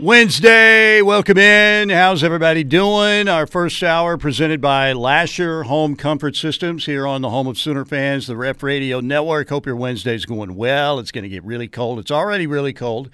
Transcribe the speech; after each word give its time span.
Wednesday, 0.00 1.02
welcome 1.02 1.36
in. 1.36 1.90
How's 1.90 2.24
everybody 2.24 2.64
doing? 2.64 3.28
Our 3.28 3.46
first 3.46 3.82
hour 3.82 4.16
presented 4.16 4.58
by 4.58 4.94
Lasher 4.94 5.64
Home 5.64 5.94
Comfort 5.94 6.36
Systems 6.36 6.86
here 6.86 7.06
on 7.06 7.20
the 7.20 7.28
home 7.28 7.46
of 7.46 7.58
Sooner 7.58 7.84
fans, 7.84 8.26
the 8.26 8.34
Ref 8.34 8.62
Radio 8.62 9.00
Network. 9.00 9.50
Hope 9.50 9.66
your 9.66 9.76
Wednesday's 9.76 10.24
going 10.24 10.56
well. 10.56 10.98
It's 10.98 11.12
going 11.12 11.24
to 11.24 11.28
get 11.28 11.44
really 11.44 11.68
cold. 11.68 11.98
It's 11.98 12.10
already 12.10 12.46
really 12.46 12.72
cold. 12.72 13.10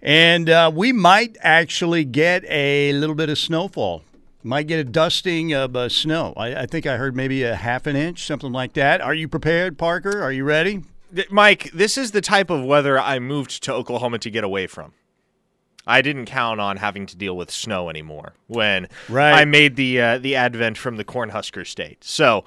And 0.00 0.48
uh, 0.48 0.70
we 0.72 0.92
might 0.92 1.36
actually 1.40 2.04
get 2.04 2.44
a 2.48 2.92
little 2.92 3.16
bit 3.16 3.28
of 3.28 3.36
snowfall. 3.36 4.04
Might 4.44 4.68
get 4.68 4.78
a 4.78 4.84
dusting 4.84 5.52
of 5.52 5.74
uh, 5.74 5.88
snow. 5.88 6.34
I, 6.36 6.54
I 6.54 6.66
think 6.66 6.86
I 6.86 6.98
heard 6.98 7.16
maybe 7.16 7.42
a 7.42 7.56
half 7.56 7.88
an 7.88 7.96
inch, 7.96 8.24
something 8.24 8.52
like 8.52 8.74
that. 8.74 9.00
Are 9.00 9.14
you 9.14 9.26
prepared, 9.26 9.76
Parker? 9.76 10.22
Are 10.22 10.30
you 10.30 10.44
ready? 10.44 10.84
Mike, 11.30 11.72
this 11.72 11.98
is 11.98 12.12
the 12.12 12.20
type 12.20 12.48
of 12.48 12.62
weather 12.62 12.96
I 12.96 13.18
moved 13.18 13.64
to 13.64 13.74
Oklahoma 13.74 14.20
to 14.20 14.30
get 14.30 14.44
away 14.44 14.68
from. 14.68 14.92
I 15.86 16.00
didn't 16.02 16.26
count 16.26 16.60
on 16.60 16.76
having 16.76 17.06
to 17.06 17.16
deal 17.16 17.36
with 17.36 17.50
snow 17.50 17.88
anymore 17.90 18.34
when 18.46 18.88
Right. 19.08 19.32
I 19.32 19.44
made 19.44 19.76
the 19.76 20.00
uh, 20.00 20.18
the 20.18 20.36
advent 20.36 20.78
from 20.78 20.96
the 20.96 21.04
Cornhusker 21.04 21.66
State. 21.66 22.04
So, 22.04 22.44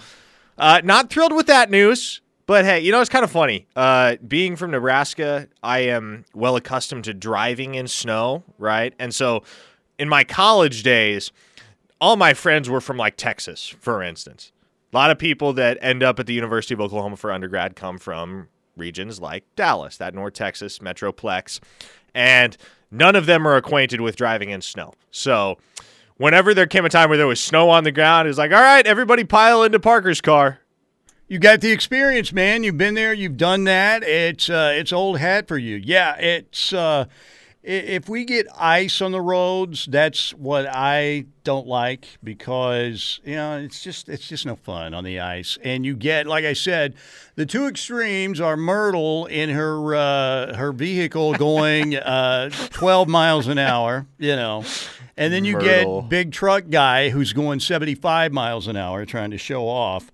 uh, 0.57 0.81
not 0.83 1.09
thrilled 1.09 1.33
with 1.35 1.47
that 1.47 1.69
news. 1.69 2.21
But 2.47 2.63
hey, 2.63 2.79
you 2.81 2.91
know 2.91 3.01
it's 3.01 3.09
kind 3.09 3.25
of 3.25 3.31
funny. 3.31 3.65
Uh, 3.75 4.17
being 4.27 4.55
from 4.55 4.69
Nebraska, 4.69 5.47
I 5.63 5.79
am 5.79 6.25
well 6.35 6.55
accustomed 6.55 7.05
to 7.05 7.13
driving 7.13 7.73
in 7.73 7.87
snow, 7.87 8.43
right? 8.59 8.93
And 8.99 9.15
so, 9.15 9.41
in 9.97 10.07
my 10.07 10.23
college 10.23 10.83
days, 10.83 11.31
all 11.99 12.17
my 12.17 12.35
friends 12.35 12.69
were 12.69 12.81
from 12.81 12.97
like 12.97 13.17
Texas, 13.17 13.67
for 13.79 14.03
instance. 14.03 14.51
A 14.93 14.95
lot 14.95 15.09
of 15.09 15.17
people 15.17 15.53
that 15.53 15.79
end 15.81 16.03
up 16.03 16.19
at 16.19 16.27
the 16.27 16.33
University 16.33 16.75
of 16.75 16.79
Oklahoma 16.81 17.17
for 17.17 17.31
undergrad 17.31 17.75
come 17.75 17.97
from 17.97 18.47
regions 18.77 19.19
like 19.19 19.43
Dallas, 19.55 19.97
that 19.97 20.13
North 20.13 20.33
Texas 20.35 20.77
metroplex, 20.79 21.59
and 22.13 22.55
none 22.91 23.15
of 23.15 23.25
them 23.25 23.47
are 23.47 23.55
acquainted 23.55 24.01
with 24.01 24.15
driving 24.15 24.49
in 24.49 24.61
snow. 24.61 24.93
So, 25.11 25.57
whenever 26.17 26.53
there 26.53 26.67
came 26.67 26.85
a 26.85 26.89
time 26.89 27.09
where 27.09 27.17
there 27.17 27.27
was 27.27 27.39
snow 27.39 27.69
on 27.69 27.83
the 27.83 27.91
ground, 27.91 28.27
it 28.27 28.29
was 28.29 28.37
like, 28.37 28.51
all 28.51 28.61
right, 28.61 28.85
everybody 28.85 29.23
pile 29.23 29.63
into 29.63 29.79
Parker's 29.79 30.21
car. 30.21 30.59
You 31.27 31.39
got 31.39 31.61
the 31.61 31.71
experience, 31.71 32.31
man. 32.31 32.63
You've 32.63 32.77
been 32.77 32.93
there. 32.93 33.11
You've 33.11 33.37
done 33.37 33.63
that. 33.63 34.03
It's 34.03 34.47
uh, 34.47 34.73
it's 34.75 34.93
old 34.93 35.17
hat 35.17 35.47
for 35.47 35.57
you. 35.57 35.75
Yeah, 35.75 36.15
it's 36.17 36.71
uh, 36.71 37.05
if 37.65 38.07
we 38.07 38.25
get 38.25 38.47
ice 38.55 39.01
on 39.01 39.11
the 39.11 39.21
roads, 39.21 39.87
that's 39.87 40.33
what 40.35 40.67
I 40.69 41.25
don't 41.43 41.67
like 41.67 42.07
because 42.23 43.19
you 43.23 43.35
know 43.35 43.57
it's 43.57 43.81
just 43.83 44.07
it's 44.07 44.27
just 44.27 44.45
no 44.45 44.55
fun 44.55 44.93
on 44.93 45.03
the 45.03 45.19
ice. 45.19 45.57
And 45.63 45.85
you 45.85 45.95
get, 45.95 46.27
like 46.27 46.45
I 46.45 46.53
said, 46.53 46.93
the 47.35 47.45
two 47.45 47.65
extremes 47.65 48.39
are 48.39 48.55
Myrtle 48.55 49.25
in 49.25 49.49
her 49.49 49.95
uh, 49.95 50.55
her 50.55 50.71
vehicle 50.71 51.33
going 51.33 51.95
uh, 51.95 52.49
12 52.49 53.07
miles 53.07 53.47
an 53.47 53.57
hour, 53.57 54.05
you 54.19 54.35
know. 54.35 54.63
And 55.17 55.33
then 55.33 55.43
you 55.45 55.53
Myrtle. 55.53 56.01
get 56.01 56.09
big 56.09 56.31
truck 56.31 56.65
guy 56.69 57.09
who's 57.09 57.33
going 57.33 57.59
75 57.59 58.31
miles 58.31 58.67
an 58.67 58.75
hour 58.75 59.05
trying 59.05 59.31
to 59.31 59.37
show 59.37 59.67
off. 59.67 60.11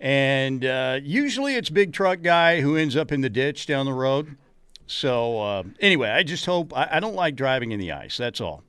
And 0.00 0.64
uh, 0.64 0.98
usually 1.02 1.54
it's 1.54 1.70
big 1.70 1.92
truck 1.92 2.22
guy 2.22 2.60
who 2.60 2.76
ends 2.76 2.96
up 2.96 3.12
in 3.12 3.20
the 3.20 3.30
ditch 3.30 3.66
down 3.66 3.86
the 3.86 3.92
road. 3.92 4.36
So 4.90 5.40
uh, 5.40 5.62
anyway, 5.78 6.10
I 6.10 6.24
just 6.24 6.44
hope 6.44 6.76
I, 6.76 6.88
I 6.92 7.00
don't 7.00 7.14
like 7.14 7.36
driving 7.36 7.70
in 7.70 7.78
the 7.78 7.92
ice. 7.92 8.16
That's 8.16 8.40
all. 8.40 8.64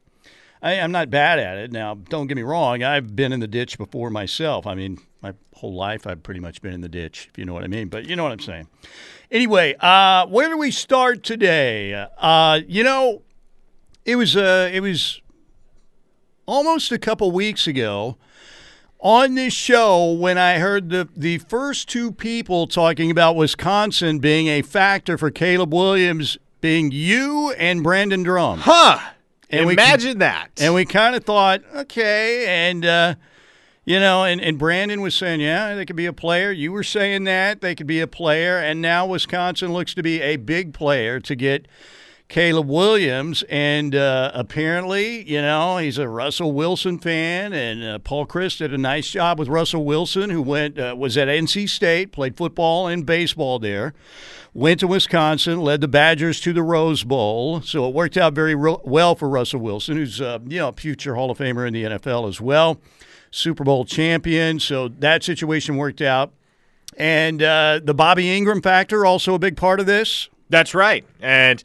I, 0.62 0.80
I'm 0.80 0.92
not 0.92 1.10
bad 1.10 1.40
at 1.40 1.58
it. 1.58 1.72
Now, 1.72 1.96
don't 1.96 2.28
get 2.28 2.38
me 2.38 2.44
wrong. 2.44 2.84
I've 2.84 3.16
been 3.16 3.34
in 3.34 3.40
the 3.40 3.48
ditch 3.48 3.80
before 3.80 4.12
myself. 4.12 4.68
I 4.68 4.76
mean, 4.76 5.00
my 5.24 5.34
whole 5.56 5.74
life 5.74 6.06
I've 6.06 6.22
pretty 6.22 6.40
much 6.40 6.62
been 6.62 6.74
in 6.74 6.82
the 6.82 6.90
ditch, 6.90 7.28
if 7.32 7.40
you 7.40 7.46
know 7.46 7.54
what 7.54 7.64
I 7.64 7.68
mean. 7.68 7.88
But 7.88 8.06
you 8.06 8.16
know 8.16 8.22
what 8.22 8.34
I'm 8.34 8.40
saying. 8.40 8.68
Anyway, 9.32 9.76
uh, 9.80 10.28
where 10.28 10.48
do 10.48 10.60
we 10.60 10.70
start 10.70 11.24
today? 11.24 12.06
Uh, 12.20 12.60
you 12.68 12.84
know, 12.84 13.24
it 14.06 14.16
was 14.16 14.36
uh, 14.36 14.70
it 14.72 14.82
was 14.82 15.22
almost 16.46 16.92
a 16.92 17.00
couple 17.00 17.32
weeks 17.32 17.66
ago 17.66 18.18
on 19.02 19.36
this 19.36 19.54
show 19.54 20.12
when 20.14 20.38
I 20.38 20.60
heard 20.60 20.90
the 20.90 21.10
the 21.16 21.40
first 21.40 21.90
two 21.90 22.12
people 22.12 22.68
talking 22.68 23.12
about 23.12 23.36
Wisconsin 23.36 24.20
being 24.20 24.48
a 24.48 24.62
factor 24.62 25.18
for 25.18 25.32
Caleb 25.32 25.74
Williams 25.74 26.38
being 26.62 26.92
you 26.92 27.54
and 27.58 27.84
Brandon 27.84 28.24
Drum. 28.24 28.60
Huh. 28.60 29.00
And 29.50 29.66
we 29.66 29.74
Imagine 29.74 30.20
that. 30.20 30.52
And 30.62 30.74
we 30.74 30.86
kind 30.86 31.16
of 31.16 31.26
thought, 31.26 31.62
okay, 31.76 32.46
and 32.48 32.86
uh, 32.86 33.16
you 33.84 34.00
know, 34.00 34.24
and, 34.24 34.40
and 34.40 34.58
Brandon 34.58 35.02
was 35.02 35.16
saying, 35.16 35.42
yeah, 35.42 35.76
they 35.76 35.86
could 35.86 35.96
be 35.96 36.06
a 36.06 36.14
player. 36.14 36.52
You 36.52 36.72
were 36.72 36.84
saying 36.84 37.26
that 37.26 37.62
they 37.62 37.76
could 37.76 37.88
be 37.88 38.00
a 38.00 38.08
player, 38.08 38.58
and 38.58 38.82
now 38.82 39.06
Wisconsin 39.08 39.74
looks 39.74 39.94
to 39.96 40.04
be 40.04 40.22
a 40.22 40.38
big 40.38 40.74
player 40.74 41.20
to 41.20 41.36
get 41.36 41.68
Caleb 42.32 42.70
Williams, 42.70 43.44
and 43.50 43.94
uh, 43.94 44.32
apparently, 44.34 45.30
you 45.30 45.42
know, 45.42 45.76
he's 45.80 45.98
a 45.98 46.08
Russell 46.08 46.54
Wilson 46.54 46.98
fan, 46.98 47.52
and 47.52 47.84
uh, 47.84 48.00
Paul 48.00 48.26
Chryst 48.26 48.60
did 48.60 48.74
a 48.74 48.78
nice 48.78 49.12
job 49.12 49.38
with 49.38 49.50
Russell 49.50 49.84
Wilson, 49.84 50.30
who 50.30 50.42
went 50.42 50.80
uh, 50.80 50.96
was 50.98 51.18
at 51.18 51.28
NC 51.28 51.68
State, 51.68 52.14
played 52.14 52.38
football 52.38 52.88
and 52.88 53.06
baseball 53.06 53.60
there, 53.60 53.94
went 54.54 54.80
to 54.80 54.88
Wisconsin, 54.88 55.60
led 55.60 55.82
the 55.82 55.90
Badgers 55.90 56.40
to 56.40 56.54
the 56.54 56.64
Rose 56.64 57.04
Bowl, 57.04 57.60
so 57.64 57.86
it 57.86 57.94
worked 57.94 58.16
out 58.16 58.32
very 58.32 58.56
ro- 58.56 58.80
well 58.86 59.14
for 59.14 59.28
Russell 59.28 59.60
Wilson, 59.60 59.98
who's 59.98 60.22
uh, 60.22 60.40
you 60.48 60.60
know 60.60 60.70
a 60.70 60.74
future 60.74 61.16
Hall 61.16 61.32
of 61.32 61.38
Famer 61.38 61.68
in 61.68 61.74
the 61.74 61.84
NFL 61.84 62.30
as 62.30 62.40
well, 62.40 62.80
Super 63.32 63.66
Bowl 63.66 63.84
champion, 63.84 64.58
so 64.62 64.88
that 64.88 65.22
situation 65.22 65.76
worked 65.76 66.02
out. 66.02 66.32
And 66.96 67.44
uh, 67.44 67.82
the 67.84 67.94
Bobby 67.94 68.28
Engram 68.28 68.64
factor 68.64 69.06
also 69.06 69.34
a 69.34 69.40
big 69.40 69.58
part 69.58 69.82
of 69.82 69.86
this. 69.86 70.30
That's 70.50 70.74
right. 70.74 71.06
And 71.20 71.62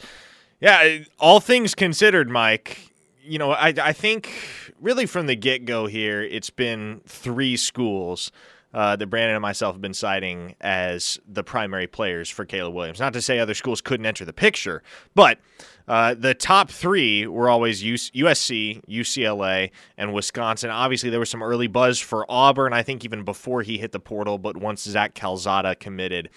yeah, 0.61 0.99
all 1.19 1.41
things 1.41 1.75
considered, 1.75 2.31
Mike, 2.31 2.91
you 3.22 3.39
know, 3.39 3.53
I, 3.53 3.75
I 3.83 3.93
think 3.93 4.33
really 4.81 5.06
from 5.06 5.27
the 5.27 5.37
get 5.37 5.65
go 5.65 5.87
here, 5.87 6.22
it's 6.22 6.50
been 6.50 7.00
three 7.06 7.56
schools 7.56 8.31
uh, 8.72 8.95
that 8.97 9.06
Brandon 9.06 9.37
and 9.37 9.43
myself 9.43 9.75
have 9.75 9.81
been 9.81 9.95
citing 9.95 10.55
as 10.61 11.19
the 11.27 11.43
primary 11.43 11.87
players 11.87 12.28
for 12.28 12.45
Caleb 12.45 12.75
Williams. 12.75 13.00
Not 13.00 13.12
to 13.15 13.22
say 13.22 13.39
other 13.39 13.55
schools 13.55 13.81
couldn't 13.81 14.06
enter 14.06 14.25
the 14.25 14.33
picture, 14.33 14.83
but 15.15 15.39
uh, 15.89 16.15
the 16.15 16.34
top 16.34 16.71
three 16.71 17.27
were 17.27 17.49
always 17.49 17.83
USC, 17.83 18.84
UCLA, 18.87 19.71
and 19.97 20.12
Wisconsin. 20.12 20.71
Obviously, 20.71 21.11
there 21.11 21.21
was 21.21 21.31
some 21.31 21.43
early 21.43 21.69
buzz 21.69 21.99
for 22.00 22.27
Auburn, 22.28 22.72
I 22.72 22.83
think 22.83 23.05
even 23.05 23.25
before 23.25 23.62
he 23.62 23.78
hit 23.78 23.93
the 23.93 24.00
portal, 24.00 24.37
but 24.37 24.56
once 24.56 24.83
Zach 24.83 25.15
Calzada 25.15 25.75
committed, 25.75 26.28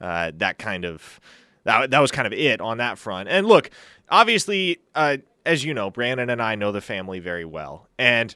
uh, 0.00 0.32
that 0.36 0.58
kind 0.58 0.84
of 0.84 1.18
that, 1.64 1.90
that 1.90 2.00
was 2.00 2.10
kind 2.10 2.26
of 2.26 2.32
it 2.32 2.60
on 2.60 2.78
that 2.78 2.98
front. 2.98 3.28
And 3.28 3.46
look, 3.46 3.70
obviously, 4.08 4.78
uh, 4.94 5.18
as 5.44 5.64
you 5.64 5.74
know, 5.74 5.90
Brandon 5.90 6.30
and 6.30 6.42
I 6.42 6.54
know 6.54 6.72
the 6.72 6.80
family 6.80 7.18
very 7.18 7.44
well. 7.44 7.88
And 7.98 8.34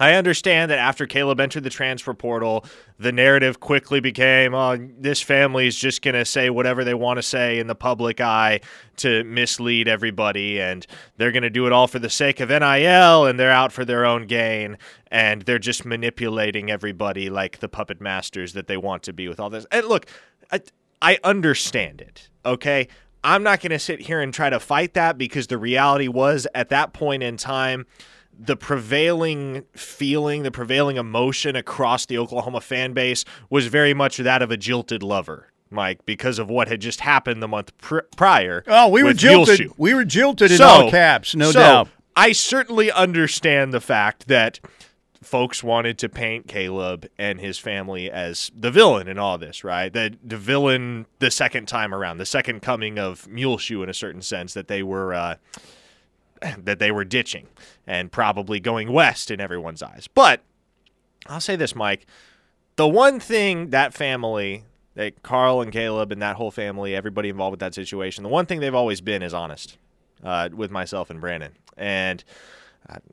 I 0.00 0.14
understand 0.14 0.70
that 0.70 0.78
after 0.78 1.06
Caleb 1.06 1.38
entered 1.38 1.64
the 1.64 1.70
transfer 1.70 2.14
portal, 2.14 2.64
the 2.98 3.12
narrative 3.12 3.60
quickly 3.60 4.00
became, 4.00 4.54
oh, 4.54 4.76
this 4.98 5.20
family 5.20 5.66
is 5.66 5.76
just 5.76 6.00
going 6.02 6.14
to 6.14 6.24
say 6.24 6.48
whatever 6.48 6.82
they 6.82 6.94
want 6.94 7.18
to 7.18 7.22
say 7.22 7.58
in 7.58 7.66
the 7.66 7.74
public 7.74 8.20
eye 8.20 8.60
to 8.96 9.22
mislead 9.24 9.88
everybody. 9.88 10.60
And 10.60 10.86
they're 11.18 11.30
going 11.30 11.42
to 11.42 11.50
do 11.50 11.66
it 11.66 11.72
all 11.72 11.86
for 11.86 11.98
the 11.98 12.10
sake 12.10 12.40
of 12.40 12.48
NIL 12.48 13.26
and 13.26 13.38
they're 13.38 13.50
out 13.50 13.70
for 13.70 13.84
their 13.84 14.06
own 14.06 14.26
gain. 14.26 14.78
And 15.08 15.42
they're 15.42 15.58
just 15.58 15.84
manipulating 15.84 16.70
everybody 16.70 17.28
like 17.28 17.60
the 17.60 17.68
puppet 17.68 18.00
masters 18.00 18.54
that 18.54 18.66
they 18.66 18.78
want 18.78 19.02
to 19.04 19.12
be 19.12 19.28
with 19.28 19.38
all 19.38 19.50
this. 19.50 19.66
And 19.70 19.86
look, 19.86 20.06
I, 20.50 20.62
I 21.02 21.18
understand 21.24 22.00
it, 22.00 22.30
okay? 22.46 22.88
I'm 23.24 23.42
not 23.42 23.60
going 23.60 23.70
to 23.70 23.78
sit 23.78 24.00
here 24.00 24.20
and 24.20 24.32
try 24.32 24.48
to 24.50 24.58
fight 24.60 24.94
that 24.94 25.18
because 25.18 25.48
the 25.48 25.58
reality 25.58 26.08
was 26.08 26.46
at 26.54 26.70
that 26.70 26.92
point 26.92 27.22
in 27.22 27.36
time, 27.36 27.86
the 28.38 28.56
prevailing 28.56 29.64
feeling, 29.76 30.42
the 30.42 30.50
prevailing 30.50 30.96
emotion 30.96 31.54
across 31.56 32.06
the 32.06 32.18
Oklahoma 32.18 32.60
fan 32.60 32.92
base 32.94 33.24
was 33.50 33.66
very 33.66 33.94
much 33.94 34.16
that 34.16 34.42
of 34.42 34.50
a 34.50 34.56
jilted 34.56 35.02
lover, 35.02 35.48
Mike, 35.70 36.04
because 36.06 36.38
of 36.38 36.48
what 36.48 36.68
had 36.68 36.80
just 36.80 37.00
happened 37.00 37.42
the 37.42 37.48
month 37.48 37.76
pr- 37.78 38.00
prior. 38.16 38.64
Oh, 38.66 38.88
we 38.88 39.02
were 39.02 39.12
jilted. 39.12 39.58
Muleshoe. 39.60 39.74
We 39.76 39.94
were 39.94 40.04
jilted 40.04 40.50
in 40.50 40.58
So- 40.58 40.64
all 40.66 40.90
caps, 40.90 41.34
no 41.36 41.50
so, 41.52 41.60
doubt. 41.60 41.88
I 42.16 42.32
certainly 42.32 42.90
understand 42.90 43.72
the 43.72 43.80
fact 43.80 44.28
that 44.28 44.60
folks 45.22 45.62
wanted 45.62 45.98
to 45.98 46.08
paint 46.08 46.48
Caleb 46.48 47.08
and 47.18 47.40
his 47.40 47.58
family 47.58 48.10
as 48.10 48.50
the 48.54 48.70
villain 48.70 49.08
in 49.08 49.18
all 49.18 49.38
this, 49.38 49.64
right? 49.64 49.92
The 49.92 50.16
the 50.22 50.36
villain 50.36 51.06
the 51.18 51.30
second 51.30 51.66
time 51.66 51.94
around, 51.94 52.18
the 52.18 52.26
second 52.26 52.60
coming 52.60 52.98
of 52.98 53.26
Muleshoe 53.28 53.82
in 53.82 53.88
a 53.88 53.94
certain 53.94 54.22
sense 54.22 54.54
that 54.54 54.68
they 54.68 54.82
were 54.82 55.14
uh, 55.14 55.36
that 56.58 56.78
they 56.78 56.90
were 56.90 57.04
ditching 57.04 57.48
and 57.86 58.10
probably 58.10 58.60
going 58.60 58.92
west 58.92 59.30
in 59.30 59.40
everyone's 59.40 59.82
eyes. 59.82 60.08
But 60.12 60.42
I'll 61.26 61.40
say 61.40 61.56
this, 61.56 61.74
Mike. 61.74 62.06
The 62.76 62.88
one 62.88 63.20
thing 63.20 63.70
that 63.70 63.92
family, 63.92 64.64
that 64.94 65.22
Carl 65.22 65.60
and 65.60 65.70
Caleb 65.70 66.10
and 66.10 66.22
that 66.22 66.36
whole 66.36 66.50
family, 66.50 66.96
everybody 66.96 67.28
involved 67.28 67.52
with 67.52 67.60
that 67.60 67.74
situation, 67.74 68.22
the 68.22 68.30
one 68.30 68.46
thing 68.46 68.60
they've 68.60 68.74
always 68.74 69.00
been 69.00 69.22
is 69.22 69.34
honest 69.34 69.76
uh, 70.24 70.48
with 70.52 70.70
myself 70.70 71.10
and 71.10 71.20
Brandon. 71.20 71.52
And 71.76 72.24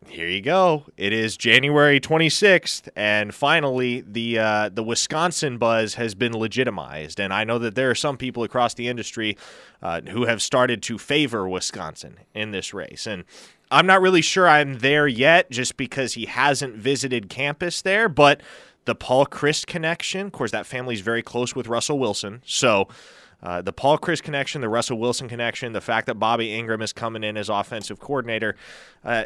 here 0.08 0.28
you 0.28 0.42
go. 0.42 0.86
It 0.98 1.14
is 1.14 1.38
January 1.38 2.00
26th, 2.00 2.90
and 2.96 3.34
finally 3.34 4.02
the 4.02 4.40
uh, 4.40 4.70
the 4.70 4.84
Wisconsin 4.84 5.58
buzz 5.58 5.96
has 5.96 6.16
been 6.16 6.34
legitimized. 6.34 7.20
And 7.20 7.34
I 7.34 7.44
know 7.44 7.60
that 7.60 7.76
there 7.76 7.90
are 7.90 7.96
some 7.96 8.18
people 8.18 8.44
across 8.44 8.74
the 8.74 8.88
industry 8.88 9.38
uh, 9.82 10.02
who 10.10 10.26
have 10.26 10.42
started 10.42 10.82
to 10.84 10.98
favor 10.98 11.48
Wisconsin 11.48 12.18
in 12.34 12.52
this 12.52 12.74
race. 12.74 13.08
And 13.08 13.24
I'm 13.72 13.86
not 13.86 14.02
really 14.02 14.22
sure 14.22 14.48
I'm 14.48 14.80
there 14.80 15.08
yet, 15.08 15.52
just 15.52 15.78
because 15.78 16.14
he 16.14 16.26
hasn't 16.26 16.76
visited 16.76 17.30
campus 17.30 17.82
there. 17.82 18.10
But 18.10 18.42
the 18.86 18.96
Paul 18.96 19.26
Chryst 19.26 19.68
connection, 19.68 20.28
of 20.28 20.32
course, 20.32 20.52
that 20.52 20.66
family's 20.66 21.02
very 21.02 21.22
close 21.22 21.56
with 21.56 21.68
Russell 21.68 22.00
Wilson, 22.00 22.42
so. 22.46 22.88
Uh, 23.42 23.62
the 23.62 23.72
Paul 23.72 23.98
Chryst 23.98 24.24
connection, 24.24 24.60
the 24.60 24.68
Russell 24.68 25.00
Wilson 25.00 25.30
connection, 25.30 25.72
the 25.72 25.80
fact 25.80 26.08
that 26.08 26.16
Bobby 26.16 26.50
Engram 26.50 26.84
is 26.84 26.92
coming 26.92 27.24
in 27.24 27.38
as 27.38 27.48
offensive 27.48 27.98
coordinator, 27.98 28.58
uh, 29.06 29.24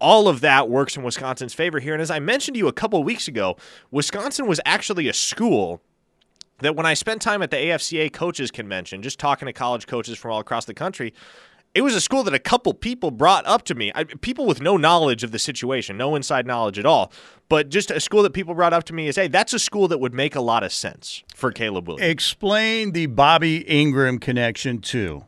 all 0.00 0.28
of 0.28 0.40
that 0.40 0.68
works 0.68 0.96
in 0.96 1.02
Wisconsin's 1.02 1.54
favor 1.54 1.78
here. 1.78 1.94
And 1.94 2.02
as 2.02 2.10
I 2.10 2.18
mentioned 2.18 2.54
to 2.54 2.58
you 2.58 2.68
a 2.68 2.72
couple 2.72 3.02
weeks 3.02 3.28
ago, 3.28 3.56
Wisconsin 3.90 4.46
was 4.46 4.60
actually 4.64 5.08
a 5.08 5.12
school 5.12 5.82
that 6.58 6.74
when 6.74 6.86
I 6.86 6.94
spent 6.94 7.20
time 7.20 7.42
at 7.42 7.50
the 7.50 7.56
AFCA 7.56 8.12
coaches 8.12 8.50
convention, 8.50 9.02
just 9.02 9.18
talking 9.18 9.46
to 9.46 9.52
college 9.52 9.86
coaches 9.86 10.18
from 10.18 10.32
all 10.32 10.40
across 10.40 10.64
the 10.64 10.74
country, 10.74 11.12
it 11.74 11.82
was 11.82 11.94
a 11.94 12.00
school 12.00 12.22
that 12.22 12.32
a 12.32 12.38
couple 12.38 12.72
people 12.72 13.10
brought 13.10 13.44
up 13.46 13.62
to 13.64 13.74
me. 13.74 13.92
I, 13.94 14.04
people 14.04 14.46
with 14.46 14.62
no 14.62 14.78
knowledge 14.78 15.22
of 15.22 15.30
the 15.30 15.38
situation, 15.38 15.98
no 15.98 16.14
inside 16.14 16.46
knowledge 16.46 16.78
at 16.78 16.86
all, 16.86 17.12
but 17.50 17.68
just 17.68 17.90
a 17.90 18.00
school 18.00 18.22
that 18.22 18.32
people 18.32 18.54
brought 18.54 18.72
up 18.72 18.84
to 18.84 18.94
me 18.94 19.08
is, 19.08 19.16
hey, 19.16 19.28
that's 19.28 19.52
a 19.52 19.58
school 19.58 19.86
that 19.88 19.98
would 19.98 20.14
make 20.14 20.34
a 20.34 20.40
lot 20.40 20.62
of 20.62 20.72
sense 20.72 21.22
for 21.34 21.52
Caleb 21.52 21.88
Williams. 21.88 22.10
Explain 22.10 22.92
the 22.92 23.06
Bobby 23.06 23.62
Engram 23.64 24.18
connection 24.18 24.78
too, 24.78 25.26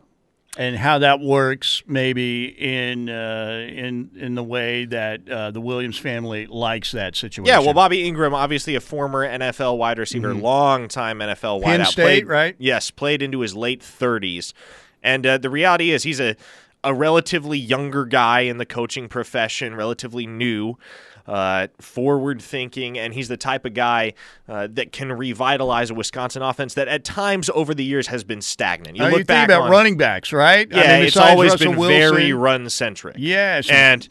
and 0.58 0.76
how 0.76 0.99
that 0.99 1.20
works, 1.20 1.84
maybe 1.87 2.46
in 2.46 3.08
uh, 3.08 3.64
in 3.70 4.10
in 4.16 4.34
the 4.34 4.43
way 4.43 4.84
that 4.87 5.26
uh, 5.31 5.52
the 5.52 5.60
Williams 5.60 5.96
family 5.96 6.46
likes 6.46 6.90
that 6.90 7.14
situation. 7.14 7.46
Yeah, 7.46 7.60
well, 7.60 7.75
Bobby 7.75 8.10
Engram, 8.10 8.32
obviously 8.32 8.75
a 8.75 8.81
former 8.81 9.26
NFL 9.26 9.78
wide 9.78 10.00
receiver, 10.00 10.34
mm-hmm. 10.34 10.43
long 10.43 10.88
time 10.88 11.20
NFL 11.20 11.62
Penn 11.62 11.81
wideout. 11.81 11.87
State, 11.87 12.02
played, 12.02 12.26
right? 12.26 12.56
Yes, 12.58 12.90
played 12.90 13.22
into 13.22 13.40
his 13.40 13.55
late 13.55 13.81
thirties. 13.81 14.52
And 15.00 15.25
uh, 15.25 15.38
the 15.38 15.49
reality 15.49 15.93
is, 15.93 16.02
he's 16.02 16.19
a, 16.19 16.34
a 16.82 16.93
relatively 16.93 17.56
younger 17.56 18.05
guy 18.05 18.40
in 18.40 18.58
the 18.58 18.66
coaching 18.66 19.08
profession, 19.08 19.76
relatively 19.76 20.26
new, 20.26 20.75
uh, 21.28 21.69
forward 21.78 22.40
thinking, 22.40 22.98
and 22.98 23.12
he's 23.12 23.28
the 23.28 23.36
type 23.36 23.66
of 23.66 23.75
guy 23.75 24.14
uh, 24.48 24.66
that 24.70 24.92
can 24.92 25.12
revitalize 25.12 25.90
a 25.90 25.94
Wisconsin 25.94 26.40
offense 26.42 26.72
that 26.75 26.88
at 26.88 27.04
times 27.04 27.50
over 27.50 27.75
the 27.75 27.84
years 27.84 28.06
has 28.06 28.25
been 28.25 28.40
stagnant. 28.40 28.96
You 28.96 29.04
look 29.04 29.19
you 29.19 29.25
back 29.26 29.48
about 29.48 29.62
on, 29.62 29.70
running 29.70 29.98
backs, 29.98 30.32
right? 30.32 30.66
Yeah, 30.70 30.80
I 30.80 30.96
mean, 30.96 31.06
it's 31.06 31.16
always 31.19 31.52
Russell 31.52 31.72
been 31.72 31.78
Wilson, 31.78 32.14
very 32.14 32.32
run 32.32 32.70
centric. 32.70 33.16
Yes. 33.19 33.69
And 33.69 34.08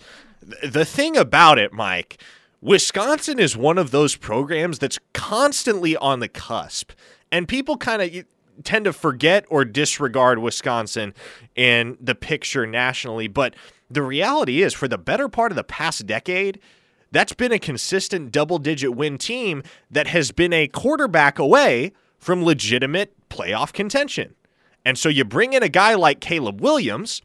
th- 0.47 0.71
the 0.71 0.85
thing 0.85 1.17
about 1.17 1.57
it, 1.57 1.73
Mike, 1.73 2.21
Wisconsin 2.61 3.39
is 3.39 3.57
one 3.57 3.79
of 3.79 3.89
those 3.89 4.15
programs 4.15 4.77
that's 4.77 4.99
constantly 5.13 5.97
on 5.97 6.19
the 6.19 6.27
cusp. 6.27 6.91
And 7.31 7.47
people 7.47 7.77
kind 7.77 8.01
of 8.03 8.25
tend 8.63 8.85
to 8.85 8.93
forget 8.93 9.45
or 9.49 9.65
disregard 9.65 10.39
Wisconsin 10.39 11.15
in 11.55 11.97
the 11.99 12.15
picture 12.15 12.67
nationally. 12.67 13.27
But 13.27 13.55
the 13.89 14.03
reality 14.03 14.61
is, 14.61 14.73
for 14.73 14.87
the 14.87 14.97
better 14.97 15.27
part 15.29 15.51
of 15.51 15.55
the 15.55 15.63
past 15.63 16.05
decade, 16.05 16.59
that's 17.11 17.33
been 17.33 17.51
a 17.51 17.59
consistent 17.59 18.31
double 18.31 18.59
digit 18.59 18.95
win 18.95 19.17
team 19.17 19.63
that 19.89 20.07
has 20.07 20.31
been 20.31 20.53
a 20.53 20.67
quarterback 20.67 21.39
away 21.39 21.91
from 22.17 22.43
legitimate 22.43 23.13
playoff 23.29 23.73
contention. 23.73 24.35
And 24.85 24.97
so 24.97 25.09
you 25.09 25.25
bring 25.25 25.53
in 25.53 25.63
a 25.63 25.69
guy 25.69 25.95
like 25.95 26.19
Caleb 26.19 26.61
Williams 26.61 27.21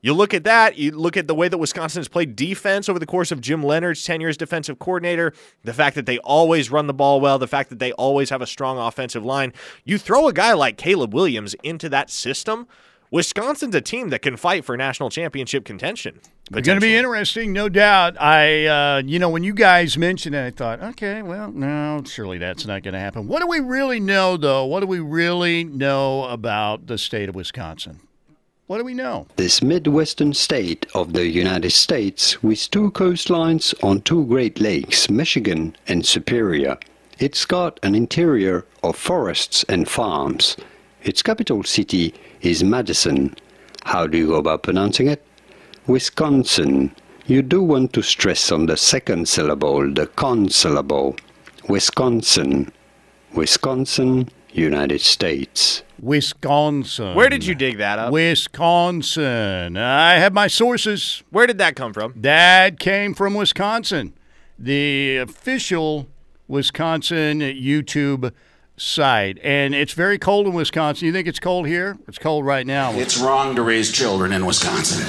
you 0.00 0.14
look 0.14 0.32
at 0.32 0.44
that, 0.44 0.78
you 0.78 0.92
look 0.92 1.16
at 1.16 1.26
the 1.26 1.34
way 1.34 1.48
that 1.48 1.58
Wisconsin 1.58 1.98
has 2.00 2.08
played 2.08 2.36
defense 2.36 2.88
over 2.88 3.00
the 3.00 3.06
course 3.06 3.32
of 3.32 3.40
Jim 3.40 3.62
Leonhard's 3.62 4.04
tenure 4.04 4.28
as 4.28 4.36
defensive 4.36 4.78
coordinator, 4.78 5.32
the 5.64 5.74
fact 5.74 5.96
that 5.96 6.06
they 6.06 6.18
always 6.18 6.70
run 6.70 6.86
the 6.86 6.94
ball 6.94 7.20
well, 7.20 7.38
the 7.38 7.48
fact 7.48 7.68
that 7.70 7.80
they 7.80 7.92
always 7.92 8.30
have 8.30 8.40
a 8.40 8.46
strong 8.46 8.78
offensive 8.78 9.24
line. 9.24 9.52
You 9.84 9.98
throw 9.98 10.28
a 10.28 10.32
guy 10.32 10.52
like 10.52 10.76
Caleb 10.76 11.12
Williams 11.12 11.54
into 11.64 11.88
that 11.88 12.10
system, 12.10 12.68
Wisconsin's 13.10 13.74
a 13.74 13.80
team 13.80 14.10
that 14.10 14.20
can 14.20 14.36
fight 14.36 14.64
for 14.64 14.76
national 14.76 15.08
championship 15.08 15.64
contention. 15.64 16.20
It's 16.52 16.66
going 16.66 16.76
to 16.76 16.86
be 16.86 16.94
interesting, 16.94 17.52
no 17.52 17.68
doubt. 17.68 18.20
I, 18.20 18.66
uh, 18.66 19.02
you 19.04 19.18
know, 19.18 19.30
when 19.30 19.44
you 19.44 19.54
guys 19.54 19.96
mentioned 19.96 20.34
it, 20.34 20.44
I 20.44 20.50
thought, 20.50 20.82
okay, 20.82 21.22
well, 21.22 21.50
no, 21.50 22.02
surely 22.04 22.38
that's 22.38 22.66
not 22.66 22.82
going 22.82 22.94
to 22.94 23.00
happen. 23.00 23.26
What 23.26 23.40
do 23.40 23.46
we 23.46 23.60
really 23.60 24.00
know, 24.00 24.36
though? 24.36 24.64
What 24.66 24.80
do 24.80 24.86
we 24.86 25.00
really 25.00 25.64
know 25.64 26.24
about 26.24 26.86
the 26.86 26.98
state 26.98 27.28
of 27.28 27.34
Wisconsin? 27.34 28.00
What 28.66 28.76
do 28.76 28.84
we 28.84 28.92
know? 28.92 29.26
This 29.36 29.62
Midwestern 29.62 30.34
state 30.34 30.86
of 30.94 31.14
the 31.14 31.26
United 31.26 31.72
States, 31.72 32.42
with 32.42 32.70
two 32.70 32.90
coastlines 32.90 33.72
on 33.82 34.02
two 34.02 34.26
Great 34.26 34.60
Lakes, 34.60 35.08
Michigan 35.08 35.74
and 35.86 36.04
Superior, 36.04 36.76
it's 37.18 37.46
got 37.46 37.80
an 37.82 37.94
interior 37.94 38.66
of 38.82 38.96
forests 38.96 39.64
and 39.70 39.88
farms. 39.88 40.56
Its 41.02 41.22
capital 41.22 41.62
city 41.62 42.14
is 42.40 42.64
Madison. 42.64 43.34
How 43.84 44.06
do 44.06 44.18
you 44.18 44.28
go 44.28 44.34
about 44.36 44.62
pronouncing 44.62 45.06
it? 45.08 45.24
Wisconsin. 45.86 46.94
You 47.26 47.42
do 47.42 47.62
want 47.62 47.92
to 47.92 48.02
stress 48.02 48.50
on 48.50 48.66
the 48.66 48.76
second 48.76 49.28
syllable, 49.28 49.92
the 49.92 50.06
con 50.06 50.48
syllable. 50.48 51.16
Wisconsin. 51.68 52.72
Wisconsin, 53.34 54.28
United 54.52 55.00
States. 55.00 55.82
Wisconsin. 56.00 57.14
Where 57.14 57.28
did 57.28 57.44
you 57.44 57.54
dig 57.54 57.78
that 57.78 57.98
up? 57.98 58.12
Wisconsin. 58.12 59.76
I 59.76 60.14
have 60.14 60.32
my 60.32 60.46
sources. 60.46 61.22
Where 61.30 61.46
did 61.46 61.58
that 61.58 61.76
come 61.76 61.92
from? 61.92 62.14
That 62.16 62.78
came 62.78 63.14
from 63.14 63.34
Wisconsin. 63.34 64.14
The 64.58 65.18
official 65.18 66.08
Wisconsin 66.48 67.40
YouTube 67.40 68.32
site. 68.78 69.38
And 69.42 69.74
it's 69.74 69.92
very 69.92 70.18
cold 70.18 70.46
in 70.46 70.52
Wisconsin. 70.54 71.06
You 71.06 71.12
think 71.12 71.28
it's 71.28 71.40
cold 71.40 71.66
here? 71.66 71.98
It's 72.06 72.18
cold 72.18 72.46
right 72.46 72.66
now. 72.66 72.92
It's 72.92 73.18
wrong 73.18 73.56
to 73.56 73.62
raise 73.62 73.92
children 73.92 74.32
in 74.32 74.46
Wisconsin. 74.46 75.06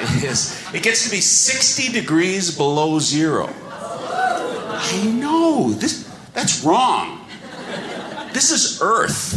it 0.00 0.24
is. 0.24 0.74
It 0.74 0.82
gets 0.82 1.04
to 1.04 1.10
be 1.10 1.20
60 1.20 1.92
degrees 1.92 2.56
below 2.56 2.98
zero. 2.98 3.48
I 3.68 5.04
know. 5.14 5.72
This 5.72 6.04
that's 6.34 6.62
wrong. 6.62 7.26
This 8.32 8.50
is 8.50 8.80
Earth. 8.82 9.34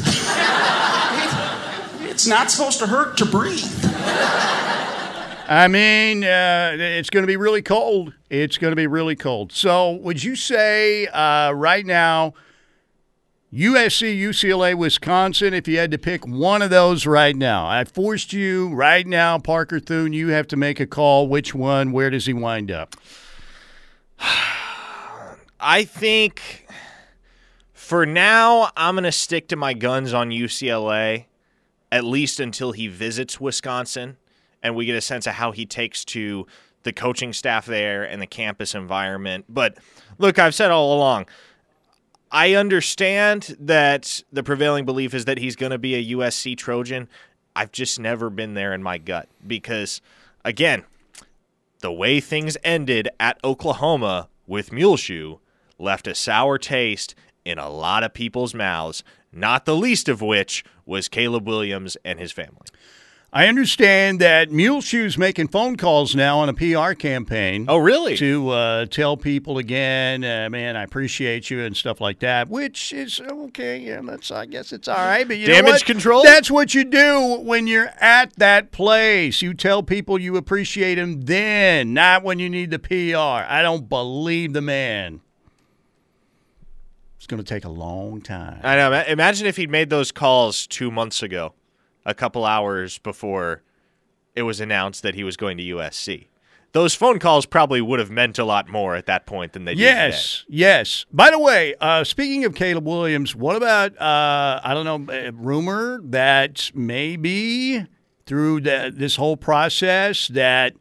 It's 2.10 2.28
not 2.28 2.52
supposed 2.52 2.80
to 2.80 2.88
hurt 2.88 3.18
to 3.20 3.26
breathe. 3.26 3.64
I 5.50 5.68
mean, 5.68 6.24
uh, 6.24 6.76
it's 6.78 7.10
going 7.10 7.24
to 7.24 7.28
be 7.28 7.36
really 7.36 7.64
cold. 7.64 8.14
It's 8.30 8.60
going 8.60 8.72
to 8.72 8.76
be 8.76 8.86
really 8.86 9.16
cold. 9.16 9.52
So, 9.52 9.94
would 9.94 10.24
you 10.24 10.36
say 10.36 11.08
uh, 11.08 11.54
right 11.54 11.84
now, 11.88 12.36
USC, 13.52 14.16
UCLA, 14.16 14.76
Wisconsin, 14.76 15.56
if 15.56 15.68
you 15.68 15.80
had 15.80 15.90
to 15.90 15.98
pick 15.98 16.28
one 16.28 16.62
of 16.62 16.70
those 16.70 17.08
right 17.08 17.36
now, 17.36 17.68
I 17.68 17.84
forced 17.84 18.32
you 18.32 18.70
right 18.76 19.08
now, 19.08 19.40
Parker 19.40 19.80
Thune, 19.80 20.14
you 20.14 20.28
have 20.28 20.46
to 20.50 20.56
make 20.56 20.80
a 20.80 20.86
call. 20.86 21.28
Which 21.28 21.56
one? 21.56 21.94
Where 21.94 22.12
does 22.12 22.28
he 22.28 22.34
wind 22.34 22.70
up? 22.70 22.96
I 25.60 25.84
think 25.84 26.68
for 27.74 28.06
now, 28.06 28.70
I'm 28.78 28.94
going 28.94 29.04
to 29.04 29.12
stick 29.12 29.48
to 29.48 29.56
my 29.56 29.74
guns 29.74 30.14
on 30.14 30.30
UCLA, 30.30 31.26
at 31.92 32.04
least 32.04 32.40
until 32.40 32.72
he 32.72 32.88
visits 32.88 33.42
Wisconsin 33.42 34.18
and 34.62 34.76
we 34.76 34.86
get 34.86 34.96
a 34.96 35.02
sense 35.02 35.28
of 35.28 35.34
how 35.34 35.52
he 35.52 35.66
takes 35.66 36.04
to 36.06 36.46
the 36.84 36.94
coaching 36.94 37.34
staff 37.34 37.66
there 37.66 38.04
and 38.04 38.22
the 38.22 38.28
campus 38.28 38.74
environment. 38.74 39.46
But 39.50 39.78
look, 40.18 40.40
I've 40.40 40.56
said 40.56 40.72
all 40.72 40.96
along, 40.96 41.26
I 42.32 42.54
understand 42.54 43.56
that 43.60 44.22
the 44.32 44.44
prevailing 44.44 44.86
belief 44.86 45.14
is 45.14 45.26
that 45.26 45.40
he's 45.40 45.56
going 45.56 45.72
to 45.72 45.78
be 45.78 45.96
a 45.96 46.16
USC 46.16 46.58
Trojan. 46.58 47.08
I've 47.56 47.72
just 47.72 48.00
never 48.00 48.30
been 48.30 48.54
there 48.54 48.74
in 48.74 48.84
my 48.84 48.98
gut 48.98 49.28
because, 49.46 50.02
again, 50.46 50.86
the 51.80 51.92
way 51.92 52.20
things 52.20 52.56
ended 52.64 53.10
at 53.20 53.40
Oklahoma 53.44 54.30
with 54.46 54.72
Muleshoe 54.72 55.40
left 55.78 56.08
a 56.08 56.14
sour 56.14 56.58
taste 56.58 57.16
in 57.46 57.58
a 57.58 57.70
lot 57.70 58.04
of 58.04 58.14
people's 58.14 58.54
mouths, 58.54 59.04
not 59.32 59.66
the 59.66 59.76
least 59.76 60.08
of 60.08 60.22
which 60.22 60.64
was 60.86 61.08
Caleb 61.08 61.48
Williams 61.48 61.98
and 62.06 62.20
his 62.20 62.32
family. 62.32 62.68
I 63.32 63.46
understand 63.46 64.20
that 64.22 64.52
Mule 64.52 64.82
Shoe's 64.82 65.16
making 65.16 65.50
phone 65.50 65.76
calls 65.78 66.16
now 66.16 66.40
on 66.40 66.50
a 66.50 66.54
PR 66.54 66.94
campaign. 66.94 67.66
Oh, 67.68 67.78
really? 67.78 68.18
To 68.18 68.50
uh, 68.50 68.86
tell 68.88 69.18
people 69.18 69.60
again, 69.60 70.24
uh, 70.24 70.50
man, 70.50 70.76
I 70.76 70.82
appreciate 70.82 71.52
you 71.52 71.64
and 71.64 71.78
stuff 71.78 72.02
like 72.02 72.20
that, 72.20 72.50
which 72.50 72.92
is 72.92 73.22
okay. 73.22 73.78
Yeah, 73.78 74.02
that's 74.04 74.32
I 74.32 74.48
guess 74.48 74.74
it's 74.74 74.88
all 74.88 74.96
right. 74.96 75.28
But 75.28 75.38
you 75.38 75.46
damage 75.46 75.86
control. 75.86 76.24
That's 76.24 76.50
what 76.50 76.74
you 76.74 76.84
do 76.84 77.40
when 77.42 77.68
you're 77.68 77.92
at 78.00 78.36
that 78.38 78.72
place. 78.72 79.44
You 79.44 79.54
tell 79.54 79.84
people 79.84 80.20
you 80.20 80.36
appreciate 80.36 80.96
them 80.96 81.22
then, 81.22 81.94
not 81.94 82.24
when 82.24 82.40
you 82.40 82.50
need 82.50 82.72
the 82.72 82.80
PR. 82.80 83.46
I 83.48 83.62
don't 83.62 83.88
believe 83.88 84.54
the 84.54 84.62
man 84.62 85.22
It's 87.18 87.28
going 87.28 87.44
to 87.44 87.48
take 87.48 87.64
a 87.64 87.70
long 87.70 88.22
time. 88.22 88.62
I 88.64 88.76
know. 88.76 89.04
Imagine 89.08 89.46
if 89.46 89.58
he'd 89.58 89.70
made 89.70 89.92
those 89.92 90.12
calls 90.12 90.66
two 90.66 90.90
months 90.90 91.22
ago, 91.22 91.54
a 92.10 92.14
couple 92.16 92.44
hours 92.44 92.98
before 92.98 93.62
it 94.36 94.42
was 94.42 94.60
announced 94.60 95.04
that 95.04 95.16
he 95.16 95.24
was 95.24 95.38
going 95.38 95.58
to 95.58 95.64
USC. 95.64 96.28
Those 96.72 96.94
phone 96.94 97.20
calls 97.20 97.46
probably 97.46 97.82
would 97.82 98.00
have 98.00 98.12
meant 98.12 98.38
a 98.38 98.44
lot 98.44 98.70
more 98.70 98.96
at 98.96 99.06
that 99.08 99.26
point 99.26 99.54
than 99.54 99.66
they 99.66 99.74
do 99.74 99.82
Yes, 99.82 100.46
yes. 100.48 101.06
By 101.12 101.32
the 101.32 101.40
way, 101.40 101.76
uh, 101.80 102.04
speaking 102.04 102.46
of 102.46 102.54
Caleb 102.54 102.86
Williams, 102.86 103.36
what 103.36 103.56
about 103.56 104.00
uh, 104.00 104.60
I 104.64 104.74
don't 104.74 104.86
know 104.86 105.14
a 105.14 105.32
rumor 105.32 106.00
that 106.04 106.72
maybe 106.76 107.86
through 108.26 108.62
the, 108.62 108.94
this 108.96 109.16
whole 109.16 109.38
process 109.38 110.28
that 110.28 110.74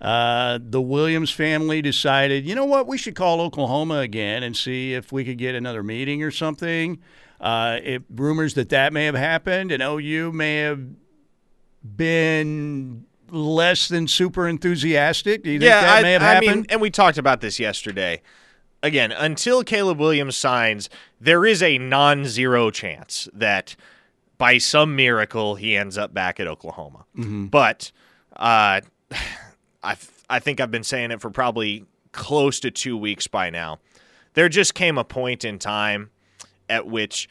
uh, 0.00 0.58
the 0.62 0.82
Williams 0.82 1.30
family 1.30 1.80
decided, 1.80 2.44
you 2.44 2.54
know 2.54 2.66
what, 2.66 2.86
we 2.86 2.98
should 2.98 3.14
call 3.14 3.40
Oklahoma 3.40 4.00
again 4.00 4.42
and 4.42 4.54
see 4.54 4.92
if 4.92 5.10
we 5.10 5.24
could 5.24 5.38
get 5.38 5.54
another 5.54 5.82
meeting 5.82 6.22
or 6.22 6.30
something. 6.30 6.98
Uh, 7.40 7.78
if 7.82 8.02
rumors 8.14 8.54
that 8.54 8.70
that 8.70 8.92
may 8.92 9.04
have 9.04 9.14
happened 9.14 9.72
and 9.72 9.82
OU 9.82 10.32
may 10.32 10.58
have 10.58 10.80
been 11.84 13.04
less 13.30 13.88
than 13.88 14.08
super 14.08 14.48
enthusiastic. 14.48 15.42
Do 15.42 15.50
you 15.50 15.58
think 15.58 15.68
yeah, 15.68 15.82
that 15.82 15.98
I, 15.98 16.02
may 16.02 16.12
have 16.12 16.22
I 16.22 16.26
happened? 16.26 16.56
mean, 16.56 16.66
and 16.70 16.80
we 16.80 16.90
talked 16.90 17.18
about 17.18 17.40
this 17.40 17.58
yesterday. 17.58 18.22
Again, 18.82 19.12
until 19.12 19.64
Caleb 19.64 19.98
Williams 19.98 20.36
signs, 20.36 20.88
there 21.20 21.44
is 21.44 21.62
a 21.62 21.78
non-zero 21.78 22.70
chance 22.70 23.28
that 23.32 23.76
by 24.36 24.58
some 24.58 24.94
miracle 24.94 25.54
he 25.54 25.76
ends 25.76 25.96
up 25.96 26.12
back 26.12 26.38
at 26.38 26.46
Oklahoma. 26.46 27.06
Mm-hmm. 27.16 27.46
But 27.46 27.92
uh, 28.36 28.80
I 29.82 29.96
I 30.30 30.38
think 30.38 30.60
I've 30.60 30.70
been 30.70 30.84
saying 30.84 31.10
it 31.10 31.20
for 31.20 31.30
probably 31.30 31.84
close 32.12 32.60
to 32.60 32.70
two 32.70 32.96
weeks 32.96 33.26
by 33.26 33.50
now. 33.50 33.78
There 34.34 34.48
just 34.48 34.74
came 34.74 34.98
a 34.98 35.04
point 35.04 35.44
in 35.44 35.58
time 35.58 36.10
at 36.68 36.86
which 36.86 37.28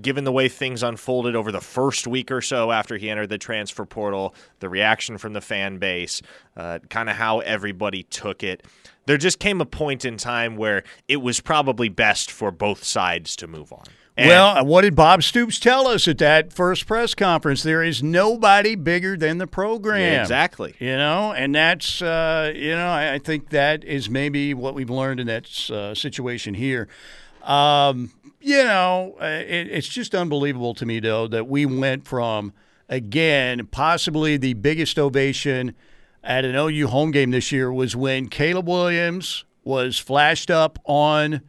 given 0.00 0.24
the 0.24 0.32
way 0.32 0.48
things 0.48 0.82
unfolded 0.82 1.36
over 1.36 1.52
the 1.52 1.60
first 1.60 2.06
week 2.06 2.30
or 2.30 2.40
so 2.40 2.72
after 2.72 2.96
he 2.96 3.10
entered 3.10 3.28
the 3.28 3.38
transfer 3.38 3.84
portal, 3.84 4.34
the 4.60 4.68
reaction 4.68 5.18
from 5.18 5.34
the 5.34 5.40
fan 5.40 5.78
base, 5.78 6.22
uh, 6.56 6.78
kind 6.88 7.10
of 7.10 7.16
how 7.16 7.40
everybody 7.40 8.02
took 8.04 8.42
it, 8.42 8.64
there 9.06 9.18
just 9.18 9.38
came 9.38 9.60
a 9.60 9.66
point 9.66 10.04
in 10.04 10.16
time 10.16 10.56
where 10.56 10.82
it 11.08 11.16
was 11.18 11.40
probably 11.40 11.88
best 11.88 12.30
for 12.30 12.50
both 12.50 12.84
sides 12.84 13.36
to 13.36 13.46
move 13.46 13.72
on. 13.72 13.84
And- 14.16 14.28
well, 14.28 14.64
what 14.66 14.82
did 14.82 14.94
Bob 14.94 15.22
Stoops 15.22 15.58
tell 15.58 15.88
us 15.88 16.06
at 16.06 16.18
that 16.18 16.52
first 16.52 16.86
press 16.86 17.14
conference? 17.14 17.62
There 17.62 17.82
is 17.82 18.02
nobody 18.02 18.74
bigger 18.74 19.16
than 19.16 19.38
the 19.38 19.46
program. 19.46 20.00
Yeah, 20.00 20.20
exactly. 20.20 20.74
You 20.78 20.96
know, 20.96 21.32
and 21.32 21.54
that's, 21.54 22.02
uh, 22.02 22.52
you 22.54 22.72
know, 22.72 22.88
I, 22.88 23.14
I 23.14 23.18
think 23.18 23.50
that 23.50 23.84
is 23.84 24.10
maybe 24.10 24.52
what 24.52 24.74
we've 24.74 24.90
learned 24.90 25.20
in 25.20 25.26
that 25.28 25.70
uh, 25.70 25.94
situation 25.94 26.54
here. 26.54 26.88
Um, 27.42 28.12
you 28.40 28.64
know, 28.64 29.16
uh, 29.20 29.24
it, 29.24 29.68
it's 29.70 29.88
just 29.88 30.14
unbelievable 30.14 30.74
to 30.74 30.86
me, 30.86 31.00
though, 31.00 31.28
that 31.28 31.46
we 31.48 31.64
went 31.66 32.06
from, 32.06 32.52
again, 32.88 33.66
possibly 33.66 34.36
the 34.36 34.54
biggest 34.54 34.98
ovation 34.98 35.74
at 36.24 36.44
an 36.44 36.54
OU 36.54 36.88
home 36.88 37.10
game 37.10 37.30
this 37.30 37.52
year 37.52 37.72
was 37.72 37.94
when 37.96 38.28
Caleb 38.28 38.68
Williams 38.68 39.44
was 39.64 39.98
flashed 39.98 40.50
up 40.50 40.78
on 40.84 41.40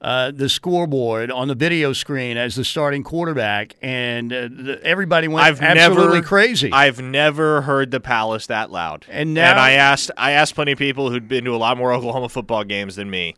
uh, 0.00 0.30
the 0.30 0.48
scoreboard 0.48 1.30
on 1.30 1.46
the 1.48 1.54
video 1.54 1.92
screen 1.92 2.36
as 2.38 2.54
the 2.54 2.64
starting 2.64 3.02
quarterback, 3.04 3.76
and 3.82 4.32
uh, 4.32 4.48
the, 4.50 4.80
everybody 4.82 5.28
went 5.28 5.46
I've 5.46 5.60
absolutely 5.60 6.14
never 6.14 6.26
crazy. 6.26 6.72
I've 6.72 7.02
never 7.02 7.60
heard 7.62 7.90
the 7.90 8.00
Palace 8.00 8.46
that 8.46 8.70
loud. 8.70 9.04
And 9.10 9.34
now- 9.34 9.56
I 9.58 9.72
asked 9.72 10.10
I 10.16 10.32
asked 10.32 10.54
plenty 10.54 10.72
of 10.72 10.78
people 10.78 11.10
who'd 11.10 11.28
been 11.28 11.44
to 11.44 11.54
a 11.54 11.58
lot 11.58 11.76
more 11.76 11.92
Oklahoma 11.92 12.28
football 12.30 12.64
games 12.64 12.96
than 12.96 13.10
me. 13.10 13.36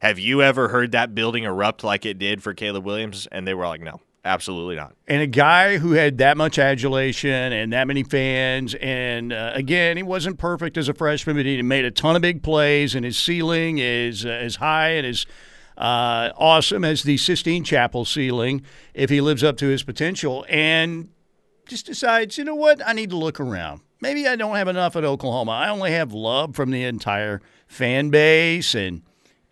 Have 0.00 0.18
you 0.18 0.40
ever 0.40 0.68
heard 0.68 0.92
that 0.92 1.14
building 1.14 1.44
erupt 1.44 1.84
like 1.84 2.06
it 2.06 2.18
did 2.18 2.42
for 2.42 2.54
Caleb 2.54 2.86
Williams? 2.86 3.28
And 3.30 3.46
they 3.46 3.52
were 3.52 3.66
like, 3.66 3.82
no, 3.82 4.00
absolutely 4.24 4.74
not. 4.74 4.94
and 5.06 5.20
a 5.20 5.26
guy 5.26 5.76
who 5.76 5.92
had 5.92 6.16
that 6.18 6.38
much 6.38 6.58
adulation 6.58 7.52
and 7.52 7.70
that 7.74 7.86
many 7.86 8.02
fans, 8.02 8.74
and 8.76 9.30
uh, 9.30 9.52
again, 9.54 9.98
he 9.98 10.02
wasn't 10.02 10.38
perfect 10.38 10.78
as 10.78 10.88
a 10.88 10.94
freshman, 10.94 11.36
but 11.36 11.44
he 11.44 11.60
made 11.60 11.84
a 11.84 11.90
ton 11.90 12.16
of 12.16 12.22
big 12.22 12.42
plays, 12.42 12.94
and 12.94 13.04
his 13.04 13.18
ceiling 13.18 13.76
is 13.76 14.24
uh, 14.24 14.30
as 14.30 14.56
high 14.56 14.92
and 14.92 15.06
as 15.06 15.26
uh, 15.76 16.32
awesome 16.34 16.82
as 16.82 17.02
the 17.02 17.18
Sistine 17.18 17.62
Chapel 17.62 18.06
ceiling 18.06 18.62
if 18.94 19.10
he 19.10 19.20
lives 19.20 19.44
up 19.44 19.58
to 19.58 19.66
his 19.66 19.82
potential. 19.82 20.46
And 20.48 21.10
just 21.66 21.84
decides, 21.84 22.38
you 22.38 22.44
know 22.44 22.54
what, 22.54 22.80
I 22.86 22.94
need 22.94 23.10
to 23.10 23.16
look 23.16 23.38
around. 23.38 23.82
Maybe 24.00 24.26
I 24.26 24.34
don't 24.36 24.56
have 24.56 24.68
enough 24.68 24.96
at 24.96 25.04
Oklahoma. 25.04 25.52
I 25.52 25.68
only 25.68 25.92
have 25.92 26.14
love 26.14 26.56
from 26.56 26.70
the 26.70 26.84
entire 26.84 27.42
fan 27.66 28.08
base 28.08 28.74
and 28.74 29.02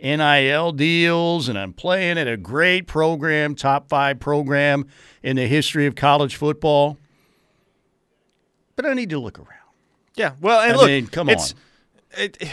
NIL 0.00 0.73
deals, 0.73 1.49
and 1.49 1.59
I'm 1.59 1.73
playing 1.73 2.19
at 2.19 2.28
a 2.28 2.37
great 2.37 2.87
program, 2.87 3.55
top 3.55 3.88
five 3.88 4.21
program 4.21 4.87
in 5.23 5.37
the 5.37 5.47
history 5.47 5.87
of 5.87 5.95
college 5.95 6.37
football. 6.37 6.99
But 8.76 8.87
I 8.87 8.95
need 8.95 9.11
to 9.11 9.19
look 9.19 9.38
around. 9.38 9.49
Yeah. 10.14 10.33
Well, 10.40 10.61
and 10.61 10.73
I 10.73 10.76
look, 10.76 10.87
mean, 10.87 11.07
come 11.07 11.28
it's, 11.28 11.52
on. 12.17 12.25
It, 12.25 12.49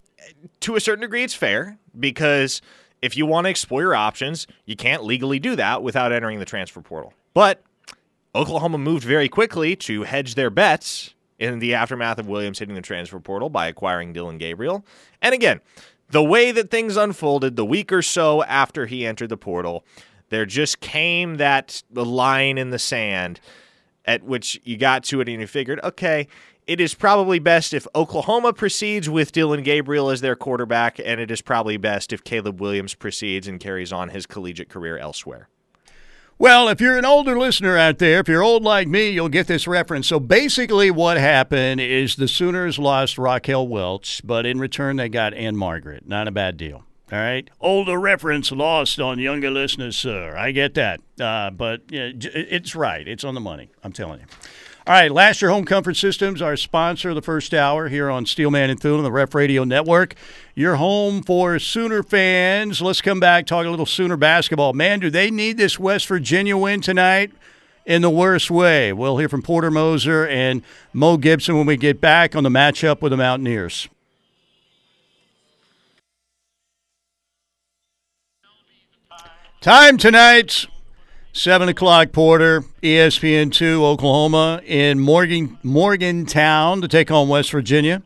to 0.60 0.76
a 0.76 0.80
certain 0.80 1.02
degree, 1.02 1.22
it's 1.22 1.34
fair 1.34 1.78
because 1.98 2.60
if 3.02 3.16
you 3.16 3.26
want 3.26 3.44
to 3.44 3.50
explore 3.50 3.82
your 3.82 3.94
options, 3.94 4.46
you 4.64 4.76
can't 4.76 5.04
legally 5.04 5.38
do 5.38 5.56
that 5.56 5.82
without 5.82 6.12
entering 6.12 6.38
the 6.38 6.44
transfer 6.44 6.80
portal. 6.80 7.12
But 7.34 7.62
Oklahoma 8.34 8.78
moved 8.78 9.04
very 9.04 9.28
quickly 9.28 9.76
to 9.76 10.02
hedge 10.02 10.34
their 10.34 10.50
bets 10.50 11.14
in 11.38 11.60
the 11.60 11.74
aftermath 11.74 12.18
of 12.18 12.26
Williams 12.26 12.58
hitting 12.58 12.74
the 12.74 12.82
transfer 12.82 13.20
portal 13.20 13.48
by 13.48 13.68
acquiring 13.68 14.12
Dillon 14.12 14.38
Gabriel. 14.38 14.84
And 15.22 15.34
again, 15.34 15.60
the 16.10 16.22
way 16.22 16.52
that 16.52 16.70
things 16.70 16.96
unfolded 16.96 17.56
the 17.56 17.64
week 17.64 17.92
or 17.92 18.02
so 18.02 18.42
after 18.44 18.86
he 18.86 19.06
entered 19.06 19.28
the 19.28 19.36
portal, 19.36 19.84
there 20.30 20.46
just 20.46 20.80
came 20.80 21.36
that 21.36 21.82
line 21.92 22.58
in 22.58 22.70
the 22.70 22.78
sand 22.78 23.40
at 24.04 24.22
which 24.22 24.60
you 24.64 24.76
got 24.76 25.04
to 25.04 25.20
it 25.20 25.28
and 25.28 25.40
you 25.40 25.46
figured, 25.46 25.80
okay, 25.84 26.26
it 26.66 26.80
is 26.80 26.94
probably 26.94 27.38
best 27.38 27.72
if 27.72 27.86
Oklahoma 27.94 28.52
proceeds 28.52 29.08
with 29.08 29.32
Dillon 29.32 29.62
Gabriel 29.62 30.10
as 30.10 30.20
their 30.20 30.36
quarterback, 30.36 30.98
and 30.98 31.20
it 31.20 31.30
is 31.30 31.40
probably 31.40 31.78
best 31.78 32.12
if 32.12 32.24
Caleb 32.24 32.60
Williams 32.60 32.94
proceeds 32.94 33.48
and 33.48 33.58
carries 33.58 33.92
on 33.92 34.10
his 34.10 34.26
collegiate 34.26 34.68
career 34.68 34.98
elsewhere. 34.98 35.48
Well, 36.40 36.68
if 36.68 36.80
you're 36.80 36.96
an 36.96 37.04
older 37.04 37.36
listener 37.36 37.76
out 37.76 37.98
there, 37.98 38.20
if 38.20 38.28
you're 38.28 38.44
old 38.44 38.62
like 38.62 38.86
me, 38.86 39.10
you'll 39.10 39.28
get 39.28 39.48
this 39.48 39.66
reference. 39.66 40.06
So 40.06 40.20
basically, 40.20 40.88
what 40.88 41.16
happened 41.16 41.80
is 41.80 42.14
the 42.14 42.28
Sooners 42.28 42.78
lost 42.78 43.18
Raquel 43.18 43.66
Welch, 43.66 44.20
but 44.22 44.46
in 44.46 44.60
return, 44.60 44.96
they 44.96 45.08
got 45.08 45.34
Ann 45.34 45.56
Margret. 45.56 46.06
Not 46.06 46.28
a 46.28 46.30
bad 46.30 46.56
deal. 46.56 46.84
All 47.10 47.18
right. 47.18 47.50
Older 47.60 47.98
reference 47.98 48.52
lost 48.52 49.00
on 49.00 49.18
younger 49.18 49.50
listeners, 49.50 49.96
sir. 49.96 50.36
I 50.36 50.52
get 50.52 50.74
that. 50.74 51.00
Uh, 51.18 51.50
but 51.50 51.82
it's 51.90 52.76
right. 52.76 53.08
It's 53.08 53.24
on 53.24 53.34
the 53.34 53.40
money. 53.40 53.70
I'm 53.82 53.92
telling 53.92 54.20
you. 54.20 54.26
All 54.88 54.94
right, 54.94 55.12
Lasher 55.12 55.50
Home 55.50 55.66
Comfort 55.66 55.98
Systems, 55.98 56.40
our 56.40 56.56
sponsor 56.56 57.10
of 57.10 57.14
the 57.14 57.20
first 57.20 57.52
hour 57.52 57.90
here 57.90 58.08
on 58.08 58.24
Steelman 58.24 58.70
and 58.70 58.80
Thune 58.80 58.96
on 58.96 59.04
the 59.04 59.12
Ref 59.12 59.34
Radio 59.34 59.62
Network. 59.62 60.14
Your 60.54 60.76
home 60.76 61.22
for 61.22 61.58
Sooner 61.58 62.02
fans. 62.02 62.80
Let's 62.80 63.02
come 63.02 63.20
back, 63.20 63.44
talk 63.44 63.66
a 63.66 63.68
little 63.68 63.84
Sooner 63.84 64.16
basketball. 64.16 64.72
Man, 64.72 64.98
do 64.98 65.10
they 65.10 65.30
need 65.30 65.58
this 65.58 65.78
West 65.78 66.06
Virginia 66.06 66.56
win 66.56 66.80
tonight 66.80 67.32
in 67.84 68.00
the 68.00 68.08
worst 68.08 68.50
way? 68.50 68.90
We'll 68.94 69.18
hear 69.18 69.28
from 69.28 69.42
Porter 69.42 69.70
Moser 69.70 70.26
and 70.26 70.62
Mo 70.94 71.18
Gibson 71.18 71.58
when 71.58 71.66
we 71.66 71.76
get 71.76 72.00
back 72.00 72.34
on 72.34 72.42
the 72.42 72.48
matchup 72.48 73.02
with 73.02 73.10
the 73.10 73.18
Mountaineers. 73.18 73.90
Time 79.60 79.98
tonight, 79.98 80.66
7 81.38 81.68
o'clock, 81.68 82.10
Porter, 82.10 82.64
ESPN 82.82 83.52
2, 83.52 83.86
Oklahoma, 83.86 84.60
in 84.66 84.98
Morgan, 84.98 85.56
Morgantown 85.62 86.80
to 86.80 86.88
take 86.88 87.12
on 87.12 87.28
West 87.28 87.52
Virginia. 87.52 88.02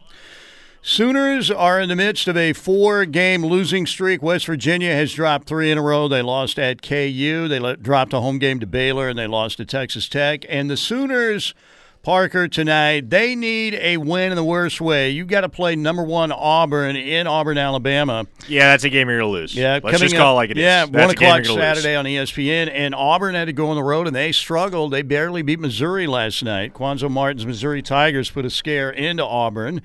Sooners 0.83 1.51
are 1.51 1.81
in 1.81 1.89
the 1.89 1.97
midst 1.97 2.29
of 2.29 2.37
a 2.37 2.53
four 2.53 3.07
game 3.07 3.43
losing 3.43 3.87
streak. 3.87 4.23
West 4.23 4.45
Virginia 4.45 4.93
has 4.93 5.15
dropped 5.15 5.47
three 5.47 5.71
in 5.71 5.79
a 5.79 5.83
row. 5.83 6.09
They 6.09 6.21
lost 6.21 6.59
at 6.59 6.83
KU, 6.83 7.49
they 7.49 7.59
let, 7.59 7.83
dropped 7.83 8.13
a 8.13 8.21
home 8.21 8.39
game 8.39 8.61
to 8.61 8.67
Baylor, 8.67 9.09
and 9.09 9.19
they 9.19 9.27
lost 9.27 9.57
to 9.57 9.65
Texas 9.65 10.11
Tech. 10.11 10.45
And 10.51 10.69
the 10.69 10.77
Sooners. 10.77 11.55
Parker 12.03 12.49
tonight. 12.49 13.11
They 13.11 13.37
need 13.37 13.75
a 13.75 13.97
win 13.97 14.33
in 14.33 14.37
the 14.37 14.43
worst 14.45 14.81
way. 14.81 15.11
You 15.11 15.25
got 15.25 15.43
to 15.43 15.49
play 15.49 15.77
number 15.77 16.03
one 16.03 16.33
Auburn 16.33 16.97
in 16.97 17.29
Auburn, 17.29 17.59
Alabama. 17.59 18.27
Yeah, 18.49 18.71
that's 18.73 18.83
a 18.83 18.89
game 18.89 19.09
you're 19.09 19.21
to 19.21 19.27
lose. 19.27 19.55
Yeah, 19.55 19.79
Let's 19.83 20.01
just 20.01 20.17
call 20.17 20.31
up, 20.31 20.33
it 20.33 20.37
like 20.37 20.51
it 20.51 20.59
is. 20.59 20.63
yeah, 20.63 20.85
one 20.85 21.11
o'clock 21.11 21.45
you're 21.45 21.55
lose. 21.55 21.63
Saturday 21.63 21.95
on 21.95 22.05
ESPN, 22.05 22.71
and 22.73 22.95
Auburn 22.95 23.37
had 23.37 23.45
to 23.45 23.53
go 23.53 23.69
on 23.69 23.77
the 23.77 23.85
road, 23.85 24.09
and 24.09 24.17
they 24.17 24.33
struggled. 24.33 24.93
They 24.93 25.03
barely 25.03 25.43
beat 25.43 25.61
Missouri 25.61 26.09
last 26.09 26.43
night. 26.43 26.75
Cuonzo 26.75 27.09
Martin's 27.09 27.47
Missouri 27.47 27.83
Tigers 27.83 28.31
put 28.31 28.45
a 28.45 28.51
scare 28.51 28.91
into 28.91 29.25
Auburn. 29.25 29.81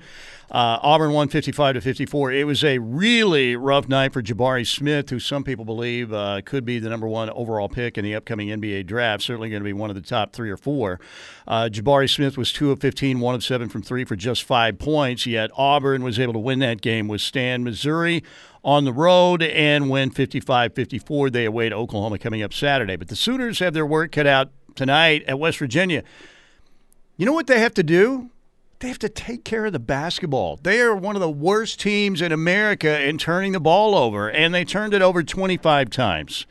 Uh, 0.50 0.78
Auburn 0.82 1.12
won 1.12 1.28
55 1.28 1.74
to 1.74 1.80
54. 1.80 2.32
It 2.32 2.46
was 2.46 2.64
a 2.64 2.78
really 2.78 3.54
rough 3.54 3.86
night 3.86 4.14
for 4.14 4.22
Jabari 4.22 4.66
Smith, 4.66 5.10
who 5.10 5.20
some 5.20 5.44
people 5.44 5.66
believe 5.66 6.12
uh, 6.12 6.40
could 6.44 6.64
be 6.64 6.78
the 6.78 6.88
number 6.88 7.06
one 7.06 7.28
overall 7.30 7.68
pick 7.68 7.98
in 7.98 8.04
the 8.04 8.14
upcoming 8.14 8.48
NBA 8.48 8.86
draft. 8.86 9.22
Certainly 9.22 9.50
going 9.50 9.60
to 9.60 9.64
be 9.64 9.74
one 9.74 9.90
of 9.90 9.96
the 9.96 10.02
top 10.02 10.32
three 10.32 10.48
or 10.48 10.56
four. 10.56 11.00
Uh, 11.46 11.68
Jabari 11.70 12.08
Smith 12.08 12.38
was 12.38 12.50
two 12.50 12.70
of 12.70 12.80
15, 12.80 13.20
one 13.20 13.34
of 13.34 13.44
seven 13.44 13.68
from 13.68 13.82
three 13.82 14.04
for 14.04 14.16
just 14.16 14.42
five 14.42 14.78
points. 14.78 15.26
Yet 15.26 15.50
Auburn 15.54 16.02
was 16.02 16.18
able 16.18 16.32
to 16.32 16.38
win 16.38 16.60
that 16.60 16.80
game, 16.80 17.08
with 17.08 17.20
Stan 17.20 17.62
Missouri 17.62 18.22
on 18.64 18.84
the 18.84 18.92
road 18.92 19.42
and 19.42 19.90
win 19.90 20.10
55 20.10 20.74
54. 20.74 21.30
They 21.30 21.44
await 21.44 21.72
Oklahoma 21.72 22.18
coming 22.18 22.42
up 22.42 22.52
Saturday. 22.54 22.96
But 22.96 23.08
the 23.08 23.16
Sooners 23.16 23.58
have 23.58 23.74
their 23.74 23.86
work 23.86 24.12
cut 24.12 24.26
out 24.26 24.50
tonight 24.74 25.24
at 25.26 25.38
West 25.38 25.58
Virginia. 25.58 26.02
You 27.16 27.26
know 27.26 27.32
what 27.32 27.48
they 27.48 27.60
have 27.60 27.74
to 27.74 27.82
do? 27.82 28.30
They 28.80 28.88
have 28.88 28.98
to 29.00 29.08
take 29.08 29.44
care 29.44 29.66
of 29.66 29.72
the 29.72 29.78
basketball. 29.78 30.58
They 30.62 30.80
are 30.80 30.94
one 30.94 31.16
of 31.16 31.20
the 31.20 31.30
worst 31.30 31.80
teams 31.80 32.22
in 32.22 32.30
America 32.30 33.02
in 33.02 33.18
turning 33.18 33.52
the 33.52 33.60
ball 33.60 33.94
over, 33.94 34.30
and 34.30 34.54
they 34.54 34.64
turned 34.64 34.94
it 34.94 35.02
over 35.02 35.22
25 35.22 35.90
times 35.90 36.46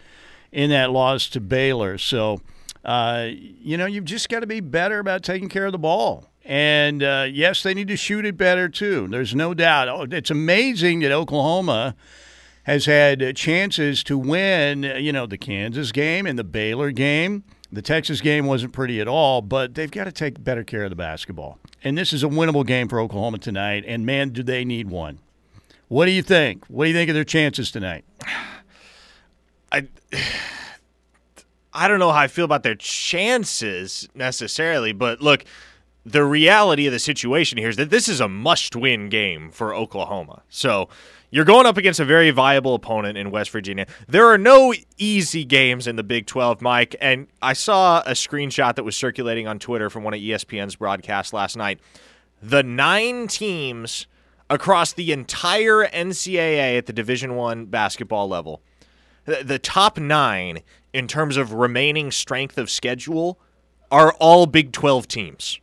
in 0.51 0.69
that 0.71 0.91
loss 0.91 1.29
to 1.29 1.39
Baylor. 1.39 1.97
So, 1.97 2.41
uh, 2.83 3.27
you 3.31 3.77
know, 3.77 3.85
you've 3.85 4.05
just 4.05 4.27
got 4.27 4.41
to 4.41 4.47
be 4.47 4.59
better 4.59 4.99
about 4.99 5.23
taking 5.23 5.47
care 5.47 5.65
of 5.65 5.71
the 5.71 5.77
ball. 5.77 6.29
And 6.43 7.03
uh, 7.03 7.27
yes, 7.29 7.63
they 7.63 7.73
need 7.73 7.89
to 7.89 7.97
shoot 7.97 8.25
it 8.25 8.37
better 8.37 8.69
too. 8.69 9.07
There's 9.09 9.35
no 9.35 9.53
doubt. 9.53 9.89
Oh, 9.89 10.07
it's 10.09 10.31
amazing 10.31 10.99
that 11.01 11.11
Oklahoma 11.11 11.95
has 12.63 12.85
had 12.85 13.35
chances 13.35 14.03
to 14.05 14.17
win, 14.17 14.83
you 14.83 15.13
know, 15.13 15.25
the 15.25 15.37
Kansas 15.37 15.91
game 15.91 16.25
and 16.25 16.37
the 16.37 16.43
Baylor 16.43 16.91
game. 16.91 17.43
The 17.71 17.81
Texas 17.81 18.21
game 18.21 18.45
wasn't 18.45 18.71
pretty 18.71 19.01
at 19.01 19.09
all, 19.09 19.41
but 19.41 19.75
they've 19.75 19.91
got 19.91 20.05
to 20.05 20.11
take 20.11 20.41
better 20.41 20.63
care 20.63 20.85
of 20.85 20.89
the 20.89 20.95
basketball. 20.95 21.59
And 21.83 21.97
this 21.97 22.13
is 22.13 22.23
a 22.23 22.27
winnable 22.27 22.65
game 22.65 22.87
for 22.87 22.99
Oklahoma 22.99 23.37
tonight. 23.37 23.83
And 23.87 24.05
man, 24.05 24.29
do 24.29 24.43
they 24.43 24.65
need 24.65 24.89
one. 24.89 25.19
What 25.87 26.05
do 26.05 26.11
you 26.11 26.21
think? 26.21 26.65
What 26.67 26.85
do 26.85 26.89
you 26.89 26.95
think 26.95 27.09
of 27.09 27.15
their 27.15 27.23
chances 27.23 27.71
tonight? 27.71 28.03
I 29.71 29.87
I 31.73 31.87
don't 31.87 31.99
know 31.99 32.11
how 32.11 32.21
I 32.21 32.27
feel 32.27 32.45
about 32.45 32.63
their 32.63 32.73
chances 32.73 34.09
necessarily, 34.15 34.93
but 34.93 35.21
look, 35.21 35.45
the 36.03 36.23
reality 36.23 36.87
of 36.87 36.93
the 36.93 36.97
situation 36.97 37.59
here 37.59 37.69
is 37.69 37.75
that 37.75 37.91
this 37.91 38.07
is 38.07 38.19
a 38.19 38.27
must-win 38.27 39.09
game 39.09 39.51
for 39.51 39.75
Oklahoma. 39.75 40.41
So 40.49 40.89
you're 41.29 41.45
going 41.45 41.65
up 41.65 41.77
against 41.77 41.99
a 41.99 42.05
very 42.05 42.31
viable 42.31 42.73
opponent 42.73 43.17
in 43.17 43.31
West 43.31 43.49
Virginia. 43.49 43.85
There 44.07 44.27
are 44.27 44.37
no 44.37 44.73
easy 44.97 45.43
games 45.43 45.85
in 45.87 45.95
the 45.97 46.03
Big 46.03 46.25
12, 46.25 46.61
Mike. 46.61 46.95
And 47.01 47.27
I 47.41 47.53
saw 47.53 48.01
a 48.05 48.11
screenshot 48.11 48.75
that 48.75 48.83
was 48.83 48.95
circulating 48.95 49.47
on 49.47 49.59
Twitter 49.59 49.89
from 49.89 50.03
one 50.03 50.13
of 50.13 50.19
ESPN's 50.21 50.75
broadcasts 50.77 51.33
last 51.33 51.57
night. 51.57 51.79
The 52.41 52.63
nine 52.63 53.27
teams 53.27 54.07
across 54.49 54.93
the 54.93 55.11
entire 55.11 55.85
NCAA 55.87 56.77
at 56.77 56.85
the 56.85 56.93
Division 56.93 57.35
One 57.35 57.65
basketball 57.65 58.29
level, 58.29 58.61
the 59.25 59.59
top 59.59 59.97
nine 59.97 60.61
in 60.93 61.07
terms 61.07 61.35
of 61.35 61.51
remaining 61.51 62.11
strength 62.11 62.57
of 62.57 62.69
schedule, 62.69 63.39
are 63.91 64.13
all 64.13 64.45
Big 64.45 64.71
12 64.71 65.07
teams. 65.07 65.59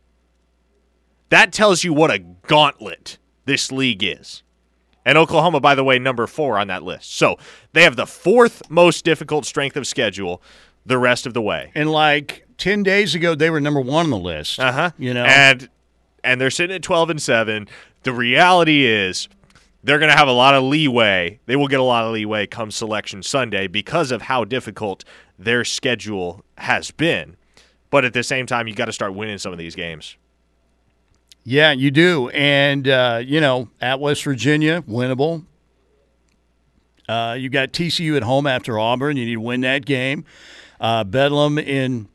That 1.29 1.51
tells 1.51 1.83
you 1.83 1.91
what 1.91 2.11
a 2.11 2.19
gauntlet 2.19 3.17
this 3.45 3.71
league 3.71 4.03
is. 4.03 4.43
And 5.05 5.17
Oklahoma, 5.17 5.59
by 5.59 5.75
the 5.75 5.83
way, 5.83 5.99
number 5.99 6.25
four 6.25 6.57
on 6.57 6.67
that 6.67 6.83
list. 6.83 7.15
So 7.15 7.37
they 7.73 7.83
have 7.83 7.95
the 7.95 8.07
fourth 8.07 8.69
most 8.69 9.05
difficult 9.05 9.45
strength 9.45 9.77
of 9.77 9.85
schedule 9.85 10.41
the 10.85 10.97
rest 10.97 11.25
of 11.25 11.33
the 11.33 11.41
way. 11.41 11.71
And 11.75 11.91
like 11.91 12.47
10 12.57 12.83
days 12.83 13.13
ago, 13.15 13.35
they 13.35 13.49
were 13.49 13.61
number 13.61 13.81
one 13.81 14.05
on 14.05 14.09
the 14.09 14.17
list. 14.17 14.59
Uh 14.59 14.71
huh. 14.71 14.91
You 14.97 15.13
know? 15.13 15.23
And, 15.23 15.69
and 16.23 16.41
they're 16.41 16.49
sitting 16.49 16.75
at 16.75 16.81
12 16.81 17.11
and 17.11 17.21
7. 17.21 17.67
The 18.03 18.13
reality 18.13 18.85
is 18.85 19.29
they're 19.83 19.99
going 19.99 20.11
to 20.11 20.17
have 20.17 20.27
a 20.27 20.33
lot 20.33 20.55
of 20.55 20.63
leeway. 20.63 21.39
They 21.45 21.55
will 21.55 21.67
get 21.67 21.79
a 21.79 21.83
lot 21.83 22.05
of 22.05 22.13
leeway 22.13 22.47
come 22.47 22.71
selection 22.71 23.21
Sunday 23.21 23.67
because 23.67 24.11
of 24.11 24.23
how 24.23 24.43
difficult 24.43 25.03
their 25.37 25.63
schedule 25.63 26.43
has 26.57 26.89
been. 26.89 27.37
But 27.91 28.05
at 28.05 28.13
the 28.13 28.23
same 28.23 28.47
time, 28.47 28.67
you 28.67 28.73
got 28.73 28.85
to 28.85 28.93
start 28.93 29.13
winning 29.13 29.37
some 29.37 29.51
of 29.51 29.59
these 29.59 29.75
games. 29.75 30.17
Yeah, 31.47 31.71
you 31.73 31.91
do. 31.91 32.29
And, 32.29 32.87
uh, 32.87 33.21
you 33.23 33.39
know, 33.39 33.69
at 33.79 33.99
West 33.99 34.23
Virginia, 34.23 34.81
winnable. 34.81 35.45
Uh, 37.07 37.37
you 37.39 37.49
got 37.49 37.71
TCU 37.71 38.17
at 38.17 38.23
home 38.23 38.47
after 38.47 38.79
Auburn. 38.79 39.15
You 39.15 39.25
need 39.25 39.35
to 39.35 39.41
win 39.41 39.61
that 39.61 39.85
game. 39.85 40.25
Uh, 40.81 41.03
Bedlam 41.03 41.59
in 41.59 42.07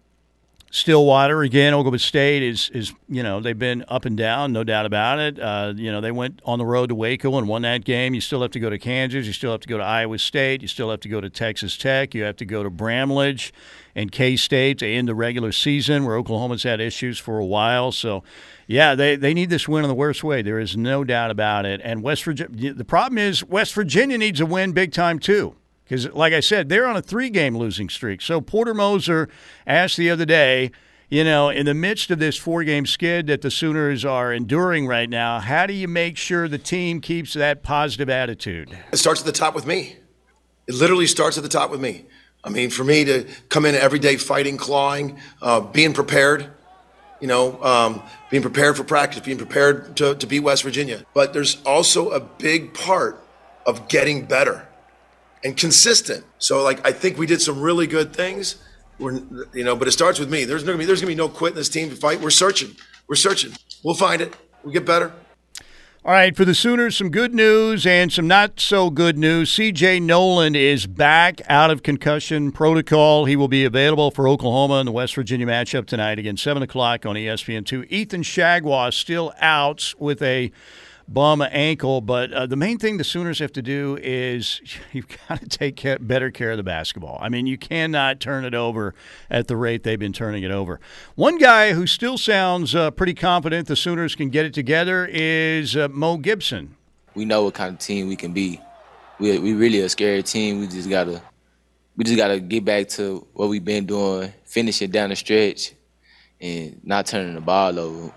Stillwater 0.73 1.43
again. 1.43 1.75
Oklahoma 1.75 1.99
State 1.99 2.45
is 2.45 2.71
is 2.71 2.93
you 3.09 3.25
know 3.25 3.41
they've 3.41 3.59
been 3.59 3.85
up 3.89 4.05
and 4.05 4.17
down, 4.17 4.53
no 4.53 4.63
doubt 4.63 4.87
about 4.87 5.19
it. 5.19 5.39
Uh, 5.41 5.73
you 5.75 5.91
know 5.91 6.01
they 6.01 6.13
went 6.13 6.41
on 6.45 6.61
the 6.61 6.67
road 6.67 6.91
to 6.91 6.95
Waco 6.95 7.37
and 7.39 7.49
won 7.49 7.63
that 7.63 7.85
game. 7.85 8.15
You 8.15 8.21
still 8.21 8.41
have 8.43 8.53
to 8.53 8.61
go 8.61 8.71
to 8.71 8.79
Kansas. 8.79 9.27
You 9.27 9.33
still 9.33 9.51
have 9.51 9.61
to 9.63 9.69
go 9.69 9.79
to 9.79 9.85
Iowa 9.85 10.19
State. 10.19 10.63
You 10.63 10.69
still 10.69 10.91
have 10.91 11.01
to 11.01 11.09
go 11.09 11.21
to 11.21 11.29
Texas 11.29 11.77
Tech. 11.77 12.15
You 12.15 12.23
have 12.23 12.37
to 12.37 12.45
go 12.45 12.63
to 12.63 12.71
Bramlage 12.71 13.53
and 13.97 14.13
K 14.13 14.37
State 14.37 14.79
to 14.79 14.87
end 14.87 15.09
the 15.09 15.15
regular 15.15 15.51
season, 15.51 16.05
where 16.05 16.17
Oklahoma's 16.17 16.63
had 16.63 16.81
issues 16.81 17.19
for 17.19 17.41
a 17.41 17.45
while. 17.45 17.91
So 17.91 18.23
yeah, 18.71 18.95
they, 18.95 19.17
they 19.17 19.35
need 19.35 19.51
this 19.51 19.67
win 19.67 19.83
in 19.83 19.89
the 19.89 19.97
worst 19.97 20.23
way. 20.23 20.43
There 20.43 20.61
is 20.61 20.77
no 20.77 21.03
doubt 21.03 21.33
about 21.33 21.67
it. 21.67 21.81
And 21.83 22.05
West 22.05 22.23
Virginia, 22.23 22.73
the 22.73 22.85
problem 22.85 23.19
is 23.19 23.43
West 23.43 23.75
Virginia 23.75 24.17
needs 24.17 24.41
a 24.41 24.47
win 24.47 24.71
big 24.71 24.93
time 24.93 25.19
too. 25.19 25.57
Because, 25.83 26.09
like 26.13 26.33
I 26.33 26.39
said, 26.39 26.69
they're 26.69 26.87
on 26.87 26.97
a 26.97 27.03
three 27.03 27.31
game 27.31 27.59
losing 27.59 27.89
streak. 27.89 28.23
So 28.23 28.41
Porter 28.41 28.73
Moser 28.73 29.29
asked 29.67 29.97
the 29.97 30.09
other 30.09 30.25
day, 30.25 30.71
you 31.09 31.25
know, 31.25 31.49
in 31.49 31.67
the 31.67 31.75
midst 31.75 32.13
of 32.13 32.21
this 32.21 32.37
four 32.37 32.63
game 32.63 32.87
skid 32.87 33.27
that 33.27 33.43
the 33.43 33.51
Sooners 33.51 34.05
are 34.05 34.33
enduring 34.33 34.87
right 34.87 35.11
now, 35.11 35.41
how 35.41 35.67
do 35.67 35.73
you 35.73 35.89
make 35.89 36.17
sure 36.17 36.47
the 36.47 36.57
team 36.57 37.01
keeps 37.01 37.33
that 37.33 37.65
positive 37.65 38.09
attitude? 38.09 38.71
It 38.93 38.99
starts 38.99 39.19
at 39.19 39.27
the 39.27 39.33
top 39.33 39.53
with 39.53 39.67
me. 39.67 39.97
It 40.69 40.77
literally 40.77 41.09
starts 41.09 41.37
at 41.37 41.43
the 41.43 41.49
top 41.49 41.73
with 41.73 41.81
me. 41.81 42.05
I 42.45 42.51
mean, 42.51 42.71
for 42.71 42.85
me 42.85 43.05
to 43.05 43.27
come 43.49 43.67
in 43.67 43.75
every 43.75 43.99
day 43.99 44.17
fighting, 44.17 44.59
clawing, 44.59 45.19
uh, 45.43 45.61
being 45.61 45.93
prepared, 45.93 46.49
you 47.21 47.27
know, 47.27 47.61
um, 47.65 48.03
being 48.31 48.43
prepared 48.43 48.77
for 48.77 48.85
practice, 48.85 49.21
being 49.21 49.37
prepared 49.37 49.97
to, 49.97 50.15
to 50.15 50.27
beat 50.27 50.41
West 50.41 50.63
Virginia. 50.63 51.05
But 51.15 51.33
there's 51.33 51.61
also 51.65 52.11
a 52.11 52.21
big 52.21 52.73
part 52.75 53.23
of 53.67 53.89
getting 53.89 54.25
better 54.25 54.69
and 55.45 55.57
consistent. 55.57 56.25
So, 56.39 56.63
like, 56.63 56.87
I 56.87 56.93
think 56.93 57.19
we 57.19 57.27
did 57.27 57.43
some 57.43 57.61
really 57.61 57.87
good 57.87 58.15
things. 58.15 58.57
We're, 58.99 59.21
you 59.53 59.65
know, 59.65 59.75
but 59.75 59.89
it 59.89 59.93
starts 59.93 60.19
with 60.19 60.31
me. 60.31 60.45
There's 60.45 60.63
gonna 60.63 60.79
be 60.79 60.85
there's 60.85 61.01
gonna 61.01 61.13
be 61.13 61.17
no 61.17 61.29
quit 61.29 61.53
in 61.53 61.57
this 61.57 61.69
team 61.69 61.91
to 61.91 61.97
fight. 61.97 62.21
We're 62.21 62.31
searching. 62.31 62.77
We're 63.09 63.17
searching. 63.17 63.53
We'll 63.83 63.95
find 63.95 64.21
it. 64.21 64.35
We 64.63 64.73
get 64.73 64.85
better. 64.85 65.13
All 66.03 66.13
right, 66.13 66.35
for 66.35 66.47
the 66.47 66.55
Sooners, 66.55 66.97
some 66.97 67.11
good 67.11 67.35
news 67.35 67.85
and 67.85 68.11
some 68.11 68.27
not 68.27 68.59
so 68.59 68.89
good 68.89 69.19
news. 69.19 69.51
CJ 69.51 70.01
Noland 70.01 70.57
is 70.57 70.87
back 70.87 71.43
out 71.47 71.71
of 71.71 71.83
concussion 71.83 72.53
protocol. 72.53 73.27
He 73.27 73.37
will 73.37 73.49
be 73.49 73.67
available 73.67 74.11
for 74.11 74.27
Oklahoma 74.27 74.81
in 74.81 74.87
the 74.87 74.93
West 74.93 75.15
Virginia 75.15 75.47
matchup 75.47 75.85
tonight 75.85 76.19
again, 76.19 76.39
7 76.39 76.63
o'clock 76.63 77.05
on 77.05 77.17
ESPN2. 77.17 77.91
Ethan 77.91 78.23
Chargois 78.23 78.95
still 78.95 79.35
out 79.43 79.93
with 79.99 80.23
a 80.23 80.51
bum 81.13 81.43
ankle. 81.43 82.01
But 82.01 82.33
uh, 82.33 82.47
the 82.47 82.57
main 82.57 82.79
thing 82.79 82.97
the 82.97 83.05
Sooners 83.05 83.39
have 83.41 83.53
to 83.53 83.63
do 83.63 83.99
is 84.01 84.61
you've 84.93 85.09
got 85.29 85.41
to 85.41 85.49
take 85.49 85.77
care, 85.77 85.99
better 85.99 86.31
care 86.31 86.53
of 86.53 86.57
the 86.57 86.63
basketball. 86.63 87.19
I 87.21 87.29
mean, 87.29 87.47
you 87.47 87.59
cannot 87.59 88.21
turn 88.21 88.45
it 88.45 88.55
over 88.55 88.95
at 89.29 89.49
the 89.49 89.57
rate 89.57 89.83
they've 89.83 89.99
been 89.99 90.13
turning 90.13 90.43
it 90.43 90.51
over. 90.51 90.81
One 91.17 91.39
guy 91.39 91.73
who 91.73 91.87
still 91.87 92.17
sounds 92.17 92.75
uh, 92.75 92.91
pretty 92.91 93.15
confident 93.15 93.67
the 93.67 93.77
Sooners 93.77 94.15
can 94.15 94.31
get 94.31 94.47
it 94.47 94.55
together 94.55 95.07
is 95.11 95.77
uh, 95.77 95.89
Mo 95.89 96.17
Gibson. 96.17 96.77
We 97.15 97.25
know 97.25 97.45
what 97.45 97.55
kind 97.55 97.75
of 97.75 97.81
team 97.81 98.09
we 98.09 98.17
can 98.17 98.33
be. 98.33 98.61
We 99.19 99.39
we 99.39 99.53
really 99.53 99.81
a 99.81 99.89
scary 99.89 100.23
team. 100.23 100.61
We 100.61 100.67
just 100.67 100.89
gotta 100.89 101.21
we 101.97 102.05
just 102.05 102.17
gotta 102.17 102.41
get 102.41 102.65
back 102.65 102.89
to 102.91 103.27
what 103.35 103.49
we've 103.49 103.65
been 103.65 103.85
doing, 103.85 104.33
finish 104.45 104.81
it 104.81 104.93
down 104.93 105.11
the 105.11 105.17
stretch, 105.17 105.75
and 106.41 106.81
not 106.85 107.05
turning 107.05 107.35
the 107.35 107.41
ball 107.41 107.79
over. 107.79 108.13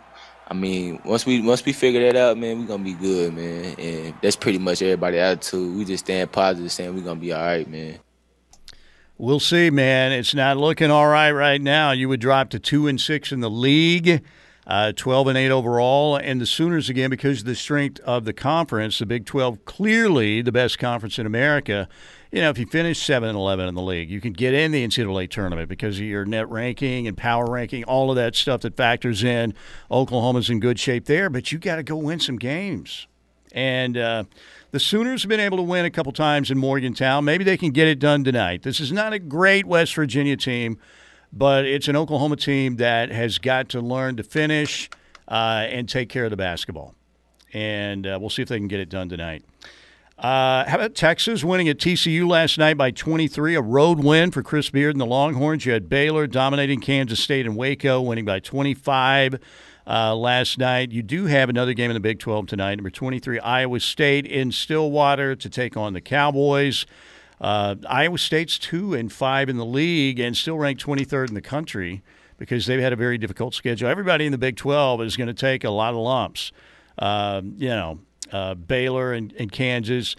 I 0.53 0.55
mean, 0.55 0.99
once 1.03 1.25
we 1.25 1.41
once 1.41 1.65
we 1.65 1.73
figure 1.73 1.99
that 2.01 2.15
out, 2.15 2.37
man, 2.37 2.59
we 2.59 2.65
gonna 2.67 2.83
be 2.83 2.93
good, 2.93 3.33
man. 3.33 3.73
And 3.79 4.13
that's 4.21 4.35
pretty 4.35 4.59
much 4.59 4.83
everybody's 4.83 5.19
attitude. 5.19 5.75
We 5.75 5.83
just 5.83 6.05
stand 6.05 6.31
positive, 6.31 6.71
saying 6.71 6.93
we 6.93 7.01
gonna 7.01 7.19
be 7.19 7.33
all 7.33 7.41
right, 7.41 7.67
man. 7.67 7.97
We'll 9.17 9.39
see, 9.39 9.71
man. 9.71 10.11
It's 10.11 10.35
not 10.35 10.57
looking 10.57 10.91
all 10.91 11.07
right 11.07 11.31
right 11.31 11.59
now. 11.59 11.89
You 11.89 12.07
would 12.07 12.19
drop 12.19 12.51
to 12.51 12.59
two 12.59 12.85
and 12.85 13.01
six 13.01 13.31
in 13.31 13.39
the 13.39 13.49
league, 13.49 14.23
uh, 14.67 14.91
twelve 14.95 15.27
and 15.27 15.39
eight 15.39 15.49
overall, 15.49 16.17
and 16.17 16.39
the 16.39 16.45
Sooners 16.45 16.87
again 16.87 17.09
because 17.09 17.39
of 17.39 17.45
the 17.45 17.55
strength 17.55 17.99
of 18.01 18.25
the 18.25 18.33
conference, 18.33 18.99
the 18.99 19.07
Big 19.07 19.25
Twelve, 19.25 19.65
clearly 19.65 20.43
the 20.43 20.51
best 20.51 20.77
conference 20.77 21.17
in 21.17 21.25
America 21.25 21.89
you 22.33 22.41
know, 22.41 22.49
if 22.49 22.57
you 22.57 22.65
finish 22.65 22.97
7 22.97 23.29
and 23.29 23.37
11 23.37 23.67
in 23.67 23.75
the 23.75 23.81
league, 23.81 24.09
you 24.09 24.19
can 24.19 24.33
get 24.33 24.55
in 24.55 24.71
the 24.71 24.83
NCAA 24.83 25.29
tournament 25.29 25.69
because 25.69 25.99
of 25.99 26.03
your 26.03 26.25
net 26.25 26.49
ranking 26.49 27.07
and 27.07 27.15
power 27.15 27.45
ranking, 27.45 27.83
all 27.83 28.09
of 28.09 28.15
that 28.15 28.35
stuff 28.35 28.61
that 28.61 28.75
factors 28.75 29.23
in. 29.23 29.53
Oklahoma's 29.91 30.49
in 30.49 30.59
good 30.59 30.79
shape 30.79 31.05
there, 31.05 31.29
but 31.29 31.51
you 31.51 31.59
got 31.59 31.75
to 31.75 31.83
go 31.83 31.95
win 31.95 32.19
some 32.19 32.37
games. 32.37 33.05
And 33.51 33.95
uh, 33.95 34.23
the 34.71 34.79
Sooners 34.79 35.21
have 35.21 35.29
been 35.29 35.39
able 35.39 35.57
to 35.57 35.63
win 35.63 35.85
a 35.85 35.91
couple 35.91 36.11
times 36.11 36.49
in 36.49 36.57
Morgantown. 36.57 37.23
Maybe 37.23 37.43
they 37.43 37.55
can 37.55 37.69
get 37.69 37.87
it 37.87 37.99
done 37.99 38.23
tonight. 38.23 38.63
This 38.63 38.79
is 38.79 38.91
not 38.91 39.13
a 39.13 39.19
great 39.19 39.67
West 39.67 39.93
Virginia 39.93 40.35
team, 40.35 40.79
but 41.31 41.65
it's 41.65 41.87
an 41.87 41.95
Oklahoma 41.95 42.37
team 42.37 42.77
that 42.77 43.11
has 43.11 43.37
got 43.37 43.69
to 43.69 43.79
learn 43.79 44.17
to 44.17 44.23
finish 44.23 44.89
uh, 45.27 45.67
and 45.69 45.87
take 45.87 46.09
care 46.09 46.23
of 46.23 46.31
the 46.31 46.37
basketball. 46.37 46.95
And 47.53 48.07
uh, 48.07 48.17
we'll 48.19 48.31
see 48.31 48.41
if 48.41 48.49
they 48.49 48.57
can 48.57 48.67
get 48.67 48.79
it 48.79 48.89
done 48.89 49.07
tonight. 49.07 49.45
Uh, 50.23 50.63
how 50.69 50.77
about 50.77 50.95
Texas 50.95 51.43
winning 51.43 51.67
at 51.67 51.77
TCU 51.77 52.25
last 52.25 52.57
night 52.57 52.77
by 52.77 52.91
23? 52.91 53.55
A 53.55 53.61
road 53.61 54.01
win 54.01 54.31
for 54.31 54.41
Chris 54.41 54.69
Beard 54.69 54.95
and 54.95 55.01
the 55.01 55.05
Longhorns. 55.05 55.65
You 55.65 55.73
had 55.73 55.89
Baylor 55.89 56.27
dominating 56.27 56.79
Kansas 56.79 57.19
State 57.19 57.45
and 57.45 57.57
Waco, 57.57 57.99
winning 57.99 58.23
by 58.23 58.39
25 58.39 59.37
uh, 59.85 60.15
last 60.15 60.57
night. 60.57 60.93
You 60.93 61.03
do 61.03 61.25
have 61.25 61.49
another 61.49 61.73
game 61.73 61.91
in 61.91 61.93
the 61.93 61.99
Big 61.99 62.19
12 62.19 62.47
tonight. 62.47 62.75
Number 62.75 62.89
23, 62.89 63.37
Iowa 63.39 63.81
State 63.81 64.25
in 64.25 64.53
Stillwater 64.53 65.35
to 65.35 65.49
take 65.49 65.75
on 65.75 65.91
the 65.91 65.99
Cowboys. 65.99 66.85
Uh, 67.41 67.75
Iowa 67.89 68.17
State's 68.17 68.57
two 68.57 68.93
and 68.93 69.11
five 69.11 69.49
in 69.49 69.57
the 69.57 69.65
league 69.65 70.21
and 70.21 70.37
still 70.37 70.57
ranked 70.57 70.85
23rd 70.85 71.27
in 71.27 71.33
the 71.33 71.41
country 71.41 72.01
because 72.37 72.65
they've 72.65 72.79
had 72.79 72.93
a 72.93 72.95
very 72.95 73.17
difficult 73.17 73.55
schedule. 73.55 73.89
Everybody 73.89 74.25
in 74.25 74.31
the 74.31 74.37
Big 74.37 74.55
12 74.55 75.01
is 75.01 75.17
going 75.17 75.27
to 75.27 75.33
take 75.33 75.65
a 75.65 75.69
lot 75.69 75.89
of 75.89 75.97
lumps. 75.97 76.53
Um, 76.97 77.55
you 77.57 77.67
know, 77.67 77.99
uh, 78.31 78.55
Baylor 78.55 79.13
and, 79.13 79.33
and 79.33 79.51
Kansas. 79.51 80.15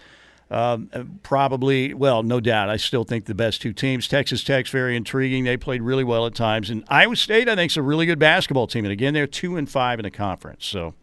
Um, 0.50 0.88
probably, 1.22 1.94
well, 1.94 2.22
no 2.22 2.38
doubt. 2.38 2.68
I 2.68 2.76
still 2.76 3.04
think 3.04 3.24
the 3.24 3.34
best 3.34 3.62
two 3.62 3.72
teams. 3.72 4.06
Texas 4.06 4.44
Tech's 4.44 4.70
very 4.70 4.96
intriguing. 4.96 5.44
They 5.44 5.56
played 5.56 5.82
really 5.82 6.04
well 6.04 6.26
at 6.26 6.34
times, 6.34 6.70
and 6.70 6.84
Iowa 6.88 7.16
State, 7.16 7.48
I 7.48 7.56
think, 7.56 7.72
is 7.72 7.76
a 7.76 7.82
really 7.82 8.06
good 8.06 8.18
basketball 8.18 8.66
team. 8.66 8.84
And 8.84 8.92
again, 8.92 9.14
they're 9.14 9.26
two 9.26 9.56
and 9.56 9.68
five 9.68 9.98
in 9.98 10.04
the 10.04 10.10
conference. 10.10 10.66
So 10.66 10.94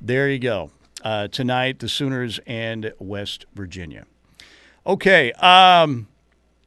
there 0.00 0.28
you 0.28 0.38
go. 0.38 0.70
Uh, 1.02 1.28
tonight, 1.28 1.78
the 1.78 1.88
Sooners 1.88 2.38
and 2.46 2.92
West 2.98 3.46
Virginia. 3.54 4.06
Okay. 4.86 5.32
Um, 5.32 6.06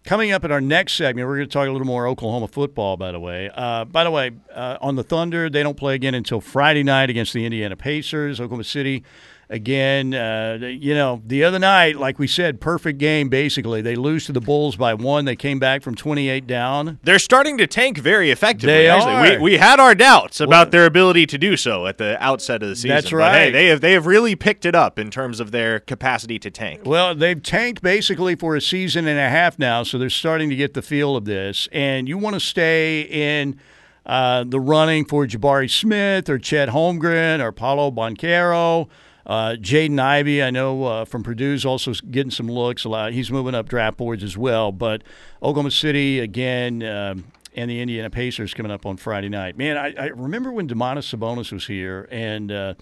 coming 0.04 0.32
up 0.32 0.44
in 0.44 0.52
our 0.52 0.62
next 0.62 0.94
segment, 0.94 1.28
we're 1.28 1.38
going 1.38 1.48
to 1.48 1.54
talk 1.54 1.68
a 1.68 1.72
little 1.72 1.88
more 1.88 2.08
Oklahoma 2.08 2.48
football. 2.48 2.98
By 2.98 3.12
the 3.12 3.20
way, 3.20 3.50
uh, 3.54 3.86
by 3.86 4.04
the 4.04 4.12
way, 4.12 4.32
uh, 4.54 4.78
on 4.82 4.96
the 4.96 5.04
Thunder, 5.04 5.50
they 5.50 5.64
don't 5.64 5.78
play 5.78 5.96
again 5.96 6.16
until 6.16 6.42
Friday 6.42 6.84
night 6.84 7.10
against 7.10 7.34
the 7.34 7.46
Indiana 7.46 7.76
Pacers. 7.76 8.40
Oklahoma 8.40 8.64
City 8.64 9.04
again, 9.50 10.14
uh, 10.14 10.60
you 10.62 10.94
know, 10.94 11.22
the 11.26 11.44
other 11.44 11.60
night, 11.60 11.98
like 11.98 12.20
we 12.20 12.28
said, 12.28 12.62
perfect 12.62 13.00
game 13.00 13.30
basically. 13.30 13.82
They 13.82 13.96
lose 13.96 14.26
to 14.28 14.32
the 14.32 14.42
Bulls 14.42 14.76
by 14.76 14.94
one. 14.94 15.26
They 15.26 15.36
came 15.36 15.60
back 15.60 15.82
from 15.82 15.96
28 15.96 16.46
down. 16.46 17.00
They're 17.04 17.20
starting 17.20 17.58
to 17.58 17.68
tank 17.68 17.98
very 17.98 18.32
effectively. 18.32 18.74
They 18.74 18.90
actually. 18.90 19.14
are. 19.14 19.38
We, 19.40 19.52
we 19.52 19.58
had 19.58 19.80
our 19.80 19.96
doubts 19.96 20.40
about 20.40 20.50
Well- 20.50 20.72
their 20.72 20.86
ability 20.86 21.26
to 21.28 21.38
do 21.38 21.58
so 21.58 21.88
at 21.88 21.98
the 21.98 22.22
outset 22.24 22.62
of 22.62 22.70
the 22.70 22.76
season. 22.76 22.90
That's 22.90 23.10
but, 23.10 23.18
right. 23.18 23.46
hey, 23.46 23.52
they 23.52 23.66
have 23.68 23.82
they 23.82 23.94
have 23.94 24.06
really 24.06 24.36
picked 24.36 24.66
it 24.66 24.76
up 24.76 25.00
in 25.00 25.10
terms 25.10 25.40
of 25.40 25.52
their 25.52 25.80
capacity 25.80 26.38
to 26.40 26.52
tank. 26.52 26.82
Well, 26.86 27.16
they've 27.16 27.42
tanked 27.42 27.82
basically 27.82 28.36
for 28.36 28.56
a 28.56 28.62
season 28.62 29.08
and 29.08 29.20
a 29.20 29.30
half 29.30 29.58
now, 29.58 29.84
so 29.84 29.98
they're 29.98 30.10
starting 30.10 30.50
to 30.50 30.56
get 30.56 30.74
the 30.74 30.82
feel 30.82 31.16
of 31.16 31.26
this. 31.26 31.68
And 31.72 32.08
you 32.08 32.18
want 32.18 32.36
to 32.36 32.40
stay 32.40 33.02
in 33.02 33.60
uh, 34.06 34.44
the 34.48 34.60
running 34.60 35.06
for 35.06 35.26
Jabari 35.26 35.70
Smith 35.70 36.30
or 36.30 36.38
Chet 36.38 36.70
Holmgren 36.70 37.42
or 37.42 37.52
Paolo 37.52 37.92
Banchero. 37.92 38.88
Uh, 39.30 39.56
Jaden 39.58 40.00
Ivey, 40.00 40.42
I 40.42 40.50
know 40.50 40.84
uh, 40.86 41.06
from 41.06 41.22
Purdue's 41.22 41.64
also 41.64 41.94
getting 42.10 42.32
some 42.32 42.48
looks. 42.48 42.84
A 42.84 42.90
lot. 42.90 43.14
He's 43.14 43.30
moving 43.30 43.54
up 43.54 43.70
draft 43.70 43.96
boards 43.98 44.24
as 44.24 44.36
well. 44.36 44.72
But 44.72 45.04
Oklahoma 45.44 45.70
City 45.70 46.20
again, 46.20 46.82
um, 46.82 47.26
and 47.56 47.70
the 47.70 47.80
Indiana 47.80 48.10
Pacers 48.10 48.56
coming 48.56 48.72
up 48.72 48.88
on 48.88 48.98
Friday 48.98 49.30
night. 49.30 49.56
Man, 49.56 49.78
I, 49.78 49.94
I 49.96 50.06
remember 50.08 50.52
when 50.52 50.68
Domantas 50.68 51.16
Sabonis 51.16 51.52
was 51.52 51.68
here, 51.68 52.08
and 52.10 52.52
uh, 52.52 52.74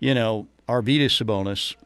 you 0.00 0.14
know 0.14 0.48
Arvydas 0.68 1.22
Sabonis 1.22 1.76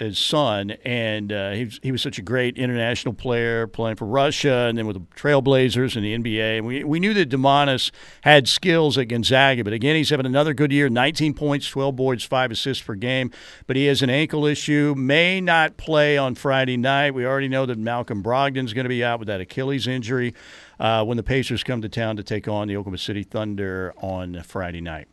his 0.00 0.18
son, 0.18 0.72
and 0.84 1.32
uh, 1.32 1.50
he, 1.52 1.64
was, 1.64 1.80
he 1.82 1.92
was 1.92 2.02
such 2.02 2.18
a 2.18 2.22
great 2.22 2.56
international 2.56 3.14
player 3.14 3.66
playing 3.66 3.96
for 3.96 4.06
Russia 4.06 4.66
and 4.68 4.76
then 4.76 4.86
with 4.86 4.96
the 4.96 5.06
Trailblazers 5.16 5.96
and 5.96 6.04
the 6.04 6.16
NBA. 6.16 6.58
And 6.58 6.66
we, 6.66 6.84
we 6.84 7.00
knew 7.00 7.14
that 7.14 7.28
Domantas 7.28 7.90
had 8.22 8.48
skills 8.48 8.96
at 8.98 9.08
Gonzaga, 9.08 9.64
but 9.64 9.72
again, 9.72 9.96
he's 9.96 10.10
having 10.10 10.26
another 10.26 10.54
good 10.54 10.72
year 10.72 10.88
19 10.88 11.34
points, 11.34 11.68
12 11.68 11.96
boards, 11.96 12.24
5 12.24 12.50
assists 12.50 12.82
per 12.82 12.94
game. 12.94 13.30
But 13.66 13.76
he 13.76 13.86
has 13.86 14.02
an 14.02 14.10
ankle 14.10 14.46
issue, 14.46 14.94
may 14.96 15.40
not 15.40 15.76
play 15.76 16.16
on 16.16 16.34
Friday 16.34 16.76
night. 16.76 17.14
We 17.14 17.26
already 17.26 17.48
know 17.48 17.66
that 17.66 17.78
Malcolm 17.78 18.22
Brogdon's 18.22 18.72
going 18.72 18.84
to 18.84 18.90
be 18.90 19.04
out 19.04 19.18
with 19.18 19.28
that 19.28 19.40
Achilles 19.40 19.86
injury 19.86 20.34
uh, 20.80 21.04
when 21.04 21.16
the 21.16 21.22
Pacers 21.22 21.62
come 21.62 21.82
to 21.82 21.88
town 21.88 22.16
to 22.16 22.22
take 22.22 22.48
on 22.48 22.68
the 22.68 22.76
Oklahoma 22.76 22.98
City 22.98 23.22
Thunder 23.22 23.92
on 23.98 24.42
Friday 24.42 24.80
night. 24.80 25.08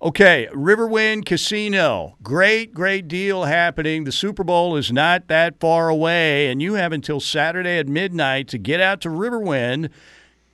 Okay, 0.00 0.48
Riverwind 0.52 1.24
Casino. 1.26 2.16
Great, 2.22 2.72
great 2.72 3.08
deal 3.08 3.46
happening. 3.46 4.04
The 4.04 4.12
Super 4.12 4.44
Bowl 4.44 4.76
is 4.76 4.92
not 4.92 5.26
that 5.26 5.58
far 5.58 5.88
away, 5.88 6.48
and 6.48 6.62
you 6.62 6.74
have 6.74 6.92
until 6.92 7.18
Saturday 7.18 7.78
at 7.78 7.88
midnight 7.88 8.46
to 8.48 8.58
get 8.58 8.80
out 8.80 9.00
to 9.00 9.08
Riverwind 9.08 9.90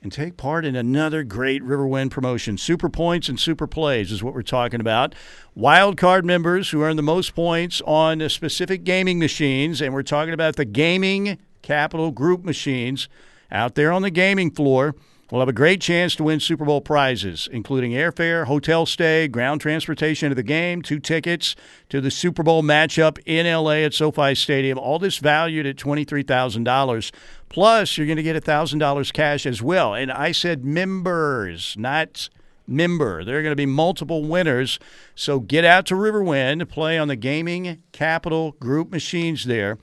and 0.01 0.11
take 0.11 0.35
part 0.35 0.65
in 0.65 0.75
another 0.75 1.23
great 1.23 1.61
Riverwind 1.61 2.09
promotion. 2.09 2.57
Super 2.57 2.89
Points 2.89 3.29
and 3.29 3.39
Super 3.39 3.67
Plays 3.67 4.11
is 4.11 4.23
what 4.23 4.33
we're 4.33 4.41
talking 4.41 4.81
about. 4.81 5.13
Wild 5.53 5.95
card 5.95 6.25
members 6.25 6.71
who 6.71 6.81
earn 6.81 6.95
the 6.95 7.03
most 7.03 7.35
points 7.35 7.83
on 7.85 8.27
specific 8.29 8.83
gaming 8.83 9.19
machines, 9.19 9.79
and 9.79 9.93
we're 9.93 10.01
talking 10.01 10.33
about 10.33 10.55
the 10.55 10.65
Gaming 10.65 11.37
Capital 11.61 12.09
Group 12.09 12.43
machines 12.43 13.07
out 13.51 13.75
there 13.75 13.91
on 13.91 14.01
the 14.01 14.09
gaming 14.09 14.49
floor. 14.49 14.95
We'll 15.31 15.41
have 15.41 15.49
a 15.49 15.53
great 15.53 15.81
chance 15.81 16.15
to 16.17 16.23
win 16.23 16.39
Super 16.39 16.65
Bowl 16.65 16.81
prizes, 16.81 17.49
including 17.51 17.93
airfare, 17.93 18.45
hotel 18.45 18.85
stay, 18.85 19.27
ground 19.27 19.59
transportation 19.59 20.29
to 20.29 20.35
the 20.35 20.43
game, 20.43 20.83
two 20.83 20.99
tickets 20.99 21.55
to 21.89 21.99
the 21.99 22.11
Super 22.11 22.43
Bowl 22.43 22.61
matchup 22.61 23.17
in 23.25 23.47
LA 23.47 23.77
at 23.77 23.95
SoFi 23.95 24.35
Stadium. 24.35 24.77
All 24.77 24.99
this 24.99 25.17
valued 25.17 25.65
at 25.65 25.77
$23,000. 25.77 27.11
Plus, 27.49 27.97
you're 27.97 28.05
going 28.05 28.17
to 28.17 28.23
get 28.23 28.35
$1,000 28.43 29.13
cash 29.13 29.47
as 29.47 29.63
well. 29.63 29.95
And 29.95 30.11
I 30.11 30.31
said 30.31 30.63
members, 30.63 31.75
not 31.75 32.29
member. 32.67 33.23
There 33.23 33.39
are 33.39 33.41
going 33.41 33.51
to 33.51 33.55
be 33.55 33.65
multiple 33.65 34.23
winners. 34.23 34.77
So 35.15 35.39
get 35.39 35.65
out 35.65 35.87
to 35.87 35.95
Riverwind, 35.95 36.69
play 36.69 36.99
on 36.99 37.07
the 37.07 37.15
Gaming 37.15 37.81
Capital 37.91 38.51
Group 38.59 38.91
machines 38.91 39.45
there. 39.45 39.79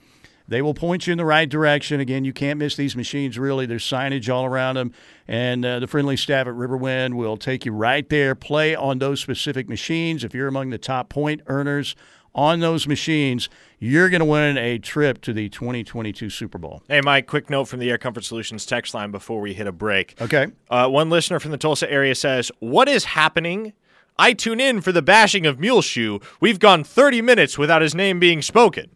They 0.47 0.61
will 0.61 0.73
point 0.73 1.07
you 1.07 1.11
in 1.11 1.17
the 1.17 1.25
right 1.25 1.49
direction. 1.49 1.99
Again, 1.99 2.25
you 2.25 2.33
can't 2.33 2.59
miss 2.59 2.75
these 2.75 2.95
machines, 2.95 3.39
really. 3.39 3.65
There's 3.65 3.85
signage 3.85 4.33
all 4.33 4.45
around 4.45 4.75
them. 4.75 4.93
And 5.27 5.65
uh, 5.65 5.79
the 5.79 5.87
friendly 5.87 6.17
staff 6.17 6.47
at 6.47 6.53
Riverwind 6.53 7.13
will 7.13 7.37
take 7.37 7.65
you 7.65 7.71
right 7.71 8.07
there. 8.09 8.35
Play 8.35 8.75
on 8.75 8.99
those 8.99 9.21
specific 9.21 9.69
machines. 9.69 10.23
If 10.23 10.33
you're 10.33 10.47
among 10.47 10.69
the 10.69 10.77
top 10.77 11.09
point 11.09 11.41
earners 11.47 11.95
on 12.35 12.59
those 12.59 12.87
machines, 12.87 13.47
you're 13.79 14.09
going 14.09 14.19
to 14.19 14.25
win 14.25 14.57
a 14.57 14.79
trip 14.79 15.21
to 15.21 15.33
the 15.33 15.49
2022 15.49 16.29
Super 16.29 16.57
Bowl. 16.57 16.83
Hey, 16.87 17.01
Mike, 17.01 17.27
quick 17.27 17.49
note 17.49 17.65
from 17.65 17.79
the 17.79 17.89
Air 17.89 17.97
Comfort 17.97 18.23
Solutions 18.23 18.65
text 18.65 18.93
line 18.93 19.11
before 19.11 19.39
we 19.39 19.53
hit 19.53 19.67
a 19.67 19.71
break. 19.71 20.19
Okay. 20.19 20.47
Uh, 20.69 20.89
one 20.89 21.09
listener 21.09 21.39
from 21.39 21.51
the 21.51 21.57
Tulsa 21.57 21.89
area 21.91 22.15
says, 22.15 22.51
What 22.59 22.89
is 22.89 23.05
happening? 23.05 23.73
I 24.17 24.33
tune 24.33 24.59
in 24.59 24.81
for 24.81 24.91
the 24.91 25.01
bashing 25.01 25.45
of 25.45 25.59
Muleshoe. 25.59 26.19
We've 26.39 26.59
gone 26.59 26.83
30 26.83 27.21
minutes 27.21 27.57
without 27.57 27.81
his 27.81 27.95
name 27.95 28.19
being 28.19 28.41
spoken. 28.43 28.91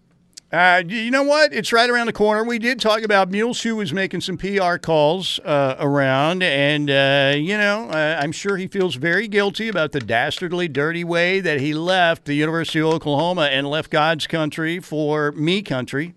Uh, 0.49 0.81
you 0.87 1.11
know 1.11 1.23
what? 1.23 1.51
It's 1.53 1.73
right 1.73 1.89
around 1.89 2.07
the 2.07 2.13
corner. 2.13 2.41
We 2.41 2.57
did 2.57 2.79
talk 2.79 3.01
about 3.01 3.29
Muleshoe 3.29 3.75
was 3.75 3.91
making 3.91 4.21
some 4.21 4.37
PR 4.37 4.77
calls 4.77 5.39
uh, 5.39 5.75
around, 5.77 6.41
and 6.41 6.89
uh, 6.89 7.33
you 7.37 7.57
know, 7.57 7.89
uh, 7.89 8.17
I'm 8.21 8.31
sure 8.31 8.55
he 8.55 8.67
feels 8.67 8.95
very 8.95 9.27
guilty 9.27 9.67
about 9.67 9.91
the 9.91 9.99
dastardly, 9.99 10.69
dirty 10.69 11.03
way 11.03 11.41
that 11.41 11.59
he 11.59 11.73
left 11.73 12.23
the 12.23 12.33
University 12.33 12.79
of 12.79 12.85
Oklahoma 12.85 13.49
and 13.51 13.69
left 13.69 13.91
God's 13.91 14.25
country 14.25 14.79
for 14.79 15.33
me 15.33 15.61
country. 15.61 16.15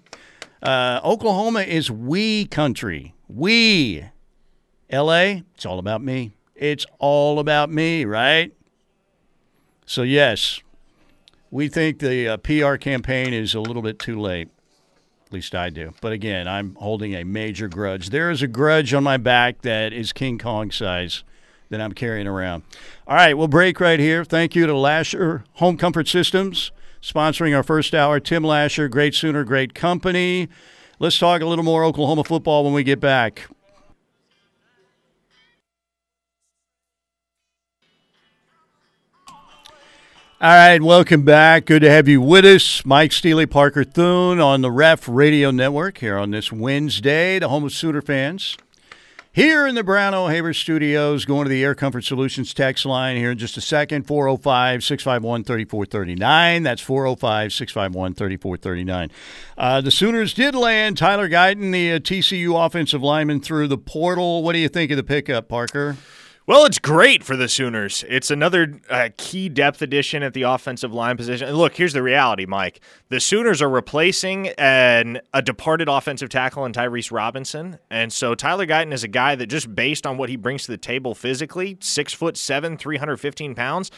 Uh, 0.62 1.00
Oklahoma 1.02 1.62
is 1.62 1.90
we 1.90 2.44
country. 2.44 3.14
We. 3.26 4.04
L.A. 4.90 5.42
It's 5.54 5.66
all 5.66 5.80
about 5.80 6.02
me. 6.02 6.32
It's 6.54 6.86
all 7.00 7.40
about 7.40 7.68
me, 7.68 8.04
right? 8.04 8.52
So 9.86 10.02
yes, 10.02 10.60
we 11.50 11.68
think 11.68 11.98
the 11.98 12.28
uh, 12.28 12.36
PR 12.38 12.76
campaign 12.76 13.32
is 13.32 13.54
a 13.54 13.60
little 13.60 13.82
bit 13.82 13.98
too 13.98 14.20
late. 14.20 14.48
At 15.26 15.32
least 15.32 15.54
I 15.54 15.70
do. 15.70 15.94
But 16.00 16.12
again, 16.12 16.48
I'm 16.48 16.74
holding 16.76 17.14
a 17.14 17.24
major 17.24 17.68
grudge. 17.68 18.10
There 18.10 18.30
is 18.30 18.42
a 18.42 18.48
grudge 18.48 18.92
on 18.94 19.04
my 19.04 19.16
back 19.16 19.62
that 19.62 19.92
is 19.92 20.12
King 20.12 20.38
Kong 20.38 20.70
size 20.70 21.22
that 21.68 21.80
I'm 21.80 21.92
carrying 21.92 22.26
around. 22.26 22.64
All 23.06 23.14
right, 23.14 23.34
we'll 23.34 23.48
break 23.48 23.78
right 23.78 24.00
here. 24.00 24.24
Thank 24.24 24.56
you 24.56 24.66
to 24.66 24.76
Lasher 24.76 25.44
Home 25.54 25.76
Comfort 25.76 26.08
Systems 26.08 26.72
sponsoring 27.00 27.56
our 27.56 27.62
first 27.62 27.94
hour. 27.94 28.20
Tim 28.20 28.44
Lasher, 28.44 28.88
great 28.88 29.14
Sooner, 29.14 29.44
great 29.44 29.74
company. 29.74 30.48
Let's 30.98 31.18
talk 31.18 31.40
a 31.40 31.46
little 31.46 31.64
more 31.64 31.84
Oklahoma 31.84 32.24
football 32.24 32.64
when 32.64 32.74
we 32.74 32.82
get 32.82 33.00
back. 33.00 33.48
All 40.42 40.48
right, 40.48 40.81
welcome 40.81 41.22
back. 41.22 41.66
Good 41.66 41.83
to 41.83 41.90
have 41.90 42.09
you 42.09 42.22
with 42.22 42.46
us. 42.46 42.83
Mike 42.87 43.12
Steely, 43.12 43.44
Parker 43.44 43.85
Thune 43.85 44.40
on 44.40 44.62
the 44.62 44.70
Ref 44.70 45.07
Radio 45.07 45.50
Network 45.50 45.98
here 45.98 46.16
on 46.16 46.31
this 46.31 46.50
Wednesday, 46.50 47.38
the 47.38 47.50
home 47.50 47.64
of 47.64 47.72
Sooner 47.72 48.00
fans. 48.00 48.57
Here 49.33 49.66
in 49.66 49.74
the 49.74 49.85
Brown 49.85 50.14
O'Haver 50.14 50.55
Studios, 50.55 51.26
going 51.26 51.44
to 51.44 51.50
the 51.50 51.62
Air 51.62 51.74
Comfort 51.74 52.05
Solutions 52.05 52.55
text 52.55 52.87
line 52.87 53.18
here 53.18 53.31
in 53.31 53.37
just 53.37 53.59
a 53.59 53.61
second 53.61 54.07
405 54.07 54.83
651 54.83 55.44
3439. 55.44 56.62
That's 56.62 56.81
405 56.81 57.53
651 57.53 58.14
3439. 58.14 59.11
Uh, 59.59 59.83
The 59.83 59.90
Sooners 59.90 60.33
did 60.33 60.55
land 60.55 60.96
Tyler 60.96 61.29
Guyton, 61.29 61.70
the 61.70 61.92
uh, 61.92 61.98
TCU 61.98 62.64
offensive 62.64 63.03
lineman, 63.03 63.40
through 63.40 63.68
the 63.68 63.76
portal. 63.76 64.42
What 64.42 64.55
do 64.55 64.59
you 64.59 64.70
think 64.70 64.90
of 64.90 64.96
the 64.96 65.05
pickup, 65.05 65.48
Parker? 65.48 65.98
Well, 66.50 66.64
it's 66.64 66.80
great 66.80 67.22
for 67.22 67.36
the 67.36 67.48
Sooners. 67.48 68.04
It's 68.08 68.28
another 68.28 68.80
uh, 68.90 69.10
key 69.16 69.48
depth 69.48 69.82
addition 69.82 70.24
at 70.24 70.34
the 70.34 70.42
offensive 70.42 70.92
line 70.92 71.16
position. 71.16 71.46
And 71.46 71.56
look, 71.56 71.76
here's 71.76 71.92
the 71.92 72.02
reality, 72.02 72.44
Mike. 72.44 72.80
The 73.08 73.20
Sooners 73.20 73.62
are 73.62 73.70
replacing 73.70 74.48
an, 74.58 75.20
a 75.32 75.42
departed 75.42 75.88
offensive 75.88 76.28
tackle 76.28 76.64
in 76.64 76.72
Tyrese 76.72 77.12
Robinson, 77.12 77.78
and 77.88 78.12
so 78.12 78.34
Tyler 78.34 78.66
Guyton 78.66 78.92
is 78.92 79.04
a 79.04 79.08
guy 79.08 79.36
that 79.36 79.46
just 79.46 79.72
based 79.76 80.04
on 80.04 80.18
what 80.18 80.28
he 80.28 80.34
brings 80.34 80.64
to 80.64 80.72
the 80.72 80.76
table 80.76 81.14
physically, 81.14 81.78
six 81.78 82.12
foot 82.12 82.36
seven, 82.36 82.76
three 82.76 82.96
hundred 82.96 83.18
fifteen 83.18 83.54
pounds. 83.54 83.92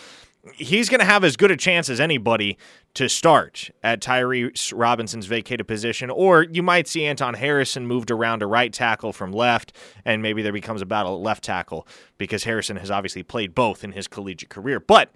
He's 0.55 0.89
going 0.89 0.99
to 0.99 1.05
have 1.07 1.23
as 1.25 1.37
good 1.37 1.51
a 1.51 1.57
chance 1.57 1.89
as 1.89 2.01
anybody 2.01 2.59
to 2.95 3.09
start 3.09 3.71
at 3.83 4.01
Tyrese 4.01 4.73
Robinson's 4.77 5.27
vacated 5.27 5.69
position. 5.69 6.11
Or 6.11 6.43
you 6.43 6.63
might 6.63 6.89
see 6.89 7.05
Anton 7.05 7.35
Harrison 7.35 7.87
moved 7.87 8.11
around 8.11 8.41
to 8.41 8.47
right 8.47 8.73
tackle 8.73 9.13
from 9.13 9.33
left, 9.33 9.73
and 10.05 10.23
maybe 10.23 10.43
there 10.43 10.53
becomes 10.53 10.83
a 10.83 10.87
battle 10.87 11.15
at 11.15 11.21
left 11.23 11.45
tackle 11.45 11.87
because 12.19 12.45
Harrison 12.45 12.77
has 12.77 12.91
obviously 12.91 13.23
played 13.23 13.55
both 13.55 13.85
in 13.85 13.93
his 13.93 14.09
collegiate 14.09 14.51
career. 14.51 14.81
But 14.81 15.11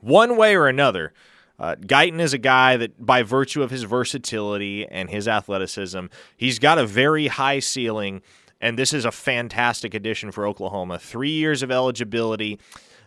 one 0.00 0.36
way 0.36 0.56
or 0.56 0.66
another, 0.66 1.12
uh, 1.58 1.76
Guyton 1.76 2.20
is 2.20 2.34
a 2.34 2.38
guy 2.38 2.76
that, 2.76 3.04
by 3.04 3.22
virtue 3.22 3.62
of 3.62 3.70
his 3.70 3.84
versatility 3.84 4.86
and 4.86 5.08
his 5.08 5.28
athleticism, 5.28 6.06
he's 6.36 6.58
got 6.58 6.78
a 6.78 6.86
very 6.86 7.28
high 7.28 7.60
ceiling, 7.60 8.20
and 8.60 8.76
this 8.76 8.92
is 8.92 9.04
a 9.04 9.12
fantastic 9.12 9.94
addition 9.94 10.32
for 10.32 10.44
Oklahoma. 10.46 10.98
Three 10.98 11.30
years 11.30 11.62
of 11.62 11.70
eligibility. 11.70 12.58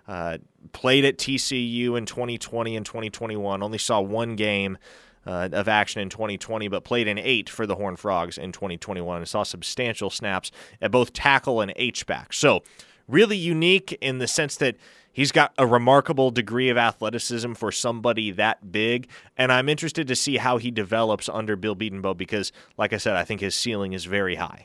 Uh, 0.07 0.37
played 0.71 1.05
at 1.05 1.17
TCU 1.17 1.97
in 1.97 2.05
2020 2.05 2.75
and 2.75 2.85
2021. 2.85 3.63
Only 3.63 3.77
saw 3.77 4.01
one 4.01 4.35
game 4.35 4.77
uh, 5.25 5.49
of 5.51 5.67
action 5.67 6.01
in 6.01 6.09
2020, 6.09 6.67
but 6.67 6.83
played 6.83 7.07
in 7.07 7.17
eight 7.17 7.49
for 7.49 7.67
the 7.67 7.75
Horned 7.75 7.99
Frogs 7.99 8.37
in 8.37 8.51
2021 8.51 9.17
and 9.17 9.27
saw 9.27 9.43
substantial 9.43 10.09
snaps 10.09 10.51
at 10.81 10.91
both 10.91 11.13
tackle 11.13 11.61
and 11.61 11.73
H-back. 11.75 12.33
So, 12.33 12.63
really 13.07 13.37
unique 13.37 13.97
in 14.01 14.17
the 14.19 14.27
sense 14.27 14.55
that 14.57 14.75
he's 15.11 15.31
got 15.31 15.53
a 15.57 15.65
remarkable 15.65 16.31
degree 16.31 16.69
of 16.69 16.77
athleticism 16.77 17.53
for 17.53 17.71
somebody 17.71 18.31
that 18.31 18.71
big. 18.71 19.09
And 19.37 19.51
I'm 19.51 19.67
interested 19.69 20.07
to 20.07 20.15
see 20.15 20.37
how 20.37 20.57
he 20.57 20.71
develops 20.71 21.27
under 21.27 21.55
Bill 21.55 21.75
Bedenbaugh 21.75 22.17
because, 22.17 22.51
like 22.77 22.93
I 22.93 22.97
said, 22.97 23.15
I 23.15 23.23
think 23.23 23.41
his 23.41 23.55
ceiling 23.55 23.93
is 23.93 24.05
very 24.05 24.35
high. 24.35 24.63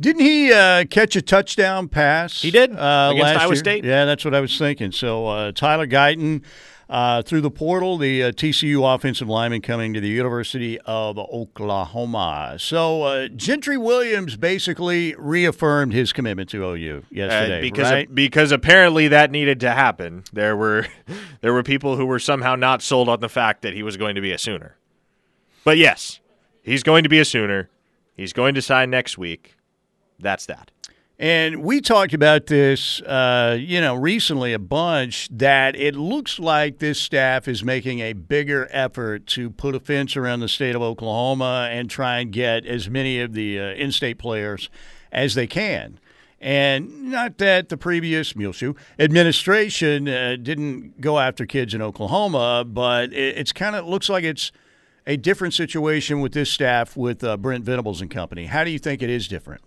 Didn't 0.00 0.22
he 0.22 0.52
uh, 0.52 0.84
catch 0.90 1.16
a 1.16 1.22
touchdown 1.22 1.88
pass? 1.88 2.42
He 2.42 2.50
did 2.50 2.70
uh, 2.72 3.10
against 3.12 3.22
last 3.22 3.40
Iowa 3.42 3.52
year? 3.52 3.56
State. 3.56 3.84
Yeah, 3.84 4.04
that's 4.04 4.24
what 4.24 4.34
I 4.34 4.40
was 4.40 4.56
thinking. 4.58 4.92
So 4.92 5.26
uh, 5.26 5.52
Tyler 5.52 5.86
Guyton 5.86 6.42
uh, 6.90 7.22
through 7.22 7.40
the 7.40 7.50
portal, 7.50 7.96
the 7.96 8.24
uh, 8.24 8.32
TCU 8.32 8.94
offensive 8.94 9.28
lineman 9.28 9.62
coming 9.62 9.94
to 9.94 10.00
the 10.00 10.08
University 10.08 10.78
of 10.80 11.18
Oklahoma. 11.18 12.56
So 12.58 13.02
uh, 13.02 13.28
Gentry 13.28 13.76
Williams 13.78 14.36
basically 14.36 15.14
reaffirmed 15.18 15.92
his 15.94 16.12
commitment 16.12 16.50
to 16.50 16.62
OU 16.64 17.04
yesterday, 17.10 17.58
Uh, 17.58 17.60
because 17.62 17.90
right? 17.90 18.14
because 18.14 18.52
apparently 18.52 19.08
that 19.08 19.30
needed 19.30 19.60
to 19.60 19.70
happen. 19.70 20.24
There 20.32 20.56
were 20.56 20.86
there 21.40 21.52
were 21.54 21.62
people 21.62 21.96
who 21.96 22.04
were 22.06 22.18
somehow 22.20 22.54
not 22.54 22.82
sold 22.82 23.08
on 23.08 23.20
the 23.20 23.28
fact 23.30 23.62
that 23.62 23.72
he 23.74 23.82
was 23.82 23.96
going 23.96 24.14
to 24.14 24.20
be 24.20 24.30
a 24.30 24.38
Sooner. 24.38 24.76
But 25.64 25.78
yes, 25.78 26.20
he's 26.62 26.82
going 26.82 27.02
to 27.02 27.08
be 27.08 27.18
a 27.18 27.24
Sooner. 27.24 27.70
He's 28.14 28.32
going 28.32 28.54
to 28.54 28.62
sign 28.62 28.90
next 28.90 29.18
week. 29.18 29.55
That's 30.18 30.46
that. 30.46 30.70
And 31.18 31.62
we 31.62 31.80
talked 31.80 32.12
about 32.12 32.46
this, 32.46 33.00
uh, 33.00 33.56
you 33.58 33.80
know, 33.80 33.94
recently 33.94 34.52
a 34.52 34.58
bunch 34.58 35.30
that 35.32 35.74
it 35.74 35.96
looks 35.96 36.38
like 36.38 36.78
this 36.78 37.00
staff 37.00 37.48
is 37.48 37.64
making 37.64 38.00
a 38.00 38.12
bigger 38.12 38.68
effort 38.70 39.26
to 39.28 39.48
put 39.48 39.74
a 39.74 39.80
fence 39.80 40.14
around 40.14 40.40
the 40.40 40.48
state 40.48 40.76
of 40.76 40.82
Oklahoma 40.82 41.70
and 41.72 41.88
try 41.88 42.18
and 42.18 42.32
get 42.32 42.66
as 42.66 42.90
many 42.90 43.18
of 43.20 43.32
the 43.32 43.58
uh, 43.58 43.62
in 43.62 43.92
state 43.92 44.18
players 44.18 44.68
as 45.10 45.34
they 45.34 45.46
can. 45.46 45.98
And 46.38 47.10
not 47.10 47.38
that 47.38 47.70
the 47.70 47.78
previous 47.78 48.36
Muleshoe 48.36 48.74
administration 48.98 50.06
uh, 50.06 50.36
didn't 50.36 51.00
go 51.00 51.18
after 51.18 51.46
kids 51.46 51.72
in 51.72 51.80
Oklahoma, 51.80 52.62
but 52.68 53.14
it, 53.14 53.38
it's 53.38 53.52
kind 53.52 53.74
of 53.74 53.86
looks 53.86 54.10
like 54.10 54.22
it's 54.22 54.52
a 55.06 55.16
different 55.16 55.54
situation 55.54 56.20
with 56.20 56.32
this 56.32 56.50
staff 56.50 56.94
with 56.94 57.24
uh, 57.24 57.38
Brent 57.38 57.64
Venables 57.64 58.02
and 58.02 58.10
company. 58.10 58.46
How 58.46 58.64
do 58.64 58.70
you 58.70 58.78
think 58.78 59.02
it 59.02 59.08
is 59.08 59.28
different? 59.28 59.62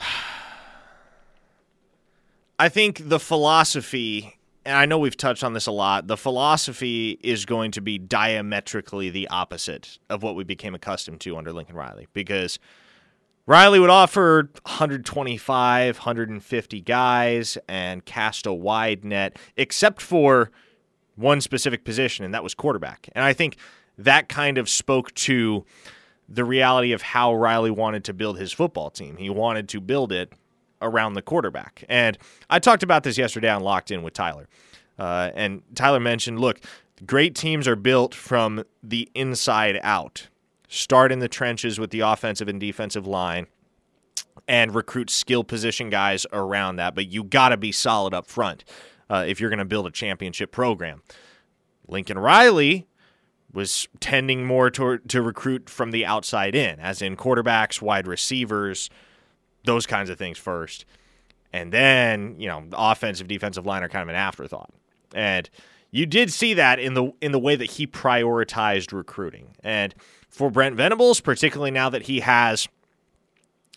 I 2.58 2.68
think 2.68 3.08
the 3.08 3.20
philosophy, 3.20 4.38
and 4.64 4.76
I 4.76 4.84
know 4.86 4.98
we've 4.98 5.16
touched 5.16 5.44
on 5.44 5.52
this 5.52 5.66
a 5.66 5.72
lot, 5.72 6.08
the 6.08 6.16
philosophy 6.16 7.18
is 7.22 7.44
going 7.44 7.70
to 7.72 7.80
be 7.80 7.98
diametrically 7.98 9.10
the 9.10 9.28
opposite 9.28 9.98
of 10.10 10.22
what 10.22 10.34
we 10.34 10.44
became 10.44 10.74
accustomed 10.74 11.20
to 11.20 11.36
under 11.36 11.52
Lincoln 11.52 11.76
Riley 11.76 12.08
because 12.12 12.58
Riley 13.46 13.78
would 13.78 13.88
offer 13.88 14.50
125, 14.64 15.96
150 15.96 16.80
guys 16.82 17.56
and 17.66 18.04
cast 18.04 18.44
a 18.44 18.52
wide 18.52 19.06
net, 19.06 19.38
except 19.56 20.02
for 20.02 20.50
one 21.16 21.40
specific 21.40 21.82
position, 21.82 22.26
and 22.26 22.34
that 22.34 22.42
was 22.42 22.54
quarterback. 22.54 23.08
And 23.12 23.24
I 23.24 23.32
think 23.32 23.56
that 23.96 24.28
kind 24.28 24.58
of 24.58 24.68
spoke 24.68 25.14
to 25.14 25.64
the 26.28 26.44
reality 26.44 26.92
of 26.92 27.02
how 27.02 27.34
Riley 27.34 27.70
wanted 27.70 28.04
to 28.04 28.12
build 28.12 28.38
his 28.38 28.52
football 28.52 28.90
team. 28.90 29.16
He 29.16 29.30
wanted 29.30 29.68
to 29.70 29.80
build 29.80 30.12
it 30.12 30.32
around 30.82 31.14
the 31.14 31.22
quarterback. 31.22 31.84
And 31.88 32.18
I 32.50 32.58
talked 32.58 32.82
about 32.82 33.02
this 33.02 33.18
yesterday 33.18 33.48
on 33.48 33.62
Locked 33.62 33.90
In 33.90 34.02
with 34.02 34.12
Tyler. 34.12 34.48
Uh, 34.98 35.30
and 35.34 35.62
Tyler 35.74 36.00
mentioned 36.00 36.40
look, 36.40 36.60
great 37.06 37.34
teams 37.34 37.66
are 37.68 37.76
built 37.76 38.14
from 38.14 38.64
the 38.82 39.08
inside 39.14 39.78
out. 39.82 40.28
Start 40.68 41.12
in 41.12 41.20
the 41.20 41.28
trenches 41.28 41.80
with 41.80 41.90
the 41.90 42.00
offensive 42.00 42.48
and 42.48 42.60
defensive 42.60 43.06
line 43.06 43.46
and 44.46 44.74
recruit 44.74 45.10
skill 45.10 45.44
position 45.44 45.88
guys 45.88 46.26
around 46.32 46.76
that. 46.76 46.94
But 46.94 47.10
you 47.10 47.24
got 47.24 47.50
to 47.50 47.56
be 47.56 47.72
solid 47.72 48.12
up 48.12 48.26
front 48.26 48.64
uh, 49.08 49.24
if 49.26 49.40
you're 49.40 49.50
going 49.50 49.58
to 49.58 49.64
build 49.64 49.86
a 49.86 49.90
championship 49.90 50.52
program. 50.52 51.02
Lincoln 51.86 52.18
Riley 52.18 52.87
was 53.52 53.88
tending 54.00 54.44
more 54.44 54.70
to, 54.70 54.98
to 54.98 55.22
recruit 55.22 55.70
from 55.70 55.90
the 55.90 56.04
outside 56.04 56.54
in, 56.54 56.78
as 56.80 57.00
in 57.00 57.16
quarterbacks, 57.16 57.80
wide 57.80 58.06
receivers, 58.06 58.90
those 59.64 59.86
kinds 59.86 60.10
of 60.10 60.18
things 60.18 60.38
first. 60.38 60.84
And 61.52 61.72
then, 61.72 62.36
you 62.38 62.48
know, 62.48 62.64
the 62.68 62.78
offensive, 62.78 63.26
defensive 63.26 63.64
line 63.64 63.82
are 63.82 63.88
kind 63.88 64.02
of 64.02 64.08
an 64.08 64.16
afterthought. 64.16 64.70
And 65.14 65.48
you 65.90 66.04
did 66.04 66.32
see 66.32 66.54
that 66.54 66.78
in 66.78 66.94
the 66.94 67.12
in 67.20 67.32
the 67.32 67.38
way 67.38 67.56
that 67.56 67.70
he 67.72 67.86
prioritized 67.86 68.92
recruiting. 68.92 69.56
And 69.62 69.94
for 70.28 70.50
Brent 70.50 70.76
Venables, 70.76 71.20
particularly 71.20 71.70
now 71.70 71.88
that 71.88 72.02
he 72.02 72.20
has 72.20 72.68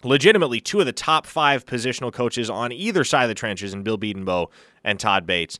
legitimately 0.04 0.60
two 0.60 0.80
of 0.80 0.86
the 0.86 0.92
top 0.92 1.26
five 1.26 1.66
positional 1.66 2.12
coaches 2.12 2.50
on 2.50 2.72
either 2.72 3.04
side 3.04 3.24
of 3.24 3.30
the 3.30 3.36
trenches 3.36 3.74
in 3.74 3.84
Bill 3.84 3.98
Bedenbaugh 3.98 4.48
and 4.84 5.00
Todd 5.00 5.26
Bates, 5.26 5.60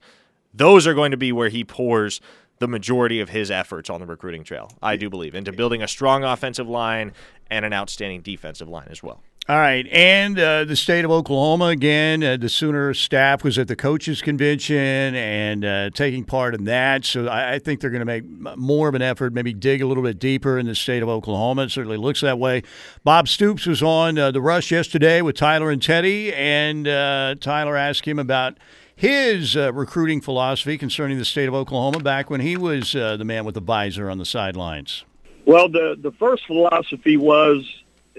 those 0.54 0.86
are 0.86 0.94
going 0.94 1.12
to 1.12 1.18
be 1.18 1.32
where 1.32 1.50
he 1.50 1.64
pours 1.64 2.20
the 2.62 2.68
majority 2.68 3.20
of 3.20 3.30
his 3.30 3.52
efforts 3.52 3.90
on 3.90 4.00
the 4.00 4.06
recruiting 4.06 4.44
trail. 4.44 4.72
I 4.82 4.96
do 4.96 5.10
believe 5.10 5.34
into 5.34 5.52
building 5.52 5.82
a 5.82 5.88
strong 5.88 6.24
offensive 6.24 6.70
line 6.70 7.12
and 7.50 7.66
an 7.66 7.74
outstanding 7.74 8.22
defensive 8.22 8.70
line 8.70 8.88
as 8.90 9.02
well. 9.02 9.22
All 9.50 9.58
right, 9.58 9.88
and 9.88 10.38
uh, 10.38 10.66
the 10.66 10.76
state 10.76 11.04
of 11.04 11.10
Oklahoma 11.10 11.66
again. 11.66 12.24
Uh, 12.24 12.38
the 12.38 12.48
Sooner 12.48 12.94
staff 12.94 13.44
was 13.44 13.58
at 13.58 13.68
the 13.68 13.76
coaches 13.76 14.22
convention 14.22 14.78
and 14.78 15.66
uh, 15.66 15.90
taking 15.90 16.24
part 16.24 16.54
in 16.54 16.66
that. 16.66 17.04
So 17.04 17.28
I, 17.28 17.56
I 17.56 17.60
think 17.60 17.82
they're 17.82 17.90
going 17.90 18.02
to 18.02 18.06
make 18.06 18.24
more 18.56 18.88
of 18.88 18.94
an 18.94 19.02
effort, 19.02 19.34
maybe 19.34 19.52
dig 19.52 19.82
a 19.82 19.88
little 19.88 20.04
bit 20.04 20.20
deeper 20.20 20.60
in 20.60 20.68
the 20.68 20.76
state 20.76 21.02
of 21.02 21.10
Oklahoma. 21.10 21.64
It 21.64 21.72
certainly 21.72 21.98
looks 21.98 22.22
that 22.22 22.38
way. 22.38 22.62
Bob 23.04 23.28
Stoops 23.28 23.66
was 23.66 23.82
on 23.82 24.20
uh, 24.20 24.30
the 24.30 24.42
Rush 24.42 24.70
yesterday 24.70 25.24
with 25.24 25.36
Tyler 25.36 25.72
and 25.72 25.82
Teddy, 25.82 26.32
and 26.36 26.88
uh, 26.88 27.34
Tyler 27.42 27.76
asked 27.76 28.06
him 28.06 28.20
about 28.20 28.60
his 28.96 29.56
uh, 29.56 29.74
recruiting 29.74 30.22
philosophy 30.22 30.78
concerning 30.78 31.18
the 31.18 31.26
state 31.26 31.48
of 31.48 31.54
Oklahoma 31.54 32.00
back 32.00 32.30
when 32.30 32.42
he 32.42 32.58
was 32.58 32.96
uh, 32.96 33.18
the 33.18 33.26
man 33.26 33.46
with 33.46 33.56
the 33.56 33.62
visor 33.62 34.10
on 34.10 34.18
the 34.18 34.26
sidelines. 34.26 35.04
Well, 35.46 35.70
the 35.70 35.98
the 36.00 36.12
first 36.12 36.46
philosophy 36.46 37.18
was 37.18 37.68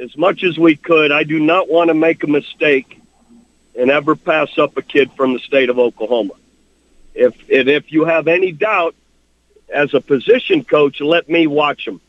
as 0.00 0.16
much 0.16 0.42
as 0.42 0.58
we 0.58 0.76
could. 0.76 1.12
I 1.12 1.24
do 1.24 1.38
not 1.38 1.70
want 1.70 1.88
to 1.88 1.94
make 1.94 2.24
a 2.24 2.26
mistake 2.26 3.00
and 3.76 3.90
ever 3.90 4.16
pass 4.16 4.58
up 4.58 4.76
a 4.76 4.82
kid 4.82 5.10
from 5.12 5.32
the 5.32 5.38
state 5.38 5.70
of 5.70 5.78
Oklahoma. 5.78 6.34
If 7.14 7.34
and 7.50 7.68
if 7.68 7.92
you 7.92 8.04
have 8.04 8.28
any 8.28 8.52
doubt, 8.52 8.94
as 9.72 9.94
a 9.94 10.00
position 10.00 10.64
coach, 10.64 11.00
let 11.00 11.28
me 11.28 11.46
watch 11.46 11.86
him. 11.86 12.00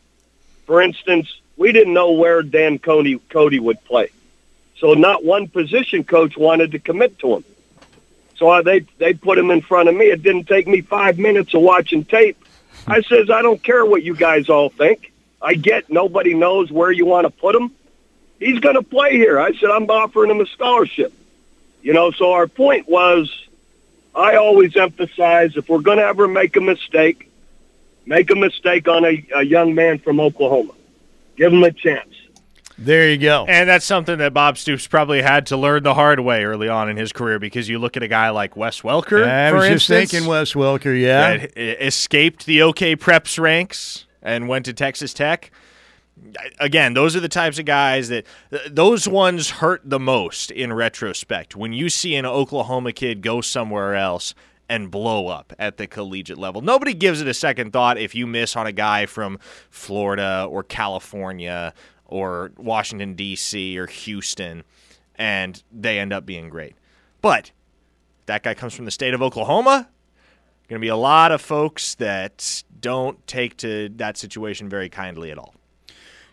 For 0.66 0.82
instance, 0.82 1.42
we 1.58 1.72
didn't 1.72 1.94
know 1.94 2.12
where 2.12 2.42
Dan 2.42 2.80
Cody 2.80 3.20
Cody 3.30 3.60
would 3.60 3.84
play, 3.86 4.10
so 4.78 4.94
not 4.94 5.24
one 5.24 5.48
position 5.48 6.04
coach 6.04 6.38
wanted 6.38 6.72
to 6.72 6.80
commit 6.80 7.20
to 7.20 7.36
him. 7.36 7.46
So 8.44 8.62
they 8.62 8.82
they 8.98 9.14
put 9.14 9.38
him 9.38 9.52
in 9.52 9.62
front 9.62 9.88
of 9.88 9.96
me. 9.96 10.08
It 10.08 10.22
didn't 10.22 10.50
take 10.50 10.68
me 10.68 10.82
five 10.82 11.18
minutes 11.18 11.54
of 11.54 11.62
watching 11.62 12.04
tape. 12.04 12.38
I 12.86 13.02
says, 13.10 13.30
I 13.30 13.42
don't 13.42 13.64
care 13.64 13.86
what 13.86 14.04
you 14.04 14.18
guys 14.18 14.50
all 14.50 14.68
think. 14.68 15.14
I 15.42 15.54
get 15.54 15.90
nobody 15.90 16.34
knows 16.34 16.70
where 16.70 16.92
you 16.92 17.06
want 17.06 17.26
to 17.26 17.30
put 17.30 17.56
him. 17.56 17.72
He's 18.40 18.60
going 18.60 18.76
to 18.76 18.84
play 18.84 19.14
here. 19.14 19.40
I 19.40 19.54
said, 19.54 19.70
I'm 19.70 19.90
offering 19.90 20.30
him 20.30 20.42
a 20.42 20.46
scholarship. 20.48 21.14
You 21.82 21.94
know, 21.94 22.12
so 22.12 22.34
our 22.34 22.48
point 22.48 22.90
was, 22.90 23.34
I 24.14 24.36
always 24.36 24.76
emphasize 24.76 25.56
if 25.56 25.70
we're 25.70 25.80
going 25.80 26.00
to 26.00 26.06
ever 26.06 26.28
make 26.28 26.58
a 26.58 26.62
mistake, 26.62 27.32
make 28.06 28.30
a 28.30 28.36
mistake 28.36 28.90
on 28.90 29.06
a, 29.06 29.26
a 29.36 29.44
young 29.44 29.74
man 29.74 30.00
from 30.00 30.20
Oklahoma. 30.20 30.74
Give 31.38 31.54
him 31.54 31.64
a 31.64 31.72
chance. 31.72 32.14
There 32.78 33.10
you 33.10 33.18
go. 33.18 33.46
And 33.48 33.70
that's 33.70 33.86
something 33.86 34.18
that 34.18 34.34
Bob 34.34 34.58
Stoops 34.58 34.88
probably 34.88 35.22
had 35.22 35.46
to 35.48 35.58
learn 35.58 35.84
the 35.84 35.94
hard 35.94 36.20
way 36.20 36.44
early 36.44 36.68
on 36.68 36.90
in 36.90 36.98
his 36.98 37.14
career 37.14 37.40
because 37.40 37.70
you 37.70 37.80
look 37.80 37.96
at 37.96 38.04
a 38.04 38.08
guy 38.08 38.30
like 38.30 38.56
Wes 38.56 38.82
Welker, 38.82 39.28
I 39.28 39.50
for 39.50 39.58
was 39.58 39.68
just 39.68 39.90
instance, 39.90 40.12
thinking 40.12 40.28
Wes 40.28 40.54
Welker, 40.54 41.00
yeah. 41.00 41.38
that 41.38 41.86
escaped 41.86 42.46
the 42.46 42.62
OK 42.62 42.96
Preps 42.96 43.40
ranks 43.40 44.06
and 44.22 44.48
went 44.48 44.66
to 44.66 44.74
Texas 44.74 45.14
Tech. 45.14 45.52
Again, 46.60 46.94
those 46.94 47.16
are 47.16 47.20
the 47.20 47.30
types 47.30 47.60
of 47.60 47.66
guys 47.66 48.10
that 48.10 48.26
those 48.70 49.08
ones 49.08 49.50
hurt 49.50 49.82
the 49.84 50.00
most 50.00 50.52
in 50.52 50.72
retrospect. 50.72 51.56
When 51.56 51.74
you 51.74 51.90
see 51.90 52.16
an 52.16 52.26
Oklahoma 52.26 52.94
kid 52.94 53.22
go 53.22 53.42
somewhere 53.42 53.96
else 53.96 54.34
and 54.70 54.90
blow 54.90 55.28
up 55.28 55.54
at 55.60 55.78
the 55.78 55.86
collegiate 55.86 56.38
level. 56.38 56.62
Nobody 56.62 56.94
gives 56.94 57.22
it 57.22 57.28
a 57.28 57.34
second 57.34 57.74
thought 57.74 57.98
if 57.98 58.16
you 58.16 58.26
miss 58.26 58.56
on 58.56 58.66
a 58.66 58.72
guy 58.72 59.06
from 59.06 59.38
Florida 59.70 60.48
or 60.50 60.64
California 60.64 61.74
or 62.14 62.52
Washington, 62.58 63.16
D.C. 63.16 63.78
or 63.78 63.88
Houston 63.88 64.64
and 65.16 65.64
they 65.72 66.00
end 66.00 66.14
up 66.14 66.26
being 66.26 66.50
great. 66.50 66.76
But 67.22 67.52
that 68.26 68.44
guy 68.44 68.54
comes 68.54 68.74
from 68.74 68.86
the 68.86 68.92
state 68.92 69.14
of 69.14 69.22
Oklahoma. 69.22 69.90
Going 70.68 70.80
to 70.80 70.84
be 70.84 70.90
a 70.90 70.96
lot 70.96 71.32
of 71.32 71.42
folks 71.42 71.96
that 71.96 72.64
don't 72.80 73.26
take 73.28 73.58
to 73.58 73.90
that 73.96 74.18
situation 74.18 74.70
very 74.70 74.90
kindly 74.90 75.32
at 75.32 75.38
all. 75.38 75.54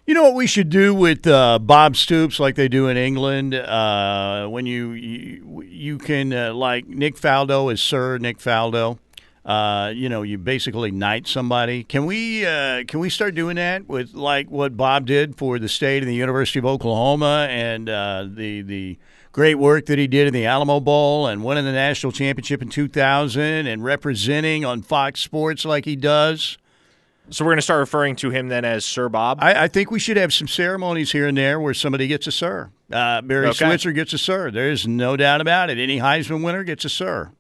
You 0.07 0.15
know 0.15 0.23
what 0.23 0.35
we 0.35 0.47
should 0.47 0.71
do 0.71 0.95
with 0.95 1.27
uh, 1.27 1.59
Bob 1.59 1.95
Stoops, 1.95 2.41
like 2.41 2.57
they 2.57 2.69
do 2.69 2.89
in 2.89 2.97
England, 2.97 3.55
uh, 3.55 4.49
when 4.49 4.67
you 4.67 4.93
you, 4.93 5.63
you 5.63 5.99
can 5.99 6.33
uh, 6.33 6.55
like 6.55 6.89
Nick 6.89 7.17
Faldo 7.17 7.73
is 7.73 7.81
Sir 7.81 8.19
Nick 8.19 8.39
Faldo. 8.39 8.99
Uh, 9.45 9.91
you 9.95 10.09
know, 10.11 10.21
you 10.23 10.37
basically 10.37 10.91
knight 10.91 11.27
somebody. 11.27 11.83
Can 11.83 12.05
we 12.05 12.45
uh, 12.45 12.85
can 12.87 13.01
we 13.01 13.09
start 13.09 13.35
doing 13.35 13.57
that 13.57 13.89
with 13.89 14.13
like 14.13 14.51
what 14.51 14.77
Bob 14.77 15.07
did 15.07 15.37
for 15.39 15.59
the 15.59 15.69
state 15.69 16.03
and 16.03 16.11
the 16.11 16.15
University 16.15 16.59
of 16.59 16.67
Oklahoma 16.67 17.47
and 17.51 17.89
uh, 17.89 18.27
the 18.29 18.61
the 18.61 18.99
great 19.33 19.55
work 19.55 19.87
that 19.87 19.99
he 19.99 20.07
did 20.07 20.27
in 20.27 20.35
the 20.35 20.45
Alamo 20.45 20.79
Bowl 20.81 21.27
and 21.27 21.43
winning 21.43 21.65
the 21.65 21.73
national 21.73 22.13
championship 22.13 22.61
in 22.61 22.69
2000 22.69 23.67
and 23.67 23.83
representing 23.83 24.65
on 24.65 24.83
Fox 24.83 25.21
Sports 25.21 25.65
like 25.65 25.85
he 25.87 25.97
does. 25.97 26.59
So 27.31 27.45
we're 27.45 27.53
going 27.53 27.59
to 27.59 27.63
start 27.63 27.79
referring 27.79 28.17
to 28.17 28.31
him 28.31 28.49
then 28.49 28.65
as 28.65 28.85
Sir 28.85 29.09
Bob. 29.09 29.39
I, 29.41 29.65
I 29.65 29.69
think 29.69 29.93
we 29.93 30.01
should 30.01 30.17
have 30.17 30.33
some 30.35 30.49
ceremonies 30.49 31.13
here 31.13 31.29
and 31.29 31.39
there 31.39 31.61
where 31.61 31.73
somebody 31.75 32.09
gets 32.09 32.27
a 32.27 32.33
Sir. 32.33 32.71
Uh, 32.91 33.23
Barry 33.23 33.47
Okay. 33.47 33.67
Switzer 33.67 33.93
gets 33.93 34.13
a 34.13 34.19
Sir. 34.19 34.51
There's 34.51 34.87
no 34.89 35.17
doubt 35.17 35.41
about 35.41 35.71
it. 35.71 35.79
Any 35.79 35.99
Heisman 36.01 36.43
winner 36.43 36.65
gets 36.65 36.85
a 36.85 36.89
Sir. 36.89 37.31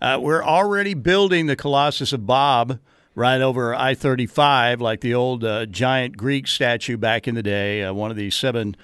Uh, 0.00 0.18
we're 0.20 0.42
already 0.42 0.94
building 0.94 1.46
the 1.46 1.56
Colossus 1.56 2.12
of 2.14 2.26
Bob 2.26 2.78
right 3.14 3.40
over 3.40 3.74
I 3.74 3.94
35, 3.94 4.80
like 4.80 5.02
the 5.02 5.14
old 5.14 5.44
uh, 5.44 5.66
giant 5.66 6.16
Greek 6.16 6.46
statue 6.46 6.96
back 6.96 7.28
in 7.28 7.34
the 7.34 7.42
day, 7.42 7.82
uh, 7.82 7.92
one 7.92 8.10
of 8.10 8.16
the 8.16 8.30
seven 8.30 8.76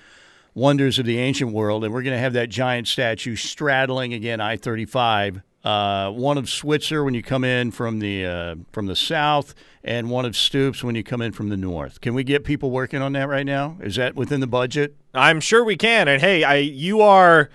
wonders 0.55 0.99
of 0.99 1.07
the 1.07 1.19
ancient 1.19 1.53
world. 1.53 1.85
And 1.85 1.95
we're 1.95 2.03
going 2.03 2.17
to 2.17 2.21
have 2.21 2.35
that 2.35 2.51
giant 2.51 2.87
statue 2.87 3.35
straddling 3.35 4.13
again 4.13 4.43
I 4.43 4.59
35. 4.59 5.41
Uh, 5.65 6.11
one 6.11 6.37
of 6.37 6.51
Switzer 6.51 7.03
when 7.03 7.15
you 7.15 7.23
come 7.23 7.45
in 7.45 7.71
from 7.71 7.99
the 7.99 8.25
uh, 8.25 8.55
from 8.71 8.87
the 8.87 8.95
south, 8.95 9.53
and 9.83 10.11
one 10.11 10.25
of 10.25 10.37
Stoops 10.37 10.85
when 10.85 10.95
you 10.95 11.03
come 11.03 11.21
in 11.21 11.33
from 11.33 11.49
the 11.49 11.57
north. 11.57 12.01
Can 12.01 12.15
we 12.15 12.23
get 12.23 12.45
people 12.45 12.71
working 12.71 13.03
on 13.03 13.15
that 13.15 13.27
right 13.27 13.47
now? 13.47 13.77
Is 13.81 13.97
that 13.97 14.15
within 14.15 14.39
the 14.39 14.47
budget? 14.47 14.95
I'm 15.13 15.41
sure 15.41 15.65
we 15.65 15.77
can. 15.77 16.07
And 16.07 16.21
hey, 16.21 16.45
I 16.45 16.57
you 16.57 17.01
are 17.01 17.51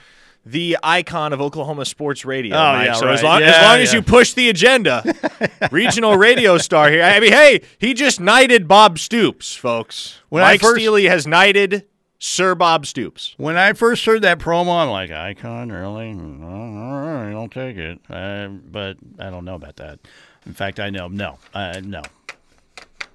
the 0.46 0.78
icon 0.82 1.34
of 1.34 1.42
Oklahoma 1.42 1.86
sports 1.86 2.26
radio. 2.26 2.56
Oh, 2.56 2.74
Mike. 2.74 2.86
yeah, 2.88 2.94
so 2.94 3.08
as 3.08 3.22
right. 3.22 3.28
long 3.30 3.42
as 3.44 3.56
Yeah, 3.56 3.68
long 3.68 3.80
as 3.80 3.94
you 3.94 4.02
push 4.02 4.34
the 4.34 4.50
agenda, 4.50 5.04
regional 5.72 6.18
radio 6.18 6.58
star 6.58 6.90
here. 6.90 7.04
I 7.04 7.20
mean, 7.20 7.32
hey, 7.32 7.62
he 7.78 7.94
just 7.94 8.20
knighted 8.20 8.68
Bob 8.68 8.98
Stoops, 9.00 9.56
folks. 9.56 10.20
When 10.30 10.42
Mike 10.44 10.62
first- 10.62 10.78
Steely 10.78 11.06
has 11.06 11.28
knighted 11.28 11.86
Sir 12.18 12.56
Bob 12.56 12.86
Stoops. 12.86 13.34
When 13.38 13.58
I 13.58 13.74
first 13.74 14.06
heard 14.06 14.22
that 14.24 14.40
promo, 14.40 14.82
I'm 14.82 14.90
like, 14.90 15.12
icon, 15.12 15.72
really? 15.72 16.12
Uh, 16.12 16.46
All 16.46 17.02
right, 17.02 17.34
I'll 17.34 17.48
take 17.48 17.78
it. 17.78 18.00
Uh, 18.10 18.48
but 18.48 18.98
I 19.20 19.30
don't 19.30 19.46
know 19.46 19.56
about 19.56 19.76
that. 19.78 20.00
In 20.46 20.54
fact, 20.54 20.80
I 20.80 20.90
know. 20.90 21.08
No, 21.08 21.38
uh, 21.54 21.82
no. 21.84 22.02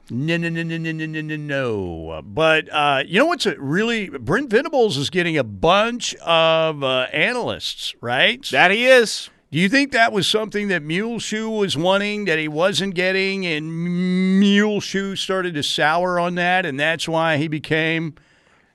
No, 0.08 0.36
no, 0.36 0.48
no, 0.48 0.62
no, 0.62 0.76
no, 0.76 0.92
no, 0.92 1.20
no, 1.20 1.36
no. 1.36 2.22
But 2.24 2.72
uh, 2.72 3.02
you 3.06 3.18
know 3.18 3.26
what's 3.26 3.46
a 3.46 3.58
really 3.58 4.08
Brent 4.08 4.50
Venables 4.50 4.96
is 4.96 5.10
getting 5.10 5.36
a 5.36 5.44
bunch 5.44 6.14
of 6.16 6.84
uh, 6.84 7.06
analysts, 7.12 7.94
right? 8.00 8.44
That 8.52 8.70
he 8.70 8.86
is. 8.86 9.30
Do 9.50 9.58
you 9.58 9.68
think 9.68 9.92
that 9.92 10.12
was 10.12 10.28
something 10.28 10.68
that 10.68 10.82
Muleshoe 10.82 11.48
was 11.48 11.76
wanting 11.76 12.24
that 12.26 12.38
he 12.38 12.46
wasn't 12.46 12.94
getting, 12.94 13.46
and 13.46 14.40
Muleshoe 14.40 15.16
started 15.16 15.54
to 15.54 15.62
sour 15.62 16.20
on 16.20 16.36
that, 16.36 16.66
and 16.66 16.78
that's 16.78 17.08
why 17.08 17.36
he 17.36 17.48
became 17.48 18.14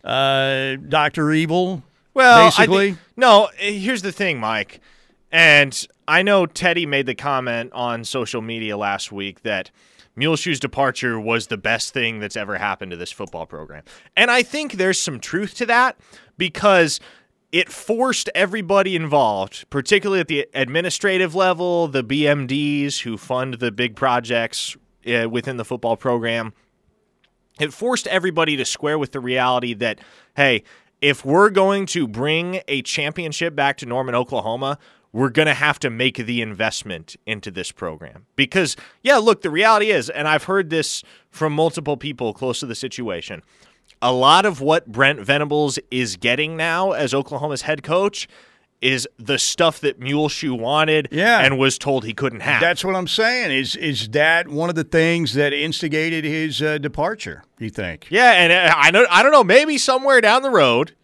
uh, 0.04 0.76
Doctor 0.88 1.32
Evil? 1.32 1.84
Well, 2.14 2.48
basically, 2.48 2.92
think, 2.92 3.00
no. 3.16 3.50
Here's 3.56 4.02
the 4.02 4.12
thing, 4.12 4.40
Mike, 4.40 4.82
and 5.32 5.88
I 6.08 6.24
know 6.24 6.46
Teddy 6.46 6.86
made 6.86 7.06
the 7.06 7.16
comment 7.16 7.72
on 7.72 8.04
social 8.04 8.42
media 8.42 8.76
last 8.76 9.14
week 9.14 9.44
that 9.44 9.72
Muleshoe's 10.16 10.60
departure 10.60 11.20
was 11.20 11.48
the 11.48 11.58
best 11.58 11.94
thing 11.94 12.20
that's 12.20 12.36
ever 12.36 12.58
happened 12.58 12.92
to 12.92 12.98
this 12.98 13.12
football 13.12 13.46
program, 13.46 13.84
and 14.16 14.30
I 14.32 14.44
think 14.44 14.74
there's 14.74 15.00
some 15.00 15.20
truth 15.20 15.56
to 15.56 15.66
that 15.68 15.98
because 16.38 17.00
it 17.52 17.70
forced 17.70 18.30
everybody 18.34 18.96
involved, 18.96 19.70
particularly 19.70 20.22
at 20.22 20.28
the 20.28 20.48
administrative 20.54 21.36
level, 21.36 21.88
the 21.88 22.04
BMDs 22.04 23.02
who 23.02 23.18
fund 23.18 23.56
the 23.56 23.72
big 23.72 23.96
projects 23.96 24.78
uh, 25.06 25.28
within 25.30 25.58
the 25.58 25.66
football 25.66 25.98
program. 25.98 26.54
It 27.60 27.74
forced 27.74 28.08
everybody 28.08 28.56
to 28.56 28.66
square 28.66 28.98
with 28.98 29.12
the 29.12 29.20
reality 29.20 29.74
that, 29.76 30.00
hey, 30.36 30.64
if 31.02 31.26
we're 31.26 31.50
going 31.50 31.86
to 31.88 32.08
bring 32.08 32.62
a 32.68 32.82
championship 32.84 33.56
back 33.56 33.78
to 33.78 33.86
Norman, 33.86 34.16
Oklahoma, 34.16 34.78
we're 35.14 35.30
going 35.30 35.48
to 35.48 35.54
have 35.54 35.78
to 35.80 35.90
make 35.90 36.18
the 36.18 36.42
investment 36.42 37.16
into 37.26 37.52
this 37.52 37.72
program. 37.72 38.26
Because, 38.36 38.76
yeah, 39.04 39.18
look, 39.18 39.42
the 39.42 39.50
reality 39.50 39.92
is, 39.92 40.10
and 40.10 40.28
I've 40.28 40.46
heard 40.46 40.70
this 40.70 41.04
from 41.30 41.54
multiple 41.54 41.98
people 41.98 42.34
close 42.34 42.60
to 42.62 42.66
the 42.66 42.76
situation, 42.76 43.42
a 44.02 44.14
lot 44.14 44.46
of 44.46 44.62
what 44.62 44.88
Brent 44.92 45.20
Venables 45.20 45.78
is 45.92 46.16
getting 46.16 46.56
now 46.58 46.92
as 46.92 47.14
Oklahoma's 47.14 47.64
head 47.64 47.84
coach 47.84 48.28
is 48.82 49.08
the 49.20 49.38
stuff 49.38 49.80
that 49.82 50.00
Muleshoe 50.00 50.56
wanted 50.56 51.08
Yeah. 51.12 51.40
and 51.42 51.60
was 51.60 51.78
told 51.78 52.04
he 52.04 52.14
couldn't 52.16 52.40
have. 52.40 52.60
That's 52.60 52.84
what 52.84 52.96
I'm 52.96 53.08
saying. 53.08 53.52
Is 53.52 53.76
is 53.76 54.10
that 54.10 54.48
one 54.48 54.70
of 54.70 54.76
the 54.76 54.84
things 54.84 55.34
that 55.36 55.54
instigated 55.54 56.24
his 56.24 56.64
uh, 56.64 56.80
departure? 56.80 57.44
You 57.60 57.70
think? 57.70 58.08
Yeah, 58.10 58.32
and 58.32 58.52
uh, 58.52 58.74
I 58.76 58.90
know 58.90 59.06
I 59.12 59.22
don't 59.22 59.32
know, 59.32 59.44
maybe 59.44 59.78
somewhere 59.78 60.20
down 60.20 60.42
the 60.42 60.50
road, 60.50 60.96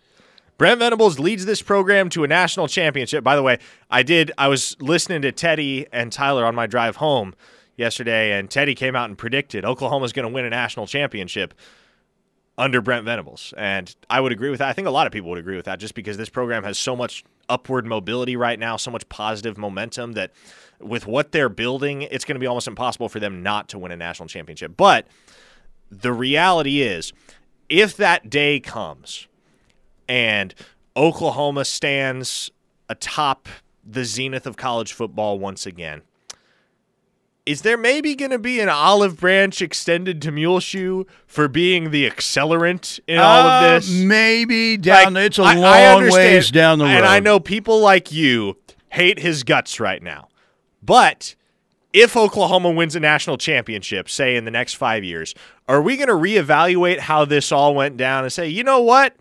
Brent 0.57 0.79
Venables 0.79 1.19
leads 1.19 1.45
this 1.45 1.61
program 1.61 2.09
to 2.09 2.23
a 2.23 2.27
national 2.27 2.67
championship. 2.67 3.23
By 3.23 3.35
the 3.35 3.43
way, 3.43 3.59
I 3.91 4.01
did 4.01 4.31
I 4.37 4.47
was 4.47 4.75
listening 4.79 5.21
to 5.21 5.31
Teddy 5.31 5.85
and 5.91 6.11
Tyler 6.11 6.45
on 6.45 6.55
my 6.55 6.65
drive 6.65 6.95
home 6.95 7.35
yesterday, 7.75 8.37
and 8.37 8.49
Teddy 8.49 8.73
came 8.73 8.95
out 8.95 9.07
and 9.07 9.17
predicted 9.17 9.63
Oklahoma's 9.65 10.13
going 10.13 10.27
to 10.27 10.33
win 10.33 10.45
a 10.45 10.49
national 10.49 10.87
championship 10.87 11.53
under 12.57 12.81
Brent 12.81 13.05
Venables. 13.05 13.53
And 13.55 13.95
I 14.09 14.19
would 14.19 14.31
agree 14.31 14.49
with 14.49 14.57
that. 14.59 14.67
I 14.67 14.73
think 14.73 14.87
a 14.87 14.91
lot 14.91 15.05
of 15.05 15.13
people 15.13 15.29
would 15.29 15.37
agree 15.37 15.55
with 15.55 15.65
that 15.65 15.79
just 15.79 15.93
because 15.93 16.17
this 16.17 16.29
program 16.29 16.63
has 16.63 16.79
so 16.79 16.95
much 16.95 17.23
upward 17.47 17.85
mobility 17.85 18.35
right 18.35 18.57
now, 18.57 18.77
so 18.77 18.89
much 18.89 19.07
positive 19.09 19.59
momentum 19.59 20.13
that 20.13 20.31
with 20.79 21.05
what 21.05 21.31
they're 21.31 21.49
building, 21.49 22.01
it's 22.01 22.25
going 22.25 22.35
to 22.35 22.39
be 22.39 22.47
almost 22.47 22.67
impossible 22.67 23.09
for 23.09 23.19
them 23.19 23.43
not 23.43 23.69
to 23.69 23.77
win 23.77 23.91
a 23.91 23.95
national 23.95 24.27
championship. 24.27 24.75
But 24.75 25.07
the 25.91 26.11
reality 26.11 26.81
is, 26.81 27.13
if 27.69 27.95
that 27.97 28.29
day 28.31 28.59
comes 28.59 29.27
and 30.07 30.53
Oklahoma 30.95 31.65
stands 31.65 32.51
atop 32.89 33.47
the 33.85 34.03
zenith 34.05 34.45
of 34.47 34.57
college 34.57 34.93
football 34.93 35.39
once 35.39 35.65
again, 35.65 36.01
is 37.45 37.61
there 37.61 37.77
maybe 37.77 38.13
going 38.13 38.31
to 38.31 38.39
be 38.39 38.59
an 38.59 38.67
olive 38.67 39.17
branch 39.19 39.61
extended 39.61 40.21
to 40.21 40.31
Muleshoe 40.31 41.05
for 41.25 41.47
being 41.47 41.91
the 41.91 42.09
accelerant 42.09 42.99
in 43.07 43.17
all 43.19 43.47
of 43.47 43.63
Uh, 43.63 43.75
this? 43.75 43.89
maybe 43.89 44.75
down. 44.75 45.13
Like, 45.13 45.25
it's 45.27 45.39
a 45.39 45.43
I- 45.43 45.51
I 45.51 45.55
long 45.55 45.97
understand, 45.99 46.11
ways 46.33 46.51
down 46.51 46.79
the 46.79 46.85
road. 46.85 46.91
And 46.91 47.05
I 47.05 47.19
know 47.21 47.39
people 47.39 47.79
like 47.79 48.11
you 48.11 48.57
hate 48.89 49.19
his 49.19 49.43
guts 49.43 49.79
right 49.79 50.03
now. 50.03 50.27
But 50.83 51.35
if 51.93 52.17
Oklahoma 52.17 52.71
wins 52.71 52.97
a 52.97 52.99
national 52.99 53.37
championship, 53.37 54.09
say 54.09 54.35
in 54.35 54.43
the 54.43 54.51
next 54.51 54.73
five 54.73 55.05
years, 55.05 55.33
are 55.69 55.81
we 55.81 55.95
going 55.95 56.09
to 56.09 56.13
reevaluate 56.15 56.99
how 56.99 57.23
this 57.23 57.51
all 57.53 57.73
went 57.73 57.95
down 57.95 58.23
and 58.25 58.33
say, 58.33 58.49
you 58.49 58.63
know 58.63 58.81
what? 58.81 59.15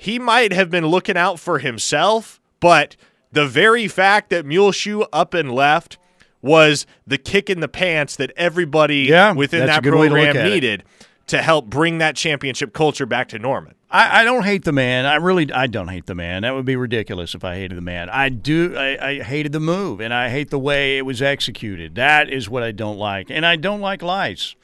He 0.00 0.18
might 0.20 0.52
have 0.52 0.70
been 0.70 0.86
looking 0.86 1.16
out 1.16 1.40
for 1.40 1.58
himself, 1.58 2.40
but 2.60 2.96
the 3.32 3.46
very 3.48 3.88
fact 3.88 4.30
that 4.30 4.46
Muleshoe 4.46 5.00
up 5.12 5.34
and 5.34 5.52
left 5.52 5.98
was 6.40 6.86
the 7.04 7.18
kick 7.18 7.50
in 7.50 7.58
the 7.58 7.68
pants 7.68 8.14
that 8.16 8.30
everybody 8.36 8.98
Yeah, 9.08 9.32
within 9.32 9.66
that 9.66 9.84
way 9.84 9.90
to 9.90 9.90
program 9.90 10.36
it. 10.36 10.44
needed 10.44 10.84
to 11.26 11.42
help 11.42 11.66
bring 11.66 11.98
that 11.98 12.14
championship 12.14 12.72
culture 12.72 13.06
back 13.06 13.28
to 13.30 13.38
Norman. 13.40 13.74
I, 13.90 14.20
I 14.20 14.24
don't 14.24 14.44
hate 14.44 14.64
the 14.64 14.72
man. 14.72 15.04
I 15.04 15.16
really 15.16 15.50
I 15.52 15.66
don't 15.66 15.88
hate 15.88 16.06
the 16.06 16.14
man. 16.14 16.42
That 16.42 16.54
would 16.54 16.64
be 16.64 16.76
ridiculous 16.76 17.34
if 17.34 17.42
I 17.42 17.56
hated 17.56 17.76
the 17.76 17.82
man. 17.82 18.08
I 18.08 18.28
do. 18.28 18.76
I, 18.76 19.08
I 19.08 19.22
hated 19.22 19.50
the 19.52 19.60
move, 19.60 20.00
and 20.00 20.14
I 20.14 20.28
hate 20.28 20.50
the 20.50 20.58
way 20.60 20.96
it 20.96 21.02
was 21.06 21.20
executed. 21.20 21.96
That 21.96 22.30
is 22.30 22.48
what 22.48 22.62
I 22.62 22.70
don't 22.70 22.98
like, 22.98 23.30
and 23.30 23.44
I 23.44 23.56
don't 23.56 23.80
like 23.80 24.00
lies. 24.02 24.54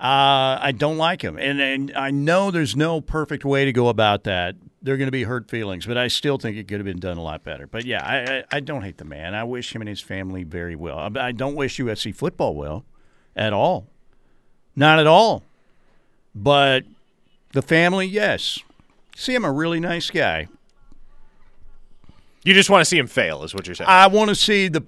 Uh, 0.00 0.56
I 0.62 0.72
don't 0.76 0.98
like 0.98 1.22
him, 1.22 1.36
and 1.36 1.60
and 1.60 1.92
I 1.96 2.10
know 2.12 2.50
there's 2.52 2.76
no 2.76 3.00
perfect 3.00 3.44
way 3.44 3.64
to 3.64 3.72
go 3.72 3.88
about 3.88 4.22
that. 4.24 4.54
There 4.80 4.94
are 4.94 4.96
going 4.96 5.08
to 5.08 5.12
be 5.12 5.24
hurt 5.24 5.50
feelings, 5.50 5.86
but 5.86 5.98
I 5.98 6.08
still 6.08 6.38
think 6.38 6.56
it 6.56 6.68
could 6.68 6.78
have 6.78 6.84
been 6.84 7.00
done 7.00 7.16
a 7.16 7.22
lot 7.22 7.42
better. 7.42 7.66
But 7.66 7.84
yeah, 7.84 8.04
I, 8.04 8.38
I, 8.38 8.44
I 8.58 8.60
don't 8.60 8.82
hate 8.82 8.98
the 8.98 9.04
man. 9.04 9.34
I 9.34 9.44
wish 9.44 9.74
him 9.74 9.82
and 9.82 9.88
his 9.88 10.00
family 10.00 10.44
very 10.44 10.76
well. 10.76 10.98
I, 10.98 11.28
I 11.28 11.32
don't 11.32 11.56
wish 11.56 11.78
USC 11.78 12.14
football 12.14 12.54
well, 12.54 12.84
at 13.34 13.52
all. 13.52 13.88
Not 14.76 15.00
at 15.00 15.06
all. 15.06 15.42
But 16.34 16.84
the 17.52 17.62
family, 17.62 18.06
yes. 18.06 18.60
See, 19.16 19.34
I'm 19.34 19.44
a 19.44 19.52
really 19.52 19.80
nice 19.80 20.10
guy. 20.10 20.46
You 22.44 22.54
just 22.54 22.70
want 22.70 22.82
to 22.82 22.84
see 22.84 22.98
him 22.98 23.08
fail, 23.08 23.42
is 23.42 23.52
what 23.52 23.66
you're 23.66 23.74
saying. 23.74 23.90
I 23.90 24.06
want 24.06 24.28
to 24.28 24.34
see 24.34 24.68
the. 24.68 24.84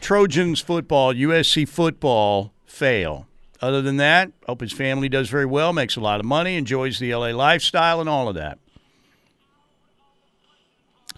Trojans 0.00 0.60
football, 0.60 1.12
USC 1.14 1.68
football 1.68 2.52
fail. 2.64 3.26
Other 3.60 3.82
than 3.82 3.98
that, 3.98 4.32
hope 4.46 4.62
his 4.62 4.72
family 4.72 5.08
does 5.08 5.28
very 5.28 5.44
well, 5.44 5.72
makes 5.72 5.96
a 5.96 6.00
lot 6.00 6.20
of 6.20 6.26
money, 6.26 6.56
enjoys 6.56 6.98
the 6.98 7.14
LA 7.14 7.28
lifestyle, 7.28 8.00
and 8.00 8.08
all 8.08 8.28
of 8.28 8.34
that. 8.34 8.58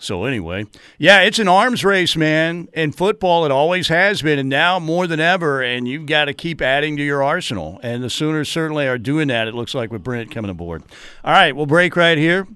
So 0.02 0.24
anyway, 0.24 0.66
yeah, 0.98 1.20
it's 1.20 1.38
an 1.38 1.46
arms 1.46 1.84
race, 1.84 2.16
man. 2.16 2.68
In 2.72 2.90
football, 2.90 3.44
it 3.44 3.52
always 3.52 3.86
has 3.86 4.20
been, 4.20 4.36
and 4.36 4.48
now 4.48 4.80
more 4.80 5.06
than 5.06 5.20
ever. 5.20 5.62
And 5.62 5.86
you've 5.86 6.06
got 6.06 6.24
to 6.24 6.34
keep 6.34 6.60
adding 6.60 6.96
to 6.96 7.04
your 7.04 7.22
arsenal. 7.22 7.78
And 7.84 8.02
the 8.02 8.10
Sooners 8.10 8.48
certainly 8.48 8.88
are 8.88 8.98
doing 8.98 9.28
that. 9.28 9.46
It 9.46 9.54
looks 9.54 9.76
like 9.76 9.92
with 9.92 10.02
Brent 10.02 10.32
coming 10.32 10.50
aboard. 10.50 10.82
All 11.24 11.32
right, 11.32 11.54
we'll 11.54 11.66
break 11.66 11.94
right 11.94 12.18
here, 12.18 12.48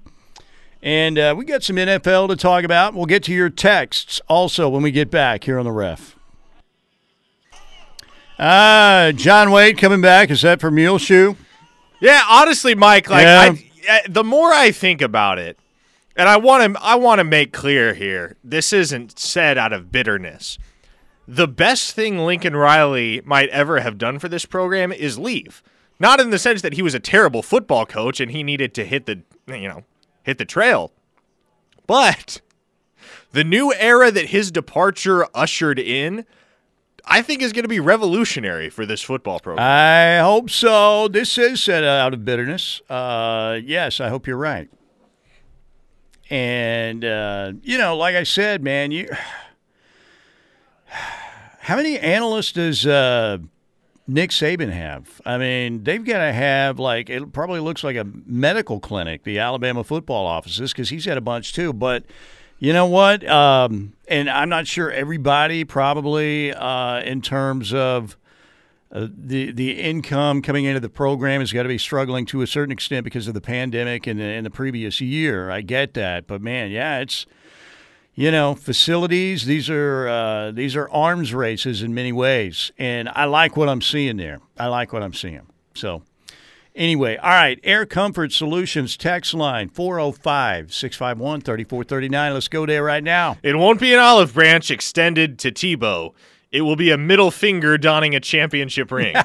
and 0.81 1.17
uh, 1.17 1.35
we 1.37 1.45
got 1.45 1.63
some 1.63 1.77
NFL 1.77 2.27
to 2.27 2.35
talk 2.35 2.65
about. 2.65 2.93
We'll 2.93 3.05
get 3.05 3.23
to 3.23 3.33
your 3.33 3.49
texts 3.49 4.19
also 4.27 4.67
when 4.67 4.83
we 4.83 4.91
get 4.91 5.09
back 5.09 5.45
here 5.45 5.57
on 5.57 5.63
the 5.63 5.71
Ref. 5.71 6.17
Ah, 8.37 9.11
John 9.15 9.51
Wade 9.51 9.77
coming 9.77 10.01
back. 10.01 10.29
Is 10.29 10.41
that 10.41 10.59
for 10.59 10.69
Muleshoe? 10.69 11.35
Yeah, 12.01 12.21
honestly, 12.29 12.75
Mike, 12.75 13.09
like 13.09 13.23
Yeah. 13.23 13.55
I, 13.89 14.01
the 14.07 14.23
more 14.23 14.51
I 14.51 14.71
think 14.71 15.01
about 15.01 15.39
it, 15.39 15.57
and 16.17 16.27
I 16.27 16.37
want 16.37 16.75
to 16.75 16.83
I 16.83 16.95
want 16.95 17.19
to 17.19 17.23
make 17.23 17.53
clear 17.53 17.93
here, 17.93 18.35
this 18.43 18.73
isn't 18.73 19.17
said 19.17 19.57
out 19.57 19.71
of 19.71 19.91
bitterness. 19.91 20.57
The 21.27 21.47
best 21.47 21.93
thing 21.93 22.19
Lincoln 22.19 22.55
Riley 22.55 23.21
might 23.25 23.49
ever 23.49 23.81
have 23.81 23.97
done 23.97 24.17
for 24.17 24.27
this 24.29 24.45
program 24.45 24.91
is 24.91 25.19
leave. 25.19 25.61
Not 25.99 26.19
in 26.19 26.29
the 26.29 26.39
sense 26.39 26.61
that 26.61 26.73
he 26.73 26.81
was 26.81 26.93
a 26.93 26.99
terrible 26.99 27.41
football 27.41 27.85
coach 27.85 28.19
and 28.19 28.31
he 28.31 28.43
needed 28.43 28.73
to 28.75 28.85
hit 28.85 29.05
the, 29.05 29.21
you 29.47 29.67
know, 29.67 29.83
hit 30.23 30.37
the 30.37 30.45
trail. 30.45 30.91
But 31.85 32.41
the 33.31 33.43
new 33.43 33.73
era 33.73 34.11
that 34.11 34.27
his 34.27 34.51
departure 34.51 35.27
ushered 35.33 35.79
in, 35.79 36.25
I 37.05 37.21
think 37.21 37.41
is 37.41 37.51
going 37.51 37.63
to 37.63 37.69
be 37.69 37.79
revolutionary 37.79 38.69
for 38.69 38.85
this 38.85 39.01
football 39.01 39.39
program. 39.39 39.65
I 39.65 40.23
hope 40.23 40.49
so. 40.49 41.07
This 41.07 41.37
is 41.37 41.63
said 41.63 41.83
out 41.83 42.13
of 42.13 42.23
bitterness. 42.23 42.81
Uh, 42.89 43.59
yes, 43.63 43.99
I 43.99 44.09
hope 44.09 44.27
you're 44.27 44.37
right. 44.37 44.69
And 46.29 47.05
uh, 47.05 47.53
you 47.63 47.77
know, 47.77 47.95
like 47.97 48.15
I 48.15 48.23
said, 48.23 48.63
man, 48.63 48.91
you 48.91 49.09
how 51.59 51.75
many 51.75 51.97
analysts 51.99 52.53
does 52.53 52.85
uh, 52.85 53.37
Nick 54.07 54.31
Saban 54.31 54.71
have? 54.71 55.21
I 55.25 55.37
mean, 55.37 55.83
they've 55.83 56.03
got 56.03 56.19
to 56.19 56.33
have 56.33 56.79
like 56.79 57.09
it 57.09 57.31
probably 57.33 57.59
looks 57.59 57.83
like 57.83 57.95
a 57.95 58.05
medical 58.25 58.79
clinic, 58.79 59.23
the 59.23 59.39
Alabama 59.39 59.83
football 59.83 60.25
offices, 60.25 60.73
because 60.73 60.89
he's 60.89 61.05
had 61.05 61.17
a 61.17 61.21
bunch 61.21 61.53
too. 61.53 61.73
But 61.73 62.03
you 62.59 62.73
know 62.73 62.87
what? 62.87 63.27
Um, 63.27 63.93
and 64.07 64.29
I'm 64.29 64.49
not 64.49 64.67
sure 64.67 64.91
everybody 64.91 65.63
probably 65.63 66.53
uh, 66.53 67.01
in 67.01 67.21
terms 67.21 67.73
of 67.73 68.17
uh, 68.91 69.07
the 69.11 69.51
the 69.51 69.79
income 69.79 70.41
coming 70.41 70.65
into 70.65 70.79
the 70.79 70.89
program 70.89 71.41
has 71.41 71.51
got 71.51 71.63
to 71.63 71.69
be 71.69 71.77
struggling 71.77 72.25
to 72.27 72.41
a 72.41 72.47
certain 72.47 72.71
extent 72.71 73.03
because 73.03 73.27
of 73.27 73.33
the 73.33 73.41
pandemic 73.41 74.07
and 74.07 74.19
and 74.21 74.45
the 74.45 74.49
previous 74.49 75.01
year. 75.01 75.51
I 75.51 75.61
get 75.61 75.93
that, 75.95 76.25
but 76.25 76.41
man, 76.41 76.71
yeah, 76.71 76.99
it's 76.99 77.25
you 78.13 78.31
know 78.31 78.55
facilities. 78.55 79.45
These 79.45 79.69
are 79.69 80.07
uh, 80.07 80.51
these 80.51 80.75
are 80.75 80.89
arms 80.89 81.33
races 81.33 81.81
in 81.81 81.93
many 81.93 82.13
ways, 82.13 82.71
and 82.77 83.09
I 83.09 83.25
like 83.25 83.57
what 83.57 83.67
I'm 83.67 83.81
seeing 83.81 84.17
there. 84.17 84.39
I 84.57 84.67
like 84.67 84.93
what 84.93 85.03
I'm 85.03 85.13
seeing. 85.13 85.47
So. 85.73 86.03
Anyway, 86.75 87.17
all 87.17 87.31
right, 87.31 87.59
Air 87.63 87.87
Comfort 87.87 88.31
Solutions 88.31 88.97
text 88.97 89.33
line 89.33 89.67
405 89.69 90.71
651 90.71 91.41
3439. 91.41 92.33
Let's 92.35 92.47
go 92.47 92.67
there 92.67 92.83
right 92.83 93.03
now. 93.03 93.35
It 93.41 93.55
won't 93.55 93.79
be 93.79 93.95
an 93.95 93.99
olive 93.99 94.35
branch 94.35 94.69
extended 94.69 95.39
to 95.39 95.51
Tebow. 95.51 96.13
It 96.51 96.61
will 96.61 96.75
be 96.75 96.91
a 96.91 96.97
middle 96.97 97.31
finger 97.31 97.77
donning 97.77 98.15
a 98.15 98.19
championship 98.19 98.91
ring. 98.91 99.15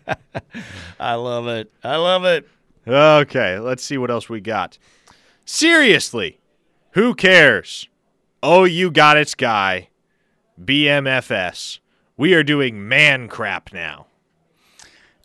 I 1.00 1.14
love 1.14 1.46
it. 1.48 1.72
I 1.82 1.96
love 1.96 2.24
it. 2.24 2.48
okay, 2.86 3.58
let's 3.58 3.82
see 3.82 3.98
what 3.98 4.10
else 4.10 4.28
we 4.28 4.40
got. 4.40 4.78
Seriously, 5.44 6.40
who 6.92 7.14
cares? 7.14 7.88
Oh, 8.42 8.64
you 8.64 8.90
got 8.90 9.16
its 9.16 9.34
guy. 9.34 9.88
BMFS. 10.62 11.80
We 12.16 12.34
are 12.34 12.42
doing 12.42 12.88
man 12.88 13.28
crap 13.28 13.72
now. 13.72 14.06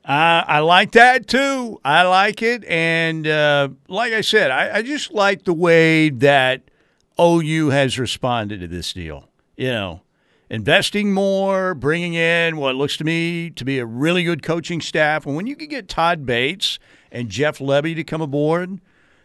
Uh, 0.04 0.44
I 0.48 0.60
like 0.60 0.92
that 0.94 1.28
too. 1.28 1.80
I 1.86 2.04
like 2.04 2.42
it. 2.42 2.66
And 2.66 3.28
uh, 3.28 3.70
like 3.88 4.14
I 4.14 4.22
said, 4.22 4.52
I, 4.52 4.78
I 4.78 4.82
just 4.82 5.12
like 5.14 5.44
the 5.44 5.54
way 5.54 6.10
that 6.10 6.64
OU 7.20 7.70
has 7.70 8.00
responded 8.00 8.62
to 8.62 8.68
this 8.68 8.94
deal. 8.94 9.30
You 9.56 9.70
know, 9.70 10.02
investing 10.52 11.14
more, 11.14 11.74
bringing 11.74 12.14
in 12.14 12.58
what 12.58 12.76
looks 12.76 12.98
to 12.98 13.06
me 13.06 13.50
to 13.52 13.64
be 13.64 13.80
a 13.80 13.86
really 13.86 14.24
good 14.24 14.44
coaching 14.44 14.82
staff. 14.82 15.26
And 15.26 15.34
when 15.34 15.48
you 15.48 15.56
can 15.56 15.70
get 15.70 15.88
Todd 15.88 16.26
Bates 16.26 16.78
and 17.10 17.30
Jeff 17.30 17.60
Lebby 17.60 17.96
to 17.96 18.04
come 18.04 18.22
aboard, 18.22 18.82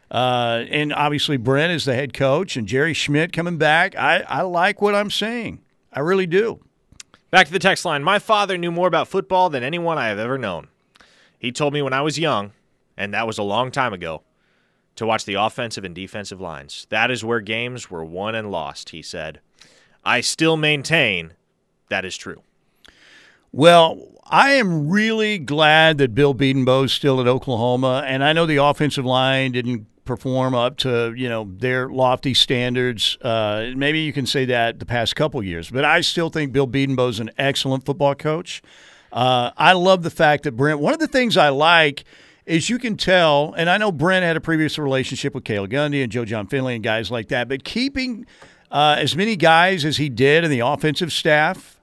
uh, 0.08 0.64
and 0.70 0.92
obviously 0.92 1.36
Brent 1.36 1.72
is 1.72 1.84
the 1.84 1.96
head 1.96 2.14
coach 2.14 2.56
and 2.56 2.68
Jerry 2.68 2.94
Schmidt 2.94 3.32
coming 3.32 3.58
back, 3.58 3.96
I, 3.96 4.20
I 4.20 4.42
like 4.42 4.80
what 4.80 4.94
I'm 4.94 5.10
seeing. 5.10 5.62
I 5.92 5.98
really 5.98 6.26
do. 6.26 6.60
Back 7.32 7.48
to 7.48 7.52
the 7.52 7.58
text 7.58 7.84
line. 7.84 8.04
My 8.04 8.20
father 8.20 8.56
knew 8.56 8.70
more 8.70 8.86
about 8.86 9.08
football 9.08 9.50
than 9.50 9.64
anyone 9.64 9.98
I 9.98 10.08
have 10.08 10.20
ever 10.20 10.38
known. 10.38 10.68
He 11.40 11.50
told 11.50 11.74
me 11.74 11.82
when 11.82 11.92
I 11.92 12.02
was 12.02 12.20
young, 12.20 12.52
and 12.96 13.12
that 13.12 13.26
was 13.26 13.36
a 13.36 13.42
long 13.42 13.72
time 13.72 13.92
ago, 13.92 14.22
to 14.94 15.04
watch 15.04 15.24
the 15.24 15.34
offensive 15.34 15.84
and 15.84 15.94
defensive 15.94 16.40
lines. 16.40 16.86
That 16.90 17.10
is 17.10 17.24
where 17.24 17.40
games 17.40 17.90
were 17.90 18.04
won 18.04 18.36
and 18.36 18.52
lost, 18.52 18.90
he 18.90 19.02
said. 19.02 19.40
I 20.06 20.20
still 20.20 20.56
maintain 20.56 21.32
that 21.88 22.04
is 22.04 22.16
true. 22.16 22.42
Well, 23.52 24.00
I 24.24 24.52
am 24.52 24.88
really 24.88 25.38
glad 25.38 25.98
that 25.98 26.14
Bill 26.14 26.34
Bedenbaugh's 26.34 26.92
still 26.92 27.20
at 27.20 27.26
Oklahoma, 27.26 28.04
and 28.06 28.24
I 28.24 28.32
know 28.32 28.46
the 28.46 28.56
offensive 28.56 29.04
line 29.04 29.52
didn't 29.52 29.86
perform 30.04 30.54
up 30.54 30.76
to 30.76 31.12
you 31.16 31.28
know 31.28 31.50
their 31.58 31.88
lofty 31.88 32.34
standards. 32.34 33.18
Uh, 33.20 33.72
maybe 33.74 34.00
you 34.00 34.12
can 34.12 34.26
say 34.26 34.44
that 34.44 34.78
the 34.78 34.86
past 34.86 35.16
couple 35.16 35.42
years, 35.42 35.70
but 35.70 35.84
I 35.84 36.00
still 36.00 36.30
think 36.30 36.52
Bill 36.52 36.68
Bedenbaugh's 36.68 37.20
an 37.20 37.30
excellent 37.36 37.84
football 37.84 38.14
coach. 38.14 38.62
Uh, 39.12 39.50
I 39.56 39.72
love 39.72 40.02
the 40.02 40.10
fact 40.10 40.44
that 40.44 40.52
Brent. 40.52 40.78
One 40.80 40.94
of 40.94 41.00
the 41.00 41.08
things 41.08 41.36
I 41.36 41.48
like 41.48 42.04
is 42.44 42.70
you 42.70 42.78
can 42.78 42.96
tell, 42.96 43.54
and 43.54 43.68
I 43.68 43.76
know 43.76 43.90
Brent 43.90 44.24
had 44.24 44.36
a 44.36 44.40
previous 44.40 44.78
relationship 44.78 45.34
with 45.34 45.44
Cale 45.44 45.66
Gundy 45.66 46.02
and 46.02 46.12
Joe 46.12 46.24
Jon 46.24 46.46
Finley 46.46 46.76
and 46.76 46.84
guys 46.84 47.10
like 47.10 47.28
that, 47.28 47.48
but 47.48 47.64
keeping 47.64 48.24
uh, 48.70 48.96
as 48.98 49.16
many 49.16 49.36
guys 49.36 49.84
as 49.84 49.96
he 49.96 50.08
did 50.08 50.44
in 50.44 50.50
the 50.50 50.60
offensive 50.60 51.12
staff, 51.12 51.80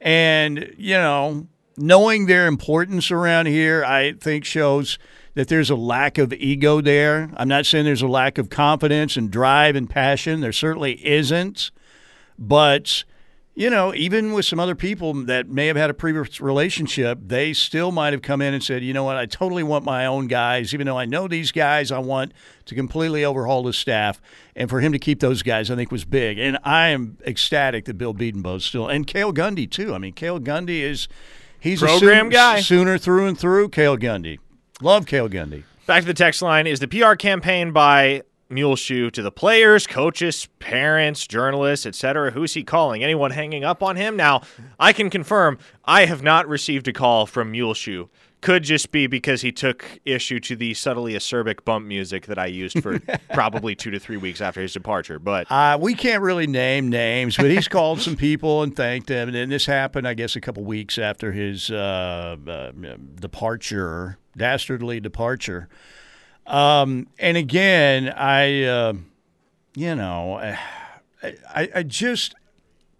and 0.00 0.74
you 0.76 0.94
know 0.94 1.46
knowing 1.76 2.26
their 2.26 2.46
importance 2.46 3.10
around 3.10 3.46
here, 3.46 3.84
I 3.84 4.12
think 4.12 4.44
shows 4.44 4.98
that 5.34 5.48
there's 5.48 5.70
a 5.70 5.76
lack 5.76 6.18
of 6.18 6.32
ego 6.32 6.80
there. 6.80 7.30
I'm 7.36 7.48
not 7.48 7.66
saying 7.66 7.84
there's 7.84 8.02
a 8.02 8.08
lack 8.08 8.38
of 8.38 8.50
confidence 8.50 9.16
and 9.16 9.30
drive 9.30 9.76
and 9.76 9.88
passion. 9.88 10.40
There 10.40 10.52
certainly 10.52 11.04
isn't. 11.06 11.70
But, 12.38 13.04
you 13.60 13.68
know, 13.68 13.94
even 13.94 14.32
with 14.32 14.46
some 14.46 14.58
other 14.58 14.74
people 14.74 15.12
that 15.12 15.50
may 15.50 15.66
have 15.66 15.76
had 15.76 15.90
a 15.90 15.94
previous 15.94 16.40
relationship, 16.40 17.18
they 17.22 17.52
still 17.52 17.92
might 17.92 18.14
have 18.14 18.22
come 18.22 18.40
in 18.40 18.54
and 18.54 18.64
said, 18.64 18.82
you 18.82 18.94
know 18.94 19.04
what, 19.04 19.18
I 19.18 19.26
totally 19.26 19.62
want 19.62 19.84
my 19.84 20.06
own 20.06 20.28
guys. 20.28 20.72
Even 20.72 20.86
though 20.86 20.96
I 20.96 21.04
know 21.04 21.28
these 21.28 21.52
guys, 21.52 21.92
I 21.92 21.98
want 21.98 22.32
to 22.64 22.74
completely 22.74 23.22
overhaul 23.22 23.62
the 23.62 23.74
staff. 23.74 24.18
And 24.56 24.70
for 24.70 24.80
him 24.80 24.92
to 24.92 24.98
keep 24.98 25.20
those 25.20 25.42
guys, 25.42 25.70
I 25.70 25.76
think 25.76 25.92
was 25.92 26.06
big. 26.06 26.38
And 26.38 26.56
I 26.64 26.88
am 26.88 27.18
ecstatic 27.26 27.84
that 27.84 27.98
Bill 27.98 28.14
Bedenbaugh's 28.14 28.64
still, 28.64 28.88
and 28.88 29.06
Cale 29.06 29.30
Gundy, 29.34 29.70
too. 29.70 29.92
I 29.94 29.98
mean, 29.98 30.14
Cale 30.14 30.40
Gundy 30.40 30.80
is. 30.80 31.06
He's 31.58 31.80
Program 31.80 32.00
a 32.00 32.20
Soon- 32.20 32.28
guy. 32.30 32.60
Sooner 32.62 32.96
through 32.96 33.26
and 33.26 33.38
through. 33.38 33.68
Cale 33.68 33.98
Gundy. 33.98 34.38
Love 34.80 35.04
Cale 35.04 35.28
Gundy. 35.28 35.64
Back 35.84 36.00
to 36.00 36.06
the 36.06 36.14
text 36.14 36.40
line 36.40 36.66
is 36.66 36.80
the 36.80 36.88
PR 36.88 37.12
campaign 37.12 37.72
by 37.72 38.22
Muleshoe 38.50 39.10
to 39.10 39.22
the 39.22 39.30
players, 39.30 39.86
coaches, 39.86 40.48
parents, 40.58 41.26
journalists, 41.26 41.86
etc. 41.86 42.32
Who's 42.32 42.54
he 42.54 42.64
calling? 42.64 43.02
Anyone 43.04 43.30
hanging 43.30 43.64
up 43.64 43.82
on 43.82 43.96
him? 43.96 44.16
Now, 44.16 44.42
I 44.78 44.92
can 44.92 45.08
confirm 45.10 45.58
I 45.84 46.06
have 46.06 46.22
not 46.22 46.48
received 46.48 46.88
a 46.88 46.92
call 46.92 47.26
from 47.26 47.52
Muleshoe. 47.52 48.08
Could 48.40 48.62
just 48.62 48.90
be 48.90 49.06
because 49.06 49.42
he 49.42 49.52
took 49.52 50.00
issue 50.06 50.40
to 50.40 50.56
the 50.56 50.72
subtly 50.72 51.12
acerbic 51.12 51.62
bump 51.62 51.86
music 51.86 52.24
that 52.24 52.38
I 52.38 52.46
used 52.46 52.82
for 52.82 52.98
probably 53.34 53.74
two 53.74 53.90
to 53.90 53.98
three 54.00 54.16
weeks 54.16 54.40
after 54.40 54.62
his 54.62 54.72
departure. 54.72 55.18
But 55.18 55.46
Uh, 55.52 55.76
we 55.78 55.92
can't 55.94 56.22
really 56.22 56.46
name 56.46 56.88
names, 56.88 57.36
but 57.36 57.50
he's 57.50 57.68
called 57.68 58.00
some 58.00 58.16
people 58.16 58.62
and 58.62 58.74
thanked 58.74 59.08
them. 59.08 59.28
And 59.28 59.34
then 59.36 59.50
this 59.50 59.66
happened, 59.66 60.08
I 60.08 60.14
guess, 60.14 60.36
a 60.36 60.40
couple 60.40 60.64
weeks 60.64 60.96
after 60.96 61.32
his 61.32 61.70
uh, 61.70 62.36
uh, 62.48 62.72
departure, 63.16 64.16
dastardly 64.36 65.00
departure. 65.00 65.68
Um, 66.50 67.06
and 67.18 67.36
again, 67.36 68.08
I, 68.08 68.64
uh, 68.64 68.94
you 69.76 69.94
know, 69.94 70.34
I, 70.34 70.58
I, 71.22 71.68
I 71.76 71.82
just 71.84 72.34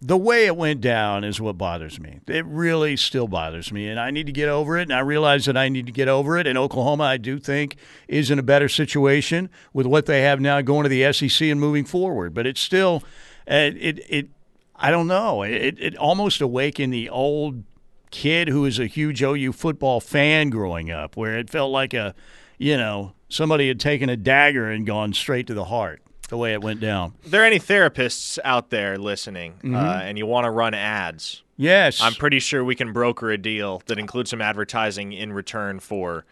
the 0.01 0.17
way 0.17 0.47
it 0.47 0.57
went 0.57 0.81
down 0.81 1.23
is 1.23 1.39
what 1.39 1.57
bothers 1.57 1.99
me. 1.99 2.21
It 2.27 2.45
really 2.45 2.97
still 2.97 3.27
bothers 3.27 3.71
me, 3.71 3.87
and 3.87 3.99
I 3.99 4.09
need 4.09 4.25
to 4.25 4.31
get 4.31 4.49
over 4.49 4.77
it. 4.77 4.83
And 4.83 4.93
I 4.93 4.99
realize 4.99 5.45
that 5.45 5.55
I 5.55 5.69
need 5.69 5.85
to 5.85 5.91
get 5.91 6.07
over 6.07 6.37
it. 6.37 6.47
And 6.47 6.57
Oklahoma, 6.57 7.03
I 7.03 7.17
do 7.17 7.39
think, 7.39 7.75
is 8.07 8.31
in 8.31 8.39
a 8.39 8.43
better 8.43 8.67
situation 8.67 9.49
with 9.73 9.85
what 9.85 10.07
they 10.07 10.21
have 10.21 10.39
now 10.39 10.61
going 10.61 10.83
to 10.83 10.89
the 10.89 11.11
SEC 11.13 11.47
and 11.47 11.59
moving 11.59 11.85
forward. 11.85 12.33
But 12.33 12.47
it's 12.47 12.61
still, 12.61 13.03
uh, 13.49 13.69
it 13.75 13.99
it. 14.09 14.29
I 14.75 14.89
don't 14.89 15.07
know. 15.07 15.43
It, 15.43 15.77
it 15.77 15.95
almost 15.97 16.41
awakened 16.41 16.91
the 16.91 17.07
old 17.09 17.63
kid 18.09 18.47
who 18.47 18.61
was 18.61 18.79
a 18.79 18.87
huge 18.87 19.21
OU 19.21 19.53
football 19.53 19.99
fan 19.99 20.49
growing 20.49 20.89
up, 20.89 21.15
where 21.15 21.37
it 21.37 21.51
felt 21.51 21.71
like 21.71 21.93
a, 21.93 22.15
you 22.61 22.77
know, 22.77 23.13
somebody 23.27 23.67
had 23.67 23.79
taken 23.79 24.07
a 24.07 24.15
dagger 24.15 24.69
and 24.69 24.85
gone 24.85 25.13
straight 25.13 25.47
to 25.47 25.55
the 25.55 25.65
heart 25.65 25.99
the 26.29 26.37
way 26.37 26.53
it 26.53 26.61
went 26.61 26.79
down. 26.79 27.15
Are 27.25 27.29
there 27.29 27.43
any 27.43 27.57
therapists 27.57 28.37
out 28.45 28.69
there 28.69 28.99
listening 28.99 29.55
uh, 29.65 30.01
and 30.03 30.15
you 30.15 30.27
want 30.27 30.45
to 30.45 30.51
run 30.51 30.75
ads? 30.75 31.41
Yes. 31.57 31.99
I'm 32.01 32.13
pretty 32.13 32.39
sure 32.39 32.63
we 32.63 32.75
can 32.75 32.93
broker 32.93 33.31
a 33.31 33.37
deal 33.37 33.81
that 33.87 33.97
includes 33.97 34.29
some 34.29 34.41
advertising 34.41 35.11
in 35.11 35.33
return 35.33 35.79
for 35.79 36.23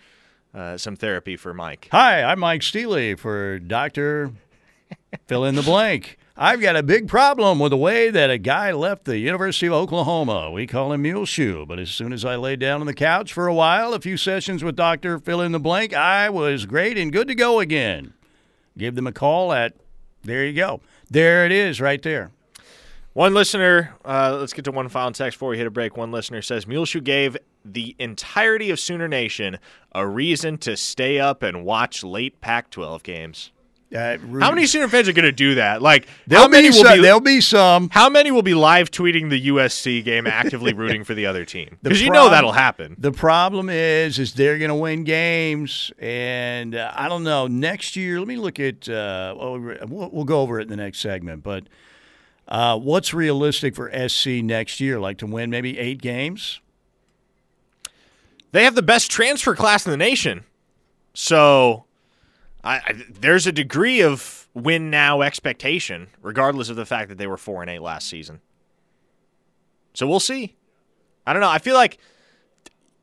uh, 0.54 0.78
some 0.78 0.96
therapy 0.96 1.36
for 1.36 1.52
Mike. 1.52 1.90
Hi, 1.92 2.22
I'm 2.24 2.40
Mike 2.40 2.62
Steely 2.62 3.16
for 3.16 3.58
Dr. 3.58 4.32
Fill 5.28 5.46
in 5.46 5.56
the 5.56 5.64
blank. 5.64 6.19
I've 6.42 6.62
got 6.62 6.78
a 6.78 6.84
big 6.84 7.10
problem 7.10 7.60
with 7.60 7.72
the 7.72 7.78
way 7.78 8.10
that 8.12 8.30
a 8.30 8.38
guy 8.38 8.72
left 8.72 9.04
the 9.04 9.18
University 9.18 9.68
of 9.68 9.74
Oklahoma. 9.74 10.50
We 10.50 10.68
call 10.68 10.94
him 10.94 11.02
Muleshoe, 11.02 11.66
but 11.66 11.80
as 11.80 11.90
soon 11.90 12.14
as 12.14 12.24
I 12.24 12.38
laid 12.38 12.62
down 12.62 12.80
on 12.80 12.88
the 12.88 12.94
couch 12.94 13.34
for 13.34 13.48
a 13.48 13.54
while, 13.54 13.94
a 13.94 14.00
few 14.00 14.16
sessions 14.16 14.64
with 14.64 14.78
Dr. 14.78 15.20
Fill 15.20 15.42
in 15.42 15.52
the 15.52 15.60
blank, 15.60 15.94
I 15.94 16.30
was 16.30 16.66
great 16.66 16.98
and 16.98 17.12
good 17.12 17.28
to 17.28 17.36
go 17.36 17.60
again. 17.60 18.14
Give 18.78 18.96
them 18.96 19.06
a 19.06 19.12
call 19.12 19.52
at, 19.52 19.74
there 20.24 20.46
you 20.46 20.54
go. 20.54 20.80
There 21.12 21.46
it 21.46 21.52
is 21.52 21.82
right 21.82 22.02
there. 22.02 22.32
One 23.12 23.34
listener, 23.34 23.94
uh, 24.06 24.38
let's 24.40 24.54
get 24.54 24.64
to 24.64 24.72
one 24.72 24.88
final 24.88 25.12
text 25.12 25.38
before 25.38 25.50
we 25.50 25.58
hit 25.58 25.68
a 25.68 25.72
break. 25.72 25.98
One 25.98 26.14
listener 26.14 26.42
says 26.42 26.66
Muleshoe 26.66 27.02
gave 27.02 27.36
the 27.66 27.98
entirety 28.00 28.70
of 28.70 28.80
Sooner 28.80 29.10
Nation 29.10 29.60
a 29.92 30.08
reason 30.08 30.58
to 30.60 30.78
stay 30.78 31.20
up 31.20 31.44
and 31.44 31.66
watch 31.66 32.02
late 32.02 32.40
Pac-12 32.40 33.04
games. 33.04 33.52
Uh, 33.94 34.18
How 34.40 34.52
many 34.52 34.68
Sooner 34.68 34.88
fans 34.88 35.10
are 35.10 35.14
going 35.14 35.26
to 35.26 35.32
do 35.32 35.56
that? 35.56 35.82
Like, 35.82 36.08
There'll 36.28 36.44
how 36.46 36.50
many 36.50 36.70
be, 36.70 36.76
will 36.76 36.84
some, 36.84 36.98
be? 36.98 37.02
there'll 37.02 37.20
be 37.20 37.42
some. 37.42 37.90
How 37.90 38.08
many 38.08 38.30
will 38.30 38.44
be 38.44 38.54
live 38.54 38.92
tweeting 38.92 39.32
the 39.32 39.48
USC 39.48 40.04
game, 40.04 40.28
actively 40.28 40.74
rooting 40.76 41.04
for 41.04 41.16
the 41.16 41.26
other 41.26 41.44
team? 41.44 41.78
Because 41.82 42.00
you 42.00 42.12
know 42.12 42.30
that'll 42.30 42.52
happen. 42.52 42.96
The 43.00 43.12
problem 43.12 43.68
is, 43.70 44.20
is 44.20 44.34
they're 44.34 44.60
going 44.60 44.70
to 44.70 44.76
win 44.76 45.06
games, 45.06 45.92
and 45.98 46.76
uh, 46.76 46.92
I 46.96 47.10
don't 47.10 47.24
know. 47.24 47.48
Next 47.48 47.96
year, 47.96 48.20
let 48.20 48.28
me 48.28 48.38
look 48.38 48.60
at. 48.60 48.88
Uh, 48.88 49.34
well, 49.36 49.60
we'll, 49.60 50.10
we'll 50.12 50.26
go 50.26 50.42
over 50.42 50.60
it 50.60 50.64
in 50.64 50.70
the 50.70 50.78
next 50.78 51.00
segment, 51.00 51.42
but 51.42 51.64
uh, 52.48 52.78
what's 52.78 53.12
realistic 53.12 53.74
for 53.74 53.92
SC 54.08 54.28
next 54.44 54.80
year? 54.80 55.00
Like 55.00 55.18
to 55.18 55.26
win 55.26 55.50
maybe 55.50 55.80
eight 55.80 56.00
games? 56.00 56.62
They 58.52 58.64
have 58.66 58.76
the 58.76 58.84
best 58.84 59.10
transfer 59.10 59.56
class 59.56 59.86
in 59.86 59.92
the 59.92 59.98
nation, 59.98 60.44
so 61.16 61.86
I, 62.64 62.76
I, 62.78 63.04
there's 63.10 63.48
a 63.48 63.52
degree 63.52 64.02
of 64.02 64.48
win 64.54 64.90
now 64.90 65.22
expectation, 65.22 66.08
regardless 66.22 66.70
of 66.70 66.76
the 66.76 66.86
fact 66.86 67.10
that 67.10 67.18
they 67.18 67.28
were 67.28 67.38
four 67.38 67.62
and 67.62 67.70
eight 67.70 67.82
last 67.82 68.08
season. 68.08 68.42
So 69.94 70.08
we'll 70.08 70.20
see. 70.20 70.56
I 71.26 71.34
don't 71.34 71.42
know. 71.42 71.50
I 71.50 71.60
feel 71.60 71.76
like 71.76 71.98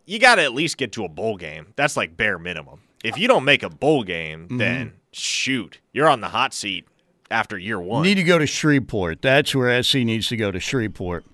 you 0.04 0.18
got 0.18 0.36
to 0.36 0.42
at 0.42 0.54
least 0.54 0.76
get 0.76 0.92
to 0.92 1.04
a 1.04 1.08
bowl 1.08 1.36
game. 1.36 1.72
That's 1.76 1.96
like 1.96 2.16
bare 2.16 2.38
minimum. 2.38 2.80
If 3.04 3.18
you 3.18 3.28
don't 3.28 3.44
make 3.44 3.62
a 3.62 3.70
bowl 3.70 4.02
game, 4.02 4.58
then 4.58 4.94
shoot, 5.12 5.80
you're 5.92 6.08
on 6.08 6.20
the 6.20 6.28
hot 6.28 6.52
seat 6.54 6.86
after 7.30 7.58
year 7.58 7.80
one. 7.80 8.02
Need 8.02 8.14
to 8.14 8.24
go 8.24 8.38
to 8.38 8.46
Shreveport. 8.46 9.22
That's 9.22 9.54
where 9.54 9.82
SC 9.82 9.96
needs 9.96 10.28
to 10.28 10.36
go 10.36 10.50
to 10.50 10.58
Shreveport. 10.58 11.24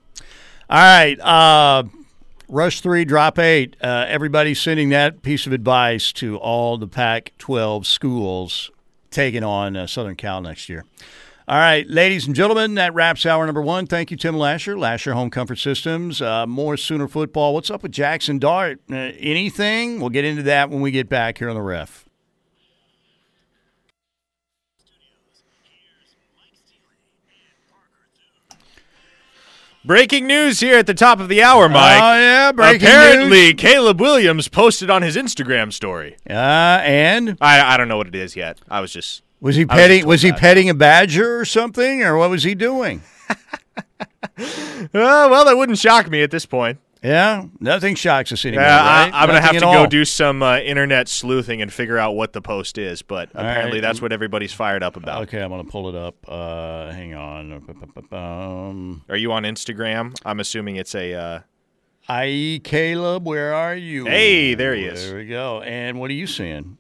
All 0.69 0.79
right. 0.79 1.19
Uh, 1.21 1.85
Rush 2.49 2.81
three, 2.81 3.05
drop 3.05 3.39
eight. 3.39 3.77
Uh, 3.81 4.07
sending 4.55 4.91
that 4.91 5.23
piece 5.23 5.47
of 5.47 5.53
advice 5.53 6.13
to 6.15 6.37
all 6.37 6.77
the 6.77 6.89
Pac 6.89 7.33
12 7.39 7.87
schools 7.87 8.71
taking 9.11 9.45
on 9.45 9.77
uh, 9.77 9.87
Southern 9.87 10.17
Cal 10.17 10.41
next 10.41 10.69
year. 10.69 10.85
All 11.49 11.59
right, 11.59 11.87
ladies 11.89 12.27
and 12.27 12.37
gentlemen, 12.37 12.75
that 12.77 12.95
wraps 12.95 13.27
hour 13.27 13.45
number 13.45 13.61
one. 13.61 13.87
Thank 13.87 14.11
you, 14.11 14.17
Tim 14.17 14.37
Lasher, 14.37 14.79
Lasher 14.79 15.13
Home 15.13 15.29
Comfort 15.29 15.59
Systems. 15.59 16.23
Uh, 16.23 16.47
more 16.47 16.77
Sooner 16.77 17.09
football. 17.09 17.53
What's 17.53 17.71
up 17.71 17.83
with 17.83 17.93
Jackson 17.93 18.39
Dart? 18.39 18.81
Uh, 18.91 19.11
anything? 19.19 20.01
We'll 20.01 20.11
get 20.11 20.25
into 20.25 20.45
that 20.45 20.71
when 20.71 20.81
we 20.81 20.93
get 20.93 21.09
back 21.09 21.39
here 21.39 21.49
on 21.49 21.57
the 21.57 21.63
ref. 21.63 22.09
Breaking 29.85 30.29
news 30.29 30.61
here 30.61 30.79
at 30.79 30.87
the 30.87 30.95
top 30.95 31.19
of 31.19 31.29
the 31.29 31.43
hour, 31.43 31.69
Mike. 31.69 32.01
Oh, 32.01 32.15
yeah, 32.15 32.53
breaking 32.53 32.87
Apparently, 32.87 33.47
news. 33.47 33.55
Caleb 33.55 34.01
Williams 34.01 34.47
posted 34.49 34.91
on 34.91 35.03
his 35.03 35.17
Instagram 35.17 35.73
story. 35.73 36.17
Uh, 36.29 36.33
and 36.33 37.37
I, 37.41 37.75
I 37.75 37.77
don't 37.77 37.89
know 37.89 37.97
what 37.97 38.07
it 38.07 38.15
is 38.15 38.37
yet. 38.37 38.61
I 38.71 38.81
was 38.81 38.93
just 38.93 39.23
was 39.41 39.57
he 39.57 39.63
I 39.63 39.65
was 39.65 39.75
petting? 39.75 40.07
Was, 40.07 40.23
he 40.23 40.31
that. 40.31 40.39
petting 40.39 40.69
a 40.71 40.75
badger 40.75 41.41
or 41.41 41.45
something, 41.45 42.03
or 42.05 42.17
what 42.17 42.31
was 42.31 42.43
he 42.45 42.55
doing? 42.55 43.03
Uh, 44.39 44.89
well, 44.93 45.45
that 45.45 45.57
wouldn't 45.57 45.79
shock 45.79 46.11
me 46.11 46.23
at 46.23 46.31
this 46.31 46.47
point. 46.47 46.79
Yeah, 47.03 47.47
nothing 47.59 47.97
shocks 47.97 48.31
us 48.31 48.45
anymore. 48.45 48.65
Yeah, 48.65 48.81
I, 48.81 49.05
right? 49.05 49.11
I'm 49.13 49.27
gonna 49.27 49.41
have 49.41 49.51
to 49.53 49.57
at 49.57 49.63
go 49.63 49.81
all. 49.81 49.87
do 49.89 50.05
some 50.05 50.41
uh, 50.41 50.59
internet 50.59 51.09
sleuthing 51.09 51.61
and 51.61 51.73
figure 51.73 51.99
out 51.99 52.13
what 52.13 52.33
the 52.33 52.41
post 52.41 52.79
is. 52.79 53.03
But 53.03 53.31
apparently, 53.31 53.79
right. 53.79 53.83
that's 53.83 54.01
what 54.01 54.13
everybody's 54.13 54.53
fired 54.53 54.85
up 54.85 54.97
about. 54.97 55.23
Okay, 55.23 55.43
I'm 55.43 55.51
gonna 55.51 55.65
pull 55.65 55.89
it 55.89 55.97
up. 55.97 56.15
Uh, 56.29 56.93
hang 56.93 57.15
on. 57.15 57.53
Are 59.09 59.17
you 59.17 59.33
on 59.33 59.43
Instagram? 59.43 60.17
I'm 60.25 60.39
assuming 60.39 60.77
it's 60.77 60.95
a. 60.95 61.15
Uh, 61.15 61.41
I.E. 62.09 62.61
Caleb, 62.61 63.27
where 63.27 63.55
are 63.55 63.77
you? 63.77 64.07
Hey, 64.07 64.55
there 64.55 64.75
he 64.75 64.85
is. 64.85 65.09
There 65.09 65.19
we 65.19 65.27
go. 65.27 65.61
And 65.63 66.01
what 66.01 66.11
are 66.11 66.15
you 66.15 66.27
seeing? 66.27 66.79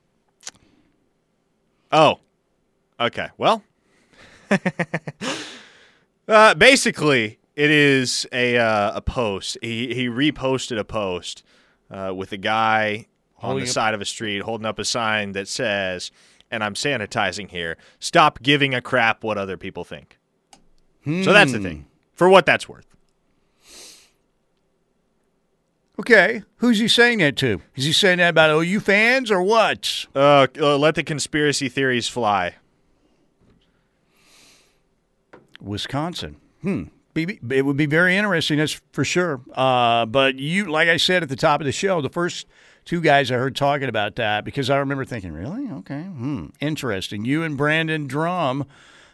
oh, 1.93 2.18
okay. 2.99 3.29
Well, 3.39 3.62
uh, 6.29 6.55
basically, 6.55 7.39
it 7.63 7.71
is 7.71 8.27
a 8.33 8.57
uh, 8.59 8.93
a 8.97 9.01
post. 9.01 9.57
He 9.63 9.95
he 9.95 10.07
reposted 10.09 10.79
a 10.79 10.85
post 10.85 11.43
uh, 11.91 12.13
with 12.15 12.33
a 12.33 12.37
guy 12.37 13.07
on 13.41 13.59
the 13.61 13.67
side 13.67 13.95
of 13.95 14.01
a 14.01 14.05
street 14.05 14.43
holding 14.43 14.67
up 14.67 14.79
a 14.79 14.85
sign 14.85 15.33
that 15.33 15.49
says, 15.49 16.11
and 16.51 16.63
I'm 16.65 16.75
sanitizing 16.75 17.49
here. 17.51 17.77
Stop 17.99 18.43
giving 18.43 18.75
a 18.75 18.81
crap 18.81 19.25
what 19.25 19.37
other 19.39 19.57
people 19.57 19.85
think. 19.85 20.19
So 21.05 21.33
that's 21.33 21.53
the 21.53 21.59
Hmm. 21.59 21.65
thing. 21.65 21.87
For 22.15 22.29
what 22.29 22.47
that's 22.47 22.69
worth. 22.69 22.87
Okay, 25.99 26.43
who's 26.57 26.79
he 26.79 26.89
saying 26.89 27.19
that 27.19 27.37
to? 27.39 27.61
Is 27.77 27.85
he 27.85 27.93
saying 27.93 28.19
that 28.19 28.31
about 28.31 28.51
OU 28.51 28.81
fans 28.81 29.31
or 29.31 29.43
what? 29.43 30.07
Uh, 30.15 30.47
uh, 30.59 30.77
let 30.79 30.95
the 30.95 31.03
conspiracy 31.03 31.69
theories 31.69 32.09
fly. 32.09 32.55
Wisconsin. 35.61 36.37
Hmm. 36.63 36.85
Be- 37.15 37.39
It 37.51 37.65
would 37.67 37.77
be 37.77 37.87
very 37.87 38.17
interesting, 38.17 38.59
that's 38.59 38.81
for 38.93 39.05
sure. 39.05 39.41
Uh, 39.55 40.07
but 40.07 40.39
you, 40.39 40.71
like 40.71 40.89
I 40.89 40.97
said 40.97 41.23
at 41.23 41.29
the 41.29 41.37
top 41.37 41.61
of 41.61 41.67
the 41.67 41.73
show, 41.73 42.01
the 42.01 42.09
first 42.09 42.47
two 42.85 43.01
guys 43.01 43.31
I 43.31 43.35
heard 43.37 43.55
talking 43.55 43.89
about 43.89 44.17
that 44.17 44.45
because 44.45 44.71
I 44.71 44.79
remember 44.79 45.05
thinking, 45.05 45.33
really? 45.33 45.71
Okay. 45.71 46.03
Hmm. 46.03 46.47
Interesting. 46.61 47.25
You 47.25 47.43
and 47.43 47.57
Brandon 47.57 48.07
Drum 48.07 48.65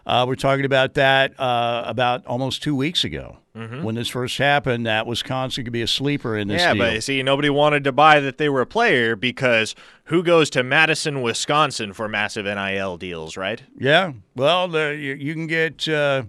uh, 0.07 0.25
were 0.29 0.37
talking 0.37 0.65
about 0.65 0.95
that 0.95 1.39
uh, 1.41 1.83
about 1.87 2.25
almost 2.27 2.63
two 2.63 2.75
weeks 2.77 3.05
ago 3.05 3.39
when 3.83 3.97
this 3.97 4.07
first 4.07 4.39
happened. 4.39 4.87
That 4.87 5.05
Wisconsin 5.09 5.65
could 5.65 5.73
be 5.73 5.83
a 5.83 5.87
sleeper 5.89 6.39
in 6.39 6.47
this 6.47 6.63
Yeah, 6.63 6.75
deal. 6.75 6.85
but 6.85 6.95
you 6.95 7.01
see, 7.01 7.21
nobody 7.25 7.51
wanted 7.51 7.83
to 7.85 7.93
buy 7.93 8.21
that 8.21 8.39
they 8.39 8.49
were 8.49 8.61
a 8.61 8.67
player 8.67 9.17
because 9.17 9.75
who 10.05 10.23
goes 10.23 10.49
to 10.51 10.63
Madison, 10.63 11.23
Wisconsin 11.23 11.93
for 11.93 12.09
massive 12.09 12.45
NIL 12.47 12.97
deals, 12.99 13.37
right? 13.37 13.61
Yeah. 13.77 14.13
Well, 14.37 14.69
the, 14.69 14.97
you, 14.97 15.15
you 15.15 15.35
can 15.35 15.49
get. 15.49 15.89
Uh, 15.89 16.23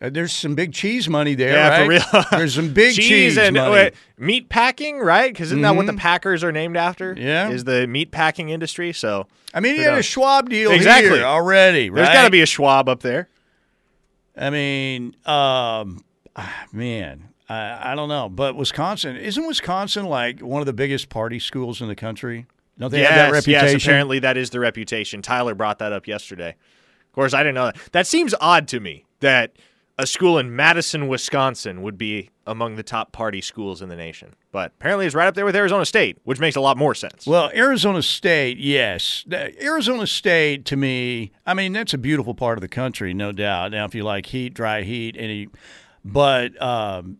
uh, 0.00 0.10
there's 0.10 0.32
some 0.32 0.54
big 0.54 0.72
cheese 0.72 1.08
money 1.08 1.34
there. 1.34 1.52
Yeah, 1.52 1.68
right? 1.68 2.02
for 2.02 2.16
real. 2.16 2.24
There's 2.32 2.54
some 2.54 2.72
big 2.74 2.96
cheese, 2.96 3.08
cheese 3.08 3.38
and 3.38 3.54
money. 3.54 3.92
meat 4.18 4.48
packing, 4.48 4.98
right? 4.98 5.32
Because 5.32 5.48
isn't 5.48 5.62
that 5.62 5.76
what 5.76 5.86
the 5.86 5.92
Packers 5.92 6.42
are 6.42 6.50
named 6.50 6.76
after? 6.76 7.14
Mm-hmm. 7.14 7.24
Yeah. 7.24 7.50
is 7.50 7.64
the 7.64 7.86
meat 7.86 8.10
packing 8.10 8.48
industry. 8.48 8.92
So 8.92 9.28
I 9.52 9.60
mean, 9.60 9.76
you 9.76 9.82
had 9.82 9.94
a? 9.94 10.02
Schwab 10.02 10.50
deal 10.50 10.72
Exactly. 10.72 11.16
here 11.18 11.24
already, 11.24 11.90
right? 11.90 12.02
there's 12.02 12.14
got 12.14 12.24
to 12.24 12.30
be 12.30 12.42
a 12.42 12.46
Schwab 12.46 12.88
up 12.88 13.00
there. 13.00 13.28
I 14.36 14.50
mean, 14.50 15.14
um, 15.24 16.04
ah, 16.34 16.66
man, 16.72 17.28
I, 17.48 17.92
I 17.92 17.94
don't 17.94 18.08
know, 18.08 18.28
but 18.28 18.56
Wisconsin 18.56 19.16
isn't 19.16 19.46
Wisconsin 19.46 20.06
like 20.06 20.40
one 20.40 20.60
of 20.60 20.66
the 20.66 20.72
biggest 20.72 21.08
party 21.08 21.38
schools 21.38 21.80
in 21.80 21.86
the 21.86 21.94
country? 21.94 22.46
Don't 22.78 22.90
they 22.90 23.04
have 23.04 23.14
that 23.14 23.32
reputation? 23.32 23.74
Yes, 23.74 23.84
apparently 23.84 24.18
that 24.18 24.36
is 24.36 24.50
the 24.50 24.58
reputation. 24.58 25.22
Tyler 25.22 25.54
brought 25.54 25.78
that 25.78 25.92
up 25.92 26.08
yesterday. 26.08 26.50
Of 26.50 27.12
course, 27.12 27.32
I 27.32 27.44
didn't 27.44 27.54
know 27.54 27.66
that. 27.66 27.76
That 27.92 28.06
seems 28.08 28.34
odd 28.40 28.66
to 28.68 28.80
me 28.80 29.04
that 29.20 29.52
a 29.98 30.06
school 30.06 30.38
in 30.38 30.54
Madison, 30.54 31.08
Wisconsin 31.08 31.82
would 31.82 31.96
be 31.96 32.30
among 32.46 32.76
the 32.76 32.82
top 32.82 33.12
party 33.12 33.40
schools 33.40 33.80
in 33.80 33.88
the 33.88 33.96
nation. 33.96 34.34
But 34.50 34.72
apparently 34.78 35.06
it's 35.06 35.14
right 35.14 35.26
up 35.26 35.34
there 35.34 35.44
with 35.44 35.56
Arizona 35.56 35.84
State, 35.84 36.18
which 36.24 36.40
makes 36.40 36.56
a 36.56 36.60
lot 36.60 36.76
more 36.76 36.94
sense. 36.94 37.26
Well, 37.26 37.50
Arizona 37.54 38.02
State, 38.02 38.58
yes. 38.58 39.24
Arizona 39.32 40.06
State, 40.06 40.64
to 40.66 40.76
me, 40.76 41.32
I 41.46 41.54
mean, 41.54 41.72
that's 41.72 41.94
a 41.94 41.98
beautiful 41.98 42.34
part 42.34 42.58
of 42.58 42.62
the 42.62 42.68
country, 42.68 43.14
no 43.14 43.32
doubt. 43.32 43.72
Now, 43.72 43.84
if 43.84 43.94
you 43.94 44.02
like 44.02 44.26
heat, 44.26 44.52
dry 44.54 44.82
heat, 44.82 45.16
any, 45.18 45.48
but 46.04 46.60
um, 46.60 47.18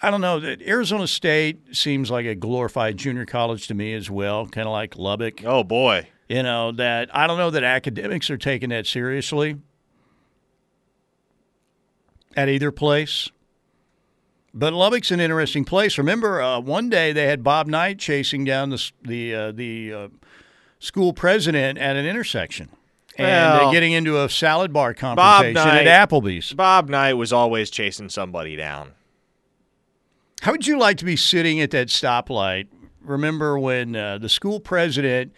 I 0.00 0.10
don't 0.10 0.20
know. 0.20 0.40
That 0.40 0.62
Arizona 0.62 1.06
State 1.06 1.76
seems 1.76 2.10
like 2.10 2.26
a 2.26 2.34
glorified 2.34 2.96
junior 2.96 3.26
college 3.26 3.66
to 3.68 3.74
me 3.74 3.94
as 3.94 4.10
well, 4.10 4.46
kind 4.46 4.66
of 4.66 4.72
like 4.72 4.96
Lubbock. 4.96 5.44
oh 5.44 5.64
boy. 5.64 6.08
You 6.28 6.42
know 6.42 6.72
that 6.72 7.08
I 7.16 7.26
don't 7.26 7.38
know 7.38 7.50
that 7.50 7.64
academics 7.64 8.28
are 8.28 8.36
taking 8.36 8.68
that 8.68 8.86
seriously. 8.86 9.56
At 12.36 12.48
either 12.48 12.70
place. 12.70 13.30
But 14.54 14.72
Lubbock's 14.72 15.10
an 15.10 15.20
interesting 15.20 15.64
place. 15.64 15.98
Remember, 15.98 16.40
uh, 16.40 16.58
one 16.60 16.88
day 16.88 17.12
they 17.12 17.26
had 17.26 17.44
Bob 17.44 17.66
Knight 17.66 17.98
chasing 17.98 18.44
down 18.44 18.70
the 18.70 18.90
the 19.02 19.34
uh, 19.34 19.52
the 19.52 19.92
uh, 19.92 20.08
school 20.78 21.12
president 21.12 21.78
at 21.78 21.96
an 21.96 22.06
intersection 22.06 22.70
and 23.16 23.26
uh, 23.54 23.58
Well, 23.62 23.72
getting 23.72 23.92
into 23.92 24.22
a 24.22 24.28
salad 24.28 24.72
bar 24.72 24.94
confrontation 24.94 25.54
Knight- 25.54 25.86
at 25.86 26.08
Applebee's. 26.08 26.52
Bob 26.54 26.88
Knight 26.88 27.14
was 27.14 27.32
always 27.32 27.70
chasing 27.70 28.08
somebody 28.08 28.56
down. 28.56 28.92
How 30.40 30.52
would 30.52 30.66
you 30.66 30.78
like 30.78 30.96
to 30.98 31.04
be 31.04 31.16
sitting 31.16 31.60
at 31.60 31.70
that 31.72 31.88
stoplight? 31.88 32.68
Remember 33.02 33.58
when 33.58 33.96
uh, 33.96 34.18
the 34.18 34.28
school 34.28 34.60
president 34.60 35.32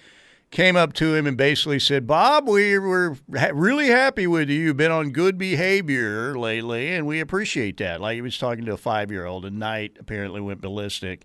came 0.50 0.76
up 0.76 0.92
to 0.94 1.14
him 1.14 1.26
and 1.26 1.36
basically 1.36 1.78
said, 1.78 2.06
Bob, 2.06 2.48
we, 2.48 2.78
we're 2.78 3.16
really 3.52 3.88
happy 3.88 4.26
with 4.26 4.50
you. 4.50 4.58
You've 4.60 4.76
been 4.76 4.90
on 4.90 5.10
good 5.10 5.38
behavior 5.38 6.36
lately, 6.36 6.92
and 6.92 7.06
we 7.06 7.20
appreciate 7.20 7.76
that. 7.78 8.00
Like 8.00 8.16
he 8.16 8.22
was 8.22 8.36
talking 8.36 8.64
to 8.64 8.72
a 8.72 8.76
five 8.76 9.10
year 9.10 9.26
old, 9.26 9.44
and 9.44 9.58
Knight 9.58 9.96
apparently 10.00 10.40
went 10.40 10.60
ballistic. 10.60 11.24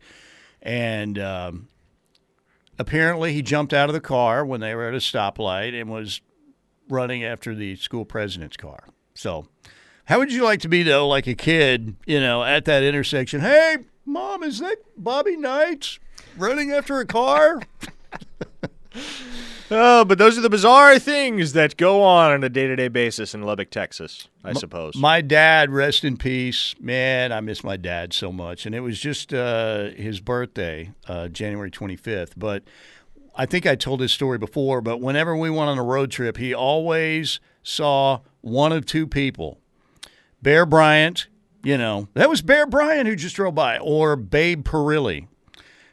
And 0.62 1.18
um, 1.20 1.68
apparently 2.78 3.34
he 3.34 3.42
jumped 3.42 3.74
out 3.74 3.90
of 3.90 3.94
the 3.94 4.02
car 4.02 4.46
when 4.46 4.62
they 4.62 4.76
were 4.76 4.88
at 4.88 4.94
a 4.94 4.98
stoplight 4.98 5.80
and 5.80 5.90
was 5.90 6.22
running 6.88 7.24
after 7.24 7.56
the 7.56 7.76
school 7.76 8.06
president's 8.06 8.58
car. 8.58 8.88
So. 9.14 9.48
How 10.08 10.20
would 10.20 10.32
you 10.32 10.44
like 10.44 10.60
to 10.60 10.68
be 10.68 10.84
though, 10.84 11.08
like 11.08 11.26
a 11.26 11.34
kid, 11.34 11.96
you 12.06 12.20
know, 12.20 12.44
at 12.44 12.66
that 12.66 12.84
intersection? 12.84 13.42
Hey, 13.42 13.78
mom, 14.06 14.44
is 14.44 14.60
that 14.60 14.78
Bobby 14.96 15.36
Knight 15.36 15.98
running 16.38 16.72
after 16.72 17.00
a 17.00 17.08
car? 17.08 17.64
Oh, 19.72 20.06
but 20.06 20.20
those 20.20 20.38
are 20.38 20.42
the 20.42 20.50
bizarre 20.50 21.00
things 21.00 21.54
that 21.54 21.76
go 21.76 22.04
on 22.04 22.32
on 22.32 22.44
a 22.44 22.50
day 22.50 22.68
to 22.68 22.76
day 22.76 22.88
basis 22.88 23.34
in 23.34 23.42
Lubbock, 23.42 23.72
Texas, 23.72 24.28
I 24.44 24.54
suppose. 24.54 24.96
My 24.96 25.22
dad, 25.22 25.72
rest 25.72 26.04
in 26.04 26.18
peace. 26.18 26.76
Man, 26.80 27.32
I 27.32 27.42
miss 27.42 27.64
my 27.64 27.76
dad 27.76 28.14
so 28.14 28.32
much. 28.32 28.68
And 28.68 28.76
it 28.76 28.82
was 28.82 29.00
just 29.00 29.34
uh, 29.34 29.90
his 29.96 30.20
birthday, 30.20 30.92
uh, 31.08 31.30
January 31.30 31.72
25th. 31.72 32.34
But 32.38 32.64
I 33.36 33.48
think 33.48 33.66
I 33.66 33.76
told 33.76 34.02
this 34.02 34.14
story 34.14 34.38
before, 34.38 34.82
but 34.82 35.02
whenever 35.02 35.36
we 35.36 35.50
went 35.50 35.70
on 35.70 35.80
a 35.80 35.84
road 35.84 36.12
trip, 36.12 36.38
he 36.38 36.54
always 36.54 37.40
saw 37.64 38.20
one 38.42 38.72
of 38.72 38.86
two 38.86 39.08
people 39.08 39.60
Bear 40.44 40.68
Bryant, 40.68 41.28
you 41.64 41.78
know, 41.78 42.08
that 42.14 42.30
was 42.30 42.44
Bear 42.44 42.68
Bryant 42.68 43.08
who 43.08 43.16
just 43.16 43.36
drove 43.36 43.56
by, 43.56 43.80
or 43.80 44.16
Babe 44.16 44.64
Parilli, 44.64 45.28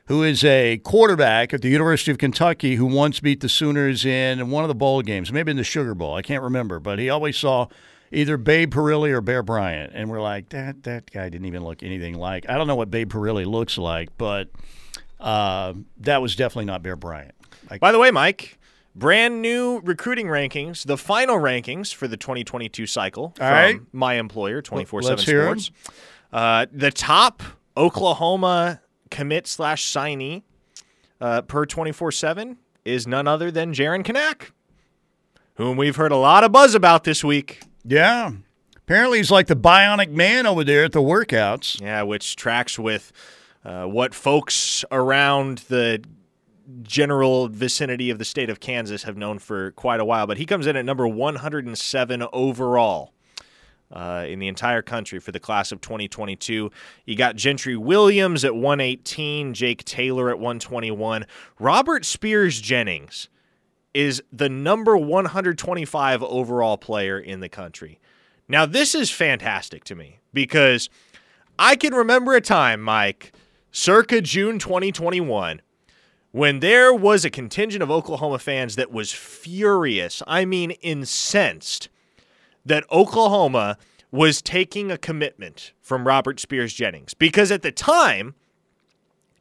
who 0.06 0.22
is 0.22 0.44
a 0.44 0.78
quarterback 0.78 1.54
at 1.54 1.62
the 1.62 1.68
University 1.68 2.10
of 2.10 2.18
Kentucky 2.18 2.74
who 2.74 2.86
once 2.86 3.20
beat 3.20 3.40
the 3.40 3.48
Sooners 3.48 4.04
in 4.04 4.50
one 4.50 4.64
of 4.64 4.68
the 4.68 4.74
bowl 4.74 5.00
games, 5.02 5.32
maybe 5.32 5.50
in 5.50 5.56
the 5.56 5.64
Sugar 5.64 5.94
Bowl. 5.94 6.14
I 6.14 6.22
can't 6.22 6.42
remember, 6.42 6.80
but 6.80 6.98
he 6.98 7.08
always 7.08 7.36
saw 7.36 7.68
either 8.10 8.36
Babe 8.36 8.72
Parilli 8.74 9.10
or 9.10 9.20
Bear 9.20 9.42
Bryant, 9.42 9.92
and 9.94 10.10
we're 10.10 10.20
like, 10.20 10.50
that 10.50 10.82
that 10.82 11.10
guy 11.10 11.28
didn't 11.28 11.46
even 11.46 11.64
look 11.64 11.82
anything 11.82 12.18
like. 12.18 12.48
I 12.48 12.58
don't 12.58 12.66
know 12.66 12.74
what 12.74 12.90
Babe 12.90 13.10
Parilli 13.10 13.46
looks 13.46 13.78
like, 13.78 14.10
but 14.18 14.48
uh, 15.18 15.72
that 16.00 16.20
was 16.20 16.36
definitely 16.36 16.66
not 16.66 16.82
Bear 16.82 16.96
Bryant. 16.96 17.34
Like, 17.70 17.80
By 17.80 17.92
the 17.92 17.98
way, 17.98 18.10
Mike, 18.10 18.58
brand 18.94 19.40
new 19.40 19.80
recruiting 19.84 20.26
rankings, 20.26 20.84
the 20.84 20.98
final 20.98 21.36
rankings 21.36 21.94
for 21.94 22.06
the 22.06 22.18
2022 22.18 22.86
cycle 22.86 23.24
All 23.24 23.32
from 23.34 23.46
right. 23.46 23.80
my 23.92 24.14
employer, 24.14 24.60
24 24.60 25.02
7 25.02 25.16
Let's. 25.16 25.24
Sports. 25.64 25.70
Uh, 26.32 26.66
the 26.70 26.90
top 26.90 27.42
Oklahoma 27.76 28.81
commit 29.12 29.46
slash 29.46 29.84
signee 29.84 30.42
uh, 31.20 31.42
per 31.42 31.64
24 31.64 32.10
7 32.10 32.56
is 32.84 33.06
none 33.06 33.28
other 33.28 33.50
than 33.50 33.72
Jaren 33.72 34.02
Kanak, 34.02 34.50
whom 35.54 35.76
we've 35.76 35.96
heard 35.96 36.10
a 36.10 36.16
lot 36.16 36.42
of 36.42 36.50
buzz 36.50 36.74
about 36.74 37.04
this 37.04 37.22
week. 37.22 37.62
yeah. 37.84 38.32
Apparently, 38.84 39.18
he's 39.18 39.30
like 39.30 39.46
the 39.46 39.54
bionic 39.54 40.10
man 40.10 40.44
over 40.44 40.64
there 40.64 40.82
at 40.84 40.90
the 40.90 41.00
workouts. 41.00 41.80
Yeah, 41.80 42.02
which 42.02 42.34
tracks 42.34 42.80
with 42.80 43.12
uh, 43.64 43.84
what 43.84 44.12
folks 44.12 44.84
around 44.90 45.58
the 45.68 46.02
general 46.82 47.48
vicinity 47.48 48.10
of 48.10 48.18
the 48.18 48.24
state 48.24 48.50
of 48.50 48.58
Kansas 48.58 49.04
have 49.04 49.16
known 49.16 49.38
for 49.38 49.70
quite 49.72 50.00
a 50.00 50.04
while. 50.04 50.26
But 50.26 50.38
he 50.38 50.44
comes 50.46 50.66
in 50.66 50.76
at 50.76 50.84
number 50.84 51.06
107 51.06 52.24
overall. 52.32 53.12
Uh, 53.92 54.24
in 54.26 54.38
the 54.38 54.48
entire 54.48 54.80
country 54.80 55.20
for 55.20 55.32
the 55.32 55.38
class 55.38 55.70
of 55.70 55.78
2022. 55.82 56.70
You 57.04 57.14
got 57.14 57.36
Gentry 57.36 57.76
Williams 57.76 58.42
at 58.42 58.54
118, 58.54 59.52
Jake 59.52 59.84
Taylor 59.84 60.30
at 60.30 60.38
121. 60.38 61.26
Robert 61.58 62.06
Spears 62.06 62.58
Jennings 62.58 63.28
is 63.92 64.22
the 64.32 64.48
number 64.48 64.96
125 64.96 66.22
overall 66.22 66.78
player 66.78 67.18
in 67.18 67.40
the 67.40 67.50
country. 67.50 68.00
Now, 68.48 68.64
this 68.64 68.94
is 68.94 69.10
fantastic 69.10 69.84
to 69.84 69.94
me 69.94 70.20
because 70.32 70.88
I 71.58 71.76
can 71.76 71.94
remember 71.94 72.34
a 72.34 72.40
time, 72.40 72.80
Mike, 72.80 73.32
circa 73.70 74.20
June 74.20 74.58
2021, 74.58 75.60
when 76.30 76.60
there 76.60 76.94
was 76.94 77.24
a 77.26 77.30
contingent 77.30 77.82
of 77.82 77.90
Oklahoma 77.90 78.38
fans 78.38 78.76
that 78.76 78.90
was 78.90 79.12
furious, 79.12 80.22
I 80.26 80.46
mean 80.46 80.70
incensed, 80.82 81.90
that 82.64 82.84
Oklahoma 82.90 83.76
was 84.10 84.42
taking 84.42 84.90
a 84.90 84.98
commitment 84.98 85.72
from 85.80 86.06
Robert 86.06 86.38
Spears 86.38 86.74
Jennings. 86.74 87.14
Because 87.14 87.50
at 87.50 87.62
the 87.62 87.72
time, 87.72 88.34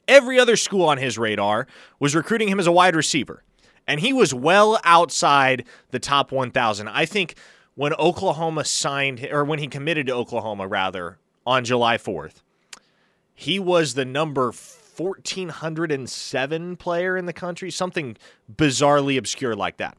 every 0.08 0.40
other 0.40 0.56
school 0.56 0.88
on 0.88 0.98
his 0.98 1.18
radar 1.18 1.66
was 2.00 2.14
recruiting 2.14 2.48
him 2.48 2.58
as 2.58 2.66
a 2.66 2.72
wide 2.72 2.96
receiver. 2.96 3.42
And 3.86 4.00
he 4.00 4.12
was 4.12 4.32
well 4.32 4.80
outside 4.84 5.64
the 5.90 5.98
top 5.98 6.32
1,000. 6.32 6.88
I 6.88 7.04
think 7.04 7.34
when 7.74 7.92
Oklahoma 7.94 8.64
signed, 8.64 9.26
or 9.30 9.44
when 9.44 9.58
he 9.58 9.66
committed 9.66 10.06
to 10.06 10.14
Oklahoma, 10.14 10.66
rather, 10.66 11.18
on 11.46 11.64
July 11.64 11.98
4th, 11.98 12.42
he 13.34 13.58
was 13.58 13.94
the 13.94 14.04
number 14.04 14.52
1,407 14.52 16.76
player 16.76 17.16
in 17.16 17.26
the 17.26 17.32
country, 17.32 17.70
something 17.70 18.16
bizarrely 18.54 19.18
obscure 19.18 19.56
like 19.56 19.78
that. 19.78 19.96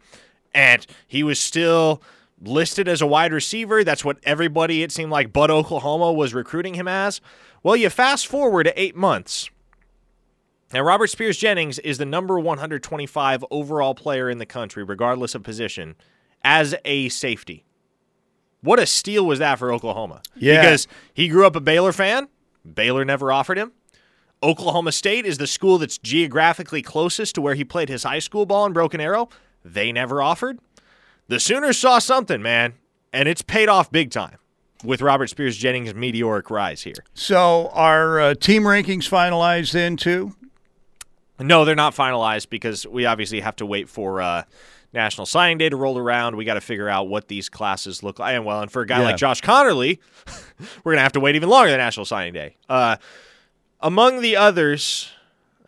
And 0.53 0.85
he 1.07 1.23
was 1.23 1.39
still 1.39 2.01
listed 2.41 2.87
as 2.87 3.01
a 3.01 3.07
wide 3.07 3.33
receiver. 3.33 3.83
That's 3.83 4.03
what 4.05 4.17
everybody, 4.23 4.83
it 4.83 4.91
seemed 4.91 5.11
like, 5.11 5.33
but 5.33 5.49
Oklahoma 5.51 6.11
was 6.11 6.33
recruiting 6.33 6.73
him 6.73 6.87
as. 6.87 7.21
Well, 7.61 7.75
you 7.75 7.89
fast 7.89 8.27
forward 8.27 8.65
to 8.65 8.81
eight 8.81 8.95
months. 8.95 9.49
Now, 10.73 10.81
Robert 10.81 11.07
Spears 11.07 11.37
Jennings 11.37 11.77
is 11.79 11.99
the 11.99 12.05
number 12.05 12.39
125 12.39 13.45
overall 13.51 13.93
player 13.93 14.29
in 14.29 14.39
the 14.39 14.45
country, 14.45 14.83
regardless 14.83 15.35
of 15.35 15.43
position, 15.43 15.95
as 16.43 16.75
a 16.83 17.09
safety. 17.09 17.63
What 18.61 18.79
a 18.79 18.85
steal 18.85 19.25
was 19.25 19.39
that 19.39 19.59
for 19.59 19.71
Oklahoma? 19.71 20.21
Yeah. 20.35 20.61
Because 20.61 20.87
he 21.13 21.27
grew 21.27 21.45
up 21.45 21.55
a 21.55 21.61
Baylor 21.61 21.91
fan. 21.91 22.27
Baylor 22.73 23.05
never 23.05 23.31
offered 23.31 23.57
him. 23.57 23.73
Oklahoma 24.41 24.91
State 24.91 25.25
is 25.25 25.37
the 25.37 25.47
school 25.47 25.77
that's 25.77 25.97
geographically 25.97 26.81
closest 26.81 27.35
to 27.35 27.41
where 27.41 27.55
he 27.55 27.63
played 27.63 27.89
his 27.89 28.03
high 28.03 28.19
school 28.19 28.45
ball 28.45 28.65
in 28.65 28.73
Broken 28.73 28.99
Arrow. 28.99 29.29
They 29.63 29.91
never 29.91 30.21
offered. 30.21 30.59
The 31.27 31.39
Sooners 31.39 31.77
saw 31.77 31.99
something, 31.99 32.41
man, 32.41 32.73
and 33.11 33.27
it's 33.29 33.41
paid 33.41 33.69
off 33.69 33.91
big 33.91 34.11
time 34.11 34.37
with 34.83 35.01
Robert 35.01 35.27
Spears 35.27 35.55
Jennings' 35.57 35.93
meteoric 35.93 36.49
rise 36.49 36.81
here. 36.83 37.05
So, 37.13 37.69
are 37.73 38.19
uh, 38.19 38.33
team 38.35 38.63
rankings 38.63 39.09
finalized 39.09 39.71
then, 39.71 39.95
too? 39.97 40.35
No, 41.39 41.65
they're 41.65 41.75
not 41.75 41.95
finalized 41.95 42.49
because 42.49 42.85
we 42.85 43.05
obviously 43.05 43.39
have 43.39 43.55
to 43.57 43.65
wait 43.65 43.89
for 43.89 44.21
uh, 44.21 44.43
National 44.93 45.25
Signing 45.25 45.57
Day 45.57 45.69
to 45.69 45.75
roll 45.75 45.97
around. 45.97 46.35
We 46.35 46.45
got 46.45 46.53
to 46.55 46.61
figure 46.61 46.89
out 46.89 47.07
what 47.07 47.27
these 47.27 47.49
classes 47.49 48.03
look 48.03 48.19
like. 48.19 48.35
And 48.35 48.45
well, 48.45 48.61
and 48.61 48.71
for 48.71 48.81
a 48.81 48.85
guy 48.85 48.99
Yeah. 48.99 49.05
like 49.05 49.17
Josh 49.17 49.41
Conerly, 49.41 49.99
we're 50.83 50.91
gonna 50.93 51.01
have 51.01 51.13
to 51.13 51.19
wait 51.19 51.35
even 51.35 51.49
longer 51.49 51.71
than 51.71 51.79
National 51.79 52.05
Signing 52.05 52.33
Day. 52.33 52.57
Uh, 52.69 52.97
among 53.81 54.21
the 54.21 54.35
others 54.35 55.09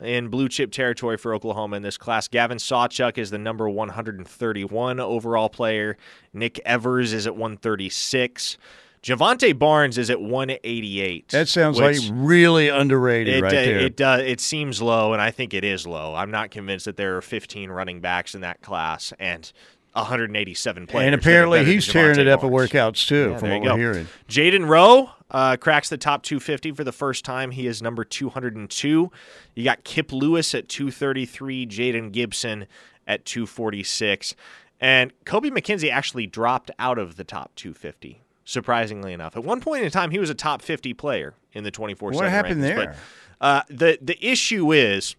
in 0.02 0.28
blue 0.30 0.50
chip 0.50 0.72
territory 0.72 1.18
for 1.18 1.34
Oklahoma 1.34 1.78
in 1.78 1.84
this 1.84 1.98
class, 1.98 2.28
Gavin 2.28 2.58
Sawchuk 2.58 3.18
is 3.18 3.30
the 3.30 3.38
number 3.38 3.70
131 3.70 5.00
overall 5.00 5.50
player. 5.50 5.98
Nick 6.34 6.60
Evers 6.66 7.14
is 7.14 7.28
at 7.28 7.36
136. 7.36 8.58
Jovantae 9.06 9.58
Barnes 9.58 10.00
is 10.00 10.10
at 10.10 10.20
188. 10.20 11.30
That 11.30 11.48
sounds 11.48 11.80
like 11.80 11.98
really 12.12 12.70
underrated 12.70 13.36
it, 13.36 13.42
right 13.44 13.54
uh, 13.54 13.56
there. 13.56 13.80
It 13.80 13.96
does. 13.96 14.22
It 14.22 14.42
seems 14.42 14.82
low, 14.82 15.14
and 15.14 15.22
I 15.22 15.30
think 15.30 15.54
it 15.54 15.64
is 15.64 15.86
low. 15.86 16.16
I'm 16.16 16.32
not 16.32 16.50
convinced 16.50 16.86
that 16.86 16.98
there 16.98 17.16
are 17.16 17.22
15 17.22 17.70
running 17.70 18.02
backs 18.02 18.34
in 18.34 18.42
that 18.42 18.62
class 18.62 19.14
and 19.20 19.52
187 19.94 20.88
players. 20.88 21.06
and 21.06 21.16
apparently 21.16 21.64
he's 21.64 21.88
tearing 21.88 22.20
it 22.20 22.28
up 22.28 22.44
at 22.44 22.50
workouts, 22.50 23.08
too, 23.08 23.30
Yeah, 23.32 23.38
from 23.38 23.50
what 23.52 23.62
we're 23.62 23.78
hearing. 23.78 24.08
Jaden 24.28 24.68
Rowe 24.68 25.12
uh, 25.32 25.58
cracks 25.58 25.90
the 25.90 25.98
top 25.98 26.24
250 26.24 26.72
for 26.74 26.84
the 26.84 26.92
first 26.92 27.26
time. 27.26 27.52
He 27.52 27.68
is 27.68 27.82
number 27.82 28.04
202. 28.04 29.12
You 29.56 29.64
got 29.64 29.84
Kip 29.84 30.12
Lewis 30.12 30.54
at 30.54 30.70
233, 30.70 31.66
Jaden 31.66 32.12
Gibson 32.12 32.68
at 33.08 33.26
246. 33.26 34.36
And 34.80 35.14
Kobie 35.26 35.52
McKinzie 35.52 35.92
actually 35.92 36.28
dropped 36.28 36.70
out 36.78 37.00
of 37.00 37.16
the 37.16 37.24
top 37.24 37.56
250, 37.56 38.22
surprisingly 38.44 39.14
enough. 39.14 39.36
At 39.36 39.44
one 39.44 39.62
point 39.62 39.84
in 39.84 39.92
time, 39.92 40.12
he 40.12 40.20
was 40.20 40.30
a 40.30 40.36
top 40.36 40.62
50 40.62 40.94
player 40.94 41.34
in 41.54 41.64
the 41.64 41.72
24 41.72 42.12
What 42.12 42.30
happened 42.30 42.62
rankings, 42.62 42.62
there? 42.62 42.96
But, 43.40 43.46
uh, 43.46 43.62
the, 43.70 43.98
the 44.02 44.24
issue 44.26 44.72
is 44.74 45.16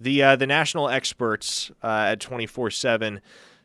the, 0.00 0.22
uh, 0.22 0.36
the 0.36 0.46
national 0.46 0.88
experts 0.88 1.70
uh, 1.82 2.06
at 2.10 2.20
24 2.20 2.70
7 2.70 3.20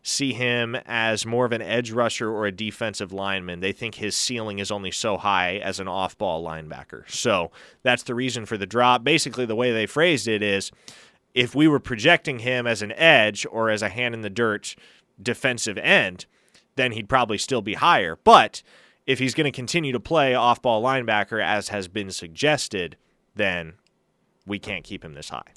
see 0.08 0.32
him 0.32 0.76
as 0.86 1.26
more 1.26 1.46
of 1.46 1.52
an 1.52 1.62
edge 1.62 1.92
rusher 1.92 2.32
or 2.32 2.46
a 2.46 2.52
defensive 2.52 3.12
lineman. 3.12 3.60
They 3.60 3.74
think 3.74 3.96
his 3.96 4.16
ceiling 4.16 4.60
is 4.60 4.72
only 4.72 4.92
so 4.92 5.18
high 5.18 5.58
as 5.58 5.80
an 5.82 5.88
off 5.90 6.18
ball 6.18 6.44
linebacker. 6.44 7.10
So 7.10 7.52
that's 7.84 8.04
the 8.04 8.16
reason 8.16 8.46
for 8.46 8.58
the 8.58 8.66
drop. 8.66 9.04
Basically, 9.04 9.46
the 9.46 9.56
way 9.56 9.74
they 9.74 9.86
phrased 9.86 10.28
it 10.28 10.42
is 10.42 10.72
if 11.34 11.54
we 11.54 11.68
were 11.68 11.80
projecting 11.80 12.40
him 12.40 12.66
as 12.66 12.82
an 12.82 12.94
edge 12.94 13.46
or 13.52 13.70
as 13.70 13.82
a 13.82 13.90
hand 13.90 14.14
in 14.14 14.22
the 14.22 14.30
dirt 14.30 14.76
defensive 15.22 15.78
end, 15.78 16.26
then 16.78 16.94
he'd 16.94 17.10
probably 17.10 17.38
still 17.38 17.62
be 17.62 17.74
higher. 17.74 18.18
But 18.24 18.64
if 19.06 19.20
he's 19.20 19.34
going 19.34 19.46
to 19.46 19.52
continue 19.52 19.92
to 19.92 20.00
play 20.00 20.34
off 20.36 20.62
ball 20.62 20.82
linebacker 20.82 21.44
as 21.44 21.68
has 21.70 21.90
been 21.90 22.12
suggested, 22.12 22.96
then 23.36 23.74
we 24.46 24.58
can't 24.58 24.86
keep 24.86 25.04
him 25.04 25.16
this 25.16 25.30
high. 25.30 25.52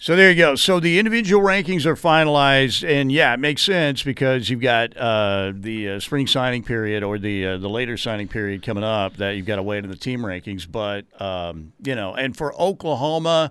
So 0.00 0.14
there 0.14 0.30
you 0.30 0.36
go. 0.36 0.54
So 0.54 0.78
the 0.78 1.00
individual 1.00 1.42
rankings 1.42 1.84
are 1.84 1.96
finalized, 1.96 2.88
and 2.88 3.10
yeah, 3.10 3.34
it 3.34 3.40
makes 3.40 3.62
sense 3.62 4.04
because 4.04 4.48
you've 4.48 4.60
got 4.60 4.96
uh, 4.96 5.52
the 5.52 5.90
uh, 5.90 6.00
spring 6.00 6.28
signing 6.28 6.62
period 6.62 7.02
or 7.02 7.18
the 7.18 7.44
uh, 7.44 7.58
the 7.58 7.68
later 7.68 7.96
signing 7.96 8.28
period 8.28 8.62
coming 8.62 8.84
up 8.84 9.16
that 9.16 9.30
you've 9.30 9.46
got 9.46 9.56
to 9.56 9.62
wait 9.62 9.82
in 9.82 9.90
the 9.90 9.96
team 9.96 10.20
rankings. 10.20 10.70
But 10.70 11.04
um, 11.20 11.72
you 11.82 11.96
know, 11.96 12.14
and 12.14 12.36
for 12.36 12.54
Oklahoma, 12.54 13.50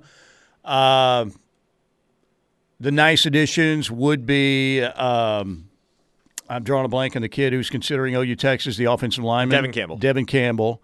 uh, 0.63 1.25
the 2.79 2.91
nice 2.91 3.25
additions 3.25 3.91
would 3.91 4.25
be. 4.25 4.81
Um, 4.83 5.65
I'm 6.49 6.63
drawing 6.63 6.85
a 6.85 6.89
blank 6.89 7.17
on 7.17 7.21
the 7.21 7.27
kid 7.27 7.51
who's 7.51 7.69
considering 7.69 8.15
OU 8.15 8.37
Texas, 8.37 8.77
the 8.77 8.85
offensive 8.85 9.21
lineman, 9.21 9.53
Devin 9.53 9.73
Campbell. 9.73 9.97
Devin 9.97 10.25
Campbell. 10.25 10.81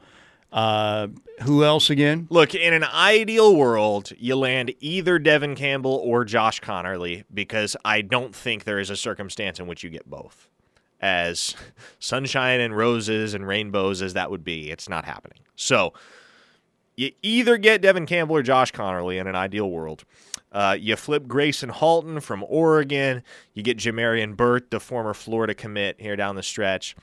Uh, 0.53 1.07
who 1.41 1.63
else 1.63 1.89
again? 1.89 2.27
Look, 2.29 2.53
in 2.53 2.73
an 2.73 2.83
ideal 2.83 3.55
world, 3.55 4.11
you 4.17 4.35
land 4.35 4.71
either 4.79 5.17
Devin 5.17 5.55
Campbell 5.55 5.99
or 6.03 6.23
Josh 6.23 6.61
Conerly 6.61 7.23
because 7.33 7.75
I 7.83 8.01
don't 8.01 8.35
think 8.35 8.63
there 8.63 8.79
is 8.79 8.91
a 8.91 8.95
circumstance 8.95 9.59
in 9.59 9.65
which 9.65 9.83
you 9.83 9.89
get 9.89 10.07
both. 10.07 10.47
As 11.01 11.55
sunshine 11.99 12.61
and 12.61 12.77
roses 12.77 13.33
and 13.33 13.47
rainbows 13.47 14.01
as 14.01 14.13
that 14.13 14.29
would 14.29 14.43
be, 14.43 14.69
it's 14.69 14.87
not 14.87 15.05
happening. 15.05 15.39
So 15.55 15.93
you 16.95 17.11
either 17.23 17.57
get 17.57 17.81
Devin 17.81 18.05
Campbell 18.05 18.37
or 18.37 18.43
Josh 18.43 18.71
Conerly 18.71 19.19
in 19.19 19.25
an 19.25 19.35
ideal 19.35 19.69
world. 19.69 20.05
Uh, 20.51 20.77
you 20.79 20.95
flip 20.95 21.25
Gracen 21.25 21.71
Halton 21.71 22.19
from 22.19 22.45
Oregon. 22.47 23.23
You 23.55 23.63
get 23.63 23.79
Jamarian 23.79 24.37
Burt, 24.37 24.69
the 24.69 24.79
former 24.79 25.15
Florida 25.15 25.55
commit, 25.55 25.99
here 25.99 26.15
down 26.15 26.35
the 26.35 26.43
stretch. 26.43 26.95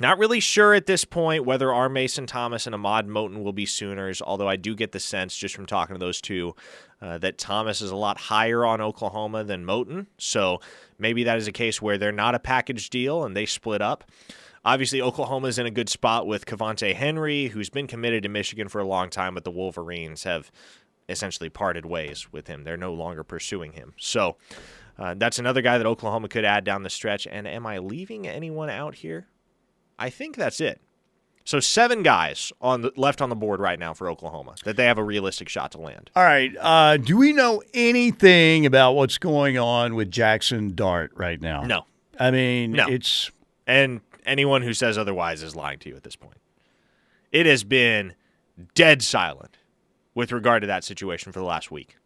Not 0.00 0.18
really 0.18 0.38
sure 0.38 0.74
at 0.74 0.86
this 0.86 1.04
point 1.04 1.44
whether 1.44 1.72
our 1.72 1.88
Mason 1.88 2.26
Thomas 2.26 2.66
and 2.66 2.74
Ahmad 2.74 3.08
Moten 3.08 3.42
will 3.42 3.52
be 3.52 3.66
Sooners, 3.66 4.22
although 4.22 4.48
I 4.48 4.54
do 4.54 4.76
get 4.76 4.92
the 4.92 5.00
sense 5.00 5.36
just 5.36 5.56
from 5.56 5.66
talking 5.66 5.94
to 5.94 5.98
those 5.98 6.20
two 6.20 6.54
uh, 7.02 7.18
that 7.18 7.38
Thomas 7.38 7.80
is 7.80 7.90
a 7.90 7.96
lot 7.96 8.18
higher 8.18 8.64
on 8.64 8.80
Oklahoma 8.80 9.42
than 9.42 9.64
Moten. 9.64 10.06
So 10.16 10.60
maybe 10.98 11.24
that 11.24 11.38
is 11.38 11.48
a 11.48 11.52
case 11.52 11.82
where 11.82 11.98
they're 11.98 12.12
not 12.12 12.36
a 12.36 12.38
package 12.38 12.90
deal 12.90 13.24
and 13.24 13.36
they 13.36 13.44
split 13.44 13.82
up. 13.82 14.04
Obviously, 14.64 15.02
Oklahoma 15.02 15.48
is 15.48 15.58
in 15.58 15.66
a 15.66 15.70
good 15.70 15.88
spot 15.88 16.26
with 16.26 16.46
Cavante 16.46 16.94
Henry, 16.94 17.48
who's 17.48 17.70
been 17.70 17.86
committed 17.86 18.22
to 18.22 18.28
Michigan 18.28 18.68
for 18.68 18.80
a 18.80 18.86
long 18.86 19.08
time, 19.10 19.34
but 19.34 19.44
the 19.44 19.50
Wolverines 19.50 20.24
have 20.24 20.50
essentially 21.08 21.48
parted 21.48 21.86
ways 21.86 22.32
with 22.32 22.46
him. 22.46 22.64
They're 22.64 22.76
no 22.76 22.92
longer 22.92 23.24
pursuing 23.24 23.72
him. 23.72 23.94
So 23.96 24.36
uh, 24.98 25.14
that's 25.16 25.38
another 25.38 25.62
guy 25.62 25.78
that 25.78 25.86
Oklahoma 25.86 26.28
could 26.28 26.44
add 26.44 26.64
down 26.64 26.82
the 26.82 26.90
stretch. 26.90 27.26
And 27.26 27.48
am 27.48 27.66
I 27.66 27.78
leaving 27.78 28.28
anyone 28.28 28.68
out 28.68 28.96
here? 28.96 29.26
I 29.98 30.10
think 30.10 30.36
that's 30.36 30.60
it. 30.60 30.80
So 31.44 31.60
seven 31.60 32.02
guys 32.02 32.52
on 32.60 32.82
the, 32.82 32.92
left 32.96 33.22
on 33.22 33.30
the 33.30 33.34
board 33.36 33.58
right 33.58 33.78
now 33.78 33.94
for 33.94 34.10
Oklahoma 34.10 34.54
that 34.64 34.76
they 34.76 34.84
have 34.84 34.98
a 34.98 35.02
realistic 35.02 35.48
shot 35.48 35.72
to 35.72 35.78
land. 35.78 36.10
All 36.14 36.22
right. 36.22 36.54
Uh, 36.60 36.98
do 36.98 37.16
we 37.16 37.32
know 37.32 37.62
anything 37.72 38.66
about 38.66 38.92
what's 38.92 39.16
going 39.16 39.56
on 39.56 39.94
with 39.94 40.10
Jackson 40.10 40.74
Dart 40.74 41.10
right 41.14 41.40
now? 41.40 41.62
No. 41.62 41.86
I 42.20 42.30
mean, 42.30 42.72
No. 42.72 42.86
it's 42.86 43.30
And 43.66 44.02
anyone 44.26 44.60
who 44.62 44.74
says 44.74 44.98
otherwise 44.98 45.42
is 45.42 45.56
lying 45.56 45.78
to 45.80 45.88
you 45.88 45.96
at 45.96 46.02
this 46.02 46.16
point. 46.16 46.36
It 47.32 47.46
has 47.46 47.64
been 47.64 48.14
dead 48.74 49.02
silent 49.02 49.56
with 50.14 50.32
regard 50.32 50.62
to 50.62 50.66
that 50.66 50.84
situation 50.84 51.32
for 51.32 51.38
the 51.38 51.44
last 51.46 51.70
week. 51.70 51.96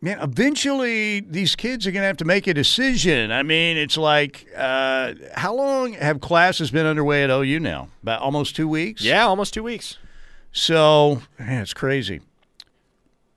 Man. 0.00 0.18
Eventually, 0.20 1.20
these 1.20 1.56
kids 1.56 1.86
are 1.86 1.90
going 1.90 2.02
to 2.02 2.06
have 2.06 2.16
to 2.18 2.24
make 2.24 2.46
a 2.46 2.54
decision. 2.54 3.30
I 3.32 3.42
mean, 3.42 3.76
it's 3.76 3.96
like, 3.96 4.46
uh, 4.56 5.14
how 5.34 5.54
long 5.54 5.92
have 5.94 6.20
classes 6.20 6.70
been 6.70 6.86
underway 6.86 7.24
at 7.24 7.30
OU 7.30 7.60
now? 7.60 7.88
About 8.02 8.20
almost 8.22 8.56
two 8.56 8.68
weeks. 8.68 9.02
Yeah, 9.02 9.26
almost 9.26 9.54
two 9.54 9.62
weeks. 9.62 9.98
So, 10.52 11.22
man, 11.38 11.62
it's 11.62 11.74
crazy. 11.74 12.20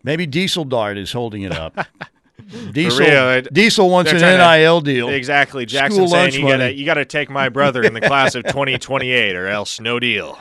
Maybe 0.03 0.25
Diesel 0.25 0.65
Dart 0.65 0.97
is 0.97 1.11
holding 1.11 1.43
it 1.43 1.51
up. 1.51 1.77
Diesel, 2.71 3.05
real, 3.05 3.41
Diesel 3.41 3.89
wants 3.89 4.11
an 4.11 4.17
they're 4.17 4.37
to- 4.37 4.57
NIL 4.57 4.81
deal. 4.81 5.09
Exactly. 5.09 5.65
Jackson 5.65 6.07
saying 6.07 6.33
you 6.33 6.41
gotta 6.47 6.73
you 6.73 6.85
gotta 6.85 7.05
take 7.05 7.29
my 7.29 7.49
brother 7.49 7.83
in 7.83 7.93
the 7.93 8.01
class 8.01 8.33
of 8.33 8.43
twenty 8.47 8.79
twenty 8.79 9.11
eight 9.11 9.35
or 9.35 9.47
else 9.47 9.79
no 9.79 9.99
deal. 9.99 10.39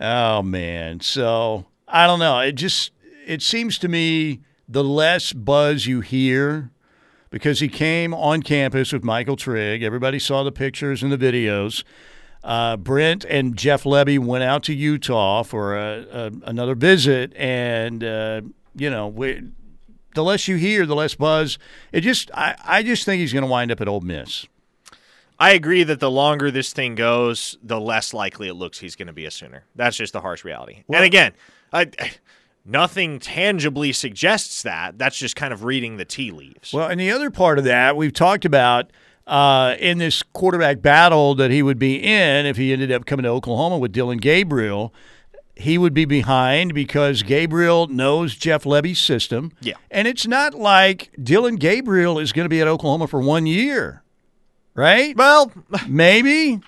Oh 0.00 0.42
man. 0.42 0.98
So 1.00 1.66
I 1.86 2.08
don't 2.08 2.18
know. 2.18 2.40
It 2.40 2.52
just 2.56 2.90
it 3.26 3.42
seems 3.42 3.78
to 3.78 3.88
me 3.88 4.40
the 4.70 4.84
less 4.84 5.32
buzz 5.32 5.86
you 5.86 6.00
hear 6.00 6.70
because 7.30 7.60
he 7.60 7.68
came 7.68 8.14
on 8.14 8.42
campus 8.42 8.92
with 8.92 9.02
Michael 9.02 9.36
Trigg. 9.36 9.82
Everybody 9.82 10.18
saw 10.18 10.44
the 10.44 10.52
pictures 10.52 11.02
and 11.02 11.10
the 11.10 11.18
videos. 11.18 11.82
Uh, 12.42 12.76
Brent 12.76 13.24
and 13.24 13.56
Jeff 13.56 13.82
Lebby 13.82 14.18
went 14.18 14.44
out 14.44 14.62
to 14.64 14.74
Utah 14.74 15.42
for 15.42 15.76
a, 15.76 16.06
a, 16.10 16.30
another 16.44 16.74
visit, 16.74 17.34
and 17.36 18.02
uh, 18.02 18.40
you 18.74 18.88
know, 18.88 19.08
we, 19.08 19.42
the 20.14 20.24
less 20.24 20.48
you 20.48 20.56
hear, 20.56 20.86
the 20.86 20.94
less 20.94 21.14
buzz. 21.14 21.58
It 21.92 22.00
just, 22.00 22.30
I, 22.32 22.56
I 22.64 22.82
just 22.82 23.04
think 23.04 23.20
he's 23.20 23.32
going 23.32 23.44
to 23.44 23.50
wind 23.50 23.70
up 23.70 23.80
at 23.80 23.88
Ole 23.88 24.00
Miss. 24.00 24.46
I 25.38 25.52
agree 25.52 25.82
that 25.84 26.00
the 26.00 26.10
longer 26.10 26.50
this 26.50 26.72
thing 26.72 26.94
goes, 26.94 27.58
the 27.62 27.80
less 27.80 28.14
likely 28.14 28.48
it 28.48 28.54
looks 28.54 28.78
he's 28.78 28.94
going 28.94 29.08
to 29.08 29.12
be 29.12 29.24
a 29.24 29.30
Sooner. 29.30 29.64
That's 29.74 29.96
just 29.96 30.12
the 30.12 30.20
harsh 30.20 30.44
reality. 30.44 30.84
and 30.92 31.04
again, 31.04 31.32
I, 31.72 31.90
nothing 32.64 33.18
tangibly 33.18 33.92
suggests 33.92 34.62
that. 34.62 34.98
That's 34.98 35.18
just 35.18 35.36
kind 35.36 35.52
of 35.52 35.64
reading 35.64 35.96
the 35.96 36.04
tea 36.04 36.30
leaves. 36.30 36.72
Well, 36.72 36.88
and 36.88 37.00
the 37.00 37.10
other 37.10 37.30
part 37.30 37.58
of 37.58 37.64
that 37.64 37.96
we've 37.96 38.12
talked 38.12 38.44
about 38.44 38.90
uh, 39.26 39.76
in 39.78 39.98
this 39.98 40.22
quarterback 40.22 40.82
battle 40.82 41.34
that 41.36 41.50
he 41.50 41.62
would 41.62 41.78
be 41.78 41.96
in 41.96 42.46
if 42.46 42.56
he 42.56 42.72
ended 42.72 42.90
up 42.92 43.06
coming 43.06 43.24
to 43.24 43.28
Oklahoma 43.30 43.78
with 43.78 43.92
Dillon 43.92 44.18
Gabriel. 44.18 44.92
He 45.56 45.76
would 45.76 45.92
be 45.92 46.06
behind 46.06 46.72
because 46.72 47.22
Gabriel 47.22 47.86
knows 47.86 48.34
Jeff 48.34 48.64
Lebby's 48.64 48.98
system. 48.98 49.52
Yeah. 49.60 49.74
And 49.90 50.08
it's 50.08 50.26
not 50.26 50.54
like 50.54 51.10
Dillon 51.22 51.56
Gabriel 51.56 52.18
is 52.18 52.32
going 52.32 52.46
to 52.46 52.48
be 52.48 52.62
at 52.62 52.66
Oklahoma 52.66 53.06
for 53.06 53.20
one 53.20 53.44
year, 53.46 54.02
right? 54.74 55.14
well, 55.16 55.52
Maybe. 55.86 56.60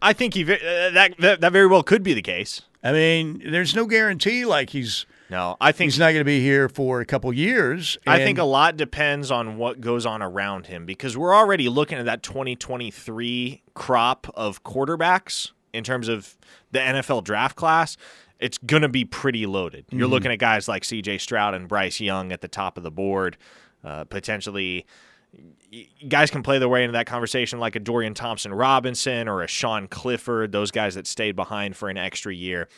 I 0.00 0.12
think 0.12 0.34
he, 0.34 0.42
uh, 0.42 0.90
that, 0.90 1.14
that 1.18 1.40
that 1.40 1.52
very 1.52 1.66
well 1.66 1.82
could 1.82 2.02
be 2.02 2.12
the 2.14 2.22
case. 2.22 2.62
I 2.82 2.92
mean, 2.92 3.42
there's 3.50 3.74
no 3.74 3.86
guarantee 3.86 4.44
like 4.44 4.70
he's 4.70 5.06
No, 5.32 5.56
I 5.62 5.72
think 5.72 5.90
he's 5.92 5.98
not 5.98 6.08
going 6.12 6.20
to 6.20 6.24
be 6.24 6.40
here 6.40 6.68
for 6.68 7.00
a 7.00 7.06
couple 7.06 7.32
years. 7.32 7.96
I 8.06 8.18
think 8.18 8.38
a 8.38 8.44
lot 8.44 8.76
depends 8.76 9.30
on 9.30 9.56
what 9.56 9.80
goes 9.80 10.04
on 10.04 10.20
around 10.20 10.66
him 10.66 10.84
because 10.84 11.16
we're 11.16 11.34
already 11.34 11.70
looking 11.70 11.96
at 11.96 12.04
that 12.04 12.22
2023 12.22 13.62
crop 13.74 14.26
of 14.34 14.62
quarterbacks 14.62 15.52
in 15.72 15.84
terms 15.84 16.08
of 16.08 16.36
the 16.70 16.80
NFL 16.80 17.24
draft 17.24 17.56
class. 17.56 17.96
It's 18.40 18.58
going 18.58 18.82
to 18.82 18.88
be 18.90 19.04
pretty 19.06 19.46
loaded. 19.46 19.86
You're 19.90 20.02
Mm-hmm. 20.02 20.12
looking 20.12 20.32
at 20.32 20.38
guys 20.38 20.68
like 20.68 20.82
CJ 20.82 21.20
Stroud 21.20 21.54
and 21.54 21.66
Bryce 21.66 21.98
Young 22.00 22.30
at 22.30 22.40
the 22.42 22.48
top 22.48 22.76
of 22.76 22.82
the 22.82 22.90
board, 22.90 23.38
uh, 23.82 24.04
potentially. 24.04 24.84
Guys 26.08 26.30
can 26.30 26.42
play 26.42 26.58
their 26.58 26.68
way 26.68 26.82
into 26.84 26.92
that 26.92 27.06
conversation 27.06 27.58
like 27.58 27.74
a 27.74 27.80
Dorian 27.80 28.12
Thompson 28.12 28.52
Robinson 28.52 29.28
or 29.28 29.42
a 29.42 29.46
Sean 29.46 29.88
Clifford, 29.88 30.52
those 30.52 30.70
guys 30.70 30.94
that 30.96 31.06
stayed 31.06 31.36
behind 31.36 31.74
for 31.74 31.88
an 31.88 31.96
extra 31.96 32.34
year 32.34 32.68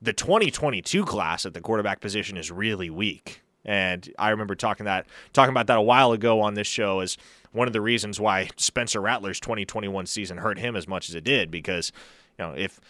the 0.00 0.12
2022 0.12 1.04
class 1.04 1.44
at 1.44 1.54
the 1.54 1.60
quarterback 1.60 2.00
position 2.00 2.36
is 2.36 2.50
really 2.50 2.90
weak. 2.90 3.42
And 3.64 4.08
I 4.18 4.30
remember 4.30 4.54
talking 4.54 4.84
that 4.84 5.06
talking 5.32 5.50
about 5.50 5.66
that 5.66 5.78
a 5.78 5.82
while 5.82 6.12
ago 6.12 6.40
on 6.40 6.54
this 6.54 6.66
show 6.66 7.00
as 7.00 7.18
one 7.52 7.66
of 7.66 7.72
the 7.72 7.80
reasons 7.80 8.20
why 8.20 8.48
Spencer 8.56 9.00
Rattler's 9.00 9.40
2021 9.40 10.06
season 10.06 10.38
hurt 10.38 10.58
him 10.58 10.76
as 10.76 10.86
much 10.86 11.08
as 11.08 11.14
it 11.14 11.24
did 11.24 11.50
because 11.50 11.92
you 12.38 12.44
know 12.44 12.54
if 12.56 12.80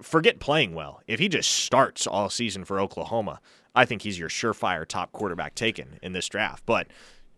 forget 0.00 0.40
playing 0.40 0.74
well. 0.74 1.02
If 1.06 1.20
he 1.20 1.28
just 1.28 1.50
starts 1.50 2.06
all 2.06 2.30
season 2.30 2.64
for 2.64 2.80
Oklahoma 2.80 3.40
I 3.74 3.84
think 3.84 4.02
he's 4.02 4.18
your 4.18 4.28
surefire 4.28 4.86
top 4.86 5.12
quarterback 5.12 5.54
taken 5.54 5.98
in 6.02 6.12
this 6.12 6.28
draft. 6.28 6.64
But 6.66 6.88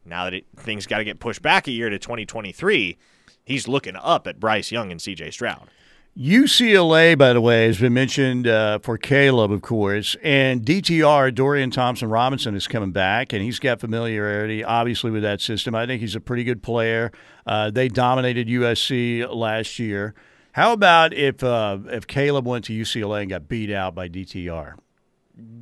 now 0.05 0.25
that 0.25 0.35
it, 0.35 0.47
things 0.57 0.87
got 0.87 0.99
to 0.99 1.05
get 1.05 1.21
pushed 1.21 1.43
back 1.43 1.67
a 1.67 1.73
year 1.73 1.91
to 1.91 1.99
2023 1.99 2.97
he's 3.45 3.69
looking 3.69 3.97
up 3.97 4.27
at 4.27 4.41
Bryce 4.41 4.73
Young 4.73 4.91
and 4.91 5.01
CJ 5.01 5.33
Stroud 5.33 5.69
UCLA, 6.17 7.19
by 7.19 7.33
the 7.33 7.41
way, 7.41 7.67
has 7.67 7.81
been 7.81 7.93
mentioned 7.93 8.47
uh, 8.47 8.79
for 8.79 8.97
Caleb, 8.97 9.51
of 9.51 9.63
course, 9.63 10.17
and 10.23 10.63
DTR 10.63 11.35
Dorian 11.35 11.73
Thompson 11.73 12.09
Robinson 12.09 12.55
is 12.55 12.69
coming 12.69 12.93
back, 12.93 13.33
and 13.33 13.43
he's 13.43 13.59
got 13.59 13.81
familiarity, 13.81 14.63
obviously, 14.63 15.11
with 15.11 15.25
that 15.25 15.41
system. 15.41 15.75
I 15.75 15.87
think 15.87 16.01
he's 16.01 16.15
a 16.15 16.21
pretty 16.21 16.45
good 16.45 16.63
player. 16.63 17.11
Uh, 17.45 17.71
they 17.71 17.89
dominated 17.89 18.47
USC 18.47 19.29
last 19.35 19.81
year. 19.81 20.15
How 20.53 20.73
about 20.73 21.13
if 21.13 21.43
uh, 21.43 21.79
if 21.87 22.07
Caleb 22.07 22.47
went 22.47 22.67
to 22.67 22.73
UCLA 22.73 23.23
and 23.23 23.31
got 23.31 23.49
beat 23.49 23.73
out 23.73 23.97
by 23.97 24.09
DTR? 24.09 24.75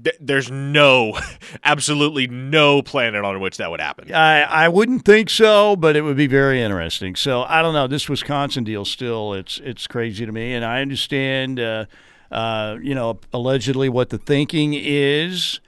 Th- 0.05 0.17
there's 0.21 0.51
no, 0.51 1.19
absolutely 1.65 2.27
no 2.27 2.83
planet 2.83 3.25
on 3.25 3.41
which 3.41 3.57
that 3.59 3.71
would 3.71 3.81
happen. 3.81 4.13
I, 4.13 4.43
I 4.43 4.69
wouldn't 4.69 5.05
think 5.05 5.31
so, 5.31 5.77
but 5.77 5.97
it 5.97 6.03
would 6.03 6.17
be 6.17 6.27
very 6.27 6.63
interesting. 6.63 7.15
So 7.17 7.43
I 7.43 7.63
don't 7.63 7.75
know. 7.75 7.87
This 7.87 8.09
Wisconsin 8.09 8.65
deal 8.65 8.85
still 8.85 9.35
it's 9.35 9.61
it's 9.65 9.87
crazy 9.87 10.27
to 10.27 10.33
me, 10.33 10.55
and 10.55 10.65
I 10.65 10.81
understand. 10.81 11.61
Uh, 11.61 11.87
uh, 12.33 12.79
you 12.81 12.95
know, 12.95 13.21
allegedly 13.35 13.91
what 13.91 14.09
the 14.09 14.17
thinking 14.17 14.73
is 14.75 15.61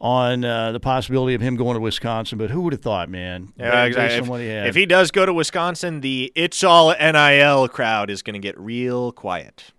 on 0.00 0.44
uh, 0.44 0.70
the 0.70 0.78
possibility 0.78 1.34
of 1.34 1.40
him 1.40 1.56
going 1.56 1.74
to 1.74 1.80
Wisconsin. 1.80 2.38
But 2.38 2.50
who 2.50 2.60
would 2.62 2.72
have 2.72 2.82
thought, 2.82 3.08
man? 3.08 3.52
Yeah, 3.56 3.84
exactly. 3.84 4.28
what 4.28 4.40
he. 4.40 4.46
If, 4.46 4.68
if 4.68 4.74
he 4.76 4.86
does 4.86 5.10
go 5.10 5.26
to 5.26 5.32
Wisconsin, 5.32 6.02
the 6.02 6.30
it's 6.34 6.62
all 6.62 6.94
NIL 6.94 7.68
crowd 7.68 8.10
is 8.10 8.22
going 8.22 8.34
to 8.34 8.38
get 8.40 8.58
real 8.58 9.12
quiet. 9.12 9.72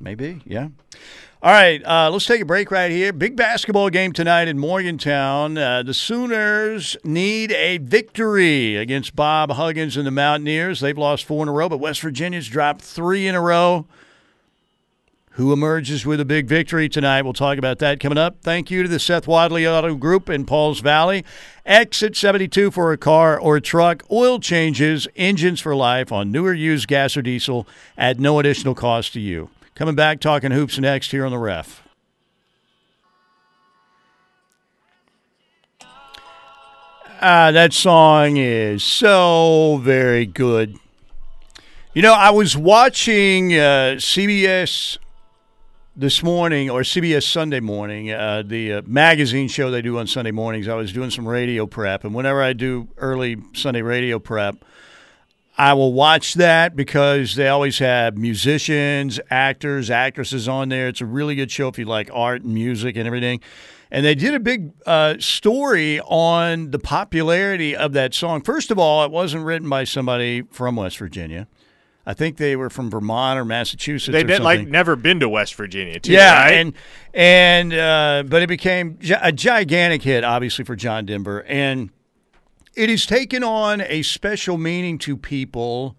Maybe, 0.00 0.40
yeah. 0.44 0.68
All 1.40 1.52
right, 1.52 1.84
uh, 1.84 2.10
let's 2.10 2.26
take 2.26 2.40
a 2.40 2.44
break 2.44 2.72
right 2.72 2.90
here. 2.90 3.12
Big 3.12 3.36
basketball 3.36 3.90
game 3.90 4.12
tonight 4.12 4.48
in 4.48 4.58
Morgantown. 4.58 5.56
Uh, 5.56 5.84
the 5.84 5.94
Sooners 5.94 6.96
need 7.04 7.52
a 7.52 7.78
victory 7.78 8.74
against 8.76 9.14
Bob 9.14 9.52
Huggins 9.52 9.96
and 9.96 10.04
the 10.04 10.10
Mountaineers. 10.10 10.80
They've 10.80 10.98
lost 10.98 11.24
four 11.24 11.44
in 11.44 11.48
a 11.48 11.52
row, 11.52 11.68
but 11.68 11.78
West 11.78 12.00
Virginia's 12.00 12.48
dropped 12.48 12.82
three 12.82 13.28
in 13.28 13.36
a 13.36 13.40
row. 13.40 13.86
Who 15.38 15.52
emerges 15.52 16.04
with 16.04 16.18
a 16.18 16.24
big 16.24 16.48
victory 16.48 16.88
tonight? 16.88 17.22
We'll 17.22 17.32
talk 17.32 17.58
about 17.58 17.78
that 17.78 18.00
coming 18.00 18.18
up. 18.18 18.38
Thank 18.42 18.72
you 18.72 18.82
to 18.82 18.88
the 18.88 18.98
Seth 18.98 19.28
Wadley 19.28 19.68
Auto 19.68 19.94
Group 19.94 20.28
in 20.28 20.44
Pauls 20.44 20.80
Valley. 20.80 21.24
Exit 21.64 22.16
72 22.16 22.72
for 22.72 22.90
a 22.90 22.98
car 22.98 23.38
or 23.38 23.60
truck. 23.60 24.02
Oil 24.10 24.40
changes, 24.40 25.06
engines 25.14 25.60
for 25.60 25.76
life 25.76 26.10
on 26.10 26.32
newer 26.32 26.52
used 26.52 26.88
gas 26.88 27.16
or 27.16 27.22
diesel 27.22 27.68
at 27.96 28.18
no 28.18 28.40
additional 28.40 28.74
cost 28.74 29.12
to 29.12 29.20
you. 29.20 29.48
Coming 29.76 29.94
back, 29.94 30.18
talking 30.18 30.50
hoops 30.50 30.76
next 30.76 31.12
here 31.12 31.24
on 31.24 31.30
the 31.30 31.38
ref. 31.38 31.84
Ah, 37.20 37.52
that 37.52 37.72
song 37.72 38.38
is 38.38 38.82
so 38.82 39.78
very 39.84 40.26
good. 40.26 40.74
You 41.94 42.02
know, 42.02 42.12
I 42.12 42.30
was 42.30 42.56
watching 42.56 43.52
uh, 43.52 43.98
CBS 43.98 44.98
this 45.98 46.22
morning 46.22 46.70
or 46.70 46.82
CBS 46.82 47.24
Sunday 47.24 47.58
morning, 47.58 48.12
uh, 48.12 48.44
the 48.46 48.74
uh, 48.74 48.82
magazine 48.86 49.48
show 49.48 49.68
they 49.68 49.82
do 49.82 49.98
on 49.98 50.06
Sunday 50.06 50.30
mornings. 50.30 50.68
I 50.68 50.76
was 50.76 50.92
doing 50.92 51.10
some 51.10 51.26
radio 51.26 51.66
prep, 51.66 52.04
and 52.04 52.14
whenever 52.14 52.40
I 52.40 52.52
do 52.52 52.86
early 52.98 53.36
Sunday 53.52 53.82
radio 53.82 54.20
prep, 54.20 54.64
I 55.56 55.72
will 55.72 55.92
watch 55.92 56.34
that 56.34 56.76
because 56.76 57.34
they 57.34 57.48
always 57.48 57.80
have 57.80 58.16
musicians, 58.16 59.18
actors, 59.28 59.90
actresses 59.90 60.46
on 60.46 60.68
there. 60.68 60.86
It's 60.86 61.00
a 61.00 61.06
really 61.06 61.34
good 61.34 61.50
show 61.50 61.66
if 61.66 61.80
you 61.80 61.84
like 61.84 62.08
art 62.12 62.42
and 62.42 62.54
music 62.54 62.94
and 62.96 63.04
everything. 63.04 63.40
And 63.90 64.06
they 64.06 64.14
did 64.14 64.34
a 64.34 64.40
big 64.40 64.70
uh, 64.86 65.16
story 65.18 65.98
on 66.02 66.70
the 66.70 66.78
popularity 66.78 67.74
of 67.74 67.92
that 67.94 68.14
song. 68.14 68.42
First 68.42 68.70
of 68.70 68.78
all, 68.78 69.04
it 69.04 69.10
wasn't 69.10 69.44
written 69.44 69.68
by 69.68 69.82
somebody 69.82 70.42
from 70.42 70.76
West 70.76 70.98
Virginia. 70.98 71.48
I 72.08 72.14
think 72.14 72.38
they 72.38 72.56
were 72.56 72.70
from 72.70 72.88
Vermont 72.88 73.38
or 73.38 73.44
Massachusetts. 73.44 74.10
They 74.10 74.24
or 74.24 74.26
did 74.26 74.40
like 74.40 74.66
never 74.66 74.96
been 74.96 75.20
to 75.20 75.28
West 75.28 75.54
Virginia, 75.56 76.00
too. 76.00 76.12
Yeah, 76.12 76.42
right? 76.42 76.52
and 76.54 76.72
and 77.12 77.74
uh, 77.74 78.24
but 78.26 78.40
it 78.40 78.46
became 78.46 78.98
a 79.20 79.30
gigantic 79.30 80.00
hit, 80.04 80.24
obviously 80.24 80.64
for 80.64 80.74
John 80.74 81.04
Denver, 81.04 81.44
and 81.44 81.90
it 82.74 82.88
has 82.88 83.04
taken 83.04 83.44
on 83.44 83.82
a 83.82 84.00
special 84.00 84.56
meaning 84.56 84.96
to 85.00 85.18
people 85.18 85.98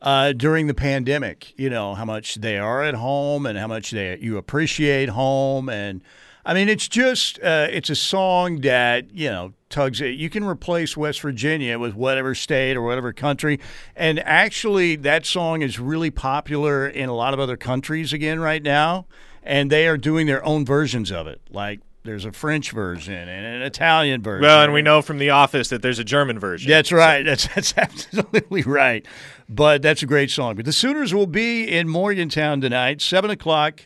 uh, 0.00 0.34
during 0.34 0.68
the 0.68 0.74
pandemic. 0.74 1.52
You 1.58 1.68
know 1.68 1.96
how 1.96 2.04
much 2.04 2.36
they 2.36 2.56
are 2.56 2.84
at 2.84 2.94
home 2.94 3.44
and 3.44 3.58
how 3.58 3.66
much 3.66 3.90
they 3.90 4.18
you 4.18 4.36
appreciate 4.36 5.08
home, 5.08 5.68
and 5.68 6.00
I 6.44 6.54
mean 6.54 6.68
it's 6.68 6.88
just 6.88 7.38
uh, 7.40 7.68
it's 7.70 7.90
a 7.90 7.94
song 7.94 8.60
that 8.62 9.14
you 9.14 9.28
know 9.28 9.52
tugs 9.68 10.00
it. 10.00 10.16
You 10.16 10.30
can 10.30 10.44
replace 10.44 10.96
West 10.96 11.20
Virginia 11.20 11.78
with 11.78 11.94
whatever 11.94 12.34
state 12.34 12.76
or 12.76 12.82
whatever 12.82 13.12
country, 13.12 13.60
and 13.94 14.18
actually 14.20 14.96
that 14.96 15.26
song 15.26 15.62
is 15.62 15.78
really 15.78 16.10
popular 16.10 16.88
in 16.88 17.08
a 17.08 17.14
lot 17.14 17.34
of 17.34 17.40
other 17.40 17.56
countries 17.56 18.12
again 18.12 18.40
right 18.40 18.62
now, 18.62 19.06
and 19.42 19.70
they 19.70 19.86
are 19.86 19.96
doing 19.96 20.26
their 20.26 20.44
own 20.44 20.64
versions 20.64 21.10
of 21.10 21.26
it, 21.26 21.40
like. 21.50 21.80
There's 22.02 22.24
a 22.24 22.32
French 22.32 22.70
version 22.70 23.12
and 23.12 23.46
an 23.46 23.60
Italian 23.60 24.22
version. 24.22 24.40
well, 24.40 24.62
and 24.62 24.72
we 24.72 24.80
know 24.80 25.02
from 25.02 25.18
The 25.18 25.28
Office 25.28 25.68
that 25.68 25.82
there's 25.82 25.98
a 25.98 26.04
German 26.04 26.38
version. 26.38 26.70
That's 26.70 26.90
right. 26.92 27.22
That's 27.26 27.46
that's 27.54 27.74
absolutely 27.76 28.62
right. 28.62 29.04
But 29.50 29.82
that's 29.82 30.02
a 30.02 30.06
great 30.06 30.30
song. 30.30 30.56
But 30.56 30.64
the 30.64 30.72
Sooners 30.72 31.12
will 31.12 31.26
be 31.26 31.64
in 31.68 31.90
Morgantown 31.90 32.62
tonight, 32.62 33.02
seven 33.02 33.30
o'clock. 33.30 33.82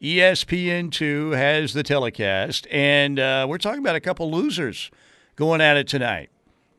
E 0.00 0.16
ESPN 0.16 0.92
two 0.92 1.30
has 1.30 1.72
the 1.72 1.82
telecast, 1.82 2.66
and 2.70 3.18
uh, 3.18 3.46
we're 3.48 3.56
talking 3.56 3.80
about 3.80 3.96
a 3.96 4.00
couple 4.00 4.30
losers 4.30 4.90
going 5.36 5.62
at 5.62 5.78
it 5.78 5.88
tonight. 5.88 6.28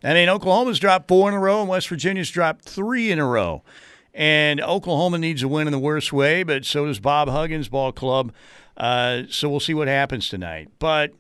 I 0.04 0.14
mean, 0.14 0.30
Oklahoma's 0.30 0.78
dropped 0.78 1.08
four 1.08 1.28
in 1.28 1.34
a 1.34 1.40
row, 1.40 1.62
and 1.62 1.70
West 1.70 1.90
Virginia's 1.90 2.30
dropped 2.30 2.66
three 2.66 3.12
in 3.12 3.18
a 3.18 3.26
row. 3.26 3.64
And 4.14 4.62
Oklahoma 4.62 5.18
needs 5.18 5.42
a 5.42 5.48
win 5.48 5.68
in 5.68 5.72
the 5.72 5.80
worst 5.80 6.14
way, 6.14 6.44
but 6.44 6.64
so 6.64 6.86
does 6.86 7.00
Bob 7.00 7.28
Huggins 7.28 7.70
Ball 7.70 7.92
Club. 7.92 8.32
Uh, 8.76 9.24
so 9.30 9.50
we'll 9.50 9.60
see 9.60 9.74
what 9.74 9.88
happens 9.88 10.30
tonight. 10.30 10.70
But 10.78 11.14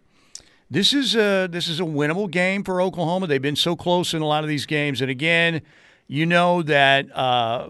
this 0.69 0.93
is 0.93 1.15
a 1.15 1.47
this 1.47 1.67
is 1.67 1.79
a 1.79 1.83
winnable 1.83 2.29
game 2.29 2.63
for 2.63 2.79
Oklahoma. 2.79 3.25
They've 3.25 3.41
been 3.41 3.55
so 3.55 3.75
close 3.75 4.13
in 4.13 4.21
a 4.21 4.27
lot 4.27 4.43
of 4.43 4.49
these 4.49 4.67
games, 4.67 5.01
and 5.01 5.09
again, 5.09 5.61
you 6.07 6.27
know 6.27 6.61
that 6.61 7.07
uh, 7.15 7.69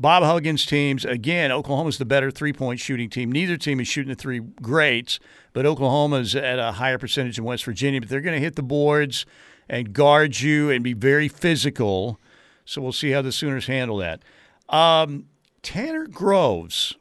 Bob 0.00 0.22
Huggins 0.22 0.64
teams 0.64 1.04
again. 1.04 1.50
Oklahoma's 1.50 1.98
the 1.98 2.04
better 2.04 2.30
three 2.30 2.52
point 2.52 2.78
shooting 2.80 3.10
team. 3.10 3.32
Neither 3.32 3.56
team 3.56 3.80
is 3.80 3.88
shooting 3.88 4.10
the 4.10 4.14
three 4.14 4.38
greats, 4.38 5.18
but 5.52 5.66
Oklahoma's 5.66 6.36
at 6.36 6.58
a 6.58 6.72
higher 6.72 6.98
percentage 6.98 7.36
than 7.36 7.44
West 7.44 7.64
Virginia. 7.64 8.00
But 8.00 8.08
they're 8.08 8.20
going 8.20 8.36
to 8.36 8.40
hit 8.40 8.56
the 8.56 8.62
boards 8.62 9.26
and 9.68 9.92
guard 9.92 10.40
you 10.40 10.70
and 10.70 10.84
be 10.84 10.92
very 10.92 11.28
physical. 11.28 12.20
So 12.64 12.80
we'll 12.80 12.92
see 12.92 13.10
how 13.10 13.22
the 13.22 13.32
Sooners 13.32 13.66
handle 13.66 13.96
that. 13.98 14.22
Um, 14.68 15.26
Tanner 15.62 16.06
Groves 16.06 16.96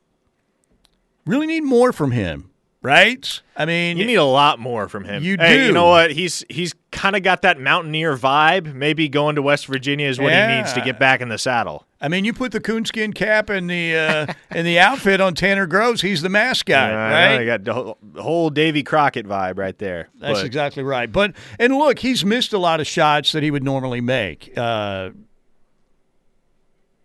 really 1.25 1.47
need 1.47 1.61
more 1.61 1.91
from 1.91 2.11
him, 2.11 2.49
right? 2.87 3.41
I 3.57 3.65
mean, 3.65 3.97
You 3.97 4.05
need 4.05 4.15
a 4.15 4.23
lot 4.23 4.59
more 4.59 4.87
from 4.87 5.03
him. 5.03 5.21
You 5.21 5.35
Hey, 5.37 5.57
do. 5.57 5.65
You 5.65 5.71
know 5.73 5.87
what? 5.89 6.11
He's 6.11 6.45
he's 6.49 6.73
kind 6.91 7.15
of 7.17 7.21
got 7.23 7.41
that 7.41 7.59
mountaineer 7.59 8.15
vibe. 8.15 8.73
Maybe 8.73 9.09
going 9.09 9.35
to 9.35 9.41
West 9.41 9.67
Virginia 9.67 10.07
is 10.07 10.19
what 10.19 10.31
he 10.31 10.55
needs 10.55 10.71
to 10.73 10.81
get 10.81 10.97
back 10.97 11.19
in 11.21 11.27
the 11.29 11.37
saddle. 11.37 11.85
I 11.99 12.07
mean, 12.09 12.25
you 12.25 12.31
put 12.33 12.51
the 12.51 12.59
coonskin 12.59 13.11
cap 13.11 13.49
and 13.49 13.69
the 13.69 13.95
uh, 13.95 14.33
and 14.51 14.65
the 14.65 14.79
outfit 14.79 15.19
on 15.19 15.33
Tanner 15.33 15.65
Groves. 15.67 16.01
He's 16.01 16.21
the 16.21 16.29
mascot, 16.29 16.91
Uh, 16.91 16.95
right? 16.95 17.39
You 17.39 17.45
got 17.45 17.63
the 17.65 17.73
whole, 17.73 17.97
the 18.01 18.21
whole 18.23 18.49
Davy 18.51 18.83
Crockett 18.83 19.27
vibe 19.27 19.57
right 19.57 19.77
there. 19.79 20.07
That's 20.19 20.39
But- 20.39 20.45
exactly 20.45 20.83
right. 20.83 21.11
But 21.11 21.33
and 21.59 21.75
look, 21.75 21.99
he's 21.99 22.23
missed 22.23 22.53
a 22.53 22.59
lot 22.59 22.79
of 22.79 22.87
shots 22.87 23.31
that 23.33 23.43
he 23.43 23.51
would 23.51 23.63
normally 23.63 24.01
make. 24.01 24.53
Uh, 24.55 25.09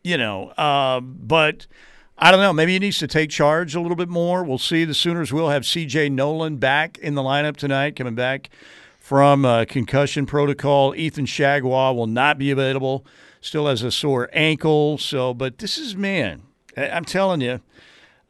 you 0.05 0.18
know, 0.18 0.49
uh, 0.51 1.01
but 1.01 1.66
I 2.23 2.31
don't 2.31 2.39
know. 2.39 2.53
Maybe 2.53 2.75
he 2.75 2.79
needs 2.79 3.01
to 3.01 3.09
take 3.09 3.31
charge 3.31 3.75
a 3.75 3.81
little 3.81 3.97
bit 3.97 4.09
more. 4.09 4.45
We'll 4.45 4.57
see. 4.57 4.85
The 4.85 4.95
Sooners 4.95 5.33
will 5.33 5.49
have 5.49 5.66
C.J. 5.66 6.11
Noland 6.11 6.61
back 6.61 6.97
in 6.99 7.16
the 7.16 7.20
lineup 7.20 7.57
tonight, 7.57 7.97
coming 7.97 8.14
back 8.14 8.49
from 9.01 9.45
uh, 9.45 9.64
concussion 9.64 10.25
protocol. 10.25 10.95
Ethan 10.95 11.27
Chargois 11.27 11.97
will 11.97 12.07
not 12.07 12.39
be 12.39 12.53
available. 12.53 13.05
Still 13.41 13.66
has 13.66 13.83
a 13.83 13.91
sore 13.91 14.31
ankle. 14.33 14.99
So, 14.99 15.35
but 15.35 15.59
this 15.59 15.77
is 15.77 15.97
man. 15.97 16.43
I'm 16.77 17.05
telling 17.05 17.41
you. 17.41 17.61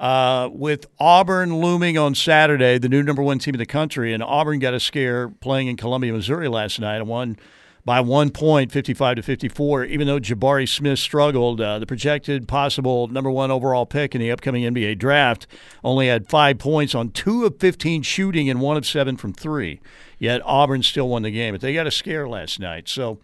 Uh, 0.01 0.49
with 0.51 0.86
Auburn 0.99 1.61
looming 1.61 1.99
on 1.99 2.14
Saturday, 2.14 2.78
the 2.78 2.88
new 2.88 3.03
number 3.03 3.22
one 3.22 3.38
team 3.38 3.55
in 3.55 3.59
the 3.59 3.66
country, 3.66 4.14
and 4.14 4.22
Auburn 4.22 4.59
got 4.59 4.72
a 4.72 4.80
scare 4.80 5.28
playing 5.28 5.68
in 5.68 5.76
Columbia, 5.76 6.14
Missouri 6.14 6.49
last 6.49 6.80
night 6.80 6.97
and 6.97 7.09
won 7.09 7.36
by 7.85 8.01
one 8.01 8.30
point, 8.30 8.70
55 8.70 9.16
to 9.16 9.22
54. 9.22 9.85
Even 9.85 10.07
though 10.07 10.20
Jabari 10.20 10.68
Smith 10.68 10.99
struggled, 10.99 11.61
uh, 11.61 11.78
the 11.78 11.87
projected 11.87 12.47
possible 12.47 13.09
number 13.09 13.30
one 13.30 13.51
overall 13.51 13.87
pick 13.87 14.14
in 14.14 14.20
the 14.20 14.30
upcoming 14.30 14.62
NBA 14.62 14.99
draft 14.99 15.47
only 15.83 16.07
had 16.07 16.28
five 16.28 16.59
points 16.59 16.95
on 16.95 17.11
two 17.11 17.45
of 17.45 17.59
15 17.59 18.03
shooting 18.03 18.49
and 18.49 18.61
one 18.61 18.76
of 18.76 18.87
seven 18.87 19.16
from 19.16 19.33
three. 19.33 19.80
Yet 20.18 20.41
Auburn 20.45 20.83
still 20.85 21.09
won 21.09 21.22
the 21.22 21.30
game, 21.33 21.55
but 21.55 21.61
they 21.61 21.74
got 21.74 21.89
a 21.89 21.91
scare 21.91 22.28
last 22.28 22.61
night. 22.61 22.89
So 22.89 23.18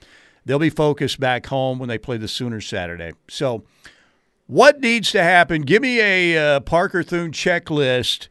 they'll 0.44 0.58
be 0.58 0.70
focused 0.70 1.20
back 1.20 1.46
home 1.46 1.78
when 1.78 1.88
they 1.88 1.98
play 1.98 2.16
the 2.16 2.28
Sooners 2.28 2.66
Saturday. 2.66 3.12
So 3.28 3.62
what 4.48 4.80
needs 4.80 5.12
to 5.12 5.22
happen? 5.22 5.62
Give 5.62 5.82
me 5.82 6.00
a 6.00 6.56
uh, 6.56 6.60
Parker 6.60 7.04
Thune 7.04 7.30
checklist 7.30 8.26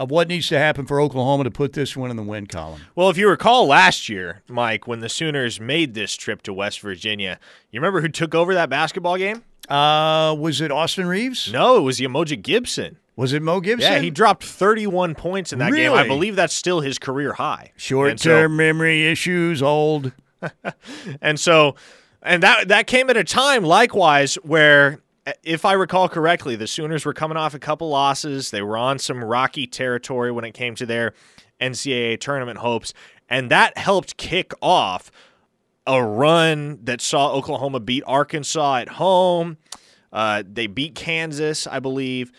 of 0.00 0.10
what 0.10 0.26
needs 0.28 0.48
to 0.48 0.58
happen 0.58 0.86
for 0.86 0.98
Oklahoma 0.98 1.44
to 1.44 1.50
put 1.50 1.74
this 1.74 1.94
one 1.94 2.10
in 2.10 2.16
the 2.16 2.22
win 2.22 2.46
column. 2.46 2.80
Well, 2.94 3.10
if 3.10 3.18
you 3.18 3.28
recall 3.28 3.66
last 3.66 4.08
year, 4.08 4.40
Mike, 4.48 4.88
when 4.88 5.00
the 5.00 5.10
Sooners 5.10 5.60
made 5.60 5.92
this 5.92 6.16
trip 6.16 6.40
to 6.42 6.54
West 6.54 6.80
Virginia, 6.80 7.38
you 7.70 7.78
remember 7.80 8.00
who 8.00 8.08
took 8.08 8.34
over 8.34 8.54
that 8.54 8.70
basketball 8.70 9.18
game? 9.18 9.44
Uh, 9.68 10.34
was 10.38 10.62
it 10.62 10.72
Austin 10.72 11.06
Reaves? 11.06 11.52
No, 11.52 11.76
it 11.76 11.82
was 11.82 11.98
the 11.98 12.06
Umoja 12.06 12.40
Gibson. 12.40 12.96
Was 13.14 13.34
it 13.34 13.42
Mo 13.42 13.60
Gibson? 13.60 13.92
Yeah, 13.92 13.98
he 13.98 14.08
dropped 14.08 14.42
31 14.42 15.14
points 15.14 15.52
in 15.52 15.58
that 15.58 15.70
game. 15.72 15.92
I 15.92 16.06
believe 16.08 16.34
that's 16.34 16.54
still 16.54 16.80
his 16.80 16.98
career 16.98 17.34
high. 17.34 17.72
Short 17.76 18.10
And 18.12 18.18
so- 18.20 18.30
term 18.30 18.56
memory 18.56 19.06
issues, 19.06 19.62
old. 19.62 20.12
And 21.20 21.38
so, 21.38 21.74
and 22.22 22.42
that 22.42 22.68
that 22.68 22.86
came 22.86 23.10
at 23.10 23.18
a 23.18 23.24
time 23.24 23.62
likewise 23.62 24.36
where 24.36 25.00
if 25.42 25.64
I 25.64 25.72
recall 25.72 26.08
correctly, 26.08 26.56
the 26.56 26.66
Sooners 26.66 27.04
were 27.04 27.12
coming 27.12 27.36
off 27.36 27.54
a 27.54 27.58
couple 27.58 27.88
losses. 27.88 28.50
They 28.50 28.62
were 28.62 28.76
on 28.76 28.98
some 28.98 29.22
rocky 29.22 29.66
territory 29.66 30.32
when 30.32 30.44
it 30.44 30.52
came 30.52 30.74
to 30.76 30.86
their 30.86 31.12
NCAA 31.60 32.18
tournament 32.20 32.58
hopes, 32.58 32.94
and 33.28 33.50
that 33.50 33.76
helped 33.76 34.16
kick 34.16 34.52
off 34.62 35.10
a 35.86 36.02
run 36.02 36.78
that 36.84 37.00
saw 37.00 37.32
Oklahoma 37.32 37.80
beat 37.80 38.02
Arkansas 38.06 38.76
at 38.76 38.88
home. 38.90 39.58
Uh, 40.12 40.42
they 40.46 40.66
beat 40.66 40.94
Kansas, 40.94 41.66
I 41.66 41.80
believe. 41.80 42.32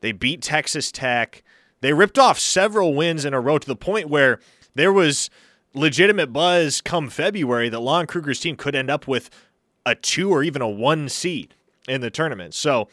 They 0.00 0.12
beat 0.12 0.42
Texas 0.42 0.92
Tech. 0.92 1.42
They 1.80 1.92
ripped 1.92 2.18
off 2.18 2.38
several 2.38 2.94
wins 2.94 3.24
in 3.24 3.34
a 3.34 3.40
row 3.40 3.58
to 3.58 3.66
the 3.66 3.76
point 3.76 4.08
where 4.08 4.40
there 4.74 4.92
was 4.92 5.30
legitimate 5.74 6.32
buzz 6.32 6.80
come 6.80 7.10
February 7.10 7.68
that 7.68 7.80
Lon 7.80 8.06
Kruger's 8.06 8.40
team 8.40 8.56
could 8.56 8.74
end 8.74 8.90
up 8.90 9.06
with 9.06 9.30
a 9.84 9.94
two 9.94 10.30
or 10.30 10.42
even 10.42 10.62
a 10.62 10.68
one 10.68 11.08
seed 11.08 11.54
in 11.88 12.00
the 12.00 12.10
tournament. 12.10 12.54
So 12.54 12.88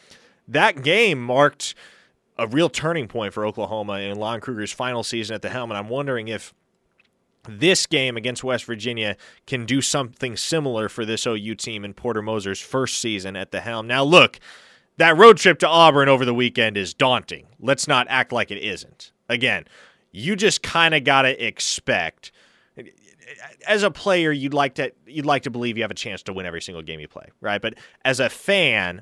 that 0.48 0.84
game 0.84 1.22
marked 1.22 1.76
a 2.38 2.48
real 2.48 2.70
turning 2.70 3.08
point 3.08 3.34
for 3.34 3.46
Oklahoma 3.46 4.00
in 4.00 4.18
Lon 4.18 4.42
Kruger's 4.42 4.72
final 4.72 5.04
season 5.04 5.36
at 5.36 5.42
the 5.42 5.50
helm. 5.50 5.72
And 5.72 5.78
I'm 5.78 5.90
wondering 5.90 6.28
if 6.28 6.54
this 7.48 7.86
game 7.86 8.18
against 8.18 8.44
West 8.44 8.66
Virginia 8.66 9.18
can 9.48 9.66
do 9.66 9.82
something 9.82 10.38
similar 10.38 10.90
for 10.90 11.06
this 11.06 11.26
OU 11.26 11.56
team 11.56 11.84
in 11.84 11.94
Porter 11.94 12.22
Moser's 12.22 12.62
first 12.62 13.00
season 13.00 13.36
at 13.36 13.52
the 13.52 13.62
helm. 13.62 13.88
Now, 13.88 14.04
look, 14.04 14.40
that 14.98 15.18
road 15.18 15.38
trip 15.38 15.60
to 15.60 15.68
Auburn 15.68 16.10
over 16.10 16.26
the 16.26 16.34
weekend 16.34 16.78
is 16.78 16.94
daunting. 16.94 17.48
Let's 17.60 17.88
not 17.88 18.08
act 18.10 18.32
like 18.32 18.52
it 18.52 18.62
isn't. 18.62 19.12
Again, 19.30 19.66
you 20.12 20.36
just 20.36 20.62
kind 20.62 20.94
of 20.94 21.04
got 21.04 21.24
to 21.24 21.46
expect 21.46 22.32
as 23.68 23.84
a 23.84 23.92
player 23.92 24.32
you'd 24.32 24.54
like 24.54 24.76
to 24.76 24.92
you'd 25.06 25.26
like 25.26 25.44
to 25.44 25.50
believe 25.50 25.78
you 25.78 25.84
have 25.84 25.92
a 25.92 25.96
chance 25.96 26.24
to 26.24 26.34
win 26.34 26.46
every 26.46 26.62
single 26.62 26.82
game 26.82 27.00
you 27.00 27.08
play, 27.08 27.28
right? 27.42 27.62
But 27.62 27.76
as 28.04 28.20
a 28.20 28.30
fan, 28.30 29.02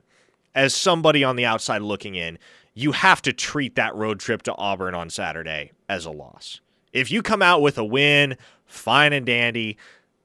as 0.55 0.75
somebody 0.75 1.23
on 1.23 1.35
the 1.35 1.45
outside 1.45 1.81
looking 1.81 2.15
in, 2.15 2.37
you 2.73 2.91
have 2.91 3.21
to 3.23 3.33
treat 3.33 3.75
that 3.75 3.95
road 3.95 4.19
trip 4.19 4.41
to 4.43 4.55
Auburn 4.55 4.95
on 4.95 5.09
Saturday 5.09 5.71
as 5.87 6.05
a 6.05 6.11
loss. 6.11 6.61
If 6.93 7.11
you 7.11 7.21
come 7.21 7.41
out 7.41 7.61
with 7.61 7.77
a 7.77 7.85
win, 7.85 8.37
fine 8.65 9.13
and 9.13 9.25
dandy, 9.25 9.77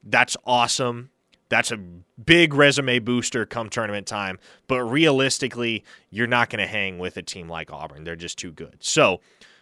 that's 0.03 0.37
awesome. 0.45 1.09
That's 1.49 1.71
a 1.71 1.77
big 1.77 2.53
resume 2.53 2.99
booster 2.99 3.45
come 3.45 3.69
tournament 3.69 4.07
time. 4.07 4.39
But 4.67 4.83
realistically, 4.83 5.83
you're 6.09 6.27
not 6.27 6.49
going 6.49 6.59
to 6.59 6.67
hang 6.67 6.97
with 6.97 7.17
a 7.17 7.21
team 7.21 7.47
like 7.47 7.71
Auburn. 7.71 8.03
They're 8.03 8.15
just 8.15 8.37
too 8.37 8.51
good. 8.51 8.77
So 8.79 9.21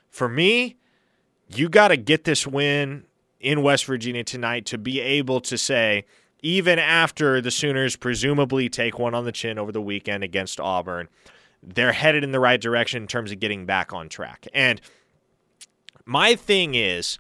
for 0.10 0.30
me, 0.30 0.78
you 1.50 1.68
got 1.68 1.90
to 1.90 1.98
get 1.98 2.24
this 2.24 2.48
win 2.48 3.06
in 3.44 3.62
West 3.62 3.86
Virginia 3.86 4.24
tonight 4.24 4.66
to 4.68 4.78
be 4.78 5.00
able 5.02 5.42
to 5.42 5.58
say, 5.58 6.06
even 6.42 6.80
after 6.80 7.40
the 7.42 7.52
Sooners 7.52 7.96
presumably 7.96 8.70
take 8.70 8.98
one 8.98 9.14
on 9.14 9.26
the 9.26 9.32
chin 9.32 9.60
over 9.60 9.72
the 9.72 9.82
weekend 9.82 10.24
against 10.24 10.60
Auburn, 10.60 11.08
they're 11.62 11.94
headed 11.94 12.24
in 12.24 12.32
the 12.32 12.40
right 12.40 12.60
direction 12.60 13.02
in 13.04 13.08
terms 13.08 13.32
of 13.32 13.40
getting 13.40 13.66
back 13.66 13.94
on 13.94 14.10
track. 14.10 14.48
And 14.54 14.82
my 16.06 16.36
thing 16.36 16.76
is, 16.76 17.18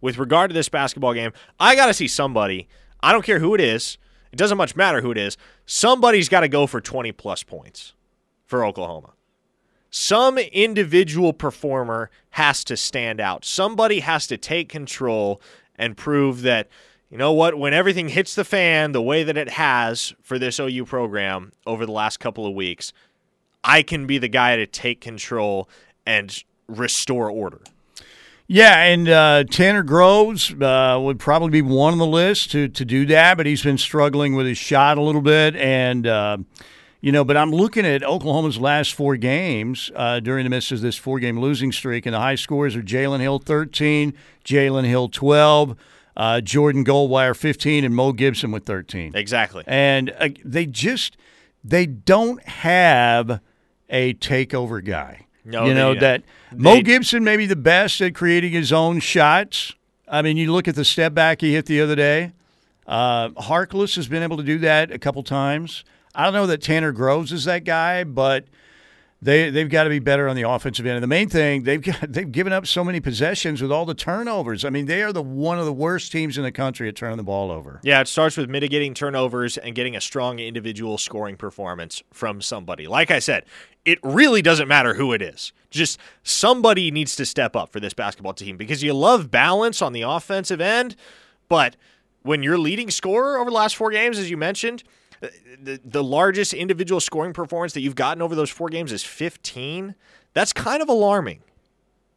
with 0.00 0.18
regard 0.18 0.50
to 0.50 0.54
this 0.54 0.68
basketball 0.68 1.14
game, 1.14 1.32
I 1.58 1.74
got 1.74 1.86
to 1.86 1.94
see 1.94 2.08
somebody. 2.08 2.68
I 3.00 3.12
don't 3.12 3.24
care 3.24 3.40
who 3.40 3.54
it 3.54 3.60
is. 3.60 3.98
It 4.32 4.36
doesn't 4.36 4.58
much 4.58 4.76
matter 4.76 5.00
who 5.00 5.10
it 5.10 5.18
is. 5.18 5.36
Somebody's 5.66 6.28
got 6.28 6.40
to 6.40 6.48
go 6.48 6.66
for 6.66 6.80
20 6.80 7.12
plus 7.12 7.42
points 7.42 7.94
for 8.46 8.64
Oklahoma. 8.64 9.14
Some 9.90 10.38
individual 10.38 11.32
performer 11.32 12.10
has 12.30 12.62
to 12.64 12.76
stand 12.76 13.20
out. 13.20 13.44
Somebody 13.44 14.00
has 14.00 14.28
to 14.28 14.36
take 14.36 14.68
control 14.68 15.42
and 15.80 15.96
prove 15.96 16.42
that, 16.42 16.68
you 17.10 17.18
know 17.18 17.32
what, 17.32 17.58
when 17.58 17.72
everything 17.72 18.10
hits 18.10 18.36
the 18.36 18.44
fan 18.44 18.92
the 18.92 19.02
way 19.02 19.24
that 19.24 19.36
it 19.36 19.48
has 19.48 20.14
for 20.22 20.38
this 20.38 20.60
OU 20.60 20.84
program 20.84 21.52
over 21.66 21.84
the 21.86 21.90
last 21.90 22.20
couple 22.20 22.46
of 22.46 22.54
weeks, 22.54 22.92
I 23.64 23.82
can 23.82 24.06
be 24.06 24.18
the 24.18 24.28
guy 24.28 24.56
to 24.56 24.66
take 24.66 25.00
control 25.00 25.68
and 26.06 26.44
restore 26.68 27.30
order. 27.30 27.60
Yeah, 28.46 28.82
and 28.82 29.08
uh, 29.08 29.44
Tanner 29.44 29.82
Groves 29.82 30.52
uh, 30.60 30.98
would 31.00 31.18
probably 31.18 31.50
be 31.50 31.62
one 31.62 31.92
on 31.92 31.98
the 31.98 32.06
list 32.06 32.50
to 32.50 32.68
to 32.68 32.84
do 32.84 33.06
that, 33.06 33.36
but 33.36 33.46
he's 33.46 33.62
been 33.62 33.78
struggling 33.78 34.34
with 34.34 34.46
his 34.46 34.58
shot 34.58 34.98
a 34.98 35.00
little 35.00 35.22
bit, 35.22 35.54
and 35.54 36.06
uh, 36.06 36.38
you 37.00 37.12
know. 37.12 37.24
But 37.24 37.36
I'm 37.36 37.50
looking 37.52 37.84
at 37.86 38.02
Oklahoma's 38.02 38.58
last 38.58 38.94
four 38.94 39.16
games 39.16 39.90
uh, 39.94 40.20
during 40.20 40.44
the 40.44 40.50
midst 40.50 40.72
of 40.72 40.80
this 40.80 40.96
four 40.96 41.18
game 41.20 41.38
losing 41.40 41.72
streak, 41.72 42.06
and 42.06 42.14
the 42.14 42.20
high 42.20 42.34
scores 42.34 42.76
are 42.76 42.82
Jalen 42.82 43.20
Hill 43.20 43.38
13, 43.38 44.14
Jalen 44.44 44.84
Hill 44.86 45.08
12. 45.08 45.76
Uh, 46.16 46.40
Jordan 46.40 46.84
Goldwire 46.84 47.34
15 47.34 47.84
and 47.84 47.94
Mo 47.94 48.12
Gibson 48.12 48.50
with 48.50 48.66
13. 48.66 49.12
Exactly. 49.14 49.62
And 49.66 50.12
uh, 50.18 50.28
they 50.44 50.66
just 50.66 51.16
they 51.64 51.86
don't 51.86 52.42
have 52.46 53.40
a 53.88 54.12
takeover 54.14 54.84
guy. 54.84 55.26
No, 55.44 55.64
you 55.64 55.72
know 55.72 55.94
they- 55.94 56.00
that 56.00 56.22
they- 56.52 56.58
Mo 56.58 56.82
Gibson 56.82 57.24
may 57.24 57.36
be 57.38 57.46
the 57.46 57.56
best 57.56 58.00
at 58.02 58.14
creating 58.14 58.52
his 58.52 58.70
own 58.72 59.00
shots. 59.00 59.72
I 60.08 60.20
mean, 60.20 60.36
you 60.36 60.52
look 60.52 60.66
at 60.68 60.74
the 60.74 60.84
step 60.84 61.14
back 61.14 61.40
he 61.40 61.54
hit 61.54 61.66
the 61.66 61.80
other 61.80 61.94
day. 61.96 62.32
Uh, 62.86 63.28
Harkless 63.30 63.94
has 63.96 64.08
been 64.08 64.22
able 64.24 64.36
to 64.36 64.42
do 64.42 64.58
that 64.58 64.90
a 64.90 64.98
couple 64.98 65.22
times. 65.22 65.84
I 66.14 66.24
don't 66.24 66.34
know 66.34 66.46
that 66.46 66.62
Tanner 66.62 66.92
Groves 66.92 67.32
is 67.32 67.44
that 67.44 67.64
guy, 67.64 68.04
but 68.04 68.46
they 69.22 69.50
they've 69.50 69.68
got 69.68 69.84
to 69.84 69.90
be 69.90 69.98
better 69.98 70.28
on 70.28 70.36
the 70.36 70.48
offensive 70.48 70.86
end. 70.86 70.96
And 70.96 71.02
the 71.02 71.08
main 71.08 71.28
thing 71.28 71.64
they've 71.64 71.82
got, 71.82 72.00
they've 72.12 72.30
given 72.30 72.52
up 72.52 72.66
so 72.66 72.82
many 72.82 73.00
possessions 73.00 73.60
with 73.60 73.70
all 73.70 73.84
the 73.84 73.94
turnovers. 73.94 74.64
I 74.64 74.70
mean, 74.70 74.86
they 74.86 75.02
are 75.02 75.12
the 75.12 75.22
one 75.22 75.58
of 75.58 75.66
the 75.66 75.72
worst 75.72 76.10
teams 76.10 76.38
in 76.38 76.44
the 76.44 76.52
country 76.52 76.88
at 76.88 76.96
turning 76.96 77.16
the 77.16 77.22
ball 77.22 77.50
over. 77.50 77.80
Yeah, 77.82 78.00
it 78.00 78.08
starts 78.08 78.36
with 78.36 78.48
mitigating 78.48 78.94
turnovers 78.94 79.58
and 79.58 79.74
getting 79.74 79.94
a 79.94 80.00
strong 80.00 80.38
individual 80.38 80.98
scoring 80.98 81.36
performance 81.36 82.02
from 82.12 82.40
somebody. 82.40 82.86
Like 82.86 83.10
I 83.10 83.18
said, 83.18 83.44
it 83.84 83.98
really 84.02 84.42
doesn't 84.42 84.68
matter 84.68 84.94
who 84.94 85.12
it 85.12 85.22
is. 85.22 85.52
Just 85.70 85.98
somebody 86.22 86.90
needs 86.90 87.14
to 87.16 87.26
step 87.26 87.54
up 87.54 87.72
for 87.72 87.80
this 87.80 87.94
basketball 87.94 88.34
team 88.34 88.56
because 88.56 88.82
you 88.82 88.92
love 88.92 89.30
balance 89.30 89.80
on 89.80 89.92
the 89.92 90.02
offensive 90.02 90.60
end, 90.60 90.96
but 91.48 91.76
when 92.22 92.42
your 92.42 92.58
leading 92.58 92.90
scorer 92.90 93.38
over 93.38 93.50
the 93.50 93.56
last 93.56 93.76
four 93.76 93.90
games, 93.90 94.18
as 94.18 94.30
you 94.30 94.36
mentioned, 94.36 94.82
the, 95.20 95.80
the 95.84 96.02
largest 96.02 96.54
individual 96.54 97.00
scoring 97.00 97.32
performance 97.32 97.72
that 97.74 97.80
you've 97.80 97.94
gotten 97.94 98.22
over 98.22 98.34
those 98.34 98.50
four 98.50 98.68
games 98.68 98.92
is 98.92 99.04
15. 99.04 99.94
That's 100.32 100.52
kind 100.52 100.82
of 100.82 100.88
alarming. 100.88 101.42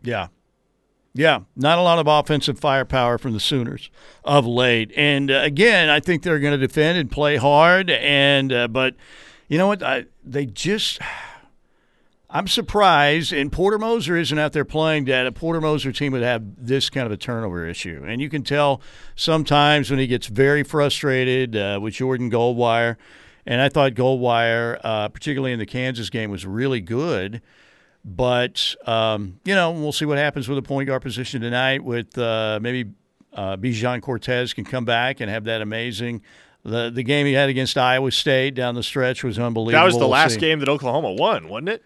Yeah. 0.02 0.28
Yeah, 1.16 1.42
not 1.56 1.78
a 1.78 1.82
lot 1.84 2.00
of 2.00 2.08
offensive 2.08 2.60
firepower 2.60 3.20
from 3.20 3.34
the 3.34 3.40
Sooners 3.40 3.92
of 4.24 4.48
late. 4.48 4.92
And 4.98 5.30
uh, 5.30 5.42
again, 5.44 5.88
I 5.88 6.00
think 6.00 6.24
they're 6.24 6.40
going 6.40 6.60
to 6.60 6.68
defend 6.68 6.98
and 6.98 7.12
play 7.12 7.36
hard. 7.38 7.92
And 7.92 8.52
uh, 8.52 8.68
but 8.68 8.96
you 9.48 9.60
know 9.60 9.68
what? 9.68 9.84
I, 9.84 10.06
they 10.24 10.48
just. 10.48 11.00
I'm 12.36 12.48
surprised, 12.48 13.32
and 13.32 13.52
Porter 13.52 13.78
Moser 13.78 14.18
isn't 14.18 14.40
out 14.40 14.54
there 14.54 14.66
playing 14.66 15.06
that 15.06 15.28
a 15.28 15.32
Porter 15.32 15.62
Moser 15.62 15.92
team 15.92 16.14
would 16.14 16.24
have 16.24 16.44
this 16.58 16.90
kind 16.90 17.06
of 17.06 17.12
a 17.12 17.18
turnover 17.18 17.68
issue. 17.68 18.04
And 18.08 18.20
you 18.20 18.28
can 18.28 18.42
tell 18.42 18.82
sometimes 19.16 19.92
when 19.92 20.00
he 20.00 20.08
gets 20.08 20.26
very 20.26 20.64
frustrated 20.64 21.56
uh, 21.56 21.78
with 21.80 21.94
Jordan 21.94 22.32
Goldwire. 22.32 22.96
And 23.46 23.62
I 23.62 23.70
thought 23.70 23.94
Goldwire, 23.94 24.80
uh, 24.84 25.10
particularly 25.10 25.52
in 25.54 25.60
the 25.60 25.68
Kansas 25.68 26.10
game, 26.10 26.32
was 26.32 26.44
really 26.44 26.82
good. 26.82 27.40
But 28.04 28.74
um, 28.88 29.40
you 29.46 29.54
know, 29.54 29.70
we'll 29.70 29.92
see 29.92 30.06
what 30.06 30.18
happens 30.18 30.50
with 30.50 30.56
the 30.56 30.68
point 30.68 30.88
guard 30.88 31.04
position 31.04 31.40
tonight. 31.40 31.84
With 31.84 32.18
uh, 32.18 32.58
maybe 32.64 32.94
uh, 33.32 33.58
Bijan 33.58 34.02
Cortes 34.02 34.54
can 34.54 34.66
come 34.66 34.86
back 34.86 35.20
and 35.20 35.30
have 35.30 35.44
that 35.44 35.62
amazing. 35.62 36.24
The 36.64 36.90
the 36.90 37.04
game 37.04 37.28
he 37.28 37.34
had 37.34 37.50
against 37.50 37.78
Iowa 37.78 38.12
State 38.12 38.56
down 38.56 38.74
the 38.74 38.84
stretch 38.84 39.24
was 39.24 39.38
unbelievable. 39.38 39.80
That 39.80 39.86
was 39.86 40.00
the 40.00 40.08
last 40.08 40.40
game 40.40 40.60
that 40.62 40.70
Oklahoma 40.70 41.14
won, 41.14 41.48
wasn't 41.48 41.70
it? 41.70 41.84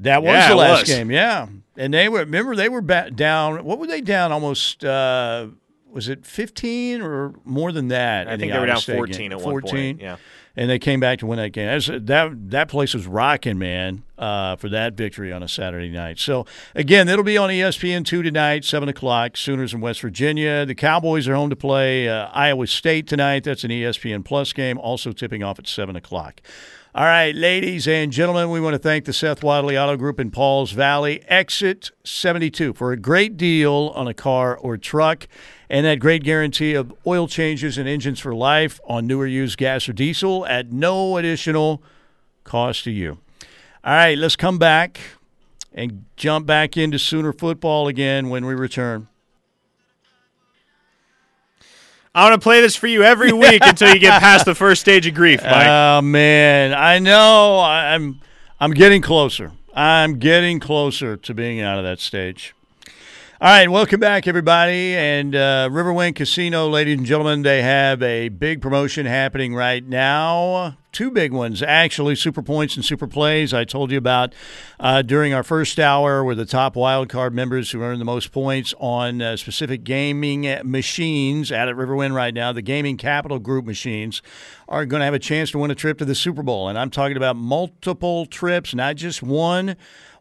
That 0.00 0.22
was 0.22 0.32
Yeah, 0.34 0.48
the 0.50 0.56
last 0.56 0.80
was. 0.82 0.88
game, 0.88 1.10
yeah. 1.10 1.46
And 1.76 1.92
they 1.94 2.08
were 2.08 2.20
remember 2.20 2.54
they 2.56 2.68
were 2.68 2.82
ba- 2.82 3.10
down. 3.10 3.64
What 3.64 3.78
were 3.78 3.86
they 3.86 4.00
down? 4.00 4.32
Almost 4.32 4.84
uh, 4.84 5.48
was 5.90 6.08
it 6.08 6.26
fifteen 6.26 7.00
or 7.00 7.34
more 7.44 7.72
than 7.72 7.88
that? 7.88 8.28
I 8.28 8.36
think 8.36 8.52
the 8.52 8.56
they 8.56 8.60
were 8.60 8.66
down 8.66 8.78
State 8.78 8.96
14 8.96 9.16
game? 9.16 9.32
at 9.32 9.40
one 9.40 9.62
point, 9.62 10.00
yeah. 10.00 10.16
and 10.54 10.68
they 10.68 10.78
came 10.78 11.00
back 11.00 11.18
to 11.20 11.26
win 11.26 11.38
that 11.38 11.50
game. 11.50 11.66
That's, 11.66 11.86
that 11.86 12.50
that 12.50 12.68
place 12.68 12.92
was 12.92 13.06
rocking, 13.06 13.58
man, 13.58 14.02
uh, 14.18 14.56
for 14.56 14.68
that 14.68 14.94
victory 14.94 15.32
on 15.32 15.42
a 15.42 15.48
Saturday 15.48 15.88
night. 15.90 16.18
So 16.18 16.44
again, 16.74 17.08
it'll 17.08 17.24
be 17.24 17.38
on 17.38 17.48
ESPN 17.48 18.04
two 18.04 18.22
tonight, 18.22 18.64
seven 18.66 18.88
o'clock. 18.90 19.36
Sooners 19.38 19.72
in 19.72 19.80
West 19.80 20.00
Virginia. 20.02 20.66
The 20.66 20.74
Cowboys 20.74 21.26
are 21.28 21.34
home 21.34 21.48
to 21.50 21.56
play 21.56 22.06
uh, 22.08 22.28
Iowa 22.32 22.66
State 22.66 23.06
tonight. 23.06 23.44
That's 23.44 23.64
an 23.64 23.70
ESPN 23.70 24.24
Plus 24.24 24.52
game, 24.52 24.76
also 24.78 25.12
tipping 25.12 25.42
off 25.42 25.58
at 25.58 25.66
seven 25.66 25.96
o'clock. 25.96 26.42
All 26.96 27.04
right, 27.04 27.34
ladies 27.34 27.86
and 27.86 28.10
gentlemen, 28.10 28.48
we 28.48 28.58
want 28.58 28.72
to 28.72 28.78
thank 28.78 29.04
the 29.04 29.12
Seth 29.12 29.42
Wadley 29.44 29.76
Auto 29.76 29.98
Group 29.98 30.18
in 30.18 30.30
Pauls 30.30 30.70
Valley, 30.70 31.22
Exit 31.28 31.90
72, 32.04 32.72
for 32.72 32.90
a 32.90 32.96
great 32.96 33.36
deal 33.36 33.92
on 33.94 34.08
a 34.08 34.14
car 34.14 34.56
or 34.56 34.78
truck 34.78 35.28
and 35.68 35.84
that 35.84 36.00
great 36.00 36.24
guarantee 36.24 36.72
of 36.72 36.94
oil 37.06 37.28
changes 37.28 37.76
and 37.76 37.86
engines 37.86 38.18
for 38.18 38.34
life 38.34 38.80
on 38.86 39.06
newer 39.06 39.26
used 39.26 39.58
gas 39.58 39.86
or 39.90 39.92
diesel 39.92 40.46
at 40.46 40.72
no 40.72 41.18
additional 41.18 41.82
cost 42.44 42.84
to 42.84 42.90
you. 42.90 43.18
All 43.84 43.92
right, 43.92 44.16
let's 44.16 44.34
come 44.34 44.56
back 44.56 44.98
and 45.74 46.06
jump 46.16 46.46
back 46.46 46.78
into 46.78 46.98
Sooner 46.98 47.34
football 47.34 47.88
again 47.88 48.30
when 48.30 48.46
we 48.46 48.54
return. 48.54 49.06
I'm 52.16 52.30
gonna 52.30 52.38
play 52.38 52.62
this 52.62 52.74
for 52.74 52.86
you 52.86 53.02
every 53.02 53.30
week 53.30 53.60
until 53.62 53.92
you 53.92 54.00
get 54.00 54.20
past 54.22 54.46
the 54.46 54.54
first 54.54 54.80
stage 54.80 55.06
of 55.06 55.12
grief, 55.12 55.42
Mike. 55.42 55.66
Oh 55.68 56.00
man, 56.00 56.72
I 56.72 56.98
know. 56.98 57.60
I'm 57.60 58.22
I'm 58.58 58.72
getting 58.72 59.02
closer. 59.02 59.52
I'm 59.74 60.18
getting 60.18 60.58
closer 60.58 61.18
to 61.18 61.34
being 61.34 61.60
out 61.60 61.76
of 61.76 61.84
that 61.84 62.00
stage. 62.00 62.54
All 63.38 63.50
right, 63.50 63.68
welcome 63.68 64.00
back, 64.00 64.26
everybody. 64.26 64.96
And 64.96 65.36
uh, 65.36 65.68
Riverwind 65.70 66.14
Casino, 66.14 66.70
ladies 66.70 66.96
and 66.96 67.06
gentlemen, 67.06 67.42
they 67.42 67.60
have 67.60 68.02
a 68.02 68.30
big 68.30 68.62
promotion 68.62 69.04
happening 69.04 69.54
right 69.54 69.86
now. 69.86 70.78
Two 70.90 71.10
big 71.10 71.34
ones, 71.34 71.62
actually, 71.62 72.14
Super 72.14 72.40
Points 72.40 72.76
and 72.76 72.84
Super 72.84 73.06
Plays. 73.06 73.52
I 73.52 73.64
told 73.64 73.90
you 73.90 73.98
about 73.98 74.34
uh, 74.80 75.02
during 75.02 75.34
our 75.34 75.42
first 75.42 75.78
hour, 75.78 76.24
where 76.24 76.34
the 76.34 76.46
top 76.46 76.76
wildcard 76.76 77.32
members 77.32 77.72
who 77.72 77.82
earn 77.82 77.98
the 77.98 78.06
most 78.06 78.32
points 78.32 78.72
on 78.78 79.20
uh, 79.20 79.36
specific 79.36 79.84
gaming 79.84 80.48
machines 80.64 81.52
out 81.52 81.68
at 81.68 81.76
Riverwind 81.76 82.14
right 82.14 82.32
now, 82.32 82.54
the 82.54 82.62
Gaming 82.62 82.96
Capital 82.96 83.38
Group 83.38 83.66
machines, 83.66 84.22
are 84.66 84.86
going 84.86 85.00
to 85.00 85.04
have 85.04 85.12
a 85.12 85.18
chance 85.18 85.50
to 85.50 85.58
win 85.58 85.70
a 85.70 85.74
trip 85.74 85.98
to 85.98 86.06
the 86.06 86.14
Super 86.14 86.42
Bowl. 86.42 86.70
And 86.70 86.78
I'm 86.78 86.88
talking 86.88 87.18
about 87.18 87.36
multiple 87.36 88.24
trips, 88.24 88.74
not 88.74 88.96
just 88.96 89.22
one 89.22 89.76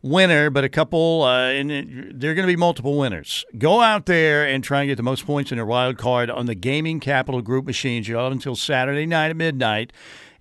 winner, 0.05 0.51
but 0.51 0.63
a 0.63 0.69
couple, 0.69 1.23
uh, 1.23 1.49
and 1.49 1.69
there 2.13 2.31
are 2.31 2.35
going 2.35 2.47
to 2.47 2.51
be 2.51 2.55
multiple 2.55 2.97
winners. 2.97 3.43
Go 3.57 3.81
out 3.81 4.05
there 4.05 4.47
and 4.47 4.63
try 4.63 4.81
and 4.81 4.87
get 4.87 4.97
the 4.97 5.03
most 5.03 5.25
points 5.25 5.51
in 5.51 5.57
your 5.57 5.65
wild 5.65 5.97
card 5.97 6.29
on 6.29 6.45
the 6.45 6.53
Gaming 6.53 6.99
Capital 6.99 7.41
Group 7.41 7.65
machines. 7.65 8.07
You 8.07 8.17
have 8.17 8.31
until 8.31 8.55
Saturday 8.55 9.07
night 9.07 9.31
at 9.31 9.35
midnight, 9.35 9.91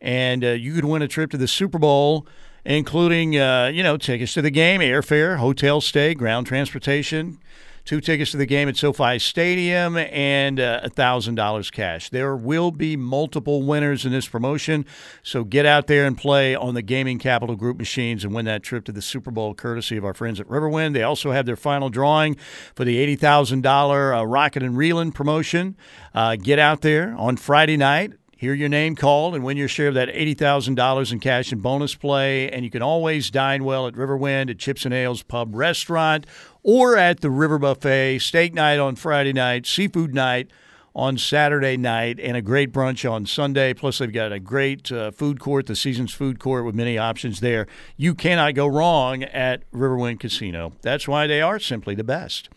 and 0.00 0.44
uh, 0.44 0.48
you 0.48 0.74
could 0.74 0.84
win 0.84 1.00
a 1.00 1.08
trip 1.08 1.30
to 1.30 1.38
the 1.38 1.48
Super 1.48 1.78
Bowl, 1.78 2.26
including 2.64 3.38
uh, 3.38 3.70
you 3.72 3.82
know 3.82 3.96
tickets 3.96 4.34
to 4.34 4.42
the 4.42 4.50
game, 4.50 4.80
airfare, 4.80 5.38
hotel 5.38 5.80
stay, 5.80 6.14
ground 6.14 6.46
transportation 6.46 7.38
two 7.84 8.00
tickets 8.00 8.30
to 8.30 8.36
the 8.36 8.46
game 8.46 8.68
at 8.68 8.76
SoFi 8.76 9.18
Stadium, 9.18 9.96
and 9.96 10.58
uh, 10.58 10.80
a 10.82 10.90
$1,000 10.90 11.72
cash. 11.72 12.10
There 12.10 12.36
will 12.36 12.70
be 12.70 12.96
multiple 12.96 13.62
winners 13.62 14.06
in 14.06 14.12
this 14.12 14.26
promotion, 14.26 14.86
so 15.22 15.44
get 15.44 15.66
out 15.66 15.86
there 15.86 16.06
and 16.06 16.16
play 16.16 16.54
on 16.54 16.74
the 16.74 16.82
Gaming 16.82 17.18
Capital 17.18 17.56
Group 17.56 17.76
machines 17.76 18.24
and 18.24 18.34
win 18.34 18.46
that 18.46 18.62
trip 18.62 18.84
to 18.86 18.92
the 18.92 19.02
Super 19.02 19.30
Bowl 19.30 19.54
courtesy 19.54 19.96
of 19.96 20.04
our 20.04 20.14
friends 20.14 20.40
at 20.40 20.48
Riverwind. 20.48 20.94
They 20.94 21.02
also 21.02 21.32
have 21.32 21.46
their 21.46 21.56
final 21.56 21.90
drawing 21.90 22.36
for 22.74 22.84
the 22.84 23.16
$80,000 23.16 24.18
uh, 24.18 24.26
Rocket 24.26 24.62
and 24.62 24.76
Reeling 24.76 25.12
promotion. 25.12 25.76
Uh, 26.14 26.36
get 26.36 26.58
out 26.58 26.80
there 26.80 27.14
on 27.16 27.36
Friday 27.36 27.76
night 27.76 28.12
hear 28.44 28.52
your 28.52 28.68
name 28.68 28.94
called 28.94 29.34
and 29.34 29.42
win 29.42 29.56
your 29.56 29.68
share 29.68 29.88
of 29.88 29.94
that 29.94 30.10
$80,000 30.10 31.12
in 31.12 31.18
cash 31.18 31.50
and 31.50 31.62
bonus 31.62 31.94
play. 31.94 32.50
And 32.50 32.62
you 32.62 32.70
can 32.70 32.82
always 32.82 33.30
dine 33.30 33.64
well 33.64 33.86
at 33.86 33.94
Riverwind 33.94 34.50
at 34.50 34.58
Chips 34.58 34.84
and 34.84 34.92
Ales 34.92 35.22
Pub 35.22 35.54
Restaurant 35.54 36.26
or 36.62 36.94
at 36.94 37.20
the 37.20 37.30
River 37.30 37.58
Buffet, 37.58 38.18
steak 38.18 38.52
night 38.52 38.78
on 38.78 38.96
Friday 38.96 39.32
night, 39.32 39.66
seafood 39.66 40.14
night 40.14 40.50
on 40.94 41.16
Saturday 41.16 41.78
night, 41.78 42.20
and 42.20 42.36
a 42.36 42.42
great 42.42 42.70
brunch 42.70 43.10
on 43.10 43.24
Sunday. 43.24 43.72
Plus, 43.72 43.96
they've 43.96 44.12
got 44.12 44.30
a 44.30 44.38
great 44.38 44.92
uh, 44.92 45.10
food 45.10 45.40
court, 45.40 45.64
the 45.64 45.74
Seasons 45.74 46.12
Food 46.12 46.38
Court, 46.38 46.66
with 46.66 46.74
many 46.74 46.98
options 46.98 47.40
there. 47.40 47.66
You 47.96 48.14
cannot 48.14 48.54
go 48.54 48.66
wrong 48.66 49.22
at 49.24 49.68
Riverwind 49.72 50.20
Casino. 50.20 50.74
That's 50.82 51.08
why 51.08 51.26
they 51.26 51.40
are 51.40 51.58
simply 51.58 51.94
the 51.94 52.04
best. 52.04 52.50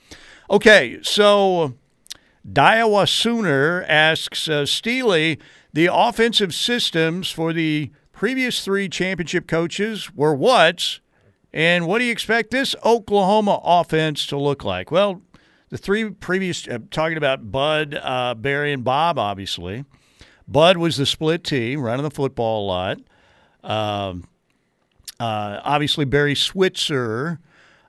Okay, 0.52 1.00
so 1.02 1.76
Daiwa 2.48 3.10
Sooner 3.10 3.84
asks 3.88 4.48
uh, 4.48 4.66
Steely, 4.66 5.38
the 5.74 5.90
offensive 5.92 6.54
systems 6.54 7.30
for 7.30 7.54
the 7.54 7.92
previous 8.12 8.64
three 8.64 8.90
championship 8.90 9.48
coaches 9.48 10.14
were 10.14 10.34
what? 10.34 11.00
And 11.54 11.88
what 11.88 12.00
do 12.00 12.06
you 12.06 12.12
expect 12.12 12.52
this 12.52 12.76
Oklahoma 12.84 13.60
offense 13.64 14.26
to 14.28 14.38
look 14.38 14.64
like? 14.64 14.92
Well, 14.92 15.22
the 15.70 15.78
three 15.78 16.10
previous, 16.10 16.68
uh, 16.68 16.80
talking 16.92 17.18
about 17.18 17.52
Bud, 17.52 18.00
uh, 18.02 18.34
Barry, 18.36 18.74
and 18.74 18.84
Bob, 18.84 19.20
obviously. 19.20 19.86
Bud 20.48 20.78
was 20.78 20.98
the 20.98 21.06
split 21.06 21.44
T, 21.44 21.76
running 21.76 22.04
the 22.04 22.12
football 22.12 22.66
a 22.66 22.68
lot. 22.68 22.98
Um, 23.64 24.24
uh, 25.20 25.60
obviously, 25.64 26.06
Barry 26.06 26.36
Switzer 26.36 27.40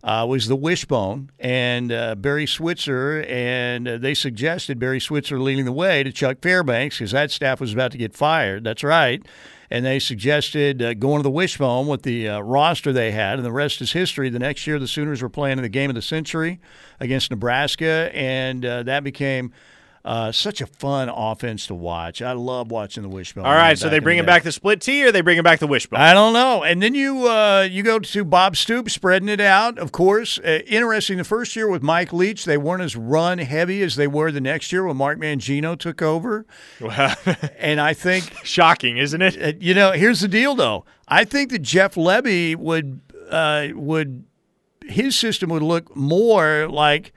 uh, 0.03 0.27
was 0.29 0.47
the 0.47 0.57
wishbone, 0.57 1.31
and 1.39 1.91
uh, 1.91 2.15
Barry 2.15 2.47
Switzer, 2.47 3.25
and 3.29 3.89
uh, 3.89 3.99
they 3.99 4.15
suggested 4.15 4.79
Barry 4.79 5.01
Switzer 5.01 5.41
leading 5.41 5.65
the 5.65 5.73
way 5.73 6.03
to 6.03 6.13
Chuck 6.13 6.39
Fairbanks 6.41 6.99
because 6.99 7.11
that 7.13 7.31
staff 7.31 7.61
was 7.61 7.73
about 7.73 7.93
to 7.93 7.99
get 7.99 8.15
fired. 8.15 8.65
That's 8.65 8.85
right. 8.85 9.25
And 9.71 9.85
they 9.85 9.99
suggested 9.99 10.81
uh, 10.81 10.95
going 10.95 11.19
to 11.19 11.23
the 11.23 11.31
wishbone 11.31 11.89
with 11.89 12.03
the 12.03 12.29
uh, 12.29 12.41
roster 12.41 12.93
they 12.93 13.11
had, 13.11 13.35
and 13.35 13.45
the 13.45 13.53
rest 13.53 13.83
is 13.83 13.93
history. 13.93 14.31
The 14.31 14.39
next 14.39 14.67
year, 14.67 14.79
the 14.79 14.89
Sooners 14.89 15.21
were 15.21 15.29
playing 15.29 15.59
in 15.59 15.63
the 15.63 15.69
game 15.69 15.91
of 15.91 15.95
the 15.95 16.03
century 16.03 16.59
against 17.01 17.31
Nebraska, 17.31 18.11
and 18.15 18.65
uh, 18.65 18.83
that 18.85 19.05
became 19.05 19.53
uh, 20.09 20.33
such 20.33 20.63
a 20.63 20.67
fun 20.67 21.11
offense 21.11 21.67
to 21.67 21.75
watch. 21.75 22.23
I 22.23 22.33
love 22.33 22.71
watching 22.71 23.03
the 23.03 23.11
wishbone. 23.11 23.45
All 23.45 23.53
right, 23.53 23.79
so 23.79 23.91
they 23.91 23.99
bring 23.99 24.17
the 24.17 24.25
back 24.25 24.43
the 24.43 24.53
split 24.53 24.81
T 24.81 25.05
or 25.05 25.13
they 25.13 25.21
bring 25.21 25.43
back 25.43 25.59
the 25.59 25.67
wishbone? 25.67 26.01
I 26.01 26.15
don't 26.15 26.33
know. 26.33 26.63
And 26.63 26.83
then 26.83 26.95
you 26.95 27.29
uh, 27.29 27.69
you 27.71 27.83
go 27.83 27.99
to 27.99 28.25
Bob 28.25 28.57
Stoops 28.57 28.95
spreading 28.95 29.29
it 29.29 29.39
out. 29.39 29.79
Of 29.79 29.93
course, 29.93 30.39
uh, 30.39 30.61
interesting. 30.67 31.19
The 31.19 31.25
first 31.25 31.55
year 31.55 31.69
with 31.69 31.83
Mike 31.83 32.15
Leach, 32.15 32.47
they 32.47 32.57
weren't 32.57 32.81
as 32.81 32.97
run 32.97 33.37
heavy 33.37 33.83
as 33.83 33.97
they 33.97 34.07
were 34.07 34.33
the 34.33 34.41
next 34.41 34.73
year 34.73 34.87
when 34.87 34.97
Mark 34.97 35.19
Mangino 35.19 35.79
took 35.79 36.01
over. 36.01 36.47
and 37.59 37.79
I 37.79 37.93
think 37.93 38.35
shocking, 38.45 38.97
isn't 38.97 39.21
it? 39.21 39.43
Uh, 39.43 39.53
you 39.61 39.75
know, 39.75 39.93
here's 39.93 40.21
the 40.21 40.29
deal 40.29 40.55
though. 40.55 40.87
I 41.07 41.27
think 41.27 41.51
that 41.51 41.59
Jeff 41.59 41.97
Lebby 41.97 42.57
would 42.57 43.03
uh, 43.31 43.69
would 43.75 44.25
his 44.87 45.19
system 45.19 45.51
would 45.51 45.63
look 45.63 45.95
more 45.95 46.67
like 46.67 47.13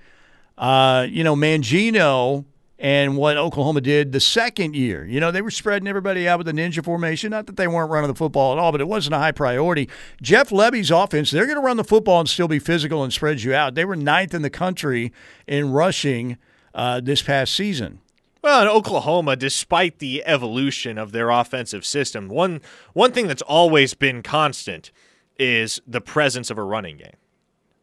uh, 0.57 1.07
you 1.09 1.23
know 1.23 1.37
Mangino 1.37 2.43
and 2.81 3.15
what 3.15 3.37
Oklahoma 3.37 3.79
did 3.79 4.11
the 4.11 4.19
second 4.19 4.75
year. 4.75 5.05
You 5.05 5.19
know, 5.19 5.29
they 5.29 5.43
were 5.43 5.51
spreading 5.51 5.87
everybody 5.87 6.27
out 6.27 6.39
with 6.39 6.47
the 6.47 6.53
ninja 6.53 6.83
formation. 6.83 7.29
Not 7.29 7.45
that 7.45 7.55
they 7.55 7.67
weren't 7.67 7.91
running 7.91 8.07
the 8.07 8.15
football 8.15 8.53
at 8.53 8.57
all, 8.57 8.71
but 8.71 8.81
it 8.81 8.87
wasn't 8.87 9.13
a 9.13 9.19
high 9.19 9.31
priority. 9.31 9.87
Jeff 10.19 10.49
Lebby's 10.49 10.89
offense, 10.89 11.29
they're 11.29 11.45
going 11.45 11.59
to 11.59 11.63
run 11.63 11.77
the 11.77 11.83
football 11.83 12.19
and 12.19 12.27
still 12.27 12.47
be 12.47 12.57
physical 12.57 13.03
and 13.03 13.13
spread 13.13 13.43
you 13.43 13.53
out. 13.53 13.75
They 13.75 13.85
were 13.85 13.95
ninth 13.95 14.33
in 14.33 14.41
the 14.41 14.49
country 14.49 15.13
in 15.45 15.71
rushing 15.71 16.37
uh, 16.73 17.01
this 17.01 17.21
past 17.21 17.53
season. 17.53 17.99
Well, 18.41 18.63
in 18.63 18.67
Oklahoma, 18.67 19.35
despite 19.35 19.99
the 19.99 20.23
evolution 20.25 20.97
of 20.97 21.11
their 21.11 21.29
offensive 21.29 21.85
system, 21.85 22.29
one 22.29 22.61
one 22.93 23.11
thing 23.11 23.27
that's 23.27 23.43
always 23.43 23.93
been 23.93 24.23
constant 24.23 24.91
is 25.37 25.79
the 25.85 26.01
presence 26.01 26.49
of 26.49 26.57
a 26.57 26.63
running 26.63 26.97
game. 26.97 27.17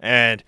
And 0.01 0.42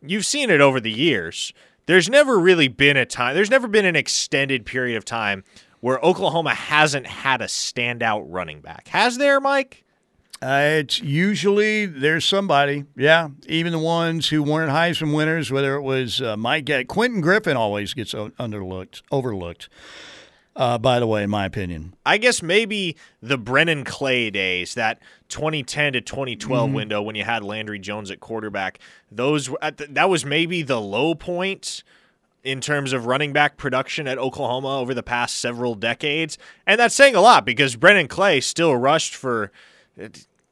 you've 0.00 0.24
seen 0.24 0.50
it 0.50 0.60
over 0.60 0.78
the 0.78 0.92
years 0.92 1.52
there's 1.88 2.08
never 2.10 2.38
really 2.38 2.68
been 2.68 2.98
a 2.98 3.06
time, 3.06 3.34
there's 3.34 3.50
never 3.50 3.66
been 3.66 3.86
an 3.86 3.96
extended 3.96 4.66
period 4.66 4.96
of 4.96 5.04
time 5.04 5.42
where 5.80 5.98
Oklahoma 6.00 6.54
hasn't 6.54 7.06
had 7.06 7.40
a 7.40 7.46
standout 7.46 8.24
running 8.26 8.60
back. 8.60 8.88
Has 8.88 9.16
there, 9.16 9.40
Mike? 9.40 9.84
Uh, 10.42 10.80
it's 10.80 11.00
usually 11.00 11.86
there's 11.86 12.24
somebody, 12.24 12.84
yeah. 12.94 13.28
Even 13.48 13.72
the 13.72 13.78
ones 13.78 14.28
who 14.28 14.42
weren't 14.42 14.70
Heisman 14.70 15.16
winners, 15.16 15.50
whether 15.50 15.74
it 15.76 15.82
was 15.82 16.20
uh, 16.20 16.36
Mike, 16.36 16.70
Quentin 16.88 17.20
Griffin 17.22 17.56
always 17.56 17.94
gets 17.94 18.12
underlooked, 18.12 19.02
overlooked. 19.10 19.68
Uh, 20.58 20.76
by 20.76 20.98
the 20.98 21.06
way, 21.06 21.22
in 21.22 21.30
my 21.30 21.46
opinion. 21.46 21.94
I 22.04 22.18
guess 22.18 22.42
maybe 22.42 22.96
the 23.22 23.38
Brennan 23.38 23.84
Clay 23.84 24.28
days, 24.28 24.74
that 24.74 25.00
2010 25.28 25.92
to 25.92 26.00
2012 26.00 26.66
mm-hmm. 26.66 26.74
window 26.74 27.00
when 27.00 27.14
you 27.14 27.22
had 27.22 27.44
Landry 27.44 27.78
Jones 27.78 28.10
at 28.10 28.18
quarterback, 28.18 28.80
those 29.10 29.48
that 29.62 30.10
was 30.10 30.24
maybe 30.24 30.62
the 30.62 30.80
low 30.80 31.14
point 31.14 31.84
in 32.42 32.60
terms 32.60 32.92
of 32.92 33.06
running 33.06 33.32
back 33.32 33.56
production 33.56 34.08
at 34.08 34.18
Oklahoma 34.18 34.80
over 34.80 34.94
the 34.94 35.02
past 35.02 35.38
several 35.38 35.76
decades. 35.76 36.38
And 36.66 36.80
that's 36.80 36.94
saying 36.94 37.14
a 37.14 37.20
lot 37.20 37.46
because 37.46 37.76
Brennan 37.76 38.08
Clay 38.08 38.40
still 38.40 38.74
rushed 38.74 39.14
for 39.14 39.52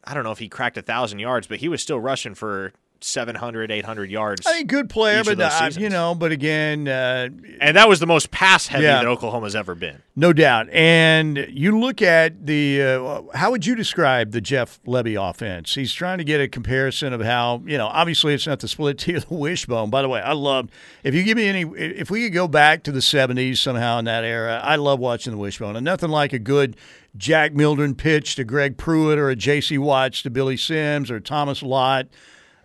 I 0.05 0.15
don't 0.15 0.23
know 0.23 0.31
if 0.31 0.39
he 0.39 0.49
cracked 0.49 0.79
a 0.79 0.83
thousand 0.83 1.19
yards, 1.19 1.49
but 1.49 1.59
he 1.59 1.69
was 1.69 1.83
still 1.83 1.99
rushing 1.99 2.37
for 2.37 2.73
700, 3.01 3.71
800 3.71 4.11
yards. 4.11 4.47
I 4.47 4.59
mean, 4.59 4.67
good 4.67 4.89
player, 4.89 5.23
but 5.25 5.41
uh, 5.41 5.71
you 5.77 5.89
know, 5.89 6.15
but 6.15 6.33
again, 6.33 6.89
uh, 6.89 7.29
and 7.61 7.77
that 7.77 7.89
was 7.89 8.01
the 8.01 8.07
most 8.07 8.31
pass 8.31 8.67
heavy 8.67 8.85
yeah, 8.85 9.03
that 9.03 9.07
Oklahoma's 9.07 9.55
ever 9.55 9.75
been, 9.75 10.03
no 10.15 10.33
doubt. 10.33 10.69
And 10.71 11.47
you 11.51 11.79
look 11.79 12.03
at 12.03 12.47
the 12.47 12.83
uh, 12.83 13.23
how 13.35 13.51
would 13.51 13.67
you 13.67 13.75
describe 13.75 14.33
the 14.33 14.41
Jeff 14.41 14.81
Lebby 14.87 15.17
offense? 15.19 15.75
He's 15.75 15.93
trying 15.93 16.19
to 16.19 16.25
get 16.25 16.41
a 16.41 16.49
comparison 16.49 17.13
of 17.13 17.21
how 17.23 17.63
you 17.67 17.79
know. 17.79 17.87
Obviously, 17.87 18.35
it's 18.35 18.47
not 18.47 18.61
the 18.61 18.69
split 18.69 18.99
T 18.99 19.15
of 19.15 19.29
the 19.29 19.35
wishbone. 19.35 19.91
By 19.91 20.03
the 20.03 20.09
way, 20.09 20.21
I 20.21 20.33
love 20.33 20.69
if 21.03 21.15
you 21.15 21.23
give 21.23 21.37
me 21.37 21.47
any. 21.47 21.63
If 21.63 22.11
we 22.11 22.25
could 22.25 22.35
go 22.35 22.49
back 22.49 22.83
to 22.85 22.93
the 22.93 23.01
'70s 23.01 23.59
somehow 23.59 23.99
in 23.99 24.05
that 24.07 24.25
era, 24.25 24.61
I 24.63 24.77
love 24.77 24.99
watching 24.99 25.33
the 25.33 25.39
wishbone, 25.39 25.77
and 25.77 25.85
nothing 25.85 26.11
like 26.11 26.33
a 26.33 26.39
good. 26.39 26.77
Jack 27.17 27.55
Mildren 27.55 27.95
pitch 27.95 28.37
to 28.37 28.45
Greg 28.45 28.77
Pruitt 28.77 29.19
or 29.19 29.31
a 29.31 29.37
J.C. 29.37 29.79
Watts 29.79 30.21
to 30.21 30.29
Billy 30.29 30.59
Sims 30.59 31.11
or 31.11 31.19
Thomas 31.19 31.63
Lott 31.63 32.09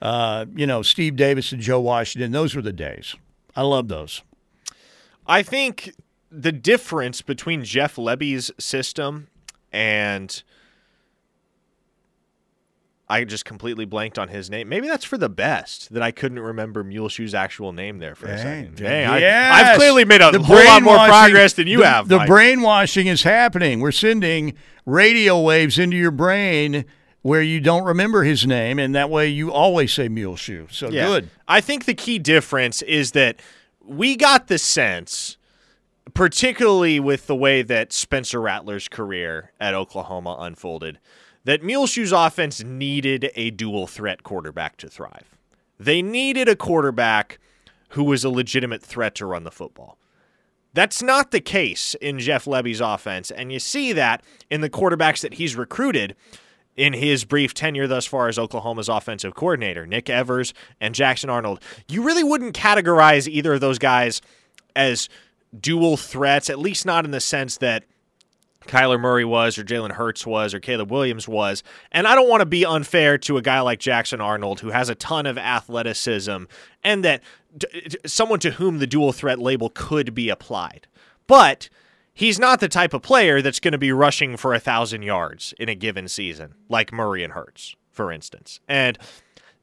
uh, 0.02 0.46
you 0.56 0.66
know, 0.68 0.82
Steve 0.82 1.16
Davis 1.16 1.52
and 1.52 1.62
Joe 1.62 1.80
Washington. 1.80 2.32
Those 2.32 2.56
were 2.56 2.62
the 2.62 2.74
days. 2.74 3.16
I 3.56 3.62
love 3.62 3.88
those. 3.88 4.22
I 5.28 5.44
think 5.44 5.94
the 6.32 6.52
difference 6.52 7.22
between 7.22 7.64
Jeff 7.64 7.98
Lebby's 7.98 8.52
system 8.58 9.28
and 9.72 10.42
I 13.10 13.26
just 13.26 13.44
completely 13.44 13.84
blanked 13.84 14.18
on 14.18 14.30
his 14.30 14.50
name. 14.50 14.70
Maybe 14.70 14.88
that's 14.88 15.04
for 15.04 15.18
the 15.18 15.28
best 15.28 15.92
that 15.94 16.02
I 16.02 16.12
couldn't 16.12 16.40
remember 16.40 16.82
Muleshoe's 16.82 17.34
actual 17.34 17.74
name 17.74 18.00
there 18.00 18.16
for 18.16 18.28
a 18.28 18.38
second. 18.38 18.78
Dang, 18.78 19.10
I, 19.10 19.20
Yes. 19.20 19.64
have 19.68 19.78
clearly 19.78 20.06
made 20.06 20.22
a 20.22 20.32
The 20.32 20.42
whole 20.42 20.56
lot 20.64 20.82
more 20.82 20.96
progress 20.96 21.52
than 21.54 21.68
you 21.68 21.80
the, 21.80 21.88
have. 21.90 22.08
The 22.08 22.20
Mike. 22.20 22.28
brainwashing 22.28 23.08
is 23.08 23.24
happening. 23.24 23.82
We're 23.82 23.92
sending 23.92 24.54
radio 24.86 25.42
waves 25.42 25.78
into 25.78 25.98
your 25.98 26.12
brain 26.12 26.86
where 27.22 27.42
you 27.42 27.60
don't 27.60 27.84
remember 27.84 28.24
his 28.24 28.46
name, 28.48 28.80
and 28.80 28.96
that 28.96 29.10
way 29.10 29.28
you 29.28 29.52
always 29.52 29.94
say 29.94 30.08
Muleshoe. 30.10 30.68
So 30.72 30.90
Yeah. 30.90 31.08
good. 31.08 31.30
I 31.48 31.62
think 31.62 31.86
the 31.86 31.94
key 31.94 32.20
difference 32.20 32.82
is 32.82 33.12
that 33.12 33.40
we 33.84 34.16
got 34.16 34.48
the 34.48 34.58
sense, 34.58 35.38
particularly 36.14 37.00
with 37.00 37.28
the 37.28 37.36
way 37.36 37.62
that 37.62 37.94
Spencer 37.94 38.42
Rattler's 38.42 38.88
career 38.88 39.52
at 39.60 39.74
Oklahoma 39.74 40.38
unfolded, 40.40 41.00
that 41.44 41.64
Muleshoe's 41.64 42.12
offense 42.12 42.64
needed 42.64 43.32
a 43.36 43.52
dual 43.52 43.88
threat 43.88 44.24
quarterback 44.24 44.78
to 44.78 44.90
thrive. 44.90 45.36
They 45.80 46.02
needed 46.02 46.48
a 46.48 46.56
quarterback 46.56 47.40
who 47.90 48.04
was 48.04 48.24
a 48.24 48.30
legitimate 48.30 48.84
threat 48.84 49.16
to 49.16 49.26
run 49.26 49.44
the 49.44 49.52
football. 49.52 49.98
That's 50.74 51.02
not 51.02 51.32
the 51.32 51.42
case 51.42 51.96
in 51.96 52.20
Jeff 52.20 52.46
Lebby's 52.46 52.80
offense, 52.80 53.30
and 53.32 53.52
you 53.52 53.60
see 53.60 53.92
that 53.94 54.24
in 54.50 54.62
the 54.62 54.70
quarterbacks 54.70 55.22
that 55.22 55.34
he's 55.34 55.56
recruited 55.56 56.16
in 56.76 56.94
his 56.94 57.26
brief 57.26 57.54
tenure 57.54 57.88
thus 57.88 58.06
far 58.06 58.28
as 58.28 58.40
Oklahoma's 58.40 58.90
offensive 58.90 59.36
coordinator, 59.36 59.86
Nick 59.86 60.10
Evers 60.10 60.54
and 60.80 60.96
Jackson 60.96 61.30
Arnold. 61.30 61.62
You 61.88 62.04
really 62.04 62.24
wouldn't 62.24 62.56
categorize 62.56 63.28
either 63.28 63.54
of 63.54 63.62
those 63.62 63.80
guys 63.80 64.22
as 64.76 65.10
dual 65.60 65.98
threats, 65.98 66.50
at 66.50 66.60
least 66.60 66.86
not 66.86 67.06
in 67.06 67.12
the 67.12 67.20
sense 67.20 67.58
that 67.58 67.84
Kyler 68.68 69.00
Murray 69.00 69.26
was, 69.26 69.58
or 69.58 69.64
Jalen 69.64 69.92
Hurts 69.92 70.26
was, 70.26 70.54
or 70.54 70.60
Caleb 70.60 70.92
Williams 70.92 71.28
was. 71.28 71.64
And 71.92 72.08
I 72.08 72.16
don't 72.16 72.30
want 72.30 72.42
to 72.42 72.46
be 72.46 72.64
unfair 72.64 73.18
to 73.20 73.38
a 73.38 73.42
guy 73.42 73.60
like 73.62 73.80
Jackson 73.80 74.22
Arnold, 74.22 74.60
who 74.60 74.70
has 74.70 74.88
a 74.88 74.96
ton 74.96 75.26
of 75.26 75.38
athleticism, 75.38 76.44
and 76.84 77.04
that 77.04 77.22
someone 78.06 78.40
to 78.40 78.52
whom 78.52 78.80
the 78.80 78.88
dual 78.88 79.12
threat 79.12 79.40
label 79.40 79.72
could 79.74 80.14
be 80.14 80.30
applied. 80.30 80.88
But 81.28 81.70
he's 82.22 82.38
not 82.38 82.60
the 82.60 82.68
type 82.68 82.94
of 82.94 83.02
player 83.02 83.42
that's 83.42 83.60
going 83.60 83.72
to 83.72 83.80
be 83.80 83.92
rushing 83.92 84.38
for 84.38 84.54
a 84.54 84.60
thousand 84.60 85.02
yards 85.02 85.56
in 85.58 85.68
a 85.68 85.74
given 85.74 86.08
season, 86.08 86.54
like 86.70 86.94
Murray 86.94 87.24
and 87.24 87.34
Hurts, 87.34 87.76
for 87.90 88.12
instance. 88.12 88.60
And 88.68 89.00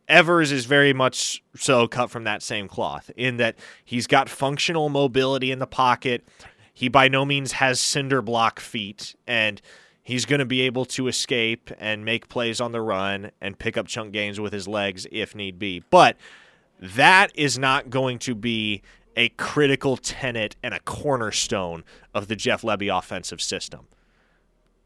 Evers 0.08 0.50
is 0.50 0.64
very 0.64 0.92
much 0.92 1.40
so 1.54 1.86
cut 1.86 2.10
from 2.10 2.24
that 2.24 2.42
same 2.42 2.66
cloth 2.66 3.12
in 3.16 3.36
that 3.36 3.54
he's 3.84 4.08
got 4.08 4.28
functional 4.28 4.88
mobility 4.88 5.52
in 5.52 5.60
the 5.60 5.68
pocket. 5.68 6.26
He 6.74 6.88
by 6.88 7.06
no 7.06 7.24
means 7.24 7.52
has 7.52 7.78
cinder 7.78 8.20
block 8.22 8.58
feet, 8.58 9.14
and 9.24 9.62
he's 10.02 10.24
going 10.24 10.40
to 10.40 10.44
be 10.44 10.62
able 10.62 10.84
to 10.86 11.06
escape 11.06 11.70
and 11.78 12.04
make 12.04 12.28
plays 12.28 12.60
on 12.60 12.72
the 12.72 12.80
run 12.80 13.30
and 13.40 13.56
pick 13.56 13.76
up 13.76 13.86
chunk 13.86 14.12
gains 14.12 14.40
with 14.40 14.52
his 14.52 14.66
legs 14.66 15.06
if 15.12 15.32
need 15.32 15.60
be. 15.60 15.84
But 15.90 16.16
that 16.80 17.30
is 17.36 17.56
not 17.56 17.88
going 17.88 18.18
to 18.20 18.34
be 18.34 18.82
a 19.18 19.30
critical 19.30 19.96
tenet 19.96 20.54
and 20.62 20.72
a 20.72 20.78
cornerstone 20.80 21.82
of 22.14 22.28
the 22.28 22.36
Jeff 22.36 22.62
Lebby 22.62 22.96
offensive 22.96 23.42
system. 23.42 23.88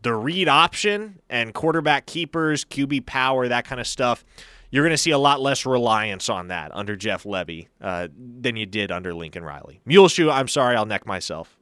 The 0.00 0.14
read 0.14 0.48
option 0.48 1.20
and 1.28 1.52
quarterback 1.52 2.06
keepers, 2.06 2.64
QB 2.64 3.04
power, 3.04 3.46
that 3.46 3.66
kind 3.66 3.78
of 3.78 3.86
stuff, 3.86 4.24
you're 4.70 4.82
going 4.82 4.94
to 4.94 4.98
see 4.98 5.10
a 5.10 5.18
lot 5.18 5.42
less 5.42 5.66
reliance 5.66 6.30
on 6.30 6.48
that 6.48 6.74
under 6.74 6.96
Jeff 6.96 7.24
Lebby 7.24 7.68
uh, 7.82 8.08
than 8.16 8.56
you 8.56 8.64
did 8.64 8.90
under 8.90 9.12
Lincoln 9.12 9.44
Riley. 9.44 9.82
Muleshoe, 9.84 10.30
I'm 10.30 10.48
sorry, 10.48 10.76
I'll 10.76 10.86
neck 10.86 11.04
myself. 11.04 11.54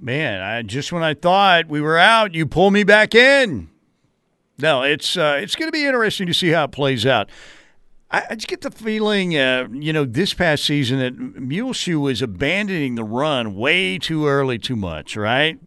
Man, 0.00 0.40
I 0.40 0.62
just 0.62 0.90
when 0.90 1.04
I 1.04 1.14
thought 1.14 1.68
we 1.68 1.80
were 1.80 1.96
out, 1.96 2.34
you 2.34 2.44
pull 2.44 2.72
me 2.72 2.82
back 2.82 3.14
in. 3.14 3.70
No, 4.58 4.82
it's 4.82 5.16
uh, 5.16 5.38
it's 5.40 5.54
going 5.54 5.68
to 5.68 5.72
be 5.72 5.86
interesting 5.86 6.26
to 6.26 6.34
see 6.34 6.48
how 6.48 6.64
it 6.64 6.72
plays 6.72 7.06
out. 7.06 7.30
I, 8.14 8.22
I 8.30 8.34
just 8.36 8.46
get 8.46 8.60
the 8.60 8.70
feeling, 8.70 9.36
uh, 9.36 9.66
you 9.72 9.92
know, 9.92 10.04
this 10.04 10.34
past 10.34 10.64
season 10.64 11.00
that 11.00 11.18
Muleshoe 11.18 11.98
was 11.98 12.22
abandoning 12.22 12.94
the 12.94 13.02
run 13.02 13.56
way 13.56 13.98
too 13.98 14.28
early, 14.28 14.56
too 14.56 14.76
much, 14.76 15.16
right? 15.16 15.58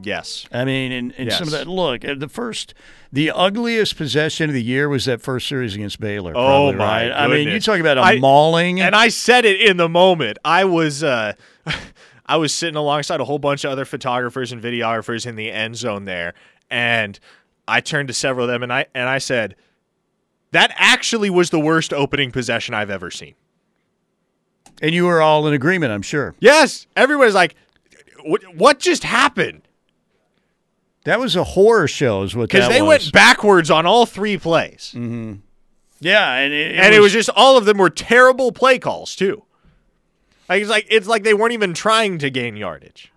Yes. 0.00 0.46
I 0.52 0.64
mean, 0.64 0.92
and, 0.92 1.12
and 1.18 1.32
some 1.32 1.48
of 1.48 1.52
that. 1.52 1.66
Look, 1.66 2.04
uh, 2.04 2.14
the 2.14 2.28
first, 2.28 2.72
the 3.12 3.32
ugliest 3.32 3.96
possession 3.96 4.48
of 4.48 4.54
the 4.54 4.62
year 4.62 4.88
was 4.88 5.06
that 5.06 5.20
first 5.20 5.48
series 5.48 5.74
against 5.74 5.98
Baylor. 5.98 6.30
Oh 6.36 6.70
probably, 6.70 6.74
my! 6.76 7.08
right? 7.08 7.12
I 7.12 7.26
mean, 7.26 7.48
you 7.48 7.58
talk 7.58 7.80
about 7.80 7.98
a 7.98 8.02
I- 8.02 8.18
mauling. 8.20 8.80
and 8.80 8.94
I 8.94 9.08
said 9.08 9.44
it 9.44 9.60
in 9.60 9.76
the 9.76 9.88
moment. 9.88 10.38
I 10.44 10.66
was, 10.66 11.02
uh, 11.02 11.32
I 12.26 12.36
was 12.36 12.54
sitting 12.54 12.76
alongside 12.76 13.20
a 13.20 13.24
whole 13.24 13.40
bunch 13.40 13.64
of 13.64 13.72
other 13.72 13.84
photographers 13.84 14.52
and 14.52 14.62
videographers 14.62 15.26
in 15.26 15.34
the 15.34 15.50
end 15.50 15.74
zone 15.74 16.04
there, 16.04 16.34
and 16.70 17.18
I 17.66 17.80
turned 17.80 18.06
to 18.06 18.14
several 18.14 18.44
of 18.44 18.50
them 18.50 18.62
and 18.62 18.72
I 18.72 18.86
and 18.94 19.08
I 19.08 19.18
said, 19.18 19.56
"That 20.52 20.72
actually 20.76 21.30
was 21.30 21.50
the 21.50 21.60
worst 21.60 21.92
opening 21.92 22.30
possession 22.30 22.74
I've 22.74 22.90
ever 22.90 23.10
seen." 23.10 23.34
and 24.80 24.94
you 24.94 25.04
were 25.06 25.20
all 25.20 25.46
in 25.48 25.54
agreement, 25.54 25.92
I'm 25.92 26.02
sure. 26.02 26.34
Yes, 26.40 26.86
everybody's 26.96 27.34
like, 27.34 27.54
"What? 28.24 28.42
What 28.54 28.78
just 28.78 29.04
happened?" 29.04 29.62
That 31.04 31.18
was 31.20 31.36
a 31.36 31.44
horror 31.44 31.88
show, 31.88 32.22
is 32.22 32.36
what 32.36 32.48
Because 32.50 32.68
they 32.68 32.82
was. 32.82 32.88
went 32.88 33.12
backwards 33.12 33.70
on 33.70 33.86
all 33.86 34.04
three 34.06 34.36
plays, 34.36 34.92
mm-hmm. 34.94 35.34
yeah, 36.00 36.34
and 36.34 36.52
it, 36.52 36.74
and 36.76 36.94
it 36.94 37.00
was 37.00 37.12
just 37.12 37.30
all 37.34 37.56
of 37.56 37.64
them 37.64 37.78
were 37.78 37.90
terrible 37.90 38.52
play 38.52 38.78
calls 38.78 39.16
too. 39.16 39.42
Like 40.48 40.62
it's 40.62 40.70
like 40.70 40.86
it's 40.90 41.06
like 41.06 41.24
they 41.24 41.34
weren't 41.34 41.52
even 41.54 41.74
trying 41.74 42.18
to 42.18 42.30
gain 42.30 42.56
yardage. 42.56 43.12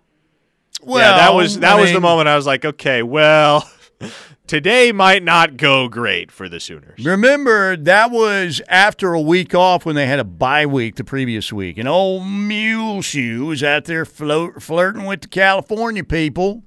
well, 0.82 0.98
yeah, 0.98 1.16
that 1.16 1.34
was 1.34 1.60
that 1.60 1.76
I 1.76 1.80
was 1.80 1.92
the 1.92 2.00
moment 2.00 2.28
I 2.28 2.36
was 2.36 2.46
like, 2.46 2.64
okay, 2.64 3.02
well, 3.02 3.70
today 4.52 4.92
might 4.92 5.22
not 5.22 5.56
go 5.56 5.88
great 5.88 6.30
for 6.30 6.46
the 6.46 6.60
Sooners. 6.60 7.02
Remember, 7.02 7.74
that 7.74 8.10
was 8.10 8.60
after 8.68 9.14
a 9.14 9.20
week 9.20 9.54
off 9.54 9.86
when 9.86 9.94
they 9.94 10.06
had 10.06 10.18
a 10.18 10.24
bye 10.24 10.66
week 10.66 10.96
the 10.96 11.04
previous 11.04 11.50
week. 11.50 11.78
And 11.78 11.88
old 11.88 12.26
Muleshoe 12.26 13.46
was 13.46 13.62
out 13.62 13.86
there 13.86 14.04
float, 14.04 14.62
flirting 14.62 15.06
with 15.06 15.22
the 15.22 15.28
California 15.28 16.04
people, 16.04 16.64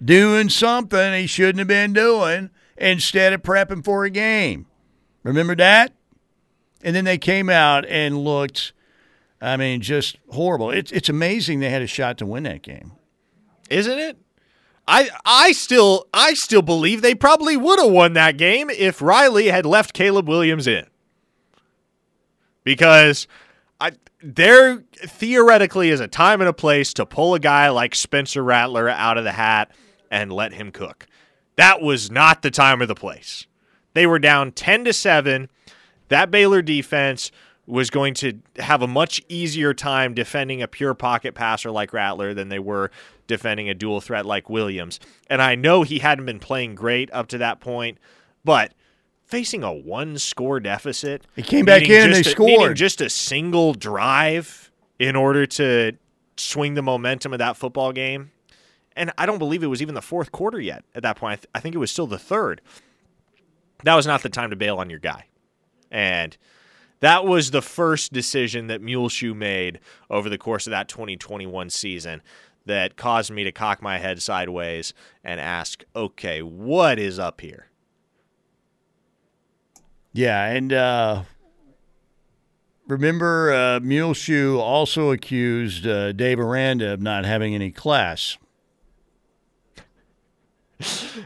doing 0.00 0.48
something 0.48 1.12
he 1.12 1.26
shouldn't 1.26 1.58
have 1.58 1.66
been 1.66 1.92
doing 1.92 2.50
instead 2.76 3.32
of 3.32 3.42
prepping 3.42 3.84
for 3.84 4.04
a 4.04 4.10
game. 4.10 4.66
Remember 5.24 5.56
that? 5.56 5.92
And 6.84 6.94
then 6.94 7.04
they 7.04 7.18
came 7.18 7.50
out 7.50 7.84
and 7.86 8.16
looked, 8.16 8.72
I 9.40 9.56
mean, 9.56 9.80
just 9.80 10.18
horrible. 10.28 10.70
It's, 10.70 10.92
it's 10.92 11.08
amazing 11.08 11.58
they 11.58 11.70
had 11.70 11.82
a 11.82 11.88
shot 11.88 12.16
to 12.18 12.26
win 12.26 12.44
that 12.44 12.62
game. 12.62 12.92
Isn't 13.70 13.98
it? 13.98 14.18
I 14.86 15.10
I 15.24 15.52
still 15.52 16.06
I 16.12 16.34
still 16.34 16.62
believe 16.62 17.02
they 17.02 17.14
probably 17.14 17.56
would 17.56 17.78
have 17.78 17.90
won 17.90 18.12
that 18.14 18.36
game 18.36 18.70
if 18.70 19.00
Riley 19.00 19.48
had 19.48 19.64
left 19.64 19.94
Caleb 19.94 20.28
Williams 20.28 20.66
in. 20.66 20.86
Because 22.64 23.26
I 23.80 23.92
there 24.22 24.84
theoretically 24.94 25.90
is 25.90 26.00
a 26.00 26.08
time 26.08 26.40
and 26.40 26.48
a 26.48 26.54
place 26.54 26.92
to 26.94 27.06
pull 27.06 27.34
a 27.34 27.40
guy 27.40 27.68
like 27.70 27.94
Spencer 27.94 28.42
Rattler 28.42 28.88
out 28.88 29.18
of 29.18 29.24
the 29.24 29.32
hat 29.32 29.70
and 30.10 30.32
let 30.32 30.52
him 30.52 30.70
cook. 30.70 31.06
That 31.56 31.80
was 31.80 32.10
not 32.10 32.42
the 32.42 32.50
time 32.50 32.82
or 32.82 32.86
the 32.86 32.94
place. 32.94 33.46
They 33.94 34.06
were 34.06 34.18
down 34.18 34.52
10 34.52 34.84
to 34.84 34.92
7. 34.92 35.48
That 36.08 36.30
Baylor 36.30 36.62
defense 36.62 37.30
was 37.66 37.90
going 37.90 38.14
to 38.14 38.40
have 38.58 38.82
a 38.82 38.86
much 38.86 39.22
easier 39.28 39.72
time 39.72 40.14
defending 40.14 40.60
a 40.60 40.68
pure 40.68 40.94
pocket 40.94 41.34
passer 41.34 41.70
like 41.70 41.92
Rattler 41.92 42.34
than 42.34 42.48
they 42.48 42.58
were 42.58 42.90
defending 43.26 43.68
a 43.68 43.74
dual 43.74 44.00
threat 44.00 44.26
like 44.26 44.50
Williams. 44.50 45.00
And 45.28 45.40
I 45.40 45.54
know 45.54 45.82
he 45.82 45.98
hadn't 45.98 46.26
been 46.26 46.38
playing 46.40 46.74
great 46.74 47.10
up 47.12 47.28
to 47.28 47.38
that 47.38 47.60
point, 47.60 47.98
but 48.44 48.72
facing 49.24 49.62
a 49.62 49.72
one 49.72 50.18
score 50.18 50.60
deficit, 50.60 51.26
he 51.34 51.42
came 51.42 51.64
back 51.64 51.82
in 51.82 52.04
and 52.04 52.12
they 52.12 52.18
just 52.22 52.28
a- 52.28 52.30
scored. 52.32 52.76
just 52.76 53.00
a 53.00 53.08
single 53.10 53.74
drive 53.74 54.70
in 54.98 55.16
order 55.16 55.46
to 55.46 55.92
swing 56.36 56.74
the 56.74 56.82
momentum 56.82 57.32
of 57.32 57.38
that 57.38 57.56
football 57.56 57.92
game. 57.92 58.30
And 58.96 59.10
I 59.18 59.26
don't 59.26 59.38
believe 59.38 59.62
it 59.62 59.66
was 59.68 59.82
even 59.82 59.94
the 59.94 60.02
fourth 60.02 60.30
quarter 60.30 60.60
yet 60.60 60.84
at 60.94 61.02
that 61.02 61.16
point. 61.16 61.32
I, 61.32 61.36
th- 61.36 61.46
I 61.54 61.60
think 61.60 61.74
it 61.74 61.78
was 61.78 61.90
still 61.90 62.06
the 62.06 62.18
third. 62.18 62.60
That 63.82 63.94
was 63.96 64.06
not 64.06 64.22
the 64.22 64.28
time 64.28 64.50
to 64.50 64.56
bail 64.56 64.78
on 64.78 64.88
your 64.88 65.00
guy. 65.00 65.26
And 65.90 66.36
that 67.00 67.24
was 67.24 67.50
the 67.50 67.60
first 67.60 68.12
decision 68.12 68.68
that 68.68 68.80
Muleshoe 68.80 69.34
made 69.34 69.80
over 70.10 70.30
the 70.30 70.38
course 70.38 70.66
of 70.66 70.70
that 70.70 70.88
2021 70.88 71.70
season 71.70 72.22
that 72.66 72.96
caused 72.96 73.30
me 73.30 73.44
to 73.44 73.52
cock 73.52 73.82
my 73.82 73.98
head 73.98 74.22
sideways 74.22 74.94
and 75.22 75.40
ask, 75.40 75.84
okay, 75.94 76.42
what 76.42 76.98
is 76.98 77.18
up 77.18 77.40
here? 77.40 77.66
Yeah, 80.12 80.46
and 80.46 80.72
uh, 80.72 81.22
remember, 82.86 83.52
uh, 83.52 83.80
Muleshoe 83.80 84.58
also 84.58 85.10
accused 85.10 85.86
uh, 85.86 86.12
Dave 86.12 86.38
Aranda 86.38 86.92
of 86.92 87.02
not 87.02 87.24
having 87.24 87.54
any 87.54 87.70
class. 87.70 88.38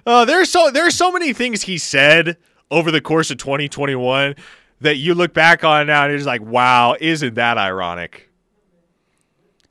Oh, 0.07 0.25
there's 0.27 0.51
so 0.51 0.71
there's 0.71 0.95
so 0.95 1.13
many 1.13 1.33
things 1.33 1.63
he 1.63 1.79
said 1.79 2.37
over 2.71 2.91
the 2.91 3.01
course 3.01 3.31
of 3.31 3.39
2021 3.39 4.35
that 4.81 4.97
you 4.97 5.15
look 5.15 5.35
back 5.35 5.65
on 5.65 5.87
now 5.87 6.05
and 6.05 6.15
it's 6.15 6.27
like, 6.27 6.43
wow, 6.43 6.97
isn't 7.01 7.35
that 7.35 7.59
ironic? 7.59 8.28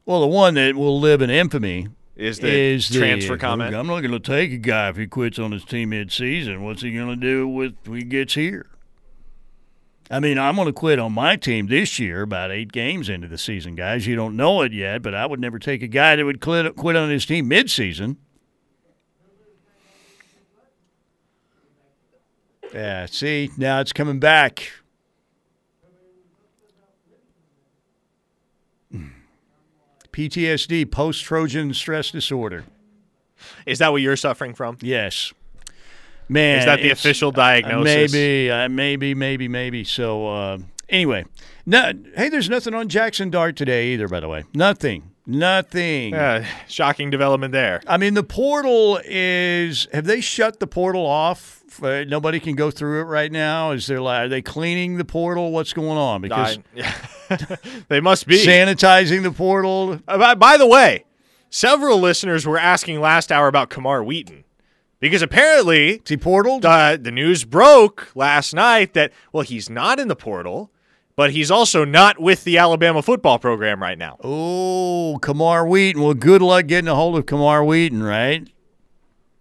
Well, 0.08 0.22
the 0.22 0.28
one 0.28 0.54
that 0.54 0.78
will 0.78 1.02
live 1.02 1.22
in 1.22 1.30
infamy 1.30 1.90
Is 2.16 2.40
the 2.40 2.48
is 2.48 2.88
the 2.88 2.98
transfer 2.98 3.38
comment? 3.38 3.76
I'm 3.76 3.88
not 3.88 4.00
going 4.00 4.14
to 4.14 4.22
take 4.22 4.54
a 4.54 4.58
guy 4.58 4.88
if 4.88 4.96
he 4.96 5.06
quits 5.06 5.38
on 5.38 5.52
his 5.52 5.66
team 5.66 5.90
mid-season. 5.90 6.64
What's 6.64 6.82
he 6.82 6.94
going 6.94 7.10
to 7.10 7.18
do 7.18 7.46
with 7.46 7.76
when 7.86 7.98
he 8.00 8.06
gets 8.06 8.34
here? 8.36 8.68
I 10.10 10.22
mean, 10.22 10.40
I'm 10.40 10.56
going 10.56 10.68
to 10.68 10.74
quit 10.74 10.98
on 10.98 11.12
my 11.12 11.36
team 11.36 11.68
this 11.68 12.00
year, 12.00 12.22
about 12.22 12.52
eight 12.52 12.72
games 12.72 13.10
into 13.10 13.28
the 13.28 13.38
season, 13.38 13.76
guys. 13.76 14.08
You 14.08 14.16
don't 14.16 14.38
know 14.38 14.62
it 14.62 14.72
yet, 14.72 15.02
but 15.02 15.14
I 15.14 15.26
would 15.26 15.42
never 15.42 15.60
take 15.60 15.84
a 15.84 15.88
guy 15.88 16.16
that 16.16 16.24
would 16.24 16.40
quit, 16.40 16.78
quit 16.78 16.96
on 16.96 17.10
his 17.10 17.26
team 17.26 17.50
mid-season. 17.50 18.16
Yeah, 22.74 23.08
see, 23.08 23.50
now 23.58 23.82
it's 23.82 23.92
coming 23.92 24.22
back. 24.22 24.72
PTSD, 30.18 30.90
post 30.90 31.24
Trojan 31.24 31.76
stress 31.76 32.10
disorder. 32.10 32.64
Is 33.68 33.78
that 33.78 33.92
what 33.92 34.02
you're 34.02 34.16
suffering 34.16 34.56
from? 34.56 34.80
Yes. 34.82 35.32
Man, 36.28 36.58
Is 36.58 36.66
that 36.66 36.82
the 36.82 36.90
official 36.90 37.30
uh, 37.30 37.34
diagnosis? 37.34 38.12
maybe, 38.12 38.50
uh, 38.50 38.68
maybe, 38.68 39.14
maybe, 39.14 39.48
maybe. 39.48 39.84
So, 39.84 40.28
uh, 40.28 40.58
anyway, 40.90 41.26
no, 41.68 41.94
hey, 42.16 42.30
there's 42.30 42.50
nothing 42.50 42.74
on 42.74 42.90
Jackson 42.90 43.30
Dart 43.30 43.56
today 43.56 43.90
either, 43.90 44.08
by 44.08 44.20
the 44.20 44.28
way. 44.28 44.44
Nothing. 44.56 45.12
Nothing. 45.28 46.16
Uh, 46.16 46.44
shocking 46.68 47.12
development 47.12 47.52
there. 47.52 47.84
I 47.86 47.98
mean, 47.98 48.16
the 48.16 48.24
portal 48.24 49.00
is. 49.06 49.88
Have 49.94 50.06
they 50.06 50.20
shut 50.20 50.60
the 50.60 50.66
portal 50.66 51.06
off? 51.06 51.57
Uh, 51.82 52.04
nobody 52.08 52.40
can 52.40 52.56
go 52.56 52.72
through 52.72 53.02
it 53.02 53.06
right 53.06 53.32
now. 53.32 53.72
Is 53.72 53.88
there? 53.88 54.02
Are 54.02 54.28
they 54.28 54.42
cleaning 54.42 54.98
the 54.98 55.06
portal? 55.06 55.52
What's 55.52 55.74
going 55.74 55.98
on? 55.98 56.22
Because 56.22 56.60
I- 57.30 57.58
they 57.90 58.00
must 58.00 58.28
be. 58.28 58.38
sanitizing 58.46 59.24
the 59.24 59.32
portal. 59.32 60.00
Uh, 60.08 60.18
by, 60.18 60.36
by 60.36 60.58
the 60.58 60.68
way, 60.68 61.06
several 61.50 62.00
listeners 62.00 62.46
were 62.46 62.58
asking 62.58 63.00
last 63.00 63.32
hour 63.32 63.48
about 63.48 63.70
Kamar 63.70 64.04
Wheaton 64.04 64.44
because 65.00 65.22
apparently 65.22 65.96
Is 65.96 66.10
he 66.10 66.18
portaled? 66.18 66.66
uh, 66.66 66.98
the 66.98 67.12
news 67.12 67.44
broke 67.44 68.10
last 68.16 68.54
night 68.54 68.94
that 68.94 69.12
well 69.32 69.44
he's 69.44 69.70
not 69.70 70.00
in 70.00 70.08
the 70.08 70.16
portal, 70.16 70.72
but 71.16 71.32
he's 71.32 71.52
also 71.52 71.84
not 71.86 72.20
with 72.20 72.44
the 72.44 72.58
Alabama 72.58 73.02
football 73.02 73.40
program 73.40 73.82
right 73.82 73.98
now. 73.98 74.18
Oh, 74.24 75.20
Kamar 75.22 75.68
Wheaton. 75.68 76.02
Well, 76.02 76.14
good 76.14 76.42
luck 76.42 76.68
getting 76.68 76.88
a 76.88 76.96
hold 76.96 77.18
of 77.18 77.26
Kamar 77.26 77.64
Wheaton, 77.64 78.04
right? 78.04 78.48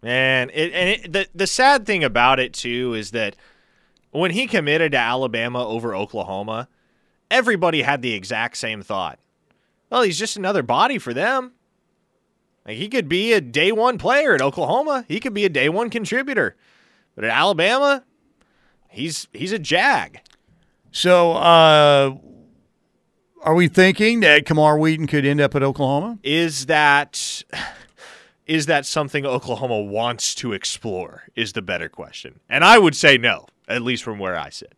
And 0.06 0.52
it, 0.54 0.72
and 0.72 0.88
it, 0.88 1.12
the 1.12 1.28
the 1.34 1.46
sad 1.48 1.84
thing 1.84 2.04
about 2.04 2.38
it 2.38 2.52
too 2.52 2.94
is 2.94 3.10
that 3.10 3.34
when 4.12 4.30
he 4.30 4.46
committed 4.46 4.92
to 4.92 4.98
Alabama 4.98 5.66
over 5.66 5.96
Oklahoma, 5.96 6.68
everybody 7.28 7.82
had 7.82 8.02
the 8.02 8.12
exact 8.12 8.56
same 8.56 8.82
thought. 8.82 9.18
Well, 9.90 10.02
he's 10.02 10.16
just 10.16 10.36
another 10.36 10.62
body 10.62 10.98
for 10.98 11.12
them. 11.12 11.54
Like 12.64 12.76
he 12.76 12.88
could 12.88 13.08
be 13.08 13.32
a 13.32 13.40
day 13.40 13.72
one 13.72 13.98
player 13.98 14.32
at 14.32 14.40
Oklahoma. 14.40 15.04
He 15.08 15.18
could 15.18 15.34
be 15.34 15.44
a 15.44 15.48
day 15.48 15.68
one 15.68 15.90
contributor. 15.90 16.54
But 17.16 17.24
at 17.24 17.32
Alabama, 17.32 18.04
he's 18.88 19.26
he's 19.32 19.50
a 19.50 19.58
jag. 19.58 20.20
So, 20.92 21.32
uh, 21.32 22.14
are 23.42 23.54
we 23.56 23.66
thinking 23.66 24.20
that 24.20 24.46
Kamar 24.46 24.78
Wheaton 24.78 25.08
could 25.08 25.26
end 25.26 25.40
up 25.40 25.56
at 25.56 25.64
Oklahoma? 25.64 26.20
Is 26.22 26.66
that 26.66 27.42
is 28.46 28.66
that 28.66 28.86
something 28.86 29.26
Oklahoma 29.26 29.80
wants 29.80 30.34
to 30.36 30.52
explore? 30.52 31.24
Is 31.34 31.52
the 31.52 31.62
better 31.62 31.88
question. 31.88 32.40
And 32.48 32.64
I 32.64 32.78
would 32.78 32.94
say 32.94 33.18
no, 33.18 33.46
at 33.68 33.82
least 33.82 34.02
from 34.02 34.18
where 34.18 34.36
I 34.36 34.50
sit. 34.50 34.72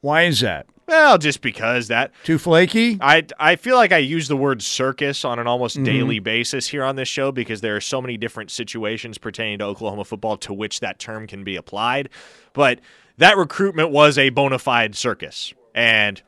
Why 0.00 0.22
is 0.22 0.40
that? 0.40 0.66
Well, 0.88 1.16
just 1.16 1.42
because 1.42 1.88
that 1.88 2.10
Too 2.24 2.38
flaky? 2.38 2.98
I 3.00 3.24
I 3.38 3.54
feel 3.56 3.76
like 3.76 3.92
I 3.92 3.98
use 3.98 4.26
the 4.26 4.36
word 4.36 4.60
circus 4.62 5.24
on 5.24 5.38
an 5.38 5.46
almost 5.46 5.76
Mm-hmm. 5.76 5.84
daily 5.84 6.18
basis 6.18 6.66
here 6.68 6.82
on 6.82 6.96
this 6.96 7.08
show 7.08 7.30
because 7.30 7.60
there 7.60 7.76
are 7.76 7.80
so 7.80 8.02
many 8.02 8.16
different 8.16 8.50
situations 8.50 9.16
pertaining 9.16 9.58
to 9.60 9.64
Oklahoma 9.64 10.04
football 10.04 10.36
to 10.38 10.52
which 10.52 10.80
that 10.80 10.98
term 10.98 11.26
can 11.28 11.44
be 11.44 11.54
applied. 11.56 12.08
But 12.52 12.80
that 13.18 13.36
recruitment 13.36 13.90
was 13.90 14.18
a 14.18 14.30
bona 14.30 14.58
fide 14.58 14.96
circus, 14.96 15.54
and 15.74 16.20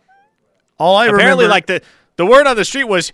All 0.78 0.96
I 0.96 1.06
apparently, 1.06 1.44
remember, 1.44 1.48
like 1.48 1.66
the 1.66 1.82
the 2.16 2.26
word 2.26 2.46
on 2.46 2.54
the 2.56 2.64
street 2.64 2.84
was. 2.84 3.10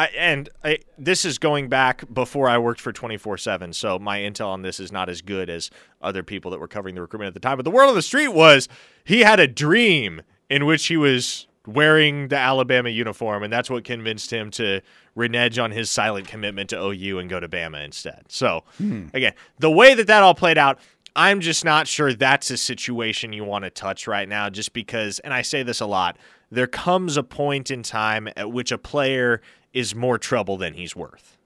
I, 0.00 0.06
and 0.16 0.48
I, 0.64 0.78
this 0.96 1.26
is 1.26 1.36
going 1.36 1.68
back 1.68 2.04
before 2.10 2.48
I 2.48 2.56
worked 2.56 2.80
for 2.80 2.90
24 2.90 3.36
7, 3.36 3.74
so 3.74 3.98
my 3.98 4.20
intel 4.20 4.46
on 4.46 4.62
this 4.62 4.80
is 4.80 4.90
not 4.90 5.10
as 5.10 5.20
good 5.20 5.50
as 5.50 5.70
other 6.00 6.22
people 6.22 6.50
that 6.52 6.58
were 6.58 6.68
covering 6.68 6.94
the 6.94 7.02
recruitment 7.02 7.28
at 7.28 7.34
the 7.34 7.40
time. 7.40 7.58
But 7.58 7.64
the 7.64 7.70
word 7.70 7.86
on 7.86 7.94
the 7.94 8.00
street 8.00 8.28
was 8.28 8.66
he 9.04 9.20
had 9.20 9.38
a 9.40 9.46
dream 9.46 10.22
in 10.48 10.64
which 10.64 10.86
he 10.86 10.96
was 10.96 11.46
wearing 11.66 12.28
the 12.28 12.38
Alabama 12.38 12.88
uniform, 12.88 13.42
and 13.42 13.52
that's 13.52 13.68
what 13.68 13.84
convinced 13.84 14.32
him 14.32 14.50
to 14.52 14.80
renege 15.14 15.58
on 15.58 15.70
his 15.70 15.90
silent 15.90 16.26
commitment 16.26 16.70
to 16.70 16.82
OU 16.82 17.18
and 17.18 17.28
go 17.28 17.38
to 17.38 17.46
Bama 17.46 17.84
instead. 17.84 18.24
So, 18.28 18.64
hmm. 18.78 19.08
again, 19.12 19.34
the 19.58 19.70
way 19.70 19.92
that 19.92 20.06
that 20.06 20.22
all 20.22 20.34
played 20.34 20.56
out, 20.56 20.78
I'm 21.14 21.40
just 21.40 21.62
not 21.62 21.86
sure 21.86 22.14
that's 22.14 22.50
a 22.50 22.56
situation 22.56 23.34
you 23.34 23.44
want 23.44 23.64
to 23.64 23.70
touch 23.70 24.06
right 24.06 24.26
now, 24.26 24.48
just 24.48 24.72
because, 24.72 25.18
and 25.18 25.34
I 25.34 25.42
say 25.42 25.62
this 25.62 25.80
a 25.80 25.86
lot, 25.86 26.16
there 26.50 26.66
comes 26.66 27.18
a 27.18 27.22
point 27.22 27.70
in 27.70 27.82
time 27.82 28.28
at 28.34 28.50
which 28.50 28.72
a 28.72 28.78
player 28.78 29.42
is 29.72 29.94
more 29.94 30.18
trouble 30.18 30.56
than 30.56 30.74
he's 30.74 30.94
worth. 30.96 31.36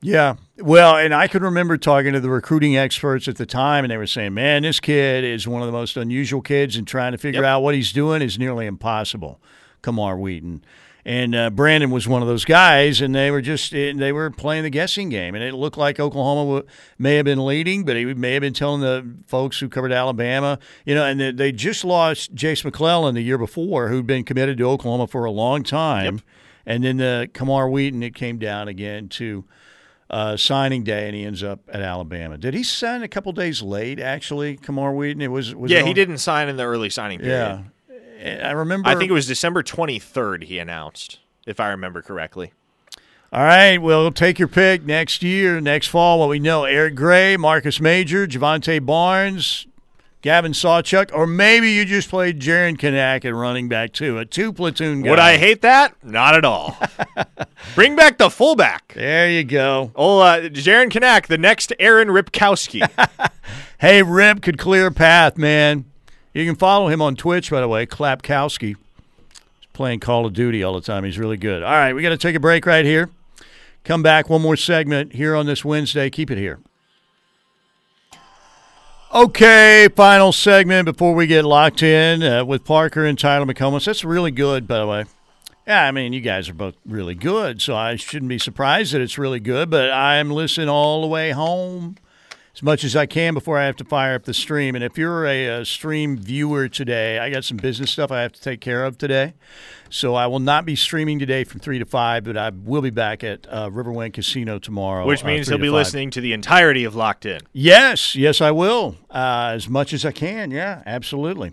Yeah. 0.00 0.36
Well, 0.58 0.96
and 0.96 1.12
I 1.12 1.26
can 1.26 1.42
remember 1.42 1.76
talking 1.76 2.12
to 2.12 2.20
the 2.20 2.30
recruiting 2.30 2.76
experts 2.76 3.26
at 3.26 3.36
the 3.36 3.46
time, 3.46 3.84
and 3.84 3.90
they 3.90 3.96
were 3.96 4.06
saying, 4.06 4.32
man, 4.32 4.62
this 4.62 4.78
kid 4.78 5.24
is 5.24 5.48
one 5.48 5.60
of 5.60 5.66
the 5.66 5.72
most 5.72 5.96
unusual 5.96 6.40
kids, 6.40 6.76
and 6.76 6.86
trying 6.86 7.12
to 7.12 7.18
figure 7.18 7.40
Yep. 7.42 7.48
out 7.48 7.60
what 7.62 7.74
he's 7.74 7.92
doing 7.92 8.22
is 8.22 8.38
nearly 8.38 8.66
impossible. 8.66 9.40
Kamar 9.82 10.16
Wheaton. 10.16 10.62
And 11.04 11.34
uh, 11.34 11.50
Brandon 11.50 11.90
was 11.90 12.06
one 12.06 12.22
of 12.22 12.28
those 12.28 12.44
guys, 12.44 13.00
and 13.00 13.14
they 13.14 13.30
were 13.30 13.40
just 13.40 13.72
eh, 13.72 13.92
they 13.96 14.12
were 14.12 14.30
playing 14.30 14.64
the 14.64 14.70
guessing 14.70 15.08
game, 15.08 15.34
and 15.34 15.42
it 15.42 15.54
looked 15.54 15.78
like 15.78 15.98
Oklahoma 15.98 16.44
w- 16.44 16.66
may 16.98 17.14
have 17.14 17.24
been 17.24 17.44
leading, 17.46 17.84
but 17.84 17.96
he 17.96 18.04
may 18.04 18.34
have 18.34 18.42
been 18.42 18.52
telling 18.52 18.80
the 18.82 19.08
folks 19.26 19.58
who 19.58 19.68
covered 19.68 19.92
Alabama, 19.92 20.58
you 20.84 20.94
know, 20.94 21.04
and 21.04 21.18
they, 21.18 21.30
they 21.30 21.52
just 21.52 21.84
lost 21.84 22.34
Jase 22.34 22.64
McClellan 22.64 23.14
the 23.14 23.22
year 23.22 23.38
before, 23.38 23.88
who'd 23.88 24.06
been 24.06 24.24
committed 24.24 24.58
to 24.58 24.64
Oklahoma 24.64 25.06
for 25.06 25.24
a 25.24 25.30
long 25.30 25.62
time, 25.62 26.20
and 26.66 26.84
then 26.84 26.98
the 26.98 27.30
Kamar 27.32 27.70
Wheaton 27.70 28.02
it 28.02 28.14
came 28.14 28.38
down 28.38 28.68
again 28.68 29.08
to 29.10 29.44
uh, 30.10 30.36
signing 30.36 30.84
day, 30.84 31.06
and 31.06 31.14
he 31.14 31.24
ends 31.24 31.42
up 31.42 31.60
at 31.72 31.80
Alabama. 31.80 32.36
Did 32.38 32.54
he 32.54 32.62
sign 32.62 33.02
a 33.02 33.08
couple 33.08 33.32
days 33.32 33.62
late? 33.62 34.00
Actually, 34.00 34.56
Kamar 34.56 34.92
Wheaton. 34.94 35.22
It 35.22 35.28
was, 35.28 35.54
was 35.54 35.70
yeah, 35.70 35.80
it 35.80 35.86
he 35.86 35.94
didn't 35.94 36.18
sign 36.18 36.48
in 36.48 36.56
the 36.56 36.64
early 36.64 36.90
signing 36.90 37.18
period. 37.18 37.36
Yeah, 37.36 37.62
I 38.18 38.50
remember. 38.52 38.88
I 38.88 38.94
think 38.94 39.10
it 39.10 39.14
was 39.14 39.26
December 39.26 39.62
23rd 39.62 40.44
he 40.44 40.58
announced, 40.58 41.18
if 41.46 41.60
I 41.60 41.68
remember 41.68 42.02
correctly. 42.02 42.52
All 43.30 43.42
right, 43.42 43.76
well, 43.76 44.10
take 44.10 44.38
your 44.38 44.48
pick 44.48 44.84
next 44.84 45.22
year, 45.22 45.60
next 45.60 45.88
fall. 45.88 46.18
What 46.18 46.28
we 46.28 46.38
know: 46.38 46.64
Eric 46.64 46.94
Gray, 46.94 47.36
Marcus 47.36 47.80
Major, 47.80 48.26
Jovantae 48.26 48.84
Barnes, 48.84 49.66
Gavin 50.22 50.52
Sawchuk, 50.52 51.10
or 51.12 51.26
maybe 51.26 51.70
you 51.70 51.84
just 51.84 52.08
played 52.08 52.40
Jaren 52.40 52.76
Kanak 52.76 53.24
at 53.24 53.34
running 53.34 53.68
back 53.68 53.92
too, 53.92 54.18
a 54.18 54.24
two 54.24 54.52
platoon 54.52 55.02
guy. 55.02 55.10
Would 55.10 55.18
I 55.18 55.36
hate 55.36 55.62
that? 55.62 55.94
Not 56.02 56.34
at 56.34 56.44
all. 56.44 56.76
Bring 57.74 57.96
back 57.96 58.18
the 58.18 58.30
fullback. 58.30 58.94
There 58.94 59.30
you 59.30 59.44
go. 59.44 59.92
Oh, 59.94 60.20
uh, 60.20 60.48
Jaren 60.48 60.88
Kanak, 60.90 61.26
the 61.26 61.38
next 61.38 61.72
Aaron 61.78 62.08
Ripkowski. 62.08 62.88
Hey, 63.80 64.02
Rip 64.02 64.42
could 64.42 64.58
clear 64.58 64.88
a 64.88 64.90
path, 64.90 65.38
man. 65.38 65.84
You 66.34 66.44
can 66.44 66.56
follow 66.56 66.88
him 66.88 67.00
on 67.00 67.16
Twitch, 67.16 67.50
by 67.50 67.60
the 67.60 67.68
way, 67.68 67.86
Klapkowski. 67.86 68.76
He's 68.76 68.76
playing 69.72 70.00
Call 70.00 70.26
of 70.26 70.34
Duty 70.34 70.62
all 70.62 70.74
the 70.74 70.80
time. 70.80 71.04
He's 71.04 71.18
really 71.18 71.36
good. 71.36 71.62
All 71.62 71.72
right, 71.72 71.94
we 71.94 72.02
got 72.02 72.10
to 72.10 72.18
take 72.18 72.36
a 72.36 72.40
break 72.40 72.66
right 72.66 72.84
here. 72.84 73.10
Come 73.84 74.02
back, 74.02 74.28
one 74.28 74.42
more 74.42 74.56
segment 74.56 75.14
here 75.14 75.34
on 75.34 75.46
this 75.46 75.64
Wednesday. 75.64 76.10
Keep 76.10 76.30
it 76.30 76.38
here. 76.38 76.58
Okay, 79.14 79.88
final 79.96 80.32
segment 80.32 80.84
before 80.84 81.14
we 81.14 81.26
get 81.26 81.46
locked 81.46 81.82
in 81.82 82.22
uh, 82.22 82.44
with 82.44 82.64
Parker 82.64 83.06
and 83.06 83.18
Tyler 83.18 83.46
McComas. 83.46 83.86
That's 83.86 84.04
really 84.04 84.30
good, 84.30 84.68
by 84.68 84.78
the 84.78 84.86
way. 84.86 85.06
Yeah, 85.66 85.84
I 85.84 85.92
mean, 85.92 86.12
you 86.12 86.20
guys 86.20 86.48
are 86.50 86.54
both 86.54 86.74
really 86.84 87.14
good, 87.14 87.62
so 87.62 87.74
I 87.74 87.96
shouldn't 87.96 88.28
be 88.28 88.38
surprised 88.38 88.92
that 88.92 89.00
it's 89.00 89.16
really 89.16 89.40
good, 89.40 89.70
but 89.70 89.90
I'm 89.90 90.30
listening 90.30 90.68
all 90.68 91.00
the 91.00 91.06
way 91.06 91.30
home 91.30 91.96
as 92.58 92.62
much 92.64 92.82
as 92.82 92.96
I 92.96 93.06
can 93.06 93.34
before 93.34 93.56
I 93.56 93.66
have 93.66 93.76
to 93.76 93.84
fire 93.84 94.16
up 94.16 94.24
the 94.24 94.34
stream. 94.34 94.74
And 94.74 94.82
if 94.82 94.98
you're 94.98 95.24
a, 95.24 95.60
a 95.60 95.64
stream 95.64 96.16
viewer 96.18 96.68
today, 96.68 97.20
I 97.20 97.30
got 97.30 97.44
some 97.44 97.56
business 97.56 97.88
stuff 97.92 98.10
I 98.10 98.22
have 98.22 98.32
to 98.32 98.40
take 98.40 98.60
care 98.60 98.84
of 98.84 98.98
today. 98.98 99.34
So 99.90 100.16
I 100.16 100.26
will 100.26 100.40
not 100.40 100.66
be 100.66 100.74
streaming 100.74 101.20
today 101.20 101.44
from 101.44 101.60
3 101.60 101.78
to 101.78 101.84
5, 101.84 102.24
but 102.24 102.36
I 102.36 102.50
will 102.50 102.82
be 102.82 102.90
back 102.90 103.22
at 103.22 103.46
uh, 103.48 103.70
Riverwind 103.70 104.12
Casino 104.12 104.58
tomorrow. 104.58 105.06
which 105.06 105.22
uh, 105.22 105.28
means 105.28 105.46
3 105.46 105.54
he'll 105.54 105.62
be 105.62 105.68
5. 105.68 105.72
listening 105.72 106.10
to 106.10 106.20
the 106.20 106.32
entirety 106.32 106.82
of 106.82 106.96
Locked 106.96 107.26
In. 107.26 107.42
Yes, 107.52 108.16
yes, 108.16 108.40
I 108.40 108.50
will. 108.50 108.96
Uh, 109.08 109.52
as 109.54 109.68
much 109.68 109.92
as 109.92 110.04
I 110.04 110.10
can. 110.10 110.50
Yeah, 110.50 110.82
absolutely. 110.84 111.52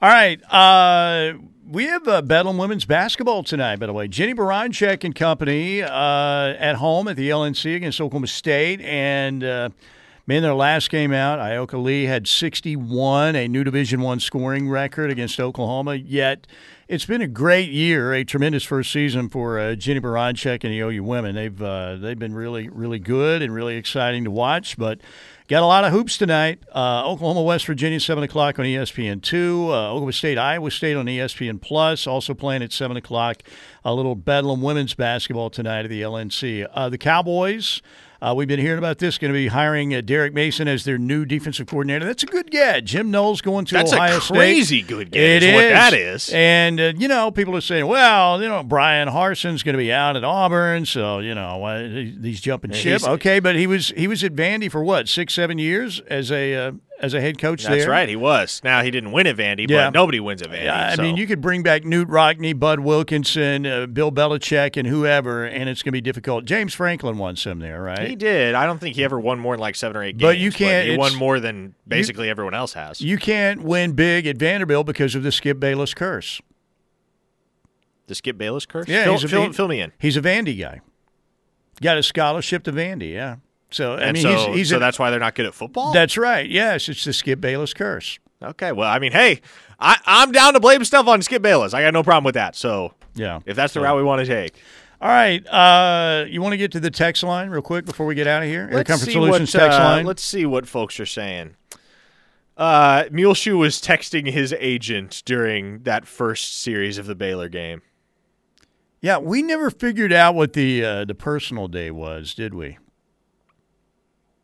All 0.00 0.08
right. 0.08 0.40
Uh, 0.52 1.36
we 1.68 1.86
have 1.86 2.06
uh, 2.06 2.22
Bedlam 2.22 2.58
women's 2.58 2.84
basketball 2.84 3.42
tonight, 3.42 3.80
by 3.80 3.86
the 3.86 3.92
way. 3.92 4.06
Jennie 4.06 4.34
Baranczyk 4.34 5.02
and 5.02 5.16
company 5.16 5.82
uh, 5.82 5.88
at 5.90 6.76
home 6.76 7.08
at 7.08 7.16
the 7.16 7.30
LNC 7.30 7.74
against 7.74 8.00
Oklahoma 8.00 8.28
State. 8.28 8.80
And 8.82 9.72
Man, 10.26 10.42
their 10.42 10.54
last 10.54 10.88
game 10.88 11.12
out, 11.12 11.38
Ayoka 11.38 11.82
Lee 11.82 12.04
had 12.04 12.26
61, 12.26 13.36
a 13.36 13.46
new 13.46 13.62
Division 13.62 14.00
One 14.00 14.18
scoring 14.20 14.70
record 14.70 15.10
against 15.10 15.38
Oklahoma. 15.38 15.96
Yet, 15.96 16.46
it's 16.88 17.04
been 17.04 17.20
a 17.20 17.26
great 17.26 17.70
year, 17.70 18.14
a 18.14 18.24
tremendous 18.24 18.64
first 18.64 18.90
season 18.90 19.28
for 19.28 19.58
uh, 19.58 19.74
Jennie 19.74 20.00
Baranczyk 20.00 20.64
and 20.64 20.72
the 20.72 20.78
OU 20.80 21.04
women. 21.04 21.34
They've 21.34 21.62
uh, 21.62 21.96
they've 21.96 22.18
been 22.18 22.34
really 22.34 22.70
really 22.70 22.98
good 22.98 23.42
and 23.42 23.52
really 23.52 23.76
exciting 23.76 24.24
to 24.24 24.30
watch. 24.30 24.78
But 24.78 25.02
got 25.46 25.62
a 25.62 25.66
lot 25.66 25.84
of 25.84 25.92
hoops 25.92 26.16
tonight. 26.16 26.58
Uh, 26.74 27.06
Oklahoma 27.06 27.42
West 27.42 27.66
Virginia 27.66 28.00
seven 28.00 28.24
o'clock 28.24 28.58
on 28.58 28.64
ESPN 28.64 29.20
two. 29.20 29.66
Uh, 29.68 29.88
Oklahoma 29.90 30.14
State 30.14 30.38
Iowa 30.38 30.70
State 30.70 30.96
on 30.96 31.04
ESPN 31.04 31.60
plus. 31.60 32.06
Also 32.06 32.32
playing 32.32 32.62
at 32.62 32.72
seven 32.72 32.96
o'clock. 32.96 33.42
A 33.84 33.92
little 33.92 34.14
Bedlam 34.14 34.62
women's 34.62 34.94
basketball 34.94 35.50
tonight 35.50 35.84
at 35.84 35.90
the 35.90 36.00
LNC. 36.00 36.66
Uh, 36.72 36.88
the 36.88 36.96
Cowboys. 36.96 37.82
Uh, 38.22 38.32
we've 38.34 38.48
been 38.48 38.60
hearing 38.60 38.78
about 38.78 38.98
this. 38.98 39.18
Going 39.18 39.32
to 39.32 39.36
be 39.38 39.48
hiring 39.48 39.94
uh, 39.94 40.00
Derek 40.00 40.32
Mason 40.32 40.66
as 40.68 40.84
their 40.84 40.96
new 40.98 41.24
defensive 41.24 41.66
coordinator. 41.66 42.04
That's 42.06 42.22
a 42.22 42.26
good 42.26 42.50
get. 42.50 42.84
Jim 42.84 43.10
Knowles 43.10 43.40
going 43.40 43.64
to 43.66 43.74
That's 43.74 43.92
Ohio 43.92 44.16
a 44.18 44.20
State. 44.20 44.34
crazy 44.36 44.82
good 44.82 45.10
get. 45.10 45.22
It 45.22 45.42
is 45.42 45.48
is 45.50 45.54
what 45.54 45.68
that 45.68 45.92
is. 45.94 46.30
And 46.32 46.80
uh, 46.80 46.92
you 46.96 47.08
know, 47.08 47.30
people 47.30 47.56
are 47.56 47.60
saying, 47.60 47.86
"Well, 47.86 48.40
you 48.42 48.48
know, 48.48 48.62
Bryan 48.62 49.08
Harsin's 49.08 49.62
going 49.62 49.74
to 49.74 49.78
be 49.78 49.92
out 49.92 50.16
at 50.16 50.24
Auburn, 50.24 50.86
so 50.86 51.18
you 51.18 51.34
know, 51.34 52.16
he's 52.22 52.40
jumping 52.40 52.72
ship." 52.72 53.00
he's- 53.00 53.06
Okay, 53.06 53.40
but 53.40 53.56
he 53.56 53.66
was 53.66 53.88
he 53.96 54.06
was 54.08 54.24
at 54.24 54.34
Vandy 54.34 54.70
for 54.70 54.82
what 54.82 55.08
six, 55.08 55.34
seven 55.34 55.58
years 55.58 56.00
as 56.08 56.30
a 56.32 56.54
uh, 56.54 56.72
as 57.04 57.14
a 57.14 57.20
head 57.20 57.38
coach 57.38 57.62
That's 57.64 57.82
there. 57.84 57.90
right. 57.90 58.08
He 58.08 58.16
was. 58.16 58.60
Now 58.64 58.82
he 58.82 58.90
didn't 58.90 59.12
win 59.12 59.26
at 59.26 59.36
Vandy, 59.36 59.68
Yeah. 59.70 59.86
but 59.86 59.94
nobody 59.94 60.18
wins 60.20 60.42
at 60.42 60.50
Vandy. 60.50 60.64
Yeah, 60.64 60.88
I 60.92 60.94
so. 60.96 61.02
mean, 61.02 61.16
you 61.16 61.26
could 61.26 61.40
bring 61.40 61.62
back 61.62 61.82
Knute 61.82 62.06
Rockne, 62.06 62.58
Bud 62.58 62.80
Wilkinson, 62.80 63.66
uh, 63.66 63.86
Bill 63.86 64.10
Belichick, 64.10 64.76
and 64.76 64.88
whoever, 64.88 65.44
and 65.44 65.68
it's 65.68 65.82
going 65.82 65.90
to 65.90 65.96
be 65.96 66.00
difficult. 66.00 66.44
James 66.44 66.74
Franklin 66.74 67.18
won 67.18 67.36
some 67.36 67.60
there, 67.60 67.80
right? 67.82 68.08
He 68.08 68.16
did. 68.16 68.54
I 68.54 68.66
don't 68.66 68.78
think 68.80 68.96
he 68.96 69.04
ever 69.04 69.20
won 69.20 69.38
more 69.38 69.54
than 69.54 69.60
like 69.60 69.76
seven 69.76 69.96
or 69.96 70.02
eight 70.02 70.16
games. 70.18 70.28
But 70.30 70.38
you 70.38 70.50
can't- 70.50 70.88
he 70.88 70.96
won 70.96 71.14
more 71.14 71.38
than 71.40 71.74
basically 71.86 72.28
everyone 72.28 72.54
else 72.54 72.72
has. 72.72 73.00
You 73.00 73.18
can't 73.18 73.62
win 73.62 73.92
big 73.92 74.26
at 74.26 74.36
Vanderbilt 74.38 74.86
because 74.86 75.14
of 75.14 75.22
the 75.22 75.30
Skip 75.32 75.60
Bayless 75.60 75.94
curse. 75.94 76.40
the 78.06 78.14
Skip 78.14 78.36
Bayless 78.36 78.66
curse. 78.66 78.86
Yeah, 78.88 79.04
fill, 79.04 79.12
he's 79.14 79.24
a 79.24 79.28
fill, 79.28 79.42
Van- 79.42 79.52
fill 79.52 79.68
me 79.68 79.80
in. 79.80 79.92
He's 79.98 80.16
a 80.16 80.20
Vandy 80.20 80.58
guy. 80.60 80.80
Got 81.82 81.96
a 81.98 82.02
scholarship 82.02 82.62
to 82.64 82.72
Vandy, 82.72 83.12
yeah. 83.12 83.36
So 83.70 83.94
I 83.94 84.02
And 84.02 84.14
mean, 84.14 84.22
so, 84.22 84.36
he's, 84.48 84.56
he's 84.56 84.68
so 84.70 84.76
a- 84.76 84.80
that's 84.80 84.98
why 84.98 85.10
they're 85.10 85.20
not 85.20 85.34
good 85.34 85.46
at 85.46 85.54
football. 85.54 85.92
That's 85.92 86.16
right. 86.16 86.48
Yes, 86.48 86.88
it's 86.88 87.04
the 87.04 87.12
Skip 87.12 87.40
Bayless 87.40 87.74
curse. 87.74 88.18
okay. 88.42 88.72
Well, 88.72 88.88
I 88.88 88.98
mean, 88.98 89.12
hey, 89.12 89.40
I, 89.80 89.98
I'm 90.06 90.30
down 90.32 90.54
to 90.54 90.60
blame 90.60 90.84
stuff 90.84 91.06
on 91.08 91.22
Skip 91.22 91.42
Bayless. 91.42 91.74
I 91.74 91.82
got 91.82 91.92
no 91.92 92.02
problem 92.02 92.24
with 92.24 92.34
that. 92.34 92.54
So 92.56 92.94
Yeah. 93.14 93.40
if 93.46 93.56
that's 93.56 93.74
the 93.74 93.80
route 93.80 93.96
we 93.96 94.02
want 94.04 94.20
to 94.20 94.26
take, 94.26 94.54
All 95.00 95.08
right. 95.08 95.44
Uh, 95.48 96.24
you 96.28 96.40
want 96.40 96.52
to 96.52 96.56
get 96.56 96.72
to 96.72 96.80
the 96.80 96.90
text 96.90 97.22
line 97.24 97.50
real 97.50 97.62
quick 97.62 97.84
before 97.84 98.06
we 98.06 98.14
get 98.14 98.26
out 98.26 98.42
of 98.42 98.48
here? 98.48 98.68
Air 98.70 98.76
let's 98.78 98.88
Comfort 98.88 99.06
see 99.06 99.12
Solutions 99.12 99.52
what, 99.54 99.60
text 99.60 99.78
uh, 99.80 99.84
line. 99.84 100.06
Let's 100.06 100.22
see 100.22 100.46
what 100.46 100.66
folks 100.68 100.98
are 101.00 101.06
saying. 101.06 101.56
Uh, 102.56 103.04
Muleshoe 103.10 103.56
was 103.56 103.80
texting 103.80 104.30
his 104.30 104.54
agent 104.60 105.22
during 105.26 105.82
that 105.82 106.06
first 106.06 106.62
series 106.62 106.98
of 106.98 107.06
the 107.06 107.14
Baylor 107.16 107.48
game. 107.48 107.82
Yeah, 109.00 109.18
we 109.18 109.42
never 109.42 109.70
figured 109.70 110.12
out 110.12 110.34
what 110.36 110.52
the 110.52 110.84
uh, 110.84 111.04
the 111.04 111.14
personal 111.16 111.66
day 111.68 111.90
was, 111.90 112.32
did 112.32 112.54
we? 112.54 112.78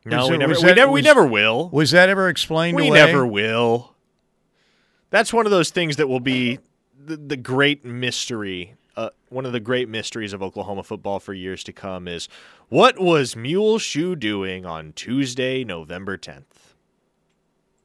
No, 0.05 0.19
Was 0.23 0.31
we 0.31 0.39
never, 0.39 0.51
was 0.51 0.63
we 0.63 0.69
that- 0.71 0.77
never, 0.77 0.93
we 0.93 1.03
never 1.03 1.27
will. 1.27 1.69
Was 1.71 1.91
that 1.91 2.09
ever 2.09 2.29
explained 2.29 2.77
We 2.77 2.89
away? 2.89 2.99
never 2.99 3.27
will. 3.27 3.95
That's 5.11 5.33
one 5.33 5.45
of 5.47 5.51
those 5.51 5.71
things 5.71 5.97
that 5.97 6.09
will 6.09 6.21
be 6.21 6.59
the, 6.99 7.17
the 7.17 7.37
great 7.37 7.85
mystery. 7.85 8.77
Uh, 8.97 9.11
one 9.29 9.45
of 9.47 9.53
the 9.53 9.61
great 9.61 9.89
mysteries 9.89 10.33
of 10.33 10.43
Oklahoma 10.43 10.83
football 10.83 11.21
for 11.21 11.35
years 11.35 11.63
to 11.65 11.73
come 11.73 12.09
is 12.09 12.29
what 12.69 12.99
was 12.99 13.37
Mule 13.37 13.79
Shoe 13.79 14.17
doing 14.17 14.65
on 14.65 14.93
Tuesday, 14.95 15.65
November 15.65 16.17
10th? 16.17 16.75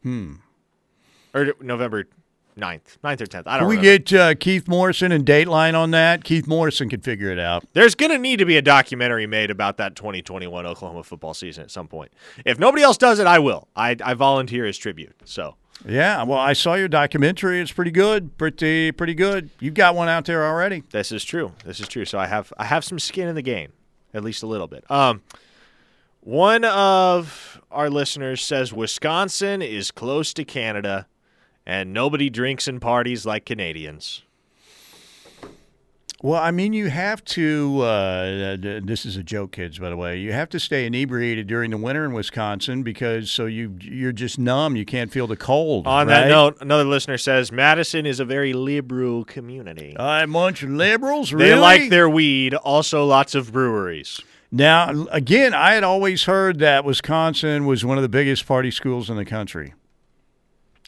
Hmm. 0.04 0.34
Or 1.34 1.54
November 1.60 2.06
9th, 2.58 2.98
9th 3.04 3.22
or 3.22 3.26
10th. 3.26 3.44
I 3.48 3.58
don't 3.58 3.60
Can 3.60 3.68
we 3.68 3.76
remember. 3.78 3.98
get 4.00 4.14
uh, 4.14 4.36
Keith 4.36 4.68
Morrison 4.68 5.12
and 5.12 5.26
Dateline 5.26 5.74
on 5.78 5.92
that? 5.92 6.24
Keith 6.24 6.48
Morrison 6.48 6.88
can 6.90 7.02
figure 7.02 7.30
it 7.30 7.40
out. 7.40 7.66
There's 7.74 7.96
going 7.96 8.12
to 8.12 8.18
need 8.18 8.38
to 8.38 8.46
be 8.46 8.56
a 8.56 8.62
documentary 8.62 9.28
made 9.28 9.52
about 9.52 9.78
that 9.78 9.96
2021 9.96 10.66
Oklahoma 10.66 11.04
football 11.04 11.34
season 11.34 11.64
at 11.64 11.72
some 11.72 11.88
point. 11.88 12.12
If 12.46 12.58
nobody 12.58 12.82
else 12.84 12.98
does 12.98 13.20
it, 13.20 13.28
I 13.28 13.40
will. 13.40 13.68
I, 13.76 13.98
I 14.04 14.14
volunteer 14.14 14.66
as 14.66 14.78
tribute. 14.78 15.16
So. 15.26 15.56
Yeah, 15.86 16.24
well, 16.24 16.40
I 16.40 16.54
saw 16.54 16.76
your 16.76 16.88
documentary. 16.88 17.60
It's 17.60 17.72
pretty 17.74 17.92
good. 17.92 18.38
Pretty 18.38 18.94
pretty 18.94 19.14
good. 19.14 19.50
You've 19.60 19.74
got 19.74 19.94
one 19.94 20.08
out 20.08 20.24
there 20.24 20.46
already. 20.46 20.84
This 20.92 21.12
is 21.12 21.24
true. 21.26 21.52
This 21.66 21.82
is 21.82 21.88
true. 21.90 22.06
So 22.06 22.18
I 22.18 22.28
have 22.28 22.54
I 22.58 22.64
have 22.64 22.86
some 22.86 22.98
skin 22.98 23.28
in 23.28 23.36
the 23.36 23.42
game, 23.42 23.74
at 24.14 24.24
least 24.24 24.42
a 24.42 24.48
little 24.48 24.68
bit. 24.68 24.90
Um, 24.90 25.22
one 26.22 26.64
of 26.64 27.62
our 27.72 27.90
listeners 27.90 28.42
says 28.42 28.72
Wisconsin 28.72 29.62
is 29.62 29.92
close 29.92 30.34
to 30.36 30.46
Canada, 30.46 31.08
and 31.66 31.94
nobody 31.94 32.30
drinks 32.30 32.68
and 32.68 32.82
parties 32.82 33.26
like 33.26 33.46
Canadians. 33.46 34.22
Well, 36.22 36.42
I 36.42 36.50
mean, 36.50 36.74
you 36.74 36.90
have 36.90 37.24
to. 37.26 37.82
Uh, 37.82 38.58
this 38.60 39.06
is 39.06 39.16
a 39.16 39.22
joke, 39.22 39.52
kids. 39.52 39.78
By 39.78 39.90
the 39.90 39.98
way, 39.98 40.18
you 40.18 40.32
have 40.32 40.50
to 40.50 40.60
stay 40.60 40.86
inebriated 40.86 41.46
during 41.46 41.72
the 41.72 41.78
winter 41.78 42.06
in 42.06 42.14
Wisconsin 42.14 42.84
because 42.84 43.30
so 43.30 43.46
you 43.46 43.78
you're 43.82 44.14
just 44.14 44.40
numb. 44.40 44.76
You 44.76 44.86
can't 44.86 45.12
feel 45.12 45.28
the 45.28 45.36
cold. 45.36 45.86
On 45.86 46.08
that 46.08 46.28
note, 46.28 46.58
another 46.62 46.86
listener 46.86 47.18
says 47.18 47.52
Madison 47.52 48.06
is 48.06 48.20
a 48.20 48.26
very 48.26 48.54
liberal 48.54 49.26
community. 49.26 49.96
a 50.00 50.26
bunch 50.26 50.64
of 50.64 50.70
liberals. 50.70 51.32
Really? 51.34 51.50
They 51.50 51.56
like 51.56 51.90
their 51.90 52.10
weed. 52.10 52.56
Also, 52.56 53.06
lots 53.06 53.36
of 53.36 53.52
breweries. 53.52 54.22
Now, 54.52 55.06
again, 55.12 55.54
I 55.54 55.74
had 55.74 55.84
always 55.84 56.24
heard 56.24 56.60
that 56.60 56.86
Wisconsin 56.86 57.66
was 57.66 57.84
one 57.84 57.98
of 57.98 58.04
the 58.04 58.10
biggest 58.10 58.48
party 58.48 58.72
schools 58.72 59.10
in 59.10 59.18
the 59.18 59.26
country. 59.26 59.74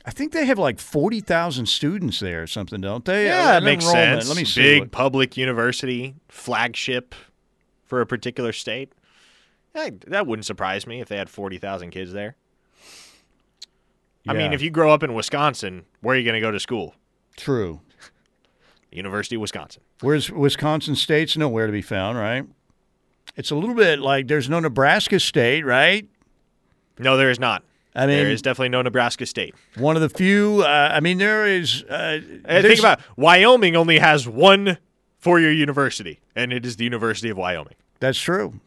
I 0.07 0.11
think 0.11 0.31
they 0.31 0.45
have 0.45 0.57
like 0.57 0.79
forty 0.79 1.19
thousand 1.19 1.65
students 1.65 2.21
there 2.21 2.41
or 2.41 2.47
something, 2.47 2.79
don't 2.79 3.03
they? 3.03 3.25
Yeah, 3.25 3.57
it 3.57 3.63
makes 3.63 3.83
enrollment. 3.85 4.21
sense. 4.23 4.29
Let 4.29 4.37
me 4.37 4.45
see. 4.45 4.61
Big 4.61 4.79
what- 4.83 4.91
public 4.91 5.35
university 5.35 6.15
flagship 6.29 7.13
for 7.83 7.99
a 7.99 8.05
particular 8.05 8.53
state. 8.53 8.93
Eh, 9.75 9.91
that 10.07 10.25
wouldn't 10.25 10.45
surprise 10.45 10.87
me 10.87 11.01
if 11.01 11.09
they 11.09 11.17
had 11.17 11.29
forty 11.29 11.57
thousand 11.57 11.91
kids 11.91 12.13
there. 12.13 12.37
I 14.29 14.33
mean, 14.33 14.51
if 14.51 14.61
you 14.61 14.69
grow 14.69 14.91
up 14.91 15.03
in 15.03 15.13
Wisconsin, 15.13 15.85
where 16.01 16.15
are 16.15 16.17
you 16.17 16.25
going 16.25 16.33
to 16.33 16.41
go 16.41 16.51
to 16.51 16.59
school? 16.59 16.95
True. 17.37 17.79
University 18.91 19.35
of 19.35 19.41
Wisconsin. 19.41 19.81
Where's 20.01 20.29
Wisconsin 20.29 20.95
State's 20.95 21.37
nowhere 21.37 21.65
to 21.65 21.71
be 21.71 21.81
found, 21.81 22.17
right? 22.17 22.45
It's 23.37 23.51
a 23.51 23.55
little 23.55 23.75
bit 23.75 23.99
like 23.99 24.27
there's 24.27 24.49
no 24.49 24.59
Nebraska 24.59 25.19
State, 25.19 25.65
right? 25.65 26.07
No, 26.99 27.15
there 27.15 27.29
is 27.29 27.39
not. 27.39 27.63
I 27.97 28.05
mean, 28.05 28.17
there 28.17 28.29
is 28.29 28.41
definitely 28.41 28.69
no 28.69 28.81
Nebraska 28.81 29.25
State. 29.25 29.55
one 29.75 29.95
of 29.95 30.01
the 30.01 30.09
few. 30.09 30.61
Uh, 30.61 30.91
I 30.93 30.99
mean, 30.99 31.17
there 31.17 31.47
is. 31.47 31.83
Uh, 31.83 32.19
think 32.45 32.79
about 32.79 32.99
it. 32.99 33.05
Wyoming 33.17 33.75
only 33.75 33.99
has 33.99 34.27
one 34.27 34.77
four-year 35.17 35.51
university, 35.51 36.19
and 36.35 36.53
it 36.53 36.65
is 36.65 36.77
the 36.77 36.83
University 36.83 37.29
of 37.29 37.37
Wyoming. 37.37 37.73
That's 37.99 38.19
true. 38.19 38.59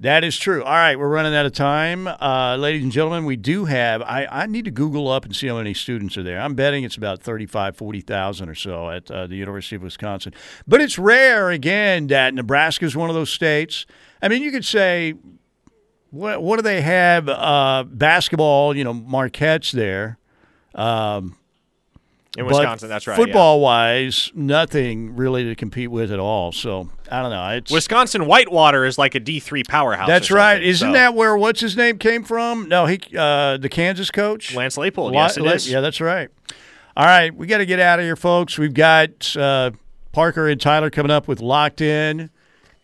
That 0.00 0.24
is 0.24 0.36
true. 0.36 0.62
All 0.64 0.72
right, 0.72 0.98
we're 0.98 1.08
running 1.08 1.34
out 1.34 1.46
of 1.46 1.52
time. 1.52 2.08
Uh, 2.08 2.56
ladies 2.56 2.82
and 2.82 2.90
gentlemen, 2.90 3.24
we 3.24 3.36
do 3.36 3.66
have, 3.66 4.02
I, 4.02 4.26
I 4.30 4.46
need 4.46 4.64
to 4.64 4.72
Google 4.72 5.08
up 5.08 5.24
and 5.24 5.34
see 5.34 5.46
how 5.46 5.56
many 5.56 5.72
students 5.72 6.18
are 6.18 6.22
there. 6.24 6.40
I'm 6.40 6.54
betting 6.54 6.82
it's 6.82 6.96
about 6.96 7.22
35, 7.22 7.76
40,000 7.76 8.48
or 8.48 8.54
so 8.56 8.90
at 8.90 9.08
uh, 9.10 9.28
the 9.28 9.36
University 9.36 9.76
of 9.76 9.82
Wisconsin. 9.82 10.34
But 10.66 10.80
it's 10.80 10.98
rare, 10.98 11.50
again, 11.50 12.08
that 12.08 12.34
Nebraska 12.34 12.84
is 12.84 12.96
one 12.96 13.08
of 13.08 13.14
those 13.14 13.30
states. 13.30 13.86
I 14.20 14.28
mean, 14.28 14.42
you 14.42 14.50
could 14.50 14.64
say, 14.64 15.14
what, 16.14 16.42
what 16.42 16.56
do 16.56 16.62
they 16.62 16.80
have? 16.80 17.28
Uh, 17.28 17.84
basketball, 17.86 18.76
you 18.76 18.84
know, 18.84 18.92
Marquette's 18.94 19.72
there. 19.72 20.18
In 22.36 22.46
Wisconsin, 22.46 22.88
that's 22.88 23.06
right. 23.06 23.16
yeah. 23.16 23.24
Football 23.24 23.60
wise, 23.60 24.32
nothing 24.34 25.14
really 25.14 25.44
to 25.44 25.54
compete 25.54 25.88
with 25.90 26.10
at 26.10 26.18
all. 26.18 26.50
So 26.50 26.88
I 27.08 27.22
don't 27.22 27.30
know. 27.30 27.48
It's, 27.50 27.70
Wisconsin 27.70 28.26
Whitewater 28.26 28.84
is 28.84 28.98
like 28.98 29.14
a 29.14 29.20
D 29.20 29.38
three 29.38 29.62
powerhouse. 29.62 30.08
That's 30.08 30.32
right. 30.32 30.60
Isn't 30.60 30.88
so- 30.88 30.92
that 30.94 31.14
where 31.14 31.36
what's 31.36 31.60
his 31.60 31.76
name 31.76 31.96
came 31.98 32.24
from? 32.24 32.68
No, 32.68 32.86
he 32.86 32.98
uh, 33.16 33.56
the 33.58 33.68
Kansas 33.68 34.10
coach. 34.10 34.52
Lance 34.52 34.76
Leipold? 34.76 35.12
La- 35.12 35.22
Yes, 35.22 35.36
it 35.36 35.44
La- 35.44 35.52
is. 35.52 35.70
Yeah, 35.70 35.80
that's 35.80 36.00
right. 36.00 36.28
All 36.96 37.06
right, 37.06 37.32
we 37.34 37.46
got 37.46 37.58
to 37.58 37.66
get 37.66 37.78
out 37.78 37.98
of 38.00 38.04
here, 38.04 38.16
folks. 38.16 38.56
We've 38.58 38.74
got 38.74 39.36
uh, 39.36 39.70
Parker 40.12 40.48
and 40.48 40.60
Tyler 40.60 40.90
coming 40.90 41.10
up 41.12 41.28
with 41.28 41.40
locked 41.40 41.80
in. 41.80 42.30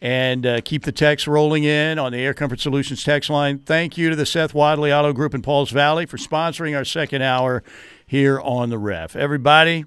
And 0.02 0.46
uh, 0.46 0.60
keep 0.62 0.84
the 0.84 0.92
text 0.92 1.26
rolling 1.26 1.64
in 1.64 1.98
on 1.98 2.12
the 2.12 2.18
Air 2.18 2.32
Comfort 2.32 2.58
Solutions 2.58 3.04
text 3.04 3.28
line. 3.28 3.58
Thank 3.58 3.98
you 3.98 4.08
to 4.08 4.16
the 4.16 4.24
Seth 4.24 4.54
Wadley 4.54 4.90
Auto 4.92 5.12
Group 5.12 5.34
in 5.34 5.42
Pauls 5.42 5.70
Valley 5.70 6.06
for 6.06 6.16
sponsoring 6.16 6.74
our 6.74 6.86
second 6.86 7.20
hour 7.20 7.62
here 8.06 8.40
on 8.40 8.70
the 8.70 8.78
Ref. 8.78 9.14
Everybody, 9.14 9.84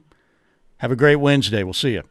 have 0.78 0.92
a 0.92 0.96
great 0.96 1.16
Wednesday. 1.16 1.64
We'll 1.64 1.74
see 1.74 1.94
you. 1.94 2.04